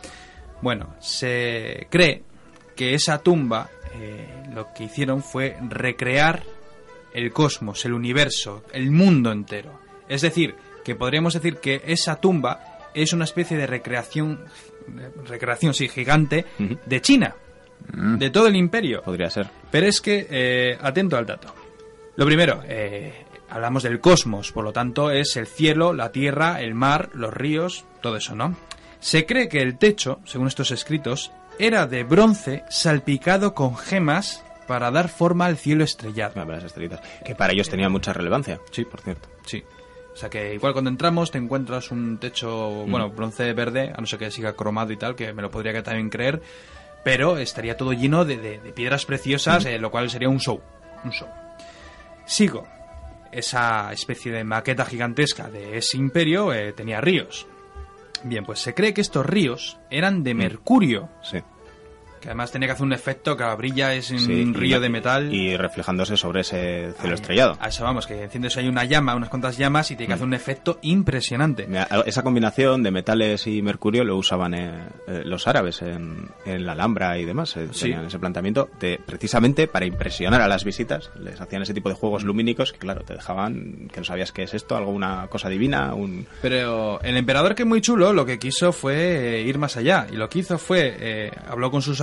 Bueno, 0.60 0.94
se 1.00 1.86
cree 1.90 2.22
que 2.76 2.92
esa 2.92 3.18
tumba 3.18 3.70
eh, 3.94 4.44
lo 4.52 4.68
que 4.74 4.84
hicieron 4.84 5.22
fue 5.22 5.56
recrear 5.70 6.42
el 7.14 7.32
cosmos, 7.32 7.82
el 7.86 7.94
universo, 7.94 8.62
el 8.74 8.90
mundo 8.90 9.32
entero. 9.32 9.80
Es 10.06 10.20
decir, 10.20 10.54
que 10.84 10.94
podríamos 10.94 11.32
decir 11.32 11.56
que 11.56 11.80
esa 11.86 12.16
tumba 12.20 12.60
es 12.92 13.14
una 13.14 13.24
especie 13.24 13.56
de 13.56 13.66
recreación, 13.66 14.44
recreación 15.26 15.72
sí, 15.72 15.88
gigante 15.88 16.44
de 16.58 17.00
China, 17.00 17.34
de 17.90 18.28
todo 18.30 18.48
el 18.48 18.56
imperio. 18.56 19.02
Podría 19.02 19.30
ser. 19.30 19.48
Pero 19.70 19.86
es 19.86 20.00
que, 20.02 20.26
eh, 20.30 20.78
atento 20.80 21.16
al 21.16 21.24
dato. 21.24 21.54
Lo 22.16 22.26
primero, 22.26 22.62
eh, 22.66 23.24
hablamos 23.50 23.82
del 23.82 24.00
cosmos, 24.00 24.52
por 24.52 24.64
lo 24.64 24.72
tanto 24.72 25.10
es 25.10 25.36
el 25.36 25.46
cielo, 25.46 25.92
la 25.92 26.12
tierra, 26.12 26.60
el 26.60 26.74
mar, 26.74 27.10
los 27.14 27.32
ríos, 27.32 27.84
todo 28.00 28.16
eso, 28.16 28.34
¿no? 28.34 28.56
Se 29.00 29.26
cree 29.26 29.48
que 29.48 29.62
el 29.62 29.78
techo, 29.78 30.20
según 30.24 30.48
estos 30.48 30.70
escritos, 30.70 31.30
era 31.58 31.86
de 31.86 32.04
bronce 32.04 32.64
salpicado 32.68 33.54
con 33.54 33.76
gemas 33.76 34.44
para 34.66 34.90
dar 34.90 35.08
forma 35.08 35.46
al 35.46 35.56
cielo 35.56 35.82
estrellado. 35.84 36.44
Las 36.44 36.64
estrellitas. 36.64 37.00
Que 37.24 37.34
para 37.34 37.52
ellos 37.52 37.68
tenía 37.68 37.88
mucha 37.88 38.12
relevancia. 38.12 38.60
Sí, 38.70 38.84
por 38.84 39.00
cierto. 39.00 39.28
Sí. 39.46 39.64
O 40.12 40.16
sea 40.16 40.28
que 40.28 40.52
igual 40.54 40.72
cuando 40.72 40.90
entramos 40.90 41.30
te 41.30 41.38
encuentras 41.38 41.90
un 41.92 42.18
techo, 42.18 42.84
bueno, 42.88 43.08
bronce 43.10 43.52
verde, 43.52 43.92
a 43.96 44.00
no 44.00 44.06
ser 44.06 44.18
que 44.18 44.30
siga 44.32 44.52
cromado 44.54 44.92
y 44.92 44.96
tal, 44.96 45.14
que 45.14 45.32
me 45.32 45.42
lo 45.42 45.50
podría 45.50 45.80
también 45.82 46.10
creer, 46.10 46.42
pero 47.04 47.38
estaría 47.38 47.76
todo 47.76 47.92
lleno 47.92 48.24
de, 48.24 48.36
de- 48.36 48.58
de 48.58 48.72
piedras 48.72 49.06
preciosas, 49.06 49.64
eh, 49.64 49.78
lo 49.78 49.90
cual 49.92 50.10
sería 50.10 50.28
un 50.28 50.40
show. 50.40 50.60
Un 51.04 51.12
show. 51.12 51.28
Sigo. 52.26 52.66
Esa 53.32 53.92
especie 53.92 54.32
de 54.32 54.44
maqueta 54.44 54.84
gigantesca 54.84 55.48
de 55.50 55.78
ese 55.78 55.96
imperio 55.96 56.52
eh, 56.52 56.72
tenía 56.72 57.00
ríos. 57.00 57.46
Bien, 58.24 58.44
pues 58.44 58.58
se 58.58 58.74
cree 58.74 58.94
que 58.94 59.00
estos 59.00 59.24
ríos 59.24 59.78
eran 59.90 60.22
de 60.24 60.34
mercurio, 60.34 61.08
Sí. 61.22 61.38
Que 62.28 62.32
además 62.32 62.52
tenía 62.52 62.68
que 62.68 62.72
hacer 62.72 62.84
un 62.84 62.92
efecto 62.92 63.36
que 63.38 63.44
brilla 63.56 63.94
es 63.94 64.10
un 64.10 64.18
Sí, 64.18 64.44
río 64.52 64.76
y- 64.76 64.80
de 64.80 64.88
metal. 64.90 65.32
Y 65.34 65.56
reflejándose 65.56 66.18
sobre 66.18 66.42
ese 66.42 66.92
cielo 67.00 67.14
estrellado. 67.14 67.56
A 67.58 67.68
eso 67.68 67.84
vamos, 67.84 68.06
que 68.06 68.22
enciendes 68.22 68.54
ahí 68.58 68.68
una 68.68 68.84
llama, 68.84 69.14
unas 69.14 69.30
cuantas 69.30 69.56
llamas 69.56 69.90
y 69.90 69.96
tiene 69.96 70.08
que 70.08 70.12
hacer 70.14 70.26
un 70.26 70.34
efecto 70.34 70.78
impresionante. 70.82 71.66
Mira, 71.66 71.88
Esa 72.04 72.22
combinación 72.22 72.82
de 72.82 72.90
metales 72.90 73.46
y 73.46 73.62
mercurio 73.62 74.04
lo 74.04 74.16
usaban 74.18 74.52
eh, 74.52 74.88
eh, 75.06 75.22
los 75.24 75.46
árabes 75.48 75.80
en, 75.80 76.28
en 76.44 76.66
la 76.66 76.72
Alhambra 76.72 77.16
y 77.18 77.24
demás. 77.24 77.56
eh, 77.56 77.68
Sí. 77.72 77.84
Tenían 77.84 78.04
ese 78.06 78.18
planteamiento 78.18 78.68
de, 78.78 79.00
precisamente 79.06 79.66
para 79.68 79.86
impresionar 79.86 80.42
a 80.42 80.48
las 80.48 80.64
visitas. 80.64 81.10
Les 81.18 81.40
hacían 81.40 81.62
ese 81.62 81.72
tipo 81.72 81.88
de 81.88 81.94
juegos 81.94 82.24
lumínicos 82.24 82.72
que, 82.72 82.78
claro, 82.78 83.02
te 83.04 83.14
dejaban 83.14 83.88
que 83.90 84.00
no 84.00 84.04
sabías 84.04 84.32
qué 84.32 84.42
es 84.42 84.52
esto, 84.52 84.76
alguna 84.76 85.28
cosa 85.30 85.48
divina, 85.48 85.94
un... 85.94 86.26
Pero 86.42 87.00
el 87.02 87.16
emperador, 87.16 87.54
que 87.54 87.62
es 87.62 87.68
muy 87.68 87.80
chulo, 87.80 88.12
lo 88.12 88.26
que 88.26 88.38
quiso 88.38 88.72
fue 88.72 89.38
eh, 89.38 89.42
ir 89.42 89.56
más 89.58 89.78
allá. 89.78 90.06
Y 90.12 90.16
lo 90.16 90.28
que 90.28 90.40
hizo 90.40 90.58
fue, 90.58 90.94
eh, 91.00 91.30
habló 91.48 91.70
con 91.70 91.80
sus 91.80 92.00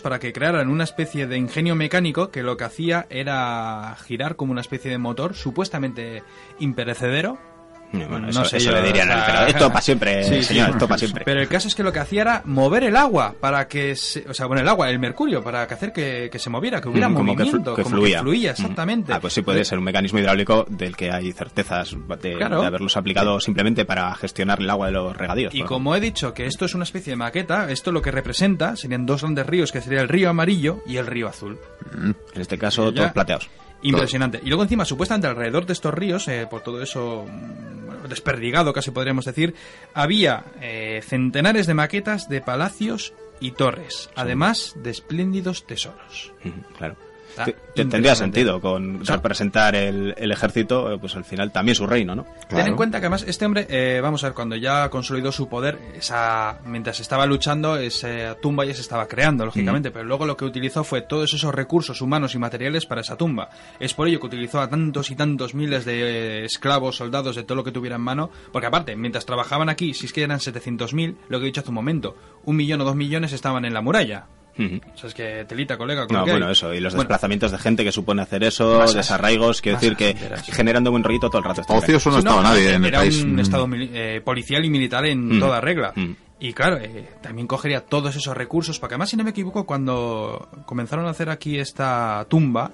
para 0.00 0.20
que 0.20 0.32
crearan 0.32 0.68
una 0.68 0.84
especie 0.84 1.26
de 1.26 1.36
ingenio 1.36 1.74
mecánico 1.74 2.30
que 2.30 2.42
lo 2.42 2.56
que 2.56 2.64
hacía 2.64 3.06
era 3.10 3.96
girar 4.06 4.36
como 4.36 4.52
una 4.52 4.60
especie 4.60 4.90
de 4.90 4.98
motor 4.98 5.34
supuestamente 5.34 6.22
imperecedero. 6.60 7.55
Bueno, 7.92 8.18
No 8.18 8.44
sé 8.44 8.58
eso 8.58 8.70
yo, 8.70 8.76
le 8.76 8.82
dirían 8.82 9.10
al 9.10 9.18
emperador. 9.20 9.48
Esto 9.48 9.68
para 9.68 9.80
siempre, 9.80 10.24
Sí, 10.24 10.34
sí. 10.36 10.42
señor, 10.42 10.70
esto 10.70 10.86
para 10.88 10.98
siempre. 10.98 11.24
Pero 11.24 11.40
el 11.40 11.48
caso 11.48 11.68
es 11.68 11.74
que 11.74 11.82
lo 11.82 11.92
que 11.92 12.00
hacía 12.00 12.22
era 12.22 12.42
mover 12.44 12.84
el 12.84 12.96
agua 12.96 13.34
para 13.40 13.68
que 13.68 13.96
se, 13.96 14.28
o 14.28 14.34
sea, 14.34 14.46
bueno, 14.46 14.60
el 14.62 14.68
agua, 14.68 14.90
el 14.90 14.98
mercurio, 14.98 15.42
para 15.42 15.66
que 15.66 15.74
hacer 15.74 15.92
que, 15.92 16.28
que 16.30 16.38
se 16.38 16.50
moviera, 16.50 16.80
que 16.80 16.88
hubiera 16.88 17.08
Mm, 17.08 17.14
como 17.14 17.36
que 17.36 17.42
flu- 17.42 17.46
movimiento, 17.46 17.74
que 17.74 17.82
como 17.84 17.96
fluía. 17.96 18.16
que 18.18 18.22
fluía, 18.22 18.50
Mm. 18.50 18.52
exactamente. 18.52 19.12
Ah, 19.12 19.20
pues 19.20 19.32
sí 19.32 19.42
puede 19.42 19.64
ser 19.64 19.78
un 19.78 19.84
mecanismo 19.84 20.18
hidráulico 20.18 20.66
del 20.68 20.96
que 20.96 21.10
hay 21.10 21.32
certezas 21.32 21.96
de, 22.20 22.34
Claro. 22.36 22.60
de 22.60 22.66
haberlos 22.66 22.96
aplicado 22.96 23.40
simplemente 23.40 23.84
para 23.84 24.14
gestionar 24.16 24.60
el 24.60 24.68
agua 24.68 24.86
de 24.86 24.92
los 24.92 25.16
regadíos. 25.16 25.54
Y 25.54 25.62
como 25.62 25.94
he 25.96 26.00
dicho 26.00 26.34
que 26.34 26.46
esto 26.46 26.64
es 26.66 26.74
una 26.74 26.84
especie 26.84 27.12
de 27.12 27.16
maqueta, 27.16 27.70
esto 27.70 27.92
lo 27.92 28.02
que 28.02 28.10
representa 28.10 28.76
serían 28.76 29.06
dos 29.06 29.22
grandes 29.22 29.46
ríos, 29.46 29.72
que 29.72 29.80
sería 29.80 30.00
el 30.02 30.08
río 30.08 30.28
amarillo 30.30 30.80
y 30.86 30.96
el 30.98 31.06
río 31.06 31.28
azul. 31.28 31.58
ejemplo. 31.88 32.16
En 32.34 32.40
este 32.42 32.58
caso, 32.58 32.90
Ya. 32.90 32.96
todos 32.96 33.12
plateados. 33.12 33.48
Impresionante. 33.88 34.40
Y 34.42 34.48
luego 34.48 34.62
encima, 34.62 34.84
supuestamente 34.84 35.28
alrededor 35.28 35.66
de 35.66 35.72
estos 35.72 35.94
ríos, 35.94 36.28
eh, 36.28 36.46
por 36.48 36.62
todo 36.62 36.82
eso 36.82 37.24
mm, 37.28 37.86
bueno, 37.86 38.08
desperdigado 38.08 38.72
casi 38.72 38.90
podríamos 38.90 39.24
decir, 39.24 39.54
había 39.94 40.44
eh, 40.60 41.00
centenares 41.04 41.66
de 41.66 41.74
maquetas 41.74 42.28
de 42.28 42.40
palacios 42.40 43.14
y 43.40 43.52
torres, 43.52 44.10
además 44.14 44.74
de 44.76 44.90
espléndidos 44.90 45.66
tesoros. 45.66 46.32
Claro. 46.78 46.96
Te- 47.44 47.56
tendría 47.90 48.14
sentido 48.14 48.60
con 48.60 49.04
sea- 49.04 49.16
representar 49.16 49.74
el, 49.74 50.14
el 50.16 50.32
ejército, 50.32 50.92
eh, 50.92 50.98
pues 50.98 51.14
al 51.16 51.24
final 51.24 51.52
también 51.52 51.74
su 51.74 51.86
reino, 51.86 52.14
¿no? 52.14 52.24
Ten 52.48 52.58
en 52.68 52.76
cuenta 52.76 52.98
que 53.00 53.06
además 53.06 53.24
este 53.28 53.44
hombre, 53.44 53.66
eh, 53.68 54.00
vamos 54.02 54.22
a 54.24 54.28
ver, 54.28 54.34
cuando 54.34 54.56
ya 54.56 54.88
consolidó 54.88 55.32
su 55.32 55.48
poder, 55.48 55.78
esa, 55.96 56.60
mientras 56.64 57.00
estaba 57.00 57.26
luchando, 57.26 57.76
esa 57.76 58.34
tumba 58.40 58.64
ya 58.64 58.74
se 58.74 58.80
estaba 58.80 59.06
creando, 59.06 59.44
lógicamente, 59.44 59.90
pero 59.90 60.04
luego 60.04 60.24
lo 60.26 60.36
que 60.36 60.44
utilizó 60.44 60.84
fue 60.84 61.02
todos 61.02 61.32
esos 61.34 61.54
recursos 61.54 62.00
humanos 62.00 62.34
y 62.34 62.38
materiales 62.38 62.86
para 62.86 63.00
esa 63.02 63.16
tumba. 63.16 63.50
Es 63.80 63.92
por 63.94 64.08
ello 64.08 64.20
que 64.20 64.26
utilizó 64.26 64.60
a 64.60 64.70
tantos 64.70 65.10
y 65.10 65.16
tantos 65.16 65.54
miles 65.54 65.84
de 65.84 66.44
esclavos, 66.44 66.96
soldados, 66.96 67.36
de 67.36 67.42
todo 67.42 67.56
lo 67.56 67.64
que 67.64 67.72
tuviera 67.72 67.96
en 67.96 68.02
mano, 68.02 68.30
porque 68.52 68.66
aparte, 68.66 68.96
mientras 68.96 69.26
trabajaban 69.26 69.68
aquí, 69.68 69.92
si 69.94 70.06
es 70.06 70.12
que 70.12 70.22
eran 70.22 70.38
700.000, 70.38 71.16
lo 71.28 71.38
que 71.38 71.44
he 71.44 71.46
dicho 71.46 71.60
hace 71.60 71.70
un 71.70 71.74
momento, 71.74 72.16
un 72.44 72.56
millón 72.56 72.80
o 72.80 72.84
dos 72.84 72.96
millones 72.96 73.32
estaban 73.32 73.64
en 73.64 73.74
la 73.74 73.80
muralla. 73.82 74.26
O 74.58 74.96
sea, 74.98 75.08
es 75.08 75.14
que 75.14 75.44
telita, 75.46 75.76
colega. 75.76 76.06
con 76.06 76.16
No, 76.16 76.24
que 76.24 76.30
hay. 76.30 76.36
bueno, 76.38 76.50
eso, 76.50 76.72
y 76.72 76.80
los 76.80 76.92
Bueno, 76.94 77.02
desplazamientos 77.04 77.52
de 77.52 77.58
gente 77.58 77.84
que 77.84 77.92
supone 77.92 78.22
hacer 78.22 78.42
eso, 78.44 78.78
Masas. 78.78 78.94
desarraigos, 78.94 79.60
quiero 79.60 79.78
decir 79.78 79.96
que 79.96 80.14
Masas 80.14 80.54
generando 80.54 80.90
buen 80.90 81.04
rollito 81.04 81.28
todo 81.28 81.38
el 81.38 81.44
rato. 81.44 81.62
Ocioso 81.68 82.08
no 82.10 82.14
no, 82.16 82.18
estaba 82.20 82.42
nadie 82.42 82.70
en 82.74 82.82
el 82.82 82.88
era 82.88 82.98
país. 83.00 83.22
un 83.22 83.34
Mm. 83.36 83.40
estado 83.40 83.68
eh, 83.72 84.20
policial 84.24 84.64
y 84.64 84.70
militar 84.70 85.04
en 85.06 85.36
Mm. 85.36 85.40
toda 85.40 85.60
regla. 85.60 85.92
Mm. 85.94 86.12
Y 86.38 86.52
claro, 86.52 86.76
eh, 86.78 87.08
también 87.22 87.46
cogería 87.46 87.80
todos 87.80 88.14
esos 88.14 88.36
recursos, 88.36 88.78
porque 88.78 88.94
además, 88.94 89.08
si 89.10 89.16
no 89.16 89.24
me 89.24 89.30
equivoco, 89.30 89.64
cuando 89.64 90.48
comenzaron 90.66 91.06
a 91.06 91.10
hacer 91.10 91.30
aquí 91.30 91.58
esta 91.58 92.26
tumba, 92.28 92.70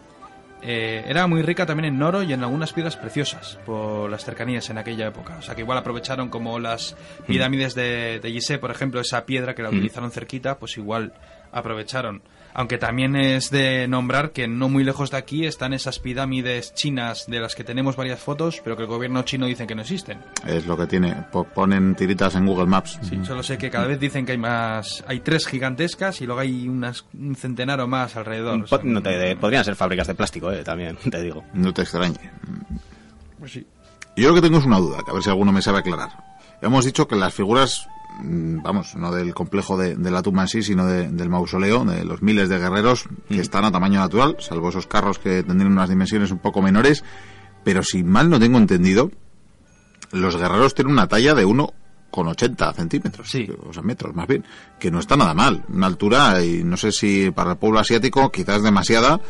eh, 0.65 1.05
era 1.09 1.27
muy 1.27 1.43
rica 1.43 1.67
también 1.67 1.93
en 1.95 2.01
oro 2.03 2.23
y 2.23 2.33
en 2.33 2.43
algunas 2.43 2.73
piedras 2.73 2.97
preciosas, 2.97 3.59
por 3.67 4.09
las 4.11 4.25
cercanías 4.25 4.71
en 4.71 4.79
aquella 4.79 5.09
época. 5.09 5.37
O 5.39 5.43
sea, 5.43 5.55
que 5.57 5.63
igual 5.63 5.79
aprovecharon 5.79 6.29
como 6.29 6.59
las 6.61 6.97
pirámides 7.27 7.75
de, 7.75 8.21
de 8.21 8.31
Gizeh, 8.31 8.59
por 8.59 8.71
ejemplo, 8.71 9.01
esa 9.01 9.25
piedra 9.27 9.55
que 9.55 9.63
la 9.63 9.71
utilizaron 9.71 10.11
cerquita, 10.13 10.59
pues 10.59 10.77
igual 10.77 11.13
aprovecharon. 11.53 12.23
Aunque 12.55 12.77
también 12.77 13.17
es 13.17 13.51
de 13.51 13.89
nombrar 13.89 14.33
que 14.33 14.47
no 14.47 14.69
muy 14.69 14.85
lejos 14.85 15.11
de 15.11 15.17
aquí 15.17 15.47
están 15.47 15.73
esas 15.73 15.99
pirámides 15.99 16.75
chinas 16.75 17.25
de 17.27 17.41
las 17.41 17.55
que 17.55 17.65
tenemos 17.65 17.97
varias 17.97 18.21
fotos, 18.21 18.61
pero 18.63 18.77
que 18.77 18.83
el 18.83 18.89
gobierno 18.91 19.23
chino 19.23 19.47
dice 19.47 19.67
que 19.67 19.75
no 19.75 19.81
existen. 19.81 20.19
Es 20.47 20.67
lo 20.67 20.77
que 20.77 20.87
tiene. 20.87 21.15
Po- 21.33 21.45
Ponen 21.45 21.95
tiritas 21.95 22.35
en 22.35 22.45
Google 22.45 22.67
Maps. 22.67 22.99
Sí, 23.03 23.19
solo 23.25 23.43
sé 23.43 23.57
que 23.57 23.71
cada 23.71 23.87
vez 23.87 23.99
dicen 23.99 24.27
que 24.27 24.33
hay 24.33 24.39
más, 24.39 25.03
hay 25.07 25.21
tres 25.21 25.47
gigantescas 25.47 26.21
y 26.21 26.27
luego 26.27 26.43
hay 26.43 26.69
unas, 26.69 27.07
un 27.19 27.35
centenar 27.37 27.81
o 27.81 27.87
más 27.89 28.17
alrededor. 28.17 28.63
o 28.65 28.67
sea, 28.67 28.79
Po- 28.79 28.85
no 28.85 29.03
te- 29.03 29.17
de- 29.17 29.37
podrían 29.37 29.65
ser 29.65 29.75
fábricas 29.75 30.07
de 30.09 30.15
plástico, 30.15 30.53
eh, 30.53 30.63
también, 30.63 30.97
te 31.11 31.23
digo. 31.23 31.43
No 31.55 31.73
te 31.73 31.81
extrañe. 31.83 32.19
pues 33.39 33.53
sí. 33.53 33.67
Yo 34.15 34.29
lo 34.29 34.35
que 34.35 34.43
tengo 34.43 34.59
es 34.59 34.67
una 34.67 34.77
duda, 34.79 34.99
que 35.03 35.11
a 35.11 35.15
ver 35.15 35.23
si 35.23 35.31
alguno 35.31 35.53
me 35.53 35.63
sabe 35.63 35.79
aclarar. 35.79 36.11
Hemos 36.61 36.85
dicho 36.85 37.09
que 37.09 37.17
las 37.17 37.33
figuras, 37.33 37.89
vamos, 38.21 38.95
no 38.97 39.11
del 39.13 39.35
complejo 39.35 39.77
de, 39.77 39.95
de 39.97 40.11
la 40.11 40.23
tumba 40.23 40.43
en 40.43 40.49
sí, 40.49 40.63
sino 40.63 40.87
de- 40.87 41.09
del 41.09 41.29
mausoleo, 41.29 41.85
de 41.85 42.05
los 42.05 42.23
miles 42.23 42.49
de 42.49 42.59
guerreros 42.59 43.05
que 43.29 43.41
están 43.41 43.65
a 43.65 43.73
tamaño 43.73 44.01
natural, 44.01 44.37
salvo 44.41 44.69
esos 44.69 44.87
carros 44.87 45.19
que 45.19 45.43
tendrían 45.43 45.73
unas 45.73 45.89
dimensiones 45.89 46.31
un 46.31 46.39
poco 46.39 46.63
menores, 46.63 47.03
pero 47.65 47.83
si 47.83 48.03
mal 48.05 48.29
no 48.31 48.39
tengo 48.41 48.59
entendido, 48.59 49.11
los 50.13 50.37
guerreros 50.37 50.75
tienen 50.75 50.93
una 50.93 51.09
talla 51.09 51.35
de 51.35 51.47
1,80 51.47 52.75
centímetros, 52.75 53.29
Sí. 53.31 53.49
o 53.67 53.73
sea, 53.73 53.83
metros 53.83 54.15
más 54.15 54.27
bien, 54.27 54.45
que 54.79 54.91
no 54.91 54.99
está 54.99 55.17
nada 55.17 55.35
mal. 55.35 55.65
Una 55.73 55.87
altura, 55.87 56.43
y 56.45 56.63
no 56.65 56.77
sé 56.77 56.93
si 56.93 57.31
para 57.31 57.53
el 57.53 57.57
pueblo 57.57 57.79
asiático 57.81 58.31
quizás 58.31 58.63
demasiada, 58.63 59.21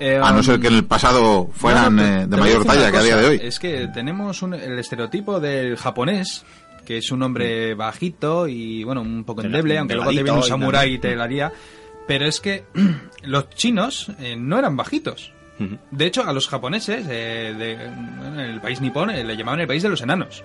Eh, 0.00 0.16
a 0.22 0.30
no 0.30 0.38
um, 0.38 0.42
ser 0.44 0.60
que 0.60 0.68
en 0.68 0.74
el 0.74 0.84
pasado 0.84 1.50
fueran 1.52 1.96
No, 1.96 2.02
no, 2.02 2.08
te- 2.08 2.22
eh, 2.22 2.26
de 2.28 2.36
mayor 2.36 2.64
talla 2.64 2.92
que 2.92 2.98
a 2.98 3.02
día 3.02 3.16
de 3.16 3.26
hoy. 3.26 3.40
Es 3.42 3.58
que 3.58 3.88
tenemos 3.92 4.42
un- 4.42 4.54
el 4.54 4.78
estereotipo 4.78 5.40
del 5.40 5.76
japonés, 5.76 6.44
que 6.88 6.96
es 6.96 7.10
un 7.12 7.22
hombre 7.22 7.74
bajito 7.74 8.48
y, 8.48 8.82
bueno, 8.82 9.02
un 9.02 9.22
poco 9.24 9.42
endeble, 9.42 9.76
aunque 9.76 9.94
luego 9.94 10.10
te 10.10 10.22
viene 10.22 10.30
un 10.38 10.42
samurái 10.48 10.94
y 10.94 10.98
te 10.98 11.14
la 11.14 11.24
haría. 11.24 11.52
Pero 12.06 12.24
es 12.24 12.40
que 12.40 12.64
los 13.24 13.50
chinos 13.50 14.10
eh, 14.18 14.36
no 14.38 14.58
eran 14.58 14.74
bajitos. 14.74 15.32
De 15.90 16.06
hecho, 16.06 16.24
a 16.26 16.32
los 16.32 16.48
japoneses 16.48 17.04
eh, 17.10 17.54
de, 17.58 17.72
en 17.72 18.40
el 18.40 18.60
país 18.62 18.80
nipón 18.80 19.10
eh, 19.10 19.22
le 19.22 19.36
llamaban 19.36 19.60
el 19.60 19.66
país 19.66 19.82
de 19.82 19.90
los 19.90 20.00
enanos. 20.00 20.42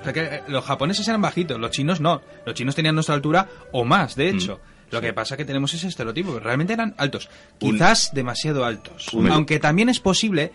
O 0.00 0.04
sea 0.04 0.12
que 0.12 0.20
eh, 0.20 0.42
los 0.46 0.64
japoneses 0.64 1.08
eran 1.08 1.20
bajitos, 1.22 1.58
los 1.58 1.72
chinos 1.72 2.00
no. 2.00 2.22
Los 2.46 2.54
chinos 2.54 2.76
tenían 2.76 2.94
nuestra 2.94 3.16
altura 3.16 3.48
o 3.72 3.84
más, 3.84 4.14
de 4.14 4.28
hecho. 4.28 4.60
Lo 4.92 5.00
que 5.00 5.12
pasa 5.12 5.36
que 5.36 5.44
tenemos 5.44 5.74
ese 5.74 5.88
estereotipo, 5.88 6.34
que 6.34 6.40
realmente 6.40 6.72
eran 6.74 6.94
altos. 6.98 7.28
Un- 7.60 7.72
Quizás 7.72 8.10
demasiado 8.14 8.64
altos. 8.64 9.12
Un- 9.14 9.30
Aunque 9.32 9.58
también 9.58 9.88
es 9.88 9.98
posible 9.98 10.52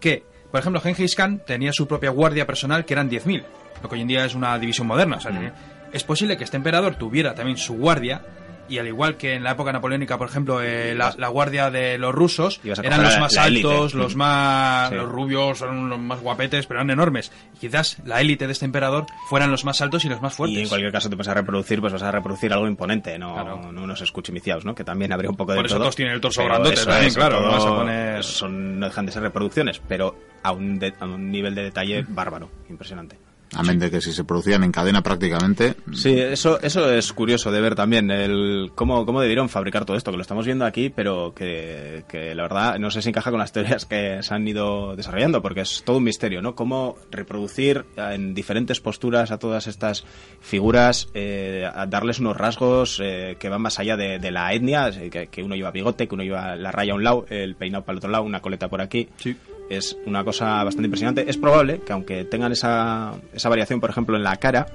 que, 0.00 0.24
por 0.50 0.60
ejemplo, 0.60 0.80
Genghis 0.82 1.14
Khan 1.14 1.40
tenía 1.46 1.72
su 1.72 1.86
propia 1.88 2.10
guardia 2.10 2.46
personal 2.46 2.84
que 2.84 2.92
eran 2.94 3.08
10.000, 3.10 3.44
lo 3.84 3.88
que 3.90 3.94
hoy 3.96 4.00
en 4.02 4.08
día 4.08 4.24
es 4.24 4.34
una 4.34 4.58
división 4.58 4.86
moderna. 4.88 5.18
O 5.18 5.20
sea, 5.20 5.30
que 5.30 5.52
es 5.92 6.02
posible 6.04 6.36
que 6.36 6.44
este 6.44 6.56
emperador 6.56 6.96
tuviera 6.96 7.34
también 7.34 7.56
su 7.58 7.74
guardia. 7.74 8.22
Y 8.66 8.78
al 8.78 8.86
igual 8.86 9.18
que 9.18 9.34
en 9.34 9.44
la 9.44 9.50
época 9.50 9.72
napoleónica, 9.74 10.16
por 10.16 10.26
ejemplo, 10.26 10.62
eh, 10.62 10.94
la, 10.94 11.14
la 11.18 11.28
guardia 11.28 11.70
de 11.70 11.98
los 11.98 12.14
rusos 12.14 12.62
eran 12.64 13.02
los 13.02 13.18
más 13.20 13.34
la 13.34 13.42
altos, 13.42 13.92
los 13.92 14.16
más 14.16 14.88
Sí. 14.88 14.94
los 14.94 15.06
rubios, 15.06 15.60
eran 15.60 15.90
los 15.90 15.98
más 15.98 16.18
guapetes, 16.22 16.64
pero 16.66 16.80
eran 16.80 16.88
enormes. 16.90 17.30
Y 17.56 17.58
quizás 17.58 17.98
la 18.06 18.22
élite 18.22 18.46
de 18.46 18.52
este 18.54 18.64
emperador 18.64 19.04
fueran 19.28 19.50
los 19.50 19.66
más 19.66 19.82
altos 19.82 20.06
y 20.06 20.08
los 20.08 20.22
más 20.22 20.32
fuertes. 20.32 20.56
Y 20.58 20.62
en 20.62 20.68
cualquier 20.70 20.92
caso 20.92 21.10
te 21.10 21.14
vas 21.16 21.28
a 21.28 21.34
reproducir, 21.34 21.82
pues 21.82 21.92
vas 21.92 22.02
a 22.04 22.10
reproducir 22.10 22.54
algo 22.54 22.66
imponente, 22.66 23.18
no, 23.18 23.34
Claro. 23.34 23.70
no 23.70 23.82
unos 23.82 24.00
escuchimiciados, 24.00 24.64
¿no? 24.64 24.74
Que 24.74 24.82
también 24.82 25.12
habría 25.12 25.28
un 25.28 25.36
poco 25.36 25.52
de 25.52 25.56
Por 25.58 25.66
eso 25.66 25.74
todo. 25.74 25.84
todos 25.84 25.96
tienen 25.96 26.14
el 26.14 26.22
torso 26.22 26.42
grandote 26.42 26.76
también, 26.76 27.04
es, 27.08 27.14
claro, 27.16 27.36
todo 27.40 27.46
no 27.46 27.52
vas 27.52 27.66
a 27.66 27.68
poner- 27.68 28.24
Son, 28.24 28.80
no 28.80 28.86
dejan 28.86 29.04
de 29.04 29.12
ser 29.12 29.22
reproducciones, 29.24 29.82
pero 29.86 30.16
a 30.42 30.52
un, 30.52 30.78
de- 30.78 30.94
a 31.00 31.04
un 31.04 31.30
nivel 31.30 31.54
de 31.54 31.64
detalle 31.64 32.02
bárbaro, 32.08 32.48
impresionante. 32.70 33.18
Amén 33.56 33.78
de 33.78 33.90
que 33.90 34.00
si 34.00 34.12
se 34.12 34.24
producían 34.24 34.64
en 34.64 34.72
cadena 34.72 35.02
prácticamente. 35.02 35.74
Sí, 35.92 36.18
eso, 36.18 36.60
eso 36.60 36.90
es 36.90 37.12
curioso 37.12 37.50
de 37.50 37.60
ver 37.60 37.74
también, 37.74 38.10
el 38.10 38.72
cómo, 38.74 39.06
cómo 39.06 39.20
debieron 39.20 39.48
fabricar 39.48 39.84
todo 39.84 39.96
esto, 39.96 40.10
que 40.10 40.16
lo 40.16 40.22
estamos 40.22 40.46
viendo 40.46 40.64
aquí, 40.64 40.90
pero 40.90 41.32
que, 41.34 42.04
que 42.08 42.34
la 42.34 42.42
verdad 42.42 42.78
no 42.78 42.90
sé 42.90 43.02
si 43.02 43.10
encaja 43.10 43.30
con 43.30 43.40
las 43.40 43.52
teorías 43.52 43.86
que 43.86 44.22
se 44.22 44.34
han 44.34 44.46
ido 44.46 44.96
desarrollando, 44.96 45.42
porque 45.42 45.62
es 45.62 45.82
todo 45.84 45.98
un 45.98 46.04
misterio, 46.04 46.42
¿no? 46.42 46.54
Cómo 46.54 46.96
reproducir 47.10 47.84
en 47.96 48.34
diferentes 48.34 48.80
posturas 48.80 49.30
a 49.30 49.38
todas 49.38 49.66
estas 49.66 50.04
figuras, 50.40 51.08
eh, 51.14 51.68
a 51.72 51.86
darles 51.86 52.18
unos 52.20 52.36
rasgos 52.36 53.00
eh, 53.02 53.36
que 53.38 53.48
van 53.48 53.62
más 53.62 53.78
allá 53.78 53.96
de, 53.96 54.18
de 54.18 54.30
la 54.30 54.52
etnia, 54.52 54.88
eh, 54.88 55.10
que, 55.10 55.28
que 55.28 55.42
uno 55.42 55.54
lleva 55.54 55.70
bigote, 55.70 56.08
que 56.08 56.14
uno 56.14 56.24
lleva 56.24 56.56
la 56.56 56.72
raya 56.72 56.92
a 56.92 56.96
un 56.96 57.04
lado, 57.04 57.26
el 57.28 57.56
peinado 57.56 57.84
para 57.84 57.94
el 57.94 57.98
otro 57.98 58.10
lado, 58.10 58.24
una 58.24 58.40
coleta 58.40 58.68
por 58.68 58.80
aquí. 58.80 59.08
Sí. 59.16 59.36
Es 59.68 59.96
una 60.06 60.24
cosa 60.24 60.62
bastante 60.62 60.86
impresionante. 60.86 61.28
Es 61.28 61.36
probable 61.36 61.80
que 61.80 61.92
aunque 61.92 62.24
tengan 62.24 62.52
esa, 62.52 63.14
esa 63.32 63.48
variación, 63.48 63.80
por 63.80 63.90
ejemplo, 63.90 64.16
en 64.16 64.22
la 64.22 64.36
cara, 64.36 64.66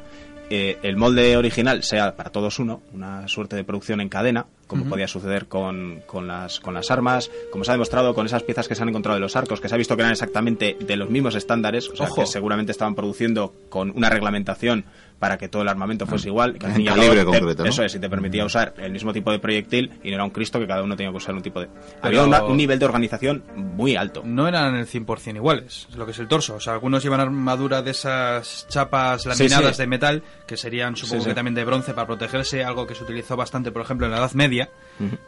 eh, 0.52 0.80
el 0.82 0.98
molde 0.98 1.38
original 1.38 1.84
sea 1.84 2.16
para 2.16 2.32
todos 2.32 2.57
uno, 2.57 2.82
una 2.91 3.28
suerte 3.28 3.56
de 3.56 3.64
producción 3.64 4.02
en 4.02 4.10
cadena, 4.10 4.48
como 4.66 4.86
podía 4.86 5.07
suceder 5.07 5.48
con, 5.48 6.02
con, 6.07 6.28
las, 6.28 6.60
con 6.60 6.74
las 6.74 6.90
armas, 6.90 7.30
como 7.52 7.64
se 7.64 7.72
ha 7.72 7.74
demostrado 7.74 8.16
con 8.16 8.26
esas 8.26 8.41
piezas 8.44 8.68
que 8.68 8.74
se 8.74 8.82
han 8.82 8.90
encontrado 8.90 9.16
de 9.16 9.22
los 9.22 9.36
arcos, 9.36 9.61
que 9.61 9.70
se 9.70 9.76
ha 9.76 9.78
visto 9.78 9.95
que 9.95 10.02
eran 10.02 10.11
exactamente 10.11 10.76
de 10.80 10.95
los 10.95 11.10
mismos 11.10 11.36
estándares, 11.36 11.88
o 11.90 11.95
sea, 11.95 12.07
Ojo. 12.07 12.22
que 12.22 12.28
seguramente 12.28 12.72
estaban 12.72 12.95
produciendo 12.95 13.53
con 13.70 13.91
una 13.95 14.10
reglamentación 14.10 14.86
para 15.20 15.38
que 15.38 15.50
todo 15.50 15.62
el 15.62 15.68
armamento 15.68 16.08
fuese 16.08 16.30
igual. 16.30 16.58
Que 16.58 16.66
al 16.66 16.72
En 16.72 16.76
fin 16.78 16.86
y 16.86 16.88
al 16.88 16.96
calibre 16.96 17.20
cabo 17.20 17.32
te- 17.32 17.40
concreto, 17.40 17.64
¿no? 17.64 17.70
Eso 17.70 17.84
es, 17.84 17.94
y 17.96 18.00
te 18.00 18.10
permitía 18.10 18.46
usar 18.46 18.74
el 18.78 18.91
mismo 18.91 19.12
tipo 19.14 19.32
de 19.32 19.40
proyectil 19.40 19.91
y 20.04 20.10
no 20.10 20.16
era 20.16 20.24
un 20.24 20.30
Cristo 20.32 20.60
que 20.60 20.68
cada 20.68 20.82
uno 20.84 20.96
tenía 20.96 21.12
que 21.12 21.18
usar 21.18 21.36
un 21.36 21.41
tipo 21.41 21.60
de... 21.60 21.68
Había 22.02 22.24
una- 22.24 22.44
un 22.44 22.58
nivel 22.58 22.80
de 22.80 22.86
organización 22.86 23.44
muy 23.56 23.96
alto. 23.96 24.22
no 24.26 24.48
eran 24.48 24.76
el 24.76 24.88
100% 24.88 25.36
iguales, 25.36 25.88
es 25.90 25.96
lo 25.96 26.06
que 26.06 26.12
es 26.12 26.20
el 26.20 26.28
torso. 26.28 26.56
O 26.56 26.60
sea, 26.60 26.74
algunos 26.74 27.04
llevan 27.04 27.20
armadura 27.20 27.82
de 27.82 27.91
esas 27.91 28.66
chapas 28.70 29.26
laminadas 29.26 29.76
sí. 29.76 29.82
de 29.84 29.88
metal, 29.88 30.24
que 30.48 30.58
serían, 30.58 30.96
supongo 30.96 31.22
Sí, 31.22 31.24
sí. 31.26 31.30
que 31.32 31.36
también 31.36 31.56
de 31.56 31.66
bronce 31.66 31.94
para 31.94 32.08
protegerse, 32.08 32.64
algo 32.64 32.88
que 32.88 32.96
se 32.96 33.04
utilizó 33.04 33.36
bastante, 33.36 33.72
por 33.72 33.82
ejemplo, 33.82 34.06
en 34.08 34.12
la 34.14 34.20
Edad 34.20 34.32
Media. 34.34 34.70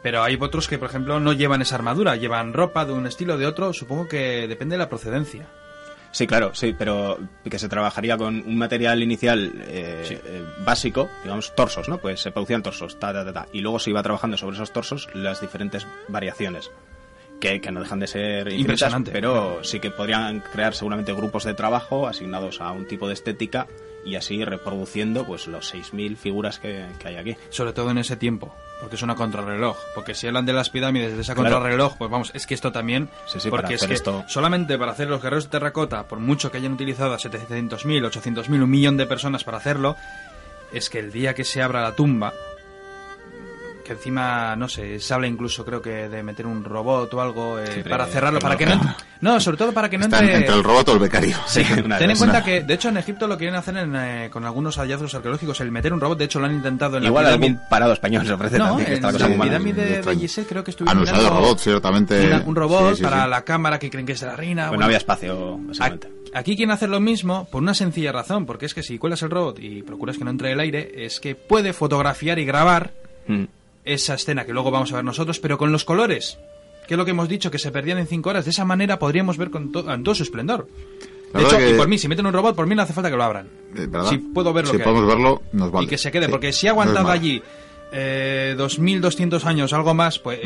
Pero 0.02 0.22
hay 0.22 0.36
otros 0.40 0.68
que, 0.68 0.78
por 0.78 0.88
ejemplo, 0.88 1.18
no 1.20 1.32
llevan 1.32 1.62
esa 1.62 1.76
armadura, 1.76 2.16
llevan 2.16 2.52
ropa 2.52 2.84
de 2.84 2.92
un 2.92 3.06
estilo 3.06 3.34
o 3.34 3.38
de 3.38 3.46
otro, 3.46 3.72
supongo 3.72 4.08
que 4.08 4.46
depende 4.48 4.74
de 4.74 4.78
la 4.78 4.88
procedencia. 4.88 5.46
Sí, 6.12 6.26
claro, 6.26 6.54
sí, 6.54 6.74
pero 6.78 7.18
que 7.48 7.58
se 7.58 7.68
trabajaría 7.68 8.16
con 8.18 8.36
un 8.46 8.56
material 8.58 9.02
inicial 9.02 9.50
eh, 9.66 10.02
Sí. 10.06 10.14
eh, 10.14 10.44
básico, 10.64 11.08
digamos, 11.24 11.54
torsos, 11.56 11.88
¿no? 11.88 11.98
Pues 11.98 12.20
se 12.20 12.30
producían 12.30 12.62
torsos, 12.62 12.98
ta, 12.98 13.12
ta, 13.12 13.24
ta, 13.24 13.32
ta, 13.32 13.46
y 13.52 13.60
luego 13.60 13.78
se 13.78 13.90
iba 13.90 14.02
trabajando 14.02 14.36
sobre 14.36 14.56
esos 14.56 14.72
torsos 14.72 15.08
las 15.14 15.40
diferentes 15.40 15.86
variaciones. 16.08 16.70
Que, 17.40 17.60
que 17.60 17.72
no 17.72 17.80
dejan 17.80 17.98
de 17.98 18.06
ser 18.06 18.40
infinitas, 18.46 18.60
Impresionante. 18.60 19.10
pero 19.10 19.64
sí 19.64 19.80
que 19.80 19.90
podrían 19.90 20.38
crear 20.52 20.74
seguramente 20.74 21.12
grupos 21.12 21.42
de 21.42 21.54
trabajo 21.54 22.06
asignados 22.06 22.60
a 22.60 22.70
un 22.70 22.86
tipo 22.86 23.08
de 23.08 23.14
estética 23.14 23.66
y 24.04 24.16
así 24.16 24.44
reproduciendo 24.44 25.24
pues 25.24 25.46
los 25.46 25.72
6.000 25.74 26.16
figuras 26.16 26.58
que, 26.58 26.86
que 26.98 27.08
hay 27.08 27.16
aquí. 27.16 27.36
Sobre 27.50 27.72
todo 27.72 27.90
en 27.90 27.98
ese 27.98 28.16
tiempo, 28.16 28.54
porque 28.80 28.96
es 28.96 29.02
una 29.02 29.14
contrarreloj. 29.14 29.76
Porque 29.94 30.14
si 30.14 30.26
hablan 30.26 30.44
de 30.46 30.52
las 30.52 30.70
pirámides, 30.70 31.14
de 31.14 31.22
esa 31.22 31.34
Claro. 31.34 31.50
contrarreloj, 31.56 31.96
pues 31.98 32.10
vamos, 32.10 32.30
es 32.34 32.46
que 32.46 32.54
esto 32.54 32.72
también. 32.72 33.08
Sí, 33.26 33.38
sí, 33.40 33.48
porque 33.50 33.62
para 33.64 33.74
es 33.74 33.80
hacer 33.82 33.88
que 33.90 33.94
esto- 33.94 34.24
solamente 34.28 34.76
para 34.78 34.92
hacer 34.92 35.08
los 35.08 35.22
guerreros 35.22 35.44
de 35.44 35.50
terracota, 35.50 36.08
por 36.08 36.18
mucho 36.18 36.50
que 36.50 36.58
hayan 36.58 36.72
utilizado 36.72 37.14
a 37.14 37.18
700.000, 37.18 38.04
800.000, 38.10 38.62
un 38.62 38.70
millón 38.70 38.96
de 38.96 39.06
personas 39.06 39.44
para 39.44 39.58
hacerlo, 39.58 39.96
es 40.72 40.90
que 40.90 40.98
el 40.98 41.12
día 41.12 41.34
que 41.34 41.44
se 41.44 41.62
abra 41.62 41.82
la 41.82 41.92
tumba, 41.94 42.32
que 43.82 43.92
encima, 43.92 44.54
no 44.56 44.68
sé, 44.68 44.98
se 45.00 45.14
habla 45.14 45.26
incluso 45.26 45.64
creo 45.64 45.80
que 45.82 46.08
de 46.08 46.22
meter 46.22 46.46
un 46.46 46.64
robot 46.64 47.12
o 47.14 47.20
algo 47.20 47.58
eh, 47.58 47.84
para 47.88 48.06
cerrarlo, 48.06 48.38
para 48.38 48.56
que 48.56 48.66
no... 48.66 48.80
No, 49.20 49.38
sobre 49.38 49.56
todo 49.56 49.72
para 49.72 49.88
que 49.88 49.98
no 49.98 50.06
entre... 50.06 50.34
entre 50.36 50.52
el 50.54 50.64
robot 50.64 50.88
o 50.88 50.92
el 50.94 50.98
becario. 50.98 51.36
Sí, 51.46 51.62
Ten 51.98 52.10
en 52.10 52.18
cuenta 52.18 52.42
que, 52.42 52.62
de 52.62 52.74
hecho, 52.74 52.88
en 52.88 52.96
Egipto 52.96 53.28
lo 53.28 53.38
quieren 53.38 53.54
hacer 53.54 53.76
en, 53.76 53.94
eh, 53.94 54.28
con 54.32 54.44
algunos 54.44 54.76
hallazgos 54.78 55.14
arqueológicos, 55.14 55.60
el 55.60 55.70
meter 55.70 55.92
un 55.92 56.00
robot, 56.00 56.18
de 56.18 56.24
hecho 56.24 56.40
lo 56.40 56.46
han 56.46 56.54
intentado 56.54 56.96
en 56.96 57.04
Igual 57.04 57.24
la 57.24 57.30
algún 57.30 57.42
pirámide... 57.42 57.66
parado 57.70 57.92
español 57.92 58.26
se 58.26 58.32
ofrece 58.32 58.58
No, 58.58 58.66
también, 58.66 58.86
que 58.86 58.92
en 58.92 58.96
está 58.96 59.06
la 59.06 59.12
cosa 59.12 59.42
pirámide 59.42 59.84
de 60.02 60.44
creo 60.48 60.64
que 60.64 60.70
estuvieron 60.72 60.98
Han 60.98 61.04
usado 61.04 61.30
robots, 61.30 61.62
ciertamente. 61.62 62.26
una- 62.26 62.42
un 62.44 62.56
robot 62.56 62.90
Sí, 62.90 62.96
sí, 62.96 63.02
para 63.04 63.24
sí. 63.24 63.30
la 63.30 63.42
cámara 63.44 63.78
que 63.78 63.90
creen 63.90 64.06
que 64.06 64.12
es 64.12 64.20
de 64.20 64.26
la 64.26 64.34
reina. 64.36 64.62
Pues 64.62 64.68
bueno. 64.70 64.80
no 64.80 64.84
había 64.86 64.98
espacio, 64.98 65.58
básicamente. 65.58 66.08
Aquí 66.34 66.56
quieren 66.56 66.72
hacer 66.72 66.88
lo 66.88 66.98
mismo 66.98 67.46
por 67.50 67.62
una 67.62 67.74
sencilla 67.74 68.10
razón, 68.10 68.44
porque 68.46 68.66
es 68.66 68.74
que 68.74 68.82
si 68.82 68.98
cuelas 68.98 69.22
el 69.22 69.30
robot 69.30 69.58
y 69.60 69.82
procuras 69.82 70.16
que 70.18 70.24
no 70.24 70.30
entre 70.30 70.50
el 70.50 70.58
aire, 70.60 71.04
es 71.04 71.20
que 71.20 71.34
puede 71.36 71.72
fotografiar 71.72 72.38
y 72.38 72.44
grabar 72.44 72.90
Mm. 73.28 73.44
Esa 73.84 74.14
escena 74.14 74.44
que 74.44 74.52
luego 74.52 74.70
vamos 74.70 74.92
a 74.92 74.96
ver 74.96 75.04
nosotros, 75.04 75.38
pero 75.40 75.58
con 75.58 75.72
los 75.72 75.84
colores. 75.84 76.38
Que 76.86 76.94
es 76.94 76.98
lo 76.98 77.04
que 77.04 77.12
hemos 77.12 77.28
dicho, 77.28 77.50
que 77.50 77.58
se 77.58 77.70
perdían 77.70 77.98
en 77.98 78.06
cinco 78.06 78.30
horas. 78.30 78.44
De 78.44 78.50
esa 78.50 78.64
manera 78.64 78.98
podríamos 78.98 79.36
ver 79.36 79.50
con 79.50 79.70
to- 79.72 79.90
en 79.92 80.02
todo 80.02 80.14
su 80.14 80.22
esplendor. 80.24 80.66
La 81.32 81.40
De 81.40 81.46
hecho, 81.46 81.56
verdad 81.56 81.68
y 81.68 81.72
que- 81.72 81.78
por 81.78 81.88
mí, 81.88 81.96
si 81.98 82.08
meten 82.08 82.26
un 82.26 82.32
robot, 82.32 82.54
por 82.56 82.66
mí 82.66 82.74
no 82.74 82.82
hace 82.82 82.92
falta 82.92 83.10
que 83.10 83.16
lo 83.16 83.22
abran. 83.24 83.46
Eh, 83.76 83.86
¿verdad? 83.88 84.10
Si 84.10 84.18
puedo 84.18 84.52
ver 84.52 84.66
lo 84.66 84.72
Si 84.72 84.76
que 84.78 84.82
podemos 84.84 85.02
hay. 85.04 85.08
verlo, 85.16 85.42
nos 85.52 85.70
vale. 85.70 85.86
Y 85.86 85.88
que 85.88 85.96
se 85.98 86.10
quede, 86.10 86.26
Sí. 86.26 86.30
porque 86.30 86.52
si 86.52 86.66
ha 86.66 86.70
No 86.70 86.80
aguantado 86.82 87.06
malo. 87.06 87.18
allí 87.20 87.42
eh, 87.92 88.54
2.200 88.58 89.44
años, 89.44 89.72
algo 89.72 89.94
más, 89.94 90.18
pues... 90.18 90.40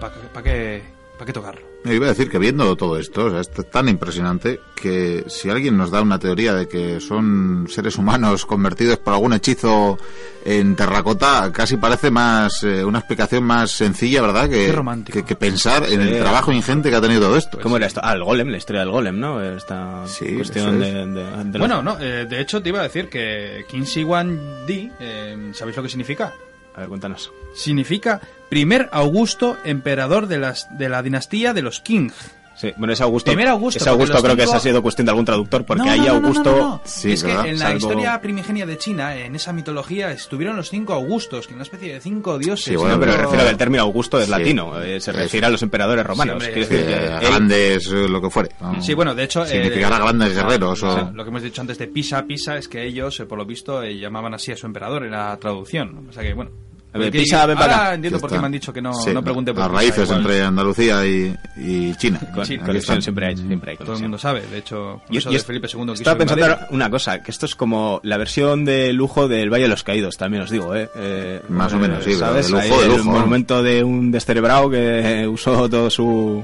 ¿Para 0.00 0.42
qué, 0.42 0.82
pa 1.18 1.26
qué 1.26 1.32
tocarlo? 1.32 1.60
Me 1.84 1.94
iba 1.94 2.06
a 2.06 2.10
decir 2.10 2.30
que 2.30 2.38
viendo 2.38 2.74
todo 2.76 2.98
esto, 2.98 3.26
o 3.26 3.30
sea, 3.30 3.40
es 3.40 3.50
tan 3.70 3.88
impresionante 3.88 4.60
que 4.80 5.24
si 5.28 5.50
alguien 5.50 5.76
nos 5.76 5.90
da 5.90 6.00
una 6.00 6.18
teoría 6.18 6.54
de 6.54 6.68
que 6.68 7.00
son 7.00 7.66
seres 7.68 7.98
humanos 7.98 8.46
convertidos 8.46 8.98
por 8.98 9.12
algún 9.14 9.32
hechizo 9.32 9.98
en 10.44 10.76
terracota, 10.76 11.50
casi 11.52 11.76
parece 11.76 12.10
más 12.10 12.62
eh, 12.62 12.84
una 12.84 13.00
explicación 13.00 13.44
más 13.44 13.70
sencilla, 13.72 14.22
¿verdad? 14.22 14.48
Que, 14.48 14.74
que, 15.12 15.24
que 15.24 15.34
pensar 15.36 15.84
en 15.84 16.00
Sí. 16.02 16.08
el 16.08 16.20
trabajo 16.20 16.52
ingente 16.52 16.88
que 16.90 16.96
ha 16.96 17.00
tenido 17.00 17.20
todo 17.22 17.36
esto. 17.36 17.58
¿Cómo 17.60 17.76
era 17.76 17.86
esto? 17.86 18.00
Ah, 18.02 18.14
el 18.14 18.24
golem, 18.24 18.48
la 18.48 18.56
historia 18.56 18.80
del 18.80 18.90
golem, 18.90 19.18
¿no? 19.18 19.42
Esta 19.42 20.06
Sí, 20.06 20.34
cuestión 20.36 20.80
eso 20.82 20.94
de, 20.94 21.02
es. 21.02 21.14
de- 21.14 21.44
de 21.52 21.58
Bueno, 21.58 21.82
no, 21.82 21.98
eh, 22.00 22.26
de 22.28 22.40
hecho 22.40 22.62
te 22.62 22.68
iba 22.70 22.80
a 22.80 22.84
decir 22.84 23.08
que 23.08 23.64
King 23.68 23.84
Siwan 23.84 24.64
Di, 24.66 24.90
eh, 25.00 25.50
¿sabéis 25.52 25.76
lo 25.76 25.82
que 25.82 25.88
significa? 25.88 26.32
A 26.74 26.80
ver, 26.80 26.88
cuéntanos. 26.88 27.32
Significa 27.54 28.20
primer 28.48 28.88
Augusto, 28.92 29.56
emperador 29.64 30.26
de, 30.26 30.38
las, 30.38 30.66
de 30.78 30.88
la 30.88 31.02
dinastía 31.02 31.52
de 31.52 31.62
los 31.62 31.80
King. 31.80 32.10
Sí, 32.60 32.72
bueno, 32.76 32.92
ese 32.92 33.04
Augusto. 33.04 33.30
Primer 33.30 33.48
Augusto, 33.48 33.78
porque 33.78 33.90
Augusto 33.90 34.22
creo 34.22 34.36
que 34.36 34.42
esa 34.42 34.56
ha 34.56 34.60
sido 34.60 34.82
cuestión 34.82 35.06
de 35.06 35.10
algún 35.12 35.24
traductor, 35.24 35.64
porque 35.64 35.84
No, 35.84 35.90
ahí 35.92 36.00
no, 36.00 36.06
no, 36.06 36.12
no, 36.20 36.26
Augusto. 36.26 36.50
no, 36.50 36.58
no. 36.58 36.80
Sí, 36.84 37.12
es 37.12 37.22
¿verdad? 37.22 37.44
que 37.44 37.48
en 37.50 37.58
la 37.60 37.66
Salvo- 37.66 37.76
historia 37.78 38.20
primigenia 38.20 38.66
de 38.66 38.78
China, 38.78 39.16
en 39.16 39.36
esa 39.36 39.52
mitología, 39.52 40.10
estuvieron 40.10 40.56
los 40.56 40.68
cinco 40.68 40.92
Augustos, 40.94 41.46
que 41.46 41.54
una 41.54 41.62
especie 41.62 41.94
de 41.94 42.00
cinco 42.00 42.36
dioses. 42.38 42.64
Sí, 42.64 42.74
bueno, 42.76 42.94
No, 42.94 43.00
pero 43.00 43.12
me 43.12 43.18
refiero 43.18 43.48
al 43.48 43.56
término 43.56 43.82
Augusto 43.84 44.18
es 44.18 44.24
Sí. 44.24 44.30
latino, 44.32 44.82
eh, 44.82 45.00
se 45.00 45.12
refiere 45.12 45.46
a 45.46 45.50
los 45.50 45.62
emperadores 45.62 46.04
romanos. 46.04 46.42
Sí, 46.42 46.48
hombre, 46.48 46.52
Quiere 46.52 46.68
Sí, 46.68 46.74
decir 46.74 46.86
que 46.88 47.04
eh, 47.04 47.18
él- 47.20 47.28
grandes, 47.28 47.86
eh, 47.86 48.08
lo 48.08 48.20
que 48.20 48.30
fuere. 48.30 48.48
Sí, 48.80 48.94
bueno, 48.94 49.14
de 49.14 49.22
hecho... 49.24 49.44
eh, 49.44 49.48
Significará 49.48 49.98
grandes 50.00 50.34
guerreros 50.34 50.82
o 50.82 50.88
o... 50.88 50.94
sea, 50.94 51.10
lo 51.14 51.22
que 51.22 51.30
hemos 51.30 51.42
dicho 51.42 51.60
antes 51.60 51.78
de 51.78 51.86
Pisa, 51.86 52.24
Pisa, 52.24 52.56
es 52.56 52.66
que 52.68 52.84
ellos, 52.84 53.20
eh, 53.20 53.26
por 53.26 53.38
lo 53.38 53.44
visto, 53.46 53.82
eh, 53.84 53.96
llamaban 53.98 54.34
así 54.34 54.50
a 54.50 54.56
su 54.56 54.66
emperador 54.66 55.04
en 55.04 55.12
la 55.12 55.36
traducción. 55.38 56.08
O 56.08 56.12
sea 56.12 56.24
que, 56.24 56.34
bueno... 56.34 56.50
A 56.90 56.96
ver, 56.98 57.08
porque- 57.08 57.18
Pisa, 57.20 57.44
ven 57.44 57.58
para 57.58 57.72
ahora 57.72 57.84
acá. 57.88 57.94
entiendo 57.96 58.18
por 58.18 58.30
qué 58.30 58.38
me 58.38 58.46
han 58.46 58.52
dicho 58.52 58.72
que 58.72 58.80
no, 58.80 58.94
Sí, 58.94 59.10
no 59.12 59.22
pregunte 59.22 59.52
por 59.52 59.62
Las 59.64 59.70
raíces 59.72 60.04
igual. 60.04 60.20
entre 60.20 60.42
Andalucía 60.42 61.06
y, 61.06 61.36
y 61.56 61.94
China. 61.96 62.18
Con- 62.18 62.32
conexión 62.32 62.76
están. 62.76 63.02
siempre 63.02 63.26
hay, 63.26 63.36
siempre 63.36 63.70
hay 63.72 63.76
Todo 63.76 63.94
el 63.96 64.02
mundo 64.02 64.16
sabe, 64.18 64.40
de 64.46 64.58
hecho, 64.58 65.02
por 65.06 65.12
Yo- 65.14 65.18
eso 65.18 65.30
yo 65.30 65.38
de 65.38 65.44
Felipe 65.44 65.66
II 65.66 65.80
quiso 65.80 65.92
Estaba 65.92 66.18
pensando 66.18 66.58
una 66.70 66.88
cosa, 66.90 67.22
que 67.22 67.30
esto 67.30 67.44
es 67.46 67.54
como 67.54 68.00
la 68.04 68.16
versión 68.16 68.64
de 68.64 68.92
lujo 68.94 69.28
del 69.28 69.50
Valle 69.50 69.64
de 69.64 69.68
los 69.68 69.82
Caídos, 69.84 70.16
también 70.16 70.42
os 70.44 70.50
digo, 70.50 70.74
¿eh? 70.74 70.88
Eh, 70.96 71.42
Más 71.50 71.72
o 71.74 71.78
menos, 71.78 72.02
sí, 72.04 72.14
¿sabes? 72.14 72.46
de 72.46 72.52
lujo, 72.52 72.62
Ahí 72.62 72.70
de 72.70 72.82
el 72.86 72.96
lujo, 72.98 73.10
monumento 73.10 73.62
de 73.62 73.84
un 73.84 74.10
descerebrado 74.10 74.70
que 74.70 75.28
usó 75.30 75.68
todo 75.68 75.90
su 75.90 76.42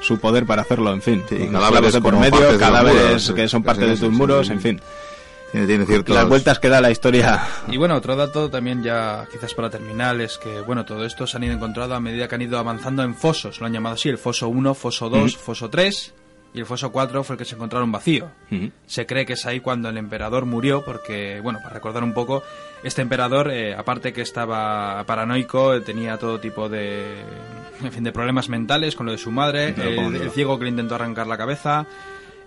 su 0.00 0.18
poder 0.18 0.46
para 0.46 0.62
hacerlo, 0.62 0.92
en 0.92 1.02
fin. 1.02 1.22
Sí, 1.28 1.36
cadáveres 1.50 1.96
por 1.96 2.16
medio, 2.16 2.56
cadáveres 2.58 3.02
muros, 3.02 3.32
que 3.32 3.48
son 3.48 3.62
sí, 3.62 3.66
parte 3.66 3.82
sí, 3.82 3.88
de 3.88 3.96
sí, 3.96 4.02
tus 4.04 4.10
sí, 4.12 4.16
muros, 4.16 4.46
sí. 4.46 4.52
en 4.52 4.60
fin. 4.60 4.80
Tiene, 5.52 5.66
tiene 5.66 5.86
ciertos... 5.86 6.14
Las 6.14 6.28
vueltas 6.28 6.58
que 6.58 6.68
da 6.68 6.80
la 6.80 6.90
historia. 6.90 7.40
Y 7.68 7.76
bueno, 7.76 7.94
otro 7.96 8.16
dato 8.16 8.50
también 8.50 8.82
ya 8.82 9.26
quizás 9.30 9.54
para 9.54 9.70
terminar 9.70 10.20
es 10.20 10.38
que, 10.38 10.60
bueno, 10.60 10.84
todo 10.84 11.04
esto 11.04 11.26
se 11.26 11.36
han 11.36 11.44
ido 11.44 11.54
encontrando 11.54 11.94
a 11.94 12.00
medida 12.00 12.28
que 12.28 12.34
han 12.34 12.42
ido 12.42 12.58
avanzando 12.58 13.02
en 13.02 13.14
fosos. 13.14 13.60
Lo 13.60 13.66
han 13.66 13.72
llamado 13.72 13.94
así, 13.94 14.08
el 14.08 14.18
foso 14.18 14.48
1, 14.48 14.74
foso 14.74 15.08
2, 15.08 15.36
foso 15.36 15.70
3 15.70 16.14
y 16.56 16.60
el 16.60 16.66
foso 16.66 16.90
4 16.90 17.22
fue 17.22 17.34
el 17.34 17.38
que 17.38 17.44
se 17.44 17.54
encontraron 17.54 17.92
vacío. 17.92 18.30
Se 18.86 19.04
cree 19.04 19.26
que 19.26 19.34
es 19.34 19.44
ahí 19.44 19.60
cuando 19.60 19.90
el 19.90 19.98
emperador 19.98 20.46
murió 20.46 20.82
porque, 20.82 21.38
bueno, 21.42 21.58
para 21.62 21.74
recordar 21.74 22.02
un 22.02 22.14
poco, 22.14 22.42
este 22.82 23.02
emperador, 23.02 23.50
eh, 23.50 23.74
aparte 23.74 24.14
que 24.14 24.22
estaba 24.22 25.04
paranoico, 25.04 25.74
eh, 25.74 25.82
tenía 25.82 26.16
todo 26.16 26.40
tipo 26.40 26.70
de, 26.70 27.20
en 27.82 27.92
fin, 27.92 28.02
de 28.02 28.10
problemas 28.10 28.48
mentales 28.48 28.96
con 28.96 29.04
lo 29.04 29.12
de 29.12 29.18
su 29.18 29.30
madre, 29.30 29.74
el, 29.76 30.16
el 30.16 30.30
ciego 30.30 30.58
que 30.58 30.64
le 30.64 30.70
intentó 30.70 30.94
arrancar 30.94 31.26
la 31.26 31.36
cabeza, 31.36 31.86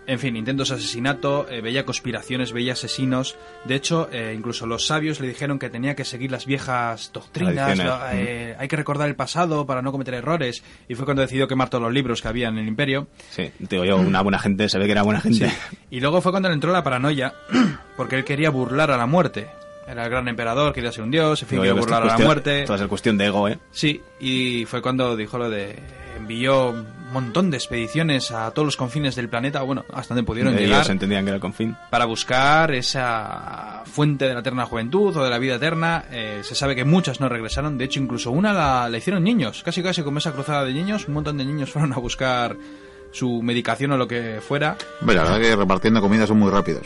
en 0.09 0.19
fin, 0.19 0.35
intentos 0.35 0.69
de 0.69 0.75
asesinato, 0.75 1.47
eh, 1.49 1.61
veía 1.61 1.85
conspiraciones, 1.85 2.51
veía 2.51 2.73
asesinos. 2.73 3.37
De 3.65 3.75
hecho, 3.75 4.09
eh, 4.11 4.33
incluso 4.35 4.65
los 4.65 4.87
sabios 4.87 5.19
le 5.19 5.27
dijeron 5.27 5.59
que 5.59 5.69
tenía 5.69 5.95
que 5.95 6.03
seguir 6.03 6.31
las 6.31 6.45
viejas 6.45 7.11
doctrinas, 7.13 7.79
eh, 8.13 8.55
hay 8.57 8.67
que 8.67 8.75
recordar 8.75 9.07
el 9.07 9.15
pasado 9.15 9.65
para 9.67 9.81
no 9.83 9.91
cometer 9.91 10.15
errores. 10.15 10.63
Y 10.87 10.95
fue 10.95 11.05
cuando 11.05 11.21
decidió 11.21 11.47
quemar 11.47 11.69
todos 11.69 11.83
los 11.83 11.93
libros 11.93 12.21
que 12.21 12.27
había 12.27 12.47
en 12.47 12.57
el 12.57 12.67
imperio. 12.67 13.07
Sí, 13.29 13.51
digo 13.59 13.85
yo, 13.85 13.97
una 13.97 14.21
buena 14.21 14.39
gente, 14.39 14.67
se 14.67 14.79
ve 14.79 14.85
que 14.85 14.91
era 14.93 15.03
buena 15.03 15.21
gente. 15.21 15.51
Y 15.91 15.99
luego 15.99 16.21
fue 16.21 16.31
cuando 16.31 16.49
le 16.49 16.55
entró 16.55 16.71
la 16.73 16.83
paranoia, 16.83 17.33
porque 17.95 18.15
él 18.17 18.23
quería 18.25 18.49
burlar 18.49 18.89
a 18.91 18.97
la 18.97 19.05
muerte. 19.05 19.47
Era 19.87 20.03
el 20.05 20.09
gran 20.09 20.27
emperador, 20.27 20.73
quería 20.73 20.91
ser 20.91 21.03
un 21.03 21.11
dios, 21.11 21.41
en 21.41 21.47
fin, 21.47 21.57
quería 21.59 21.73
burlar 21.73 22.01
a 22.01 22.05
la 22.05 22.11
cuestión- 22.13 22.27
muerte. 22.27 22.61
Esto 22.61 22.75
es 22.75 22.81
cuestión 22.83 23.17
de 23.17 23.25
ego, 23.25 23.47
¿eh? 23.47 23.57
Sí, 23.71 24.01
y 24.19 24.65
fue 24.65 24.81
cuando 24.81 25.15
dijo 25.15 25.37
lo 25.37 25.49
de... 25.49 25.75
Envió 26.17 26.75
montón 27.11 27.51
de 27.51 27.57
expediciones 27.57 28.31
a 28.31 28.51
todos 28.51 28.65
los 28.65 28.77
confines 28.77 29.15
del 29.15 29.29
planeta, 29.29 29.61
bueno, 29.61 29.85
hasta 29.93 30.13
donde 30.13 30.25
pudieron 30.25 30.53
Ellos 30.53 30.69
llegar, 30.69 30.91
entendían 30.91 31.23
que 31.25 31.29
era 31.29 31.35
el 31.35 31.41
confín. 31.41 31.75
para 31.89 32.05
buscar 32.05 32.71
esa 32.71 33.83
fuente 33.85 34.27
de 34.27 34.33
la 34.33 34.39
eterna 34.41 34.65
juventud 34.65 35.15
o 35.15 35.23
de 35.23 35.29
la 35.29 35.37
vida 35.39 35.55
eterna. 35.55 36.05
Eh, 36.11 36.41
se 36.43 36.55
sabe 36.55 36.75
que 36.75 36.85
muchas 36.85 37.19
no 37.19 37.29
regresaron, 37.29 37.77
de 37.77 37.85
hecho 37.85 37.99
incluso 37.99 38.31
una 38.31 38.53
la, 38.53 38.89
la 38.89 38.97
hicieron 38.97 39.23
niños, 39.23 39.63
casi 39.63 39.81
casi 39.83 40.03
como 40.03 40.19
esa 40.19 40.31
cruzada 40.31 40.65
de 40.65 40.73
niños, 40.73 41.07
un 41.07 41.15
montón 41.15 41.37
de 41.37 41.45
niños 41.45 41.69
fueron 41.71 41.93
a 41.93 41.97
buscar 41.97 42.57
su 43.11 43.41
medicación 43.41 43.91
o 43.91 43.97
lo 43.97 44.07
que 44.07 44.39
fuera. 44.41 44.77
Hombre, 45.01 45.15
la 45.15 45.23
verdad 45.23 45.39
que 45.39 45.55
repartiendo 45.55 46.01
comida 46.01 46.27
son 46.27 46.37
muy 46.37 46.51
rápidos. 46.51 46.85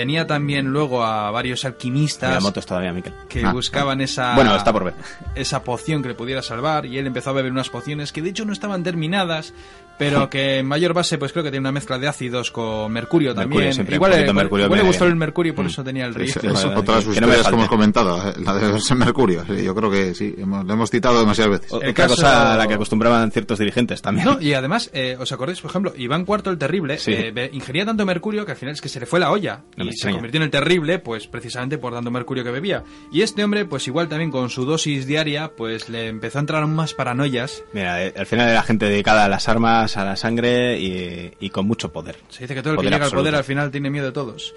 Tenía 0.00 0.26
también 0.26 0.66
luego 0.68 1.04
a 1.04 1.30
varios 1.30 1.66
alquimistas 1.66 2.32
La 2.32 2.40
moto 2.40 2.58
es 2.58 2.64
todavía, 2.64 2.90
Miquel. 2.90 3.12
que 3.28 3.44
Ah. 3.44 3.52
buscaban 3.52 4.00
esa 4.00 4.34
Bueno, 4.34 4.56
está 4.56 4.72
por 4.72 4.84
ver. 4.84 4.94
esa 5.34 5.62
poción 5.62 6.00
que 6.00 6.08
le 6.08 6.14
pudiera 6.14 6.40
salvar 6.40 6.86
y 6.86 6.96
él 6.96 7.06
empezó 7.06 7.28
a 7.28 7.32
beber 7.34 7.52
unas 7.52 7.68
pociones 7.68 8.10
que 8.10 8.22
de 8.22 8.30
hecho 8.30 8.46
no 8.46 8.54
estaban 8.54 8.82
terminadas 8.82 9.52
pero 10.00 10.28
que 10.28 10.58
en 10.58 10.66
mayor 10.66 10.92
base 10.94 11.16
pues 11.18 11.30
creo 11.32 11.44
que 11.44 11.50
tiene 11.50 11.60
una 11.62 11.72
mezcla 11.72 11.98
de 11.98 12.08
ácidos 12.08 12.50
con 12.50 12.90
mercurio 12.92 13.34
también 13.34 13.50
Mercurio, 13.50 13.72
siempre, 13.72 13.94
igual, 13.96 14.10
le- 14.12 14.32
mercurio 14.32 14.66
igual 14.66 14.80
le 14.80 14.86
gustó 14.86 15.04
el 15.06 15.14
mercurio 15.16 15.52
y 15.52 15.56
por 15.56 15.64
Mm. 15.64 15.68
eso 15.68 15.84
tenía 15.84 16.04
el 16.06 16.10
Es, 16.10 16.16
registro 16.16 16.50
es 16.52 16.64
Vale, 16.64 16.76
otra 16.76 16.96
de 16.96 17.00
sus 17.02 17.06
no 17.08 17.12
historias 17.14 17.42
falte. 17.42 17.56
hemos 17.56 17.68
comentado, 17.68 18.28
eh, 18.30 18.34
la 18.44 18.54
de 18.54 18.72
verse 18.72 18.94
Mercurio. 18.94 19.44
Sí, 19.46 19.62
yo 19.64 19.74
creo 19.74 19.90
que 19.90 20.14
sí, 20.14 20.34
hemos, 20.38 20.64
lo 20.64 20.72
hemos 20.72 20.90
citado 20.90 21.20
demasiadas 21.20 21.60
veces. 21.60 21.72
O- 21.72 21.80
El 21.82 21.90
Otra 21.90 22.04
caso- 22.04 22.16
cosa 22.16 22.54
a 22.54 22.56
la 22.56 22.66
que 22.66 22.74
acostumbraban 22.74 23.30
ciertos 23.30 23.58
dirigentes 23.58 24.02
también. 24.02 24.26
No, 24.26 24.40
y 24.40 24.54
además, 24.54 24.90
eh, 24.92 25.16
¿os 25.20 25.30
acordáis, 25.32 25.60
por 25.60 25.70
ejemplo, 25.70 25.92
Iván 25.96 26.24
IV 26.26 26.50
el 26.50 26.58
Terrible 26.58 26.98
Sí. 26.98 27.12
eh, 27.14 27.50
ingería 27.52 27.84
tanto 27.84 28.04
mercurio 28.06 28.44
que 28.44 28.52
al 28.52 28.56
final 28.58 28.74
es 28.74 28.80
que 28.80 28.88
se 28.88 28.98
le 29.00 29.06
fue 29.06 29.20
la 29.20 29.30
olla 29.30 29.62
No 29.76 29.84
y 29.84 29.88
se 29.88 29.92
extraña. 29.92 30.16
convirtió 30.16 30.38
en 30.38 30.44
el 30.44 30.50
Terrible, 30.50 30.98
pues 30.98 31.26
precisamente 31.26 31.78
por 31.78 31.92
tanto 31.92 32.10
mercurio 32.10 32.42
que 32.44 32.50
bebía. 32.50 32.82
Y 33.12 33.22
este 33.22 33.44
hombre, 33.44 33.64
pues 33.66 33.86
igual 33.86 34.08
también 34.08 34.30
con 34.30 34.48
su 34.50 34.64
dosis 34.64 35.06
diaria, 35.06 35.52
pues 35.56 35.88
le 35.88 36.08
empezó 36.08 36.38
a 36.38 36.40
entrar 36.40 36.62
aún 36.62 36.74
más 36.74 36.94
paranoias. 36.94 37.62
Mira, 37.72 38.04
eh, 38.04 38.14
al 38.16 38.26
final 38.26 38.48
era 38.48 38.62
gente 38.62 38.86
dedicada 38.86 39.24
a 39.24 39.28
las 39.28 39.48
armas, 39.48 39.89
a 39.96 40.04
la 40.04 40.16
sangre 40.16 40.78
y, 40.78 41.32
y 41.40 41.50
con 41.50 41.66
mucho 41.66 41.92
poder. 41.92 42.16
Se 42.28 42.44
dice 42.44 42.54
que 42.54 42.62
todo 42.62 42.72
el 42.72 42.76
que 42.76 42.82
Poder 42.82 42.92
llega 42.92 42.96
al 42.96 43.02
absoluto. 43.08 43.22
poder 43.22 43.34
al 43.36 43.44
final 43.44 43.70
tiene 43.70 43.90
miedo 43.90 44.06
de 44.06 44.12
todos. 44.12 44.54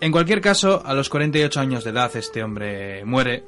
En 0.00 0.12
cualquier 0.12 0.40
caso, 0.40 0.82
a 0.84 0.92
los 0.94 1.08
48 1.08 1.58
años 1.60 1.84
de 1.84 1.90
edad 1.90 2.14
este 2.16 2.42
hombre 2.42 3.04
muere. 3.04 3.44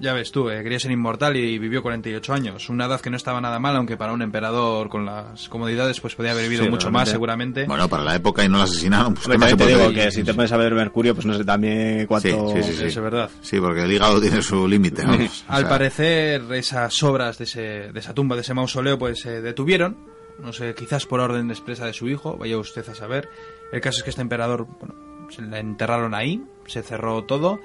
Ya 0.00 0.12
ves 0.12 0.30
tú, 0.30 0.48
eh, 0.48 0.62
quería 0.62 0.78
ser 0.78 0.92
inmortal 0.92 1.36
y 1.36 1.58
vivió 1.58 1.82
48 1.82 2.32
años. 2.32 2.68
Una 2.68 2.84
edad 2.84 3.00
que 3.00 3.10
no 3.10 3.16
estaba 3.16 3.40
nada 3.40 3.58
mal, 3.58 3.74
aunque 3.74 3.96
para 3.96 4.12
un 4.12 4.22
emperador 4.22 4.88
con 4.88 5.04
las 5.04 5.48
comodidades 5.48 5.98
pues 6.00 6.14
podía 6.14 6.30
haber 6.32 6.44
vivido 6.44 6.62
Sí, 6.64 6.70
mucho 6.70 6.84
realmente. 6.86 7.00
más 7.00 7.08
seguramente. 7.08 7.64
Bueno, 7.66 7.88
para 7.88 8.04
la 8.04 8.14
época 8.14 8.44
y 8.44 8.48
no 8.48 8.58
la 8.58 8.64
asesinaron, 8.64 9.14
pues 9.14 9.26
Hombre, 9.26 9.38
¿qué 9.38 9.40
más 9.40 9.50
se 9.50 9.56
también 9.56 9.78
te 9.78 9.84
digo 9.88 9.94
que 10.04 10.10
si 10.12 10.22
te 10.22 10.34
pones 10.34 10.52
a 10.52 10.56
ver 10.56 10.72
Mercurio, 10.74 11.14
pues 11.14 11.26
no 11.26 11.34
sé 11.34 11.44
también 11.44 12.06
cuánto... 12.06 12.28
Sí, 12.28 12.62
sí, 12.62 12.72
sí, 12.72 12.78
sí. 12.78 12.84
Es 12.84 13.00
verdad. 13.00 13.28
Sí, 13.40 13.58
porque 13.58 13.82
el 13.82 13.90
hígado 13.92 14.20
tiene 14.20 14.40
su 14.40 14.68
límite. 14.68 15.04
O 15.04 15.08
Al 15.48 15.60
sea, 15.62 15.68
parecer, 15.68 16.42
esas 16.52 17.02
obras 17.02 17.38
de, 17.38 17.44
ese- 17.44 17.90
de 17.92 17.98
esa 17.98 18.14
tumba, 18.14 18.36
de 18.36 18.42
ese 18.42 18.54
mausoleo, 18.54 18.98
pues 18.98 19.20
se 19.20 19.40
detuvieron. 19.42 19.96
No 20.38 20.52
sé, 20.52 20.74
quizás 20.74 21.06
por 21.06 21.20
orden 21.20 21.50
expresa 21.50 21.86
de 21.86 21.92
su 21.92 22.08
hijo, 22.08 22.36
vaya 22.36 22.58
usted 22.58 22.88
a 22.88 22.94
saber. 22.94 23.28
El 23.72 23.80
caso 23.80 23.98
es 23.98 24.04
que 24.04 24.10
este 24.10 24.22
emperador, 24.22 24.66
bueno, 24.78 24.94
se 25.30 25.42
le 25.42 25.58
enterraron 25.58 26.14
ahí, 26.14 26.42
se 26.66 26.82
cerró 26.82 27.24
todo. 27.24 27.60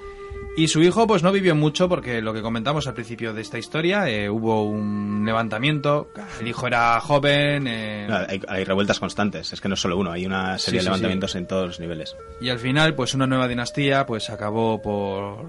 Y 0.56 0.66
su 0.68 0.82
hijo, 0.82 1.06
pues 1.06 1.22
no 1.22 1.30
vivió 1.30 1.54
mucho 1.54 1.88
porque 1.88 2.20
lo 2.20 2.34
que 2.34 2.42
comentamos 2.42 2.86
al 2.88 2.94
principio 2.94 3.32
de 3.32 3.40
esta 3.42 3.56
historia, 3.58 4.08
eh, 4.08 4.28
hubo 4.28 4.64
un 4.68 5.22
levantamiento, 5.24 6.08
el 6.40 6.48
hijo 6.48 6.66
era 6.66 7.00
joven, 7.00 7.66
eh, 7.68 8.06
No, 8.08 8.16
hay, 8.28 8.40
hay 8.48 8.64
revueltas 8.64 8.98
constantes, 8.98 9.52
es 9.52 9.60
que 9.60 9.68
no 9.68 9.74
es 9.74 9.80
solo 9.80 9.96
uno, 9.96 10.10
hay 10.10 10.26
una 10.26 10.58
serie 10.58 10.58
Sí, 10.58 10.72
de 10.76 10.80
sí, 10.80 10.84
levantamientos 10.86 11.34
en 11.36 11.46
todos 11.46 11.66
los 11.68 11.80
niveles. 11.80 12.16
y 12.40 12.48
al 12.50 12.58
final, 12.58 12.94
pues 12.96 13.14
una 13.14 13.26
nueva 13.28 13.46
dinastía, 13.48 14.04
pues 14.06 14.28
acabó 14.30 14.82
por, 14.82 15.46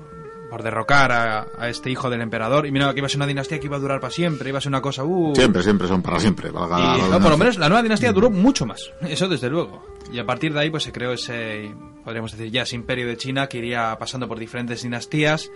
por 0.50 0.64
derrocar 0.64 1.12
a, 1.12 1.48
a 1.58 1.70
este 1.70 1.90
hijo 1.90 2.10
del 2.10 2.22
emperador. 2.22 2.66
Y 2.66 2.72
mira, 2.72 2.94
que 2.94 3.00
iba 3.00 3.08
a 3.08 3.10
ser 3.10 3.18
una 3.18 3.28
dinastía 3.28 3.60
que 3.60 3.66
iba 3.66 3.78
a 3.78 3.80
durar 3.80 4.00
para 4.00 4.12
siempre, 4.12 4.50
iba 4.50 4.58
a 4.60 4.62
ser 4.62 4.70
una 4.70 4.82
cosa, 4.82 5.04
uh, 5.04 5.34
Siempre, 5.36 5.64
siempre 5.64 5.88
son 5.88 6.02
para 6.02 6.20
siempre. 6.20 6.52
valga 6.52 6.78
la 6.80 6.98
Y, 6.98 7.02
no, 7.12 7.20
por 7.20 7.32
lo 7.32 7.38
menos 7.38 7.58
la 7.58 7.68
nueva 7.70 7.84
dinastía 7.84 8.12
duró 8.14 8.30
mucho 8.30 8.66
más, 8.66 8.92
eso 9.02 9.28
desde 9.28 9.50
luego. 9.50 9.84
Y 10.12 10.20
a 10.20 10.26
partir 10.26 10.54
de 10.54 10.60
ahí 10.60 10.70
pues 10.70 10.84
se 10.84 10.92
creó 10.92 11.12
ese, 11.14 11.74
podríamos 12.04 12.32
decir 12.32 12.52
ya 12.52 12.62
ese 12.64 12.76
imperio 12.76 13.08
de 13.08 13.18
China 13.18 13.48
que 13.48 13.58
iría 13.58 13.96
pasando 14.00 14.28
por 14.28 14.38
diferentes 14.40 14.84
dinastías 14.84 15.50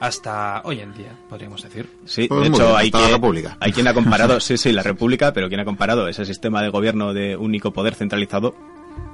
hasta 0.00 0.62
hoy 0.64 0.80
en 0.80 0.94
día, 0.94 1.18
podríamos 1.28 1.62
decir. 1.62 1.88
Sí, 2.04 2.28
Pues 2.28 2.42
de 2.42 2.48
hecho 2.48 2.64
bien, 2.66 2.76
hay, 2.76 2.90
la 2.90 2.98
quien, 3.00 3.12
República. 3.12 3.56
hay 3.60 3.72
quien 3.72 3.88
ha 3.88 3.94
comparado, 3.94 4.40
sí, 4.40 4.56
sí, 4.56 4.72
la 4.72 4.82
República, 4.82 5.32
pero 5.32 5.48
quien 5.48 5.60
ha 5.60 5.64
comparado 5.64 6.08
ese 6.08 6.24
sistema 6.24 6.62
de 6.62 6.68
gobierno 6.70 7.12
de 7.12 7.36
único 7.36 7.72
poder 7.72 7.94
centralizado 7.94 8.54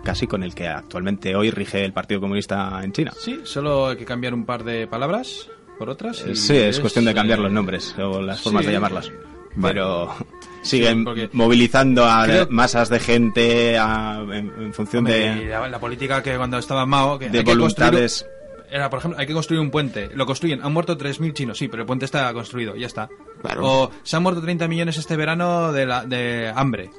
casi 0.04 0.26
con 0.26 0.42
el 0.42 0.54
que 0.54 0.68
actualmente 0.68 1.34
hoy 1.36 1.50
rige 1.50 1.84
el 1.84 1.92
Partido 1.92 2.20
Comunista 2.20 2.80
en 2.82 2.92
China. 2.92 3.12
Sí, 3.18 3.40
solo 3.44 3.88
hay 3.88 3.96
que 3.96 4.04
cambiar 4.04 4.34
un 4.34 4.44
par 4.44 4.64
de 4.64 4.86
palabras 4.86 5.48
por 5.78 5.88
otras. 5.90 6.24
y 6.26 6.30
Eh, 6.30 6.36
Sí, 6.36 6.56
es 6.56 6.80
cuestión 6.80 7.04
de 7.04 7.14
cambiar 7.14 7.38
eh, 7.38 7.42
los 7.42 7.52
nombres 7.52 7.94
o 7.98 8.20
las 8.22 8.40
formas 8.40 8.62
sí. 8.62 8.68
de 8.68 8.72
llamarlas. 8.74 9.10
Vale. 9.56 9.74
Pero 9.74 10.14
siguen 10.62 11.04
porque- 11.04 11.28
movilizando 11.32 12.04
a 12.04 12.24
Creo- 12.24 12.46
masas 12.50 12.88
de 12.88 12.98
gente 13.00 13.78
a- 13.78 14.20
en, 14.22 14.52
en 14.58 14.74
función 14.74 15.00
hombre, 15.06 15.34
de, 15.36 15.46
la, 15.46 15.68
la 15.68 15.78
política 15.78 16.22
que 16.22 16.36
cuando 16.36 16.58
estaba 16.58 16.84
Mao, 16.86 17.18
que 17.18 17.30
de 17.30 17.38
hay 17.38 17.44
que 17.44 17.50
construir- 17.56 17.90
voluntades. 17.90 18.26
Era, 18.70 18.90
por 18.90 18.98
ejemplo, 18.98 19.20
hay 19.20 19.26
que 19.28 19.32
construir 19.34 19.60
un 19.60 19.70
puente. 19.70 20.10
Lo 20.14 20.26
construyen. 20.26 20.60
Han 20.64 20.72
muerto 20.72 20.98
3.000 20.98 21.32
chinos, 21.32 21.58
sí, 21.58 21.68
pero 21.68 21.82
el 21.82 21.86
puente 21.86 22.06
está 22.06 22.32
construido, 22.32 22.74
ya 22.74 22.86
está. 22.88 23.08
Claro. 23.40 23.64
O 23.64 23.90
se 24.02 24.16
han 24.16 24.22
muerto 24.24 24.40
30 24.42 24.66
millones 24.66 24.96
este 24.96 25.16
verano 25.16 25.70
de, 25.72 25.86
la, 25.86 26.04
de 26.04 26.50
hambre. 26.52 26.90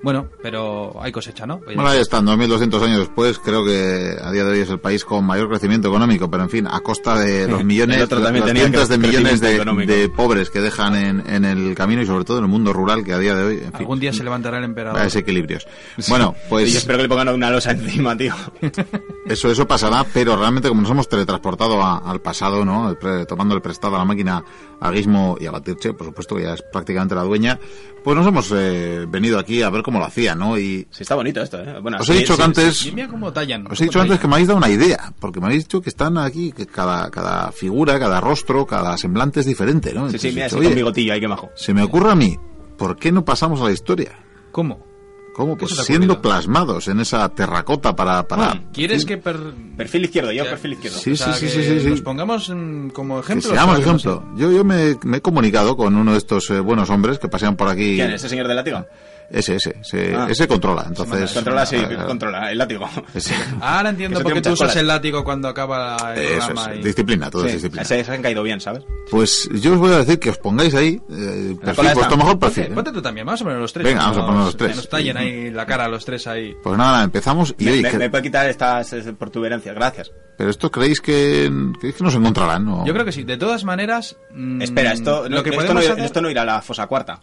Bueno, 0.00 0.28
pero 0.42 0.96
hay 1.02 1.10
cosecha, 1.10 1.44
¿no? 1.44 1.58
Pues 1.58 1.74
Bueno, 1.74 1.90
ahí 1.90 1.98
están, 1.98 2.24
2.200 2.24 2.82
años 2.82 2.98
después, 3.00 3.38
creo 3.40 3.64
que 3.64 4.16
a 4.22 4.30
día 4.30 4.44
de 4.44 4.52
hoy 4.52 4.58
es 4.60 4.70
el 4.70 4.78
país 4.78 5.04
con 5.04 5.24
mayor 5.24 5.48
crecimiento 5.48 5.88
económico, 5.88 6.30
pero 6.30 6.44
en 6.44 6.50
fin, 6.50 6.68
a 6.70 6.78
costa 6.80 7.18
de 7.18 7.48
los 7.48 7.64
millones, 7.64 8.02
otro 8.02 8.20
los 8.20 8.32
tenía 8.32 8.52
cientos 8.62 8.88
de 8.88 8.96
millones 8.98 9.40
de, 9.40 9.58
de 9.86 10.08
pobres 10.08 10.50
que 10.50 10.60
dejan 10.60 10.94
en, 10.94 11.28
en 11.28 11.44
el 11.44 11.74
camino 11.74 12.00
y 12.02 12.06
sobre 12.06 12.24
todo 12.24 12.38
en 12.38 12.44
el 12.44 12.50
mundo 12.50 12.72
rural 12.72 13.02
que 13.04 13.12
a 13.12 13.18
día 13.18 13.34
de 13.34 13.42
hoy, 13.44 13.54
en 13.56 13.62
fin, 13.72 13.72
Algún 13.74 13.98
día 13.98 14.12
se 14.12 14.22
levantará 14.22 14.58
el 14.58 14.64
emperador. 14.64 15.00
a 15.00 15.04
desequilibrios. 15.04 15.66
Bueno, 16.08 16.34
Y 16.36 16.42
yo 16.42 16.48
pues 16.48 16.74
espero 16.76 16.98
que 16.98 17.02
le 17.02 17.08
pongan 17.08 17.28
una 17.30 17.50
losa 17.50 17.72
encima, 17.72 18.16
tío. 18.16 18.34
eso 19.26 19.50
eso 19.50 19.66
pasará, 19.66 20.04
pero 20.12 20.36
realmente 20.36 20.68
como 20.68 20.82
nos 20.82 20.90
hemos 20.90 21.08
teletransportado 21.08 21.82
a- 21.82 21.98
al 21.98 22.20
pasado, 22.20 22.64
¿no? 22.64 22.88
El 22.90 22.96
pre- 22.98 23.26
tomando 23.26 23.54
el 23.54 23.62
prestado 23.62 23.96
a 23.96 23.98
la 23.98 24.04
máquina 24.04 24.44
a 24.80 24.92
Gizmo 24.92 25.36
y 25.40 25.46
a 25.46 25.50
Batirche, 25.50 25.92
por 25.92 26.06
supuesto 26.06 26.36
que 26.36 26.42
ya 26.44 26.54
es 26.54 26.62
prácticamente 26.62 27.14
la 27.16 27.22
dueña, 27.24 27.58
pues 28.04 28.16
nos 28.16 28.26
hemos 28.26 28.50
eh, 28.54 29.06
venido 29.08 29.38
aquí 29.38 29.62
a 29.62 29.70
ver 29.70 29.82
cómo 29.88 29.98
lo 30.00 30.04
hacía, 30.06 30.34
¿no? 30.34 30.58
Y 30.58 30.86
Sí, 30.90 31.02
está 31.02 31.14
bonito 31.14 31.40
esto, 31.40 31.58
¿eh? 31.62 31.78
Bueno, 31.80 31.96
os 32.00 32.08
he 32.08 32.12
sí, 32.12 32.18
dicho 32.20 32.34
sí, 32.34 32.36
que 32.38 32.44
antes... 32.44 32.86
Y 32.86 32.92
mira 32.92 33.08
cómo 33.08 33.32
tallan. 33.32 33.66
Os 33.70 33.80
he 33.80 33.84
dicho 33.84 34.00
antes 34.00 34.18
que 34.20 34.28
me 34.28 34.34
habéis 34.34 34.48
dado 34.48 34.58
una 34.58 34.68
idea, 34.68 35.12
porque 35.18 35.40
me 35.40 35.46
habéis 35.46 35.64
dicho 35.64 35.80
que 35.80 35.88
están 35.88 36.18
aquí, 36.18 36.52
que 36.52 36.66
cada, 36.66 37.10
cada 37.10 37.50
figura, 37.52 37.98
cada 37.98 38.20
rostro, 38.20 38.66
cada 38.66 38.96
semblante 38.98 39.40
es 39.40 39.46
diferente, 39.46 39.94
¿no? 39.94 40.10
Sí, 40.10 40.18
sí, 40.18 40.28
Entonces, 40.28 40.34
mira, 40.34 40.46
dicho, 40.46 40.56
con 40.56 40.66
"Oye, 40.66 40.74
bigotillo 40.74 41.12
ahí, 41.14 41.20
que 41.20 41.28
majo. 41.28 41.50
se 41.56 41.72
me 41.72 41.82
ocurre 41.82 42.10
a 42.10 42.14
mí, 42.14 42.36
¿por 42.76 42.96
qué 42.96 43.10
no 43.12 43.24
pasamos 43.24 43.60
a 43.60 43.64
la 43.64 43.72
historia? 43.72 44.12
¿Cómo? 44.52 44.86
¿Cómo? 45.34 45.56
¿Qué 45.56 45.66
Pues 45.66 45.76
siendo 45.86 46.14
ocurrido? 46.14 46.22
plasmados 46.22 46.88
en 46.88 46.98
esa 46.98 47.28
terracota 47.28 47.94
para... 47.94 48.26
para 48.26 48.60
¿Quieres 48.72 49.04
que 49.06 49.18
per- 49.18 49.54
Perfil 49.76 50.06
izquierdo, 50.06 50.32
yo 50.32 50.42
Ya. 50.42 50.50
perfil 50.50 50.72
izquierdo. 50.72 50.98
Sí, 50.98 51.12
o 51.12 51.16
sea, 51.16 51.32
sí, 51.32 51.48
sí, 51.48 51.62
sí, 51.62 51.68
sí, 51.68 51.80
sí. 51.80 51.90
Nos 51.90 52.00
pongamos 52.00 52.50
mm, 52.52 52.88
como 52.88 53.20
Que 53.20 53.34
ejemplo. 53.34 53.50
seamos 53.50 53.78
que 53.78 53.84
no 53.86 53.90
ejemplo. 53.96 54.24
Yo, 54.36 54.50
yo 54.50 54.64
me, 54.64 54.96
me 55.04 55.18
he 55.18 55.22
comunicado 55.22 55.76
con 55.76 55.94
uno 55.94 56.10
de 56.10 56.18
estos 56.18 56.50
eh, 56.50 56.58
buenos 56.58 56.90
hombres 56.90 57.20
que 57.20 57.28
pasean 57.28 57.54
por 57.54 57.68
aquí. 57.68 57.94
¿Quién? 57.94 58.10
¿Ese 58.10 58.28
señor 58.28 58.48
del 58.48 58.56
látigo? 58.56 58.84
Ese, 59.30 59.56
ese. 59.56 59.76
Ese, 59.82 60.14
Ah. 60.16 60.26
ese 60.30 60.48
controla. 60.48 60.84
Entonces. 60.88 61.32
Controla, 61.32 61.66
sí, 61.66 61.76
eh, 61.76 61.98
controla, 62.06 62.50
el 62.50 62.56
látigo. 62.58 62.88
ese. 63.14 63.34
Ahora 63.60 63.90
entiendo 63.90 64.20
por 64.22 64.32
qué 64.32 64.40
tú 64.40 64.50
usas 64.52 64.68
colas. 64.68 64.76
el 64.76 64.86
látigo 64.86 65.22
cuando 65.22 65.48
acaba 65.48 66.14
el 66.14 66.22
Eso 66.22 66.46
programa. 66.46 66.72
es. 66.72 66.78
y- 66.80 66.82
Disciplina, 66.82 67.30
todo 67.30 67.44
es 67.44 67.50
Sí, 67.50 67.56
disciplina. 67.58 67.82
ese 67.82 68.04
se 68.04 68.12
han 68.12 68.22
caído 68.22 68.42
bien, 68.42 68.60
¿sabes? 68.60 68.84
Pues 69.10 69.48
yo 69.60 69.72
os 69.74 69.78
voy 69.78 69.92
a 69.92 69.98
decir 69.98 70.18
que 70.18 70.30
os 70.30 70.38
pongáis 70.38 70.74
ahí. 70.74 71.00
Eh, 71.10 71.56
perfil, 71.62 71.90
vuestro 71.94 72.16
mejor 72.16 72.38
Ponte, 72.38 72.54
perfil. 72.54 72.72
¿eh? 72.72 72.74
ponte 72.74 72.92
tú 72.92 73.02
también, 73.02 73.26
vamos 73.26 73.40
a 73.42 73.44
poner 73.44 73.58
los 73.60 73.72
tres. 73.72 73.84
Venga, 73.84 73.98
que 73.98 74.04
vamos 74.04 74.16
a 74.16 74.20
nos- 74.20 74.26
poner 74.30 74.44
los 74.46 74.56
tres. 74.56 74.70
Que 74.70 74.76
nos 74.76 74.88
tallen 74.88 75.16
ahí 75.18 75.50
la 75.50 75.66
cara 75.66 75.88
los 75.88 76.04
tres 76.04 76.26
ahí. 76.26 76.54
Pues 76.62 76.78
nada, 76.78 77.04
empezamos 77.04 77.54
y 77.58 77.64
Me, 77.66 77.72
oye, 77.72 77.82
me- 77.82 77.90
que- 77.90 77.98
me 77.98 78.10
puede 78.10 78.22
quitar 78.22 78.48
estas 78.48 78.94
protuberancias, 79.18 79.74
gracias. 79.74 80.10
pero 80.38 80.48
esto 80.50 80.70
creéis 80.70 81.00
que, 81.02 81.50
creéis 81.78 81.96
que 81.96 82.04
nos 82.04 82.14
encontrarán, 82.14 82.64
¿no? 82.64 82.86
Yo 82.86 82.92
creo 82.94 83.04
que 83.04 83.12
sí. 83.12 83.24
De 83.24 83.36
todas 83.36 83.64
maneras. 83.64 84.16
mm, 84.32 84.62
Espera, 84.62 84.92
esto, 84.92 85.28
lo 85.28 85.42
que 85.42 85.50
esto, 85.50 85.60
podemos 85.62 85.84
no, 85.86 85.92
hacer- 85.92 86.04
esto 86.04 86.22
no 86.22 86.30
irá 86.30 86.42
a 86.42 86.46
la 86.46 86.62
fosa 86.62 86.86
cuarta. 86.86 87.20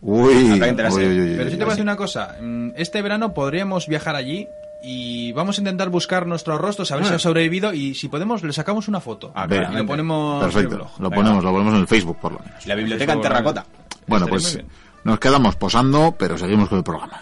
Uy, 0.00 0.58
Pero 0.60 1.50
si 1.50 1.56
te 1.56 1.64
voy 1.64 1.66
a 1.66 1.70
decir 1.70 1.82
una 1.82 1.96
cosa. 1.96 2.36
mm, 2.40 2.70
Este 2.76 3.02
verano 3.02 3.34
podríamos 3.34 3.86
viajar 3.88 4.14
allí 4.16 4.46
y 4.82 5.32
vamos 5.32 5.58
a 5.58 5.60
intentar 5.60 5.88
buscar 5.88 6.26
nuestros 6.26 6.60
rostros, 6.60 6.90
a 6.92 6.96
ver 6.96 7.04
si 7.06 7.12
Ah. 7.12 7.16
ha 7.16 7.18
sobrevivido 7.18 7.72
y 7.74 7.94
si 7.94 8.08
podemos 8.08 8.42
le 8.44 8.52
sacamos 8.52 8.86
una 8.86 9.00
foto. 9.00 9.28
Y 9.30 9.32
claramente. 9.48 9.82
lo 9.82 9.86
ponemos 9.86 10.54
en 10.54 10.60
el 10.60 10.68
blog. 10.68 10.88
lo 11.00 11.10
Venga. 11.10 11.16
ponemos, 11.22 11.44
lo 11.44 11.50
ponemos 11.52 11.74
en 11.74 11.80
el 11.80 11.86
Facebook 11.88 12.18
por 12.20 12.32
lo 12.32 12.38
menos. 12.38 12.64
La 12.66 12.74
biblioteca 12.76 13.12
en 13.14 13.20
terracota. 13.20 13.66
Bueno, 14.06 14.26
Estaría 14.26 14.62
pues 14.62 14.64
nos 15.04 15.18
quedamos 15.18 15.56
posando, 15.56 16.14
pero 16.18 16.38
seguimos 16.38 16.68
con 16.68 16.78
el 16.78 16.84
programa. 16.84 17.20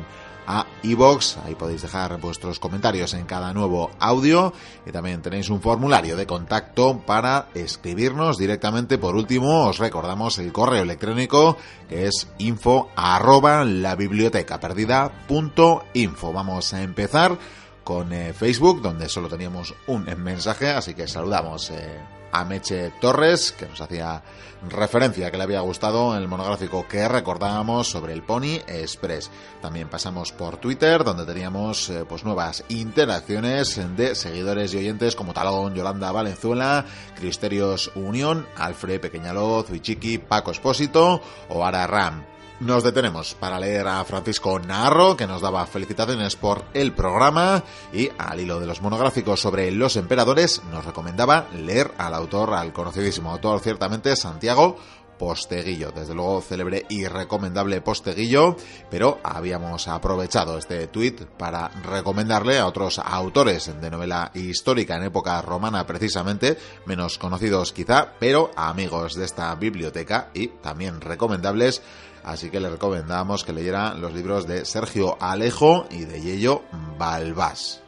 a 0.51 0.66
iVoox, 0.83 1.37
ahí 1.45 1.55
podéis 1.55 1.83
dejar 1.83 2.19
vuestros 2.19 2.59
comentarios 2.59 3.12
en 3.12 3.27
cada 3.27 3.53
nuevo 3.53 3.91
audio 4.01 4.55
y 4.87 4.91
también 4.91 5.20
tenéis 5.20 5.51
un 5.51 5.61
formulario 5.61 6.16
de 6.16 6.27
contacto 6.27 7.03
para 7.05 7.49
escribirnos 7.55 8.39
directamente. 8.39 8.97
Por 8.97 9.15
último, 9.15 9.66
os 9.66 9.79
recordamos 9.79 10.39
el 10.39 10.51
correo 10.51 10.85
electrónico 10.85 11.59
que 11.87 12.07
es 12.07 12.29
info 12.39 12.89
arroba 12.97 13.66
la 13.66 13.95
biblioteca 13.95 14.59
perdida 14.59 15.27
punto 15.29 15.85
info. 15.93 16.33
Vamos 16.33 16.73
a 16.73 16.83
empezar 16.83 17.37
con 17.85 18.15
eh, 18.15 18.33
Facebook, 18.33 18.81
donde 18.81 19.11
solo 19.11 19.29
teníamos 19.29 19.75
un 19.87 20.05
mensaje, 20.16 20.70
así 20.70 20.95
que 20.95 21.07
saludamos 21.07 21.70
eh, 21.70 22.01
a 22.32 22.44
Meche 22.44 22.92
Torres, 23.00 23.52
que 23.52 23.66
nos 23.66 23.80
hacía 23.80 24.22
referencia 24.68 25.30
que 25.30 25.36
le 25.36 25.44
había 25.44 25.60
gustado 25.60 26.16
el 26.16 26.28
monográfico 26.28 26.86
que 26.88 27.06
recordábamos 27.09 27.88
sobre 27.88 28.12
el 28.12 28.22
Pony 28.22 28.60
Express. 28.66 29.30
También 29.62 29.88
pasamos 29.88 30.32
por 30.32 30.56
Twitter, 30.56 31.05
donde 31.05 31.24
teníamos 31.24 31.90
eh, 31.90 32.05
pues 32.09 32.24
nuevas 32.24 32.64
interacciones 32.68 33.80
de 33.96 34.14
seguidores 34.14 34.74
y 34.74 34.78
oyentes 34.78 35.14
como 35.14 35.32
Talón, 35.32 35.74
Yolanda 35.74 36.12
Valenzuela, 36.12 36.84
Cristerios 37.16 37.92
Unión, 37.94 38.46
Alfred 38.56 39.00
Pequeñaloz, 39.00 39.70
Wichiki, 39.70 40.18
Paco 40.18 40.50
Espósito 40.50 41.20
o 41.48 41.64
Ara 41.64 41.86
Ram. 41.86 42.38
Nos 42.60 42.82
detenemos 42.82 43.35
para 43.35 43.60
leer 43.60 43.86
a 43.86 44.05
Francisco 44.05 44.59
Narro, 44.59 45.16
que 45.16 45.28
nos 45.28 45.40
daba 45.40 45.64
felicitaciones 45.66 46.35
por 46.35 46.64
el 46.74 46.93
programa, 46.93 47.62
y 47.93 48.10
al 48.18 48.40
hilo 48.40 48.59
de 48.59 48.66
los 48.66 48.82
monográficos 48.82 49.40
sobre 49.40 49.70
los 49.70 49.94
emperadores, 49.94 50.60
nos 50.72 50.85
recomendaba 50.85 51.47
leer 51.55 51.93
al 51.98 52.14
autor, 52.14 52.55
al 52.55 52.72
conocidísimo 52.72 53.30
autor, 53.30 53.60
ciertamente, 53.60 54.16
Santiago 54.16 54.76
Posteguillo. 55.18 55.93
Desde 55.93 56.14
luego, 56.14 56.40
célebre 56.40 56.86
y 56.89 57.06
recomendable 57.06 57.80
Posteguillo, 57.80 58.56
pero 58.90 59.18
habíamos 59.22 59.89
aprovechado 59.89 60.59
este 60.59 60.86
tuit 60.86 61.24
para 61.24 61.68
recomendarle 61.68 62.59
a 62.59 62.66
otros 62.66 62.98
autores 62.98 63.70
de 63.80 63.90
novela 63.90 64.30
histórica 64.35 64.97
en 64.97 65.05
época 65.05 65.40
romana, 65.43 65.86
precisamente, 65.86 66.56
menos 66.86 67.18
conocidos 67.18 67.72
quizá, 67.72 68.14
pero 68.18 68.51
amigos 68.56 69.14
de 69.14 69.24
esta 69.24 69.55
biblioteca 69.55 70.30
y 70.35 70.48
también 70.48 71.01
recomendables 71.01 71.82
así 72.30 72.50
que 72.50 72.60
le 72.60 72.70
recomendamos 72.70 73.44
que 73.44 73.52
leyera 73.52 73.94
los 73.94 74.12
libros 74.12 74.46
de 74.46 74.64
Sergio 74.64 75.16
Alejo 75.20 75.86
y 75.90 76.05
de 76.05 76.20
Yello 76.20 76.62
Balbás. 76.98 77.82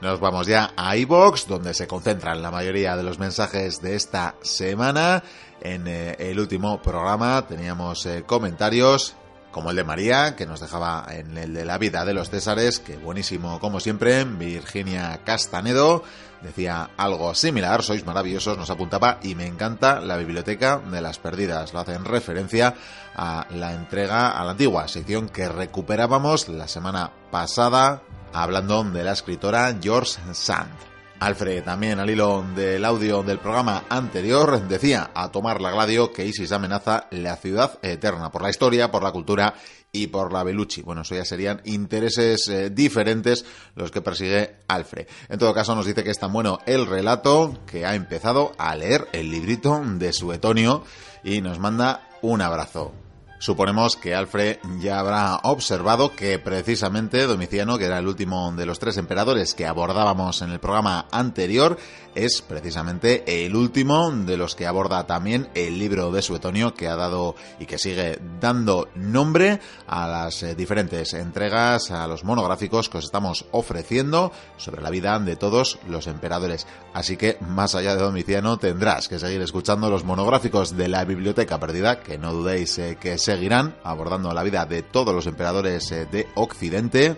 Nos 0.00 0.20
vamos 0.20 0.46
ya 0.46 0.72
a 0.76 0.96
iBox, 0.96 1.46
donde 1.46 1.72
se 1.72 1.86
concentran 1.86 2.42
la 2.42 2.50
mayoría 2.50 2.96
de 2.96 3.02
los 3.02 3.18
mensajes 3.18 3.80
de 3.80 3.94
esta 3.94 4.34
semana. 4.42 5.22
En 5.60 5.86
eh, 5.86 6.16
el 6.18 6.38
último 6.38 6.82
programa 6.82 7.46
teníamos 7.46 8.04
eh, 8.04 8.24
comentarios 8.26 9.16
como 9.54 9.70
el 9.70 9.76
de 9.76 9.84
María, 9.84 10.34
que 10.34 10.46
nos 10.46 10.58
dejaba 10.58 11.06
en 11.10 11.38
el 11.38 11.54
de 11.54 11.64
la 11.64 11.78
vida 11.78 12.04
de 12.04 12.12
los 12.12 12.28
Césares, 12.28 12.80
que 12.80 12.96
buenísimo 12.96 13.60
como 13.60 13.78
siempre. 13.78 14.24
Virginia 14.24 15.20
Castanedo 15.24 16.02
decía 16.42 16.90
algo 16.96 17.36
similar, 17.36 17.84
sois 17.84 18.04
maravillosos, 18.04 18.58
nos 18.58 18.70
apuntaba 18.70 19.20
y 19.22 19.36
me 19.36 19.46
encanta 19.46 20.00
la 20.00 20.16
biblioteca 20.16 20.78
de 20.78 21.00
las 21.00 21.20
perdidas. 21.20 21.72
Lo 21.72 21.78
hacen 21.78 22.04
referencia 22.04 22.74
a 23.14 23.46
la 23.50 23.74
entrega, 23.74 24.30
a 24.30 24.44
la 24.44 24.50
antigua 24.50 24.88
sección 24.88 25.28
que 25.28 25.48
recuperábamos 25.48 26.48
la 26.48 26.66
semana 26.66 27.12
pasada, 27.30 28.02
hablando 28.32 28.82
de 28.82 29.04
la 29.04 29.12
escritora 29.12 29.72
George 29.80 30.18
Sand. 30.32 30.93
Alfred, 31.24 31.64
también 31.64 31.98
al 31.98 32.10
hilo 32.10 32.44
del 32.54 32.84
audio 32.84 33.22
del 33.22 33.38
programa 33.38 33.84
anterior, 33.88 34.68
decía 34.68 35.10
a 35.14 35.32
tomar 35.32 35.58
la 35.58 35.70
gladio 35.70 36.12
que 36.12 36.26
ISIS 36.26 36.52
amenaza 36.52 37.06
la 37.12 37.36
ciudad 37.36 37.78
eterna 37.80 38.30
por 38.30 38.42
la 38.42 38.50
historia, 38.50 38.90
por 38.90 39.02
la 39.02 39.10
cultura 39.10 39.54
y 39.90 40.08
por 40.08 40.34
la 40.34 40.44
Belucci. 40.44 40.82
Bueno, 40.82 41.00
eso 41.00 41.14
ya 41.14 41.24
serían 41.24 41.62
intereses 41.64 42.46
eh, 42.48 42.68
diferentes 42.68 43.46
los 43.74 43.90
que 43.90 44.02
persigue 44.02 44.56
Alfred. 44.68 45.06
En 45.30 45.38
todo 45.38 45.54
caso, 45.54 45.74
nos 45.74 45.86
dice 45.86 46.04
que 46.04 46.10
es 46.10 46.18
tan 46.18 46.30
bueno 46.30 46.58
el 46.66 46.86
relato 46.86 47.58
que 47.66 47.86
ha 47.86 47.94
empezado 47.94 48.52
a 48.58 48.76
leer 48.76 49.08
el 49.14 49.30
librito 49.30 49.80
de 49.82 50.12
Suetonio 50.12 50.84
y 51.22 51.40
nos 51.40 51.58
manda 51.58 52.06
un 52.20 52.42
abrazo. 52.42 53.03
Suponemos 53.44 53.96
que 53.96 54.14
Alfred 54.14 54.56
ya 54.80 54.98
habrá 54.98 55.36
observado 55.42 56.16
que 56.16 56.38
precisamente 56.38 57.26
Domiciano, 57.26 57.76
que 57.76 57.84
era 57.84 57.98
el 57.98 58.08
último 58.08 58.50
de 58.52 58.64
los 58.64 58.78
tres 58.78 58.96
emperadores 58.96 59.52
que 59.52 59.66
abordábamos 59.66 60.40
en 60.40 60.50
el 60.50 60.60
programa 60.60 61.08
anterior, 61.12 61.76
es 62.14 62.42
precisamente 62.42 63.44
el 63.44 63.54
último 63.54 64.10
de 64.10 64.36
los 64.36 64.54
que 64.54 64.66
aborda 64.66 65.06
también 65.06 65.48
el 65.54 65.78
libro 65.78 66.10
de 66.10 66.22
Suetonio 66.22 66.74
que 66.74 66.88
ha 66.88 66.96
dado 66.96 67.34
y 67.58 67.66
que 67.66 67.78
sigue 67.78 68.18
dando 68.40 68.88
nombre 68.94 69.60
a 69.86 70.06
las 70.06 70.42
eh, 70.42 70.54
diferentes 70.54 71.12
entregas, 71.14 71.90
a 71.90 72.06
los 72.06 72.24
monográficos 72.24 72.88
que 72.88 72.98
os 72.98 73.04
estamos 73.04 73.46
ofreciendo 73.50 74.32
sobre 74.56 74.82
la 74.82 74.90
vida 74.90 75.18
de 75.18 75.36
todos 75.36 75.78
los 75.88 76.06
emperadores. 76.06 76.66
Así 76.92 77.16
que, 77.16 77.36
más 77.40 77.74
allá 77.74 77.96
de 77.96 78.02
Domiciano, 78.02 78.56
tendrás 78.58 79.08
que 79.08 79.18
seguir 79.18 79.42
escuchando 79.42 79.90
los 79.90 80.04
monográficos 80.04 80.76
de 80.76 80.88
la 80.88 81.04
Biblioteca 81.04 81.58
Perdida, 81.58 82.00
que 82.00 82.18
no 82.18 82.32
dudéis 82.32 82.78
eh, 82.78 82.96
que 83.00 83.18
seguirán 83.34 83.74
abordando 83.82 84.32
la 84.32 84.44
vida 84.44 84.64
de 84.64 84.82
todos 84.82 85.12
los 85.12 85.26
emperadores 85.26 85.90
eh, 85.90 86.06
de 86.06 86.28
Occidente 86.36 87.16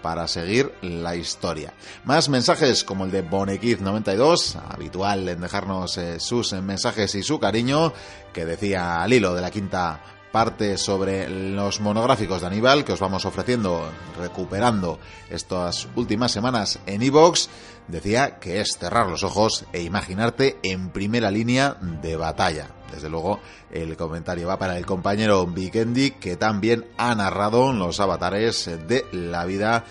para 0.00 0.26
seguir 0.26 0.72
la 0.80 1.16
historia. 1.16 1.74
Más 2.04 2.30
mensajes 2.30 2.82
como 2.82 3.04
el 3.04 3.10
de 3.10 3.28
Bonequiz92, 3.28 4.56
habitual 4.70 5.28
en 5.28 5.42
dejarnos 5.42 5.98
eh, 5.98 6.18
sus 6.18 6.54
mensajes 6.54 7.14
y 7.14 7.22
su 7.22 7.38
cariño, 7.38 7.92
que 8.32 8.46
decía 8.46 9.02
al 9.02 9.12
hilo 9.12 9.34
de 9.34 9.42
la 9.42 9.50
quinta 9.50 10.00
parte 10.32 10.78
sobre 10.78 11.28
los 11.28 11.80
monográficos 11.80 12.40
de 12.40 12.46
Aníbal 12.46 12.84
que 12.84 12.92
os 12.92 13.00
vamos 13.00 13.26
ofreciendo, 13.26 13.90
recuperando 14.18 14.98
estas 15.28 15.88
últimas 15.94 16.32
semanas 16.32 16.78
en 16.86 17.02
Evox, 17.02 17.50
decía 17.90 18.38
que 18.38 18.60
es 18.60 18.76
cerrar 18.78 19.08
los 19.08 19.22
ojos 19.22 19.64
e 19.72 19.82
imaginarte 19.82 20.58
en 20.62 20.90
primera 20.90 21.30
línea 21.30 21.76
de 21.80 22.16
batalla. 22.16 22.68
Desde 22.92 23.08
luego, 23.08 23.40
el 23.70 23.96
comentario 23.96 24.48
va 24.48 24.58
para 24.58 24.76
el 24.76 24.86
compañero 24.86 25.46
Vikendi, 25.46 26.12
que 26.12 26.36
también 26.36 26.86
ha 26.96 27.14
narrado 27.14 27.72
los 27.72 28.00
avatares 28.00 28.68
de 28.88 29.06
la 29.12 29.44
vida 29.44 29.84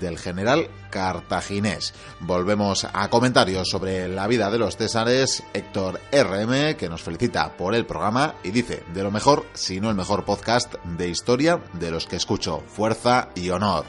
del 0.00 0.18
general 0.18 0.68
cartaginés. 0.90 1.94
Volvemos 2.20 2.86
a 2.92 3.08
comentarios 3.10 3.68
sobre 3.68 4.08
la 4.08 4.26
vida 4.26 4.50
de 4.50 4.58
los 4.58 4.76
Césares. 4.76 5.42
Héctor 5.52 6.00
RM, 6.10 6.76
que 6.76 6.88
nos 6.88 7.02
felicita 7.02 7.56
por 7.56 7.74
el 7.74 7.86
programa 7.86 8.36
y 8.42 8.50
dice, 8.50 8.82
de 8.92 9.02
lo 9.02 9.10
mejor, 9.10 9.46
si 9.54 9.80
no 9.80 9.90
el 9.90 9.96
mejor 9.96 10.24
podcast 10.24 10.74
de 10.84 11.08
historia 11.08 11.62
de 11.74 11.90
los 11.90 12.06
que 12.06 12.16
escucho. 12.16 12.62
Fuerza 12.66 13.28
y 13.34 13.50
honor. 13.50 13.84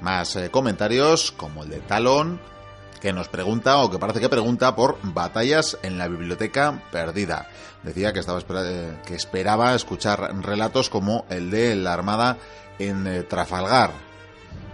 Más 0.00 0.36
eh, 0.36 0.50
comentarios 0.50 1.32
como 1.32 1.62
el 1.62 1.70
de 1.70 1.80
Talon, 1.80 2.40
que 3.02 3.12
nos 3.12 3.26
pregunta, 3.26 3.82
o 3.82 3.90
que 3.90 3.98
parece 3.98 4.20
que 4.20 4.28
pregunta, 4.28 4.76
por 4.76 4.96
batallas 5.02 5.76
en 5.82 5.98
la 5.98 6.06
biblioteca 6.06 6.84
perdida. 6.92 7.48
Decía 7.82 8.12
que, 8.12 8.20
estaba 8.20 8.38
eh, 8.38 8.96
que 9.04 9.16
esperaba 9.16 9.74
escuchar 9.74 10.32
relatos 10.40 10.88
como 10.88 11.26
el 11.28 11.50
de 11.50 11.74
la 11.74 11.94
Armada 11.94 12.38
en 12.78 13.08
eh, 13.08 13.24
Trafalgar, 13.24 13.90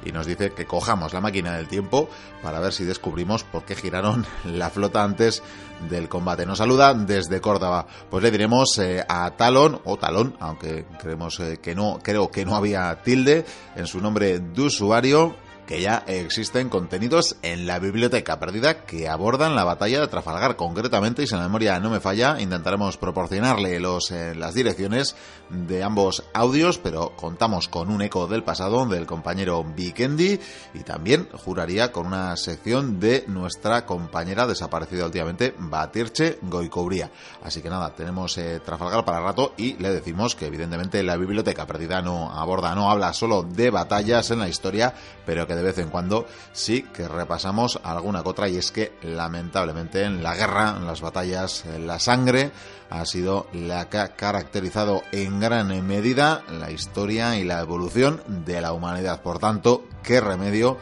y 0.05 0.13
nos 0.13 0.27
dice 0.27 0.53
que 0.53 0.67
cojamos 0.67 1.15
la 1.15 1.23
máquina 1.23 1.57
del 1.57 1.69
tiempo 1.69 2.11
para 2.43 2.61
ver 2.61 2.75
si 2.75 2.85
descubrimos 2.85 3.45
por 3.45 3.65
qué 3.65 3.75
giraron 3.75 4.27
la 4.45 4.69
flota 4.69 5.03
antes 5.03 5.43
del 5.89 6.11
combate. 6.11 6.45
Nos 6.45 6.59
saluda 6.59 6.93
desde 6.93 7.41
Córdoba. 7.41 7.87
Pues 8.11 8.23
le 8.23 8.31
diremos 8.31 8.77
eh, 8.77 9.07
a 9.09 9.31
Talon 9.39 9.81
o 9.87 9.97
Talón, 9.97 10.37
aunque 10.39 10.85
creemos 11.01 11.41
que 11.63 11.75
no, 11.75 11.99
creo 12.03 12.31
que 12.31 12.45
no 12.45 12.57
había 12.57 12.95
tilde 13.03 13.47
en 13.75 13.87
su 13.87 14.03
nombre 14.03 14.39
de 14.39 14.61
usuario 14.61 15.48
que 15.69 15.83
ya 15.83 16.03
existen 16.07 16.71
contenidos 16.71 17.37
en 17.43 17.67
la 17.67 17.79
biblioteca 17.79 18.41
perdida 18.41 18.87
que 18.87 19.07
abordan 19.07 19.55
la 19.55 19.65
batalla 19.65 20.01
de 20.01 20.09
Trafalgar. 20.09 20.57
Concretamente 20.57 21.23
y 21.23 21.27
si 21.27 21.35
la 21.35 21.43
memoria 21.43 21.79
no 21.79 21.91
me 21.91 22.01
falla 22.01 22.41
intentaremos 22.41 22.97
proporcionarle 22.97 23.79
los, 23.79 24.11
eh, 24.11 24.35
las 24.35 24.55
direcciones 24.55 25.15
de 25.51 25.83
ambos 25.83 26.25
audios 26.33 26.79
pero 26.79 27.13
contamos 27.17 27.69
con 27.69 27.91
un 27.91 28.01
eco 28.01 28.27
del 28.27 28.45
pasado 28.45 28.87
del 28.87 29.05
compañero 29.05 29.63
Vikendi 29.63 30.41
y 30.73 30.79
también 30.85 31.29
juraría 31.35 31.93
con 31.93 32.07
una 32.07 32.35
sección 32.39 32.99
de 32.99 33.25
nuestra 33.27 33.85
compañera 33.85 34.47
desaparecida 34.47 35.05
últimamente 35.05 35.55
Batirche 35.59 36.39
Goicobría 36.41 37.11
así 37.45 37.61
que 37.61 37.69
nada 37.69 37.95
tenemos 37.95 38.39
eh, 38.39 38.61
Trafalgar 38.65 39.05
para 39.05 39.21
rato 39.21 39.53
y 39.59 39.75
le 39.75 39.91
decimos 39.91 40.35
que 40.35 40.47
evidentemente 40.47 41.03
la 41.03 41.19
biblioteca 41.19 41.67
perdida 41.67 42.01
no 42.01 42.31
aborda 42.33 42.75
no 42.75 42.91
habla 42.91 43.13
solo 43.13 43.43
de 43.43 43.69
batallas 43.69 44.31
en 44.31 44.39
la 44.39 44.49
historia 44.49 44.95
pero 45.27 45.47
que 45.47 45.58
de 45.59 45.65
vez 45.65 45.79
en 45.79 45.91
cuando 45.91 46.27
sí 46.53 46.83
que 46.83 47.09
repasamos 47.09 47.81
alguna 47.83 48.23
cotra 48.23 48.49
y 48.49 48.57
es 48.57 48.71
que 48.71 48.93
lamentablemente 49.03 50.05
en 50.05 50.23
la 50.23 50.37
guerra, 50.37 50.75
en 50.77 50.87
las 50.87 51.01
batallas, 51.01 51.65
la 51.81 51.99
sangre 51.99 52.53
ha 52.91 53.05
sido 53.05 53.49
la 53.53 53.89
que 53.89 53.99
ha 53.99 54.15
caracterizado 54.15 55.03
en 55.13 55.41
gran 55.41 55.87
medida 55.87 56.43
la 56.49 56.71
historia 56.71 57.37
y 57.37 57.45
la 57.45 57.61
evolución 57.61 58.23
de 58.45 58.61
la 58.61 58.73
humanidad. 58.73 59.23
Por 59.23 59.39
tanto, 59.39 59.85
qué 60.03 60.21
remedio 60.21 60.79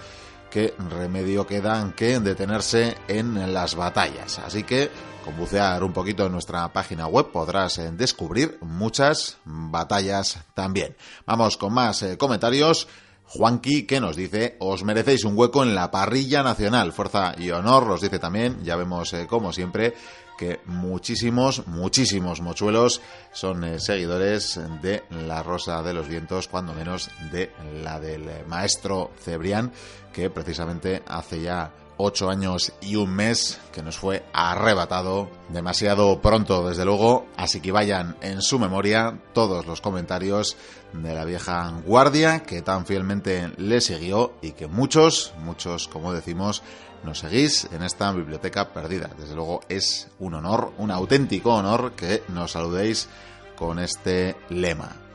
qué 0.50 0.74
remedio 0.90 1.46
queda 1.46 1.92
que 1.96 2.20
detenerse 2.20 2.96
en 3.08 3.52
las 3.52 3.74
batallas. 3.74 4.38
Así 4.38 4.62
que 4.62 4.90
con 5.26 5.36
bucear 5.36 5.82
un 5.82 5.92
poquito 5.92 6.24
en 6.24 6.32
nuestra 6.32 6.72
página 6.72 7.08
web 7.08 7.32
podrás 7.32 7.78
eh, 7.78 7.90
descubrir 7.90 8.58
muchas 8.60 9.38
batallas 9.44 10.38
también. 10.54 10.96
Vamos 11.26 11.56
con 11.56 11.74
más 11.74 12.02
eh, 12.02 12.16
comentarios. 12.16 12.86
Juanqui 13.28 13.86
que 13.86 14.00
nos 14.00 14.16
dice, 14.16 14.56
os 14.60 14.84
merecéis 14.84 15.24
un 15.24 15.36
hueco 15.36 15.62
en 15.62 15.74
la 15.74 15.90
parrilla 15.90 16.42
nacional. 16.42 16.92
Fuerza 16.92 17.34
y 17.36 17.50
honor, 17.50 17.90
os 17.90 18.00
dice 18.00 18.18
también, 18.18 18.62
ya 18.62 18.76
vemos 18.76 19.12
eh, 19.12 19.26
como 19.26 19.52
siempre 19.52 19.94
que 20.36 20.60
muchísimos, 20.66 21.66
muchísimos 21.66 22.40
mochuelos 22.40 23.00
son 23.32 23.64
eh, 23.64 23.80
seguidores 23.80 24.60
de 24.82 25.04
la 25.10 25.42
Rosa 25.42 25.82
de 25.82 25.94
los 25.94 26.08
Vientos, 26.08 26.46
cuando 26.46 26.74
menos 26.74 27.10
de 27.32 27.50
la 27.82 27.98
del 27.98 28.28
eh, 28.28 28.44
maestro 28.46 29.12
Cebrián, 29.18 29.72
que 30.12 30.30
precisamente 30.30 31.02
hace 31.06 31.40
ya 31.40 31.72
ocho 31.96 32.30
años 32.30 32.72
y 32.80 32.96
un 32.96 33.10
mes 33.10 33.58
que 33.72 33.82
nos 33.82 33.96
fue 33.96 34.24
arrebatado 34.32 35.30
demasiado 35.48 36.20
pronto, 36.20 36.68
desde 36.68 36.84
luego. 36.84 37.26
Así 37.36 37.60
que 37.60 37.72
vayan 37.72 38.16
en 38.20 38.42
su 38.42 38.58
memoria 38.58 39.18
todos 39.32 39.66
los 39.66 39.80
comentarios 39.80 40.56
de 40.92 41.14
la 41.14 41.24
vieja 41.24 41.72
guardia 41.84 42.42
que 42.42 42.62
tan 42.62 42.86
fielmente 42.86 43.52
le 43.56 43.80
siguió 43.80 44.34
y 44.42 44.52
que 44.52 44.66
muchos, 44.66 45.34
muchos, 45.38 45.88
como 45.88 46.12
decimos, 46.12 46.62
nos 47.04 47.20
seguís 47.20 47.68
en 47.72 47.82
esta 47.82 48.12
biblioteca 48.12 48.72
perdida. 48.72 49.10
Desde 49.18 49.34
luego 49.34 49.60
es 49.68 50.08
un 50.18 50.34
honor, 50.34 50.72
un 50.78 50.90
auténtico 50.90 51.54
honor 51.54 51.92
que 51.92 52.22
nos 52.28 52.52
saludéis 52.52 53.08
con 53.56 53.78
este 53.78 54.36
lema 54.50 55.05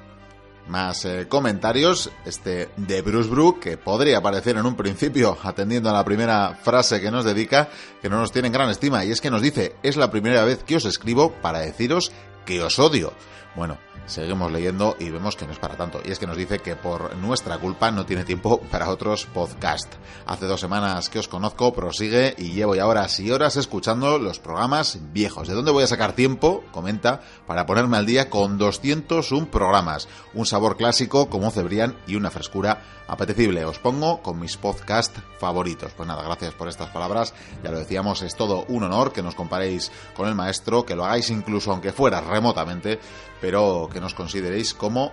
más 0.67 1.05
eh, 1.05 1.27
comentarios. 1.27 2.11
Este 2.25 2.69
de 2.77 3.01
Bruce 3.01 3.29
Brook, 3.29 3.59
que 3.59 3.77
podría 3.77 4.19
aparecer 4.19 4.57
en 4.57 4.65
un 4.65 4.75
principio 4.75 5.37
atendiendo 5.43 5.89
a 5.89 5.93
la 5.93 6.05
primera 6.05 6.57
frase 6.61 7.01
que 7.01 7.11
nos 7.11 7.25
dedica, 7.25 7.69
que 8.01 8.09
no 8.09 8.19
nos 8.19 8.31
tiene 8.31 8.47
en 8.47 8.53
gran 8.53 8.69
estima, 8.69 9.03
y 9.05 9.11
es 9.11 9.21
que 9.21 9.31
nos 9.31 9.41
dice, 9.41 9.75
es 9.83 9.97
la 9.97 10.11
primera 10.11 10.43
vez 10.43 10.63
que 10.63 10.75
os 10.75 10.85
escribo 10.85 11.31
para 11.41 11.59
deciros 11.59 12.11
que 12.45 12.61
os 12.61 12.79
odio. 12.79 13.13
Bueno, 13.55 13.77
seguimos 14.05 14.51
leyendo 14.51 14.95
y 14.99 15.09
vemos 15.09 15.35
que 15.35 15.45
no 15.45 15.51
es 15.51 15.59
para 15.59 15.75
tanto. 15.75 16.01
Y 16.05 16.11
es 16.11 16.19
que 16.19 16.27
nos 16.27 16.37
dice 16.37 16.59
que 16.59 16.75
por 16.75 17.15
nuestra 17.17 17.57
culpa 17.57 17.91
no 17.91 18.05
tiene 18.05 18.23
tiempo 18.23 18.61
para 18.71 18.89
otros 18.89 19.25
podcasts. 19.25 19.97
Hace 20.25 20.45
dos 20.45 20.61
semanas 20.61 21.09
que 21.09 21.19
os 21.19 21.27
conozco, 21.27 21.73
prosigue 21.73 22.33
y 22.37 22.51
llevo 22.51 22.75
ya 22.75 22.87
horas 22.87 23.19
y 23.19 23.31
horas 23.31 23.57
escuchando 23.57 24.17
los 24.19 24.39
programas 24.39 24.99
viejos. 25.11 25.47
¿De 25.47 25.53
dónde 25.53 25.71
voy 25.71 25.83
a 25.83 25.87
sacar 25.87 26.13
tiempo? 26.13 26.63
Comenta, 26.71 27.21
para 27.45 27.65
ponerme 27.65 27.97
al 27.97 28.05
día 28.05 28.29
con 28.29 28.57
201 28.57 29.51
programas. 29.51 30.07
Un 30.33 30.45
sabor 30.45 30.77
clásico 30.77 31.29
como 31.29 31.51
Cebrián 31.51 31.97
y 32.07 32.15
una 32.15 32.31
frescura 32.31 32.81
apetecible. 33.07 33.65
Os 33.65 33.79
pongo 33.79 34.21
con 34.21 34.39
mis 34.39 34.55
podcasts 34.55 35.19
favoritos. 35.39 35.91
Pues 35.93 36.07
nada, 36.07 36.23
gracias 36.23 36.53
por 36.53 36.69
estas 36.69 36.89
palabras. 36.89 37.33
Ya 37.63 37.71
lo 37.71 37.79
decíamos, 37.79 38.21
es 38.21 38.35
todo 38.35 38.65
un 38.69 38.83
honor 38.83 39.11
que 39.11 39.21
nos 39.21 39.35
comparéis 39.35 39.91
con 40.15 40.29
el 40.29 40.35
maestro, 40.35 40.85
que 40.85 40.95
lo 40.95 41.03
hagáis 41.03 41.29
incluso 41.29 41.71
aunque 41.71 41.91
fuera 41.91 42.21
remotamente, 42.21 42.99
pero 43.41 43.89
que 43.91 43.99
nos 43.99 44.13
consideréis 44.13 44.73
como 44.73 45.11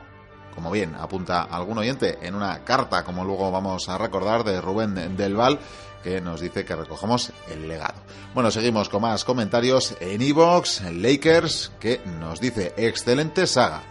como 0.55 0.73
bien 0.73 0.97
apunta 0.97 1.43
algún 1.43 1.79
oyente 1.79 2.19
en 2.21 2.35
una 2.35 2.65
carta, 2.65 3.05
como 3.05 3.25
luego 3.25 3.53
vamos 3.53 3.89
a 3.89 3.97
recordar, 3.97 4.43
de 4.43 4.61
Rubén 4.61 5.17
del 5.17 5.37
Val, 5.37 5.61
que 6.03 6.21
nos 6.21 6.41
dice 6.41 6.65
que 6.65 6.75
recogemos 6.75 7.33
el 7.49 7.69
legado. 7.69 8.01
Bueno, 8.35 8.51
seguimos 8.51 8.89
con 8.89 9.03
más 9.03 9.25
comentarios 9.25 9.95
en 10.01 10.21
Evox, 10.21 10.83
Lakers, 10.91 11.71
que 11.79 12.01
nos 12.19 12.41
dice, 12.41 12.75
excelente 12.77 13.47
saga. 13.47 13.83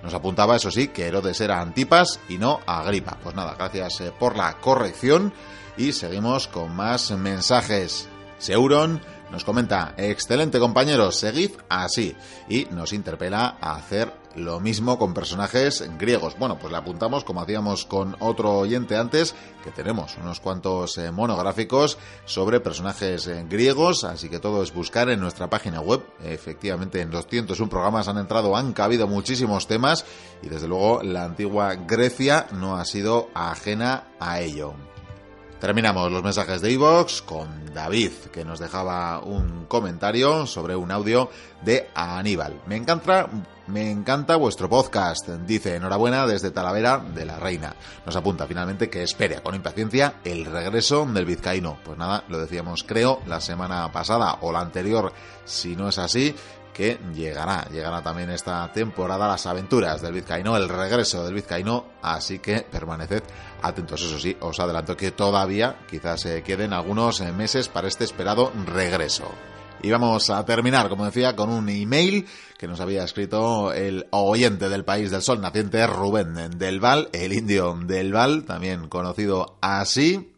Nos 0.00 0.14
apuntaba, 0.14 0.54
eso 0.54 0.70
sí, 0.70 0.88
que 0.88 1.08
Herodes 1.08 1.40
era 1.40 1.60
Antipas 1.60 2.20
y 2.28 2.38
no 2.38 2.60
Agripa. 2.66 3.18
Pues 3.20 3.34
nada, 3.34 3.56
gracias 3.58 4.00
eh, 4.00 4.12
por 4.16 4.36
la 4.36 4.58
corrección 4.58 5.32
y 5.76 5.92
seguimos 5.92 6.46
con 6.46 6.76
más 6.76 7.10
mensajes. 7.10 8.08
Seuron 8.38 9.00
Nos 9.34 9.42
comenta, 9.42 9.94
excelente 9.96 10.60
compañero, 10.60 11.10
seguid 11.10 11.50
así. 11.68 12.14
Y 12.48 12.66
nos 12.66 12.92
interpela 12.92 13.56
a 13.60 13.74
hacer 13.74 14.12
lo 14.36 14.60
mismo 14.60 14.96
con 14.96 15.12
personajes 15.12 15.84
griegos. 15.98 16.38
Bueno, 16.38 16.56
pues 16.56 16.70
le 16.70 16.78
apuntamos, 16.78 17.24
como 17.24 17.40
hacíamos 17.40 17.84
con 17.84 18.14
otro 18.20 18.52
oyente 18.58 18.96
antes, 18.96 19.34
que 19.64 19.72
tenemos 19.72 20.16
unos 20.18 20.38
cuantos 20.38 20.98
eh, 20.98 21.10
monográficos 21.10 21.98
sobre 22.26 22.60
personajes 22.60 23.26
eh, 23.26 23.44
griegos, 23.50 24.04
así 24.04 24.28
que 24.28 24.38
todo 24.38 24.62
es 24.62 24.72
buscar 24.72 25.08
en 25.08 25.18
nuestra 25.18 25.50
página 25.50 25.80
web. 25.80 26.06
Efectivamente, 26.22 27.00
en 27.00 27.10
201 27.10 27.68
programas 27.68 28.06
han 28.06 28.18
entrado, 28.18 28.56
han 28.56 28.72
cabido 28.72 29.08
muchísimos 29.08 29.66
temas 29.66 30.04
y 30.42 30.48
desde 30.48 30.68
luego 30.68 31.02
la 31.02 31.24
antigua 31.24 31.74
Grecia 31.74 32.46
no 32.52 32.76
ha 32.76 32.84
sido 32.84 33.30
ajena 33.34 34.04
a 34.20 34.40
ello. 34.40 34.93
Terminamos 35.60 36.12
los 36.12 36.22
mensajes 36.22 36.60
de 36.60 36.72
Evox 36.72 37.22
con 37.22 37.72
David, 37.72 38.12
que 38.32 38.44
nos 38.44 38.58
dejaba 38.58 39.20
un 39.20 39.64
comentario 39.66 40.46
sobre 40.46 40.76
un 40.76 40.90
audio 40.90 41.30
de 41.62 41.88
Aníbal. 41.94 42.60
Me 42.66 42.76
encanta, 42.76 43.28
me 43.68 43.90
encanta 43.90 44.36
vuestro 44.36 44.68
podcast, 44.68 45.26
dice 45.28 45.76
enhorabuena 45.76 46.26
desde 46.26 46.50
Talavera 46.50 46.98
de 46.98 47.24
la 47.24 47.38
Reina. 47.38 47.74
Nos 48.04 48.14
apunta 48.14 48.46
finalmente 48.46 48.90
que 48.90 49.02
espera 49.02 49.42
con 49.42 49.54
impaciencia 49.54 50.14
el 50.24 50.44
regreso 50.44 51.06
del 51.06 51.24
vizcaíno. 51.24 51.78
Pues 51.82 51.96
nada, 51.96 52.24
lo 52.28 52.38
decíamos 52.38 52.84
creo 52.84 53.20
la 53.26 53.40
semana 53.40 53.90
pasada 53.90 54.38
o 54.42 54.52
la 54.52 54.60
anterior, 54.60 55.12
si 55.46 55.76
no 55.76 55.88
es 55.88 55.98
así, 55.98 56.34
que 56.74 56.98
llegará, 57.14 57.66
llegará 57.70 58.02
también 58.02 58.28
esta 58.28 58.70
temporada 58.72 59.26
las 59.26 59.46
aventuras 59.46 60.02
del 60.02 60.12
Vizcaíno, 60.12 60.56
el 60.56 60.68
regreso 60.68 61.24
del 61.24 61.32
Vizcaíno, 61.32 61.92
así 62.02 62.40
que 62.40 62.60
permaneced 62.60 63.22
atentos, 63.62 64.02
eso 64.02 64.18
sí, 64.18 64.36
os 64.40 64.60
adelanto 64.60 64.94
que 64.96 65.12
todavía 65.12 65.78
quizás 65.88 66.20
se 66.20 66.42
queden 66.42 66.74
algunos 66.74 67.20
meses 67.32 67.68
para 67.68 67.88
este 67.88 68.04
esperado 68.04 68.52
regreso. 68.66 69.30
Y 69.82 69.90
vamos 69.90 70.30
a 70.30 70.44
terminar, 70.44 70.88
como 70.88 71.04
decía, 71.04 71.36
con 71.36 71.50
un 71.50 71.68
email 71.68 72.26
que 72.58 72.66
nos 72.66 72.80
había 72.80 73.04
escrito 73.04 73.72
el 73.72 74.06
oyente 74.10 74.68
del 74.68 74.84
país 74.84 75.10
del 75.10 75.22
sol 75.22 75.40
naciente, 75.40 75.86
Rubén 75.86 76.58
del 76.58 76.80
Val, 76.80 77.10
el 77.12 77.32
indio 77.32 77.78
del 77.84 78.12
Val, 78.12 78.44
también 78.44 78.88
conocido 78.88 79.58
así, 79.60 80.33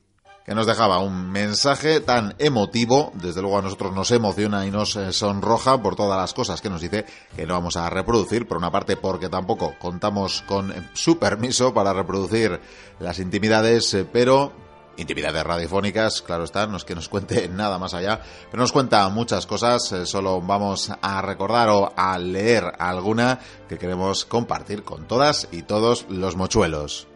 que 0.47 0.55
nos 0.55 0.67
dejaba 0.67 1.01
un 1.01 1.29
mensaje 1.33 1.99
tan 1.99 2.37
emotivo, 2.39 3.11
desde 3.15 3.43
luego 3.43 3.59
a 3.59 3.63
nosotros 3.63 3.93
nos 3.93 4.13
emociona 4.13 4.65
y 4.65 4.71
nos 4.71 4.95
eh, 4.95 5.13
sonroja 5.13 5.83
por 5.83 5.97
todas 5.97 6.17
las 6.17 6.33
cosas 6.35 6.61
que 6.61 6.71
nos 6.71 6.81
dice 6.81 7.05
que 7.35 7.47
no 7.47 7.55
vamos 7.55 7.77
a 7.77 7.91
reproducir, 7.91 8.47
por 8.47 8.57
una 8.57 8.71
parte 8.71 8.97
porque 8.97 9.29
tampoco 9.29 9.75
contamos 9.81 10.45
con 10.47 10.73
su 10.95 11.19
permiso 11.19 11.75
para 11.75 11.93
reproducir 11.93 12.61
las 13.01 13.19
intimidades, 13.19 13.93
eh, 13.95 14.07
pero 14.11 14.53
intimidades 14.97 15.43
radiofónicas, 15.43 16.23
claro 16.23 16.45
está, 16.45 16.69
no 16.69 16.77
es 16.77 16.85
que 16.85 16.95
nos 16.95 17.09
cuente 17.09 17.49
nada 17.53 17.81
más 17.81 17.93
allá, 17.93 18.21
pero 18.49 18.61
nos 18.61 18.71
cuenta 18.71 19.09
muchas 19.09 19.47
cosas, 19.47 19.91
eh, 19.91 20.07
solo 20.07 20.41
vamos 20.41 20.93
a 21.03 21.23
recordar 21.23 21.71
o 21.71 21.93
a 21.97 22.17
leer 22.19 22.73
alguna 22.79 23.41
que 23.69 23.79
queremos 23.79 24.25
compartir 24.25 24.85
con 24.85 25.09
todas 25.09 25.49
y 25.51 25.63
todos 25.63 26.07
los 26.09 26.37
mochuelos. 26.37 27.09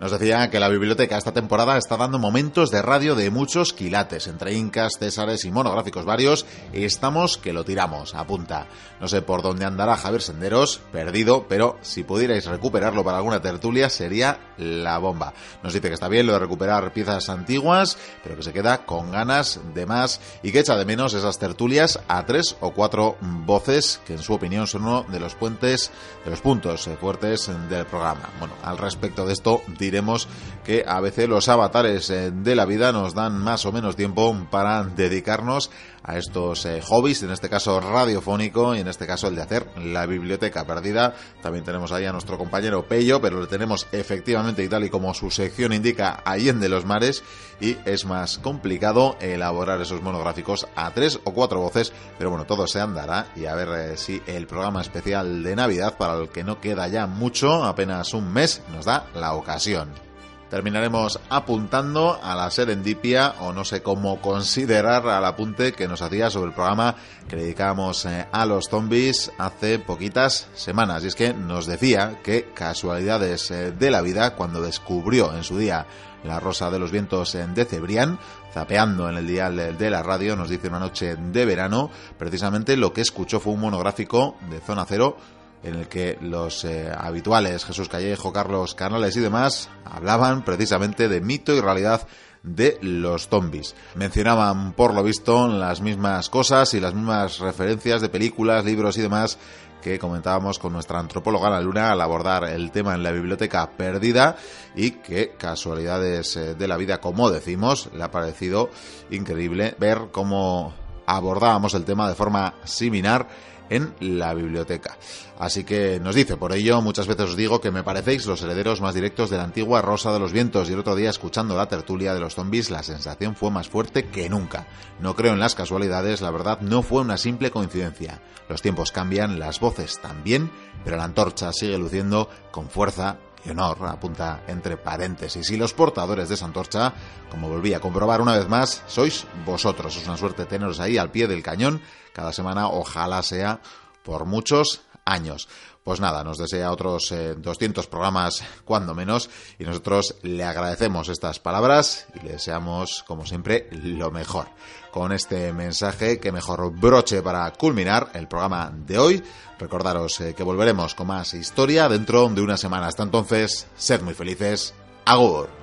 Nos 0.00 0.12
decía 0.12 0.48
que 0.48 0.58
la 0.58 0.70
biblioteca 0.70 1.18
esta 1.18 1.34
temporada 1.34 1.76
está 1.76 1.98
dando 1.98 2.18
momentos 2.18 2.70
de 2.70 2.80
radio 2.80 3.14
de 3.14 3.30
muchos 3.30 3.74
quilates, 3.74 4.28
entre 4.28 4.54
incas, 4.54 4.94
césares 4.98 5.44
y 5.44 5.50
monográficos 5.50 6.06
varios, 6.06 6.46
y 6.72 6.84
estamos 6.84 7.36
que 7.36 7.52
lo 7.52 7.66
tiramos, 7.66 8.14
apunta. 8.14 8.66
No 8.98 9.08
sé 9.08 9.20
por 9.20 9.42
dónde 9.42 9.66
andará 9.66 9.98
Javier 9.98 10.22
Senderos, 10.22 10.80
perdido, 10.90 11.44
pero 11.50 11.76
si 11.82 12.02
pudierais 12.02 12.46
recuperarlo 12.46 13.04
para 13.04 13.18
alguna 13.18 13.42
tertulia 13.42 13.90
sería 13.90 14.54
la 14.56 14.96
bomba. 14.96 15.34
Nos 15.62 15.74
dice 15.74 15.88
que 15.88 15.94
está 15.94 16.08
bien 16.08 16.26
lo 16.26 16.32
de 16.32 16.38
recuperar 16.38 16.94
piezas 16.94 17.28
antiguas, 17.28 17.98
pero 18.22 18.36
que 18.36 18.42
se 18.42 18.54
queda 18.54 18.86
con 18.86 19.10
ganas 19.10 19.60
de 19.74 19.84
más 19.84 20.22
y 20.42 20.50
que 20.50 20.60
echa 20.60 20.76
de 20.76 20.86
menos 20.86 21.12
esas 21.12 21.38
tertulias 21.38 22.00
a 22.08 22.24
tres 22.24 22.56
o 22.60 22.72
cuatro 22.72 23.18
voces 23.20 24.00
que 24.06 24.14
en 24.14 24.22
su 24.22 24.32
opinión 24.32 24.66
son 24.66 24.84
uno 24.84 25.04
de 25.10 25.20
los 25.20 25.34
puentes, 25.34 25.90
de 26.24 26.30
los 26.30 26.40
puntos 26.40 26.88
fuertes 26.98 27.50
del 27.68 27.84
programa. 27.84 28.30
Bueno, 28.38 28.54
al 28.62 28.78
respecto 28.78 29.26
de 29.26 29.34
esto, 29.34 29.60
diremos 29.90 30.28
que 30.64 30.84
a 30.86 31.00
veces 31.00 31.28
los 31.28 31.48
avatares 31.48 32.10
eh, 32.10 32.30
de 32.30 32.54
la 32.54 32.64
vida 32.64 32.92
nos 32.92 33.14
dan 33.14 33.38
más 33.38 33.66
o 33.66 33.72
menos 33.72 33.96
tiempo 33.96 34.36
para 34.50 34.84
dedicarnos 34.84 35.70
a 36.02 36.18
estos 36.18 36.64
eh, 36.66 36.80
hobbies, 36.82 37.22
en 37.22 37.30
este 37.30 37.48
caso 37.48 37.80
radiofónico 37.80 38.74
y 38.74 38.80
en 38.80 38.88
este 38.88 39.06
caso 39.06 39.28
el 39.28 39.36
de 39.36 39.42
hacer 39.42 39.66
la 39.78 40.06
biblioteca 40.06 40.66
perdida. 40.66 41.14
También 41.42 41.64
tenemos 41.64 41.92
ahí 41.92 42.06
a 42.06 42.12
nuestro 42.12 42.38
compañero 42.38 42.86
Pello, 42.86 43.20
pero 43.20 43.40
le 43.40 43.46
tenemos 43.46 43.86
efectivamente 43.92 44.64
y 44.64 44.68
tal 44.68 44.84
y 44.84 44.90
como 44.90 45.14
su 45.14 45.30
sección 45.30 45.72
indica 45.72 46.22
de 46.40 46.68
los 46.68 46.84
mares 46.84 47.22
y 47.60 47.76
es 47.84 48.06
más 48.06 48.38
complicado 48.38 49.16
elaborar 49.20 49.80
esos 49.80 50.02
monográficos 50.02 50.66
a 50.74 50.90
tres 50.92 51.20
o 51.24 51.32
cuatro 51.32 51.60
voces, 51.60 51.92
pero 52.18 52.30
bueno, 52.30 52.46
todo 52.46 52.66
se 52.66 52.80
andará 52.80 53.26
y 53.36 53.44
a 53.44 53.54
ver 53.54 53.68
eh, 53.68 53.96
si 53.96 54.22
el 54.26 54.46
programa 54.46 54.80
especial 54.80 55.42
de 55.42 55.56
Navidad, 55.56 55.96
para 55.98 56.14
el 56.14 56.30
que 56.30 56.44
no 56.44 56.60
queda 56.60 56.88
ya 56.88 57.06
mucho, 57.06 57.64
apenas 57.64 58.14
un 58.14 58.32
mes, 58.32 58.62
nos 58.72 58.86
da 58.86 59.06
la 59.14 59.34
ocasión 59.34 60.09
terminaremos 60.50 61.20
apuntando 61.30 62.18
a 62.22 62.34
la 62.34 62.50
serendipia 62.50 63.36
o 63.40 63.52
no 63.52 63.64
sé 63.64 63.82
cómo 63.82 64.20
considerar 64.20 65.08
al 65.08 65.24
apunte 65.24 65.72
que 65.72 65.88
nos 65.88 66.02
hacía 66.02 66.28
sobre 66.28 66.48
el 66.48 66.54
programa 66.54 66.96
que 67.28 67.36
dedicábamos 67.36 68.04
eh, 68.04 68.26
a 68.30 68.44
los 68.44 68.68
zombies 68.68 69.30
hace 69.38 69.78
poquitas 69.78 70.48
semanas. 70.54 71.04
Y 71.04 71.06
es 71.06 71.14
que 71.14 71.32
nos 71.32 71.66
decía 71.66 72.18
que 72.22 72.50
casualidades 72.52 73.50
eh, 73.52 73.70
de 73.70 73.90
la 73.90 74.02
vida 74.02 74.34
cuando 74.34 74.60
descubrió 74.60 75.32
en 75.34 75.44
su 75.44 75.56
día 75.56 75.86
la 76.24 76.40
Rosa 76.40 76.70
de 76.70 76.78
los 76.78 76.90
Vientos 76.90 77.32
de 77.32 77.64
Cebrián, 77.64 78.18
zapeando 78.52 79.08
en 79.08 79.16
el 79.16 79.26
dial 79.26 79.78
de 79.78 79.90
la 79.90 80.02
radio, 80.02 80.36
nos 80.36 80.50
dice 80.50 80.68
una 80.68 80.78
noche 80.78 81.16
de 81.16 81.46
verano, 81.46 81.90
precisamente 82.18 82.76
lo 82.76 82.92
que 82.92 83.00
escuchó 83.00 83.40
fue 83.40 83.54
un 83.54 83.60
monográfico 83.60 84.36
de 84.50 84.60
Zona 84.60 84.84
Cero 84.86 85.16
en 85.62 85.74
el 85.74 85.88
que 85.88 86.18
los 86.20 86.64
eh, 86.64 86.90
habituales 86.96 87.64
Jesús 87.64 87.88
Callejo, 87.88 88.32
Carlos 88.32 88.74
Canales 88.74 89.16
y 89.16 89.20
demás 89.20 89.68
hablaban 89.84 90.44
precisamente 90.44 91.08
de 91.08 91.20
mito 91.20 91.54
y 91.54 91.60
realidad 91.60 92.06
de 92.42 92.78
los 92.80 93.28
zombies. 93.28 93.74
Mencionaban, 93.94 94.72
por 94.72 94.94
lo 94.94 95.02
visto, 95.02 95.46
las 95.48 95.80
mismas 95.80 96.30
cosas 96.30 96.72
y 96.74 96.80
las 96.80 96.94
mismas 96.94 97.38
referencias 97.38 98.00
de 98.00 98.08
películas, 98.08 98.64
libros 98.64 98.96
y 98.96 99.02
demás 99.02 99.38
que 99.80 99.98
comentábamos 99.98 100.58
con 100.58 100.72
nuestra 100.72 100.98
antropóloga 100.98 101.50
la 101.50 101.60
Luna 101.60 101.92
al 101.92 102.00
abordar 102.00 102.44
el 102.44 102.70
tema 102.70 102.94
en 102.94 103.02
la 103.02 103.12
biblioteca 103.12 103.70
perdida 103.70 104.36
y 104.74 104.92
que 104.92 105.32
casualidades 105.38 106.36
eh, 106.36 106.54
de 106.54 106.68
la 106.68 106.76
vida, 106.76 107.00
como 107.00 107.30
decimos, 107.30 107.88
le 107.94 108.02
ha 108.02 108.10
parecido 108.10 108.70
increíble 109.10 109.74
ver 109.78 110.08
cómo 110.12 110.74
abordábamos 111.06 111.74
el 111.74 111.84
tema 111.84 112.08
de 112.08 112.14
forma 112.14 112.54
similar 112.64 113.26
en 113.70 113.94
la 114.00 114.34
biblioteca. 114.34 114.98
Así 115.38 115.64
que 115.64 115.98
nos 116.00 116.14
dice, 116.14 116.36
por 116.36 116.52
ello 116.52 116.82
muchas 116.82 117.06
veces 117.06 117.30
os 117.30 117.36
digo 117.36 117.60
que 117.60 117.70
me 117.70 117.82
parecéis 117.82 118.26
los 118.26 118.42
herederos 118.42 118.80
más 118.80 118.94
directos 118.94 119.30
de 119.30 119.38
la 119.38 119.44
antigua 119.44 119.80
Rosa 119.80 120.12
de 120.12 120.18
los 120.18 120.32
Vientos 120.32 120.68
y 120.68 120.74
el 120.74 120.80
otro 120.80 120.96
día 120.96 121.08
escuchando 121.08 121.56
la 121.56 121.68
tertulia 121.68 122.12
de 122.12 122.20
los 122.20 122.34
zombies 122.34 122.70
la 122.70 122.82
sensación 122.82 123.36
fue 123.36 123.50
más 123.50 123.68
fuerte 123.68 124.08
que 124.08 124.28
nunca. 124.28 124.66
No 125.00 125.16
creo 125.16 125.32
en 125.32 125.40
las 125.40 125.54
casualidades, 125.54 126.20
la 126.20 126.30
verdad 126.30 126.60
no 126.60 126.82
fue 126.82 127.00
una 127.00 127.16
simple 127.16 127.50
coincidencia. 127.50 128.20
Los 128.48 128.62
tiempos 128.62 128.92
cambian, 128.92 129.38
las 129.38 129.60
voces 129.60 130.00
también, 130.00 130.50
pero 130.84 130.96
la 130.96 131.04
antorcha 131.04 131.52
sigue 131.52 131.78
luciendo 131.78 132.28
con 132.50 132.68
fuerza 132.68 133.18
y 133.44 133.50
honor, 133.50 133.78
apunta 133.86 134.42
entre 134.46 134.76
paréntesis. 134.76 135.50
Y 135.50 135.56
los 135.56 135.72
portadores 135.72 136.28
de 136.28 136.34
esa 136.34 136.44
antorcha, 136.44 136.92
como 137.30 137.48
volví 137.48 137.74
a 137.74 137.80
comprobar 137.80 138.20
una 138.20 138.36
vez 138.36 138.48
más, 138.48 138.82
sois 138.86 139.26
vosotros. 139.44 139.96
Es 139.96 140.06
una 140.06 140.16
suerte 140.16 140.46
teneros 140.46 140.80
ahí 140.80 140.98
al 140.98 141.10
pie 141.10 141.26
del 141.26 141.42
cañón 141.42 141.80
cada 142.12 142.32
semana, 142.32 142.68
ojalá 142.68 143.22
sea 143.22 143.60
por 144.02 144.26
muchos 144.26 144.82
años. 145.04 145.48
Pues 145.82 145.98
nada, 145.98 146.22
nos 146.22 146.36
desea 146.36 146.72
otros 146.72 147.12
200 147.38 147.84
eh, 147.84 147.88
programas 147.88 148.44
cuando 148.64 148.94
menos 148.94 149.30
y 149.58 149.64
nosotros 149.64 150.16
le 150.22 150.44
agradecemos 150.44 151.08
estas 151.08 151.38
palabras 151.38 152.06
y 152.14 152.24
le 152.24 152.32
deseamos, 152.32 153.02
como 153.06 153.24
siempre, 153.24 153.68
lo 153.70 154.10
mejor. 154.10 154.48
Con 154.90 155.12
este 155.12 155.52
mensaje, 155.52 156.18
que 156.20 156.32
mejor 156.32 156.70
broche 156.72 157.22
para 157.22 157.50
culminar 157.52 158.10
el 158.14 158.28
programa 158.28 158.70
de 158.74 158.98
hoy. 158.98 159.22
Recordaros 159.58 160.20
eh, 160.20 160.34
que 160.34 160.42
volveremos 160.42 160.94
con 160.94 161.06
más 161.06 161.32
historia 161.32 161.88
dentro 161.88 162.28
de 162.28 162.42
una 162.42 162.56
semana. 162.56 162.86
Hasta 162.86 163.04
entonces, 163.04 163.66
sed 163.76 164.02
muy 164.02 164.14
felices. 164.14 164.74
Agur. 165.06 165.59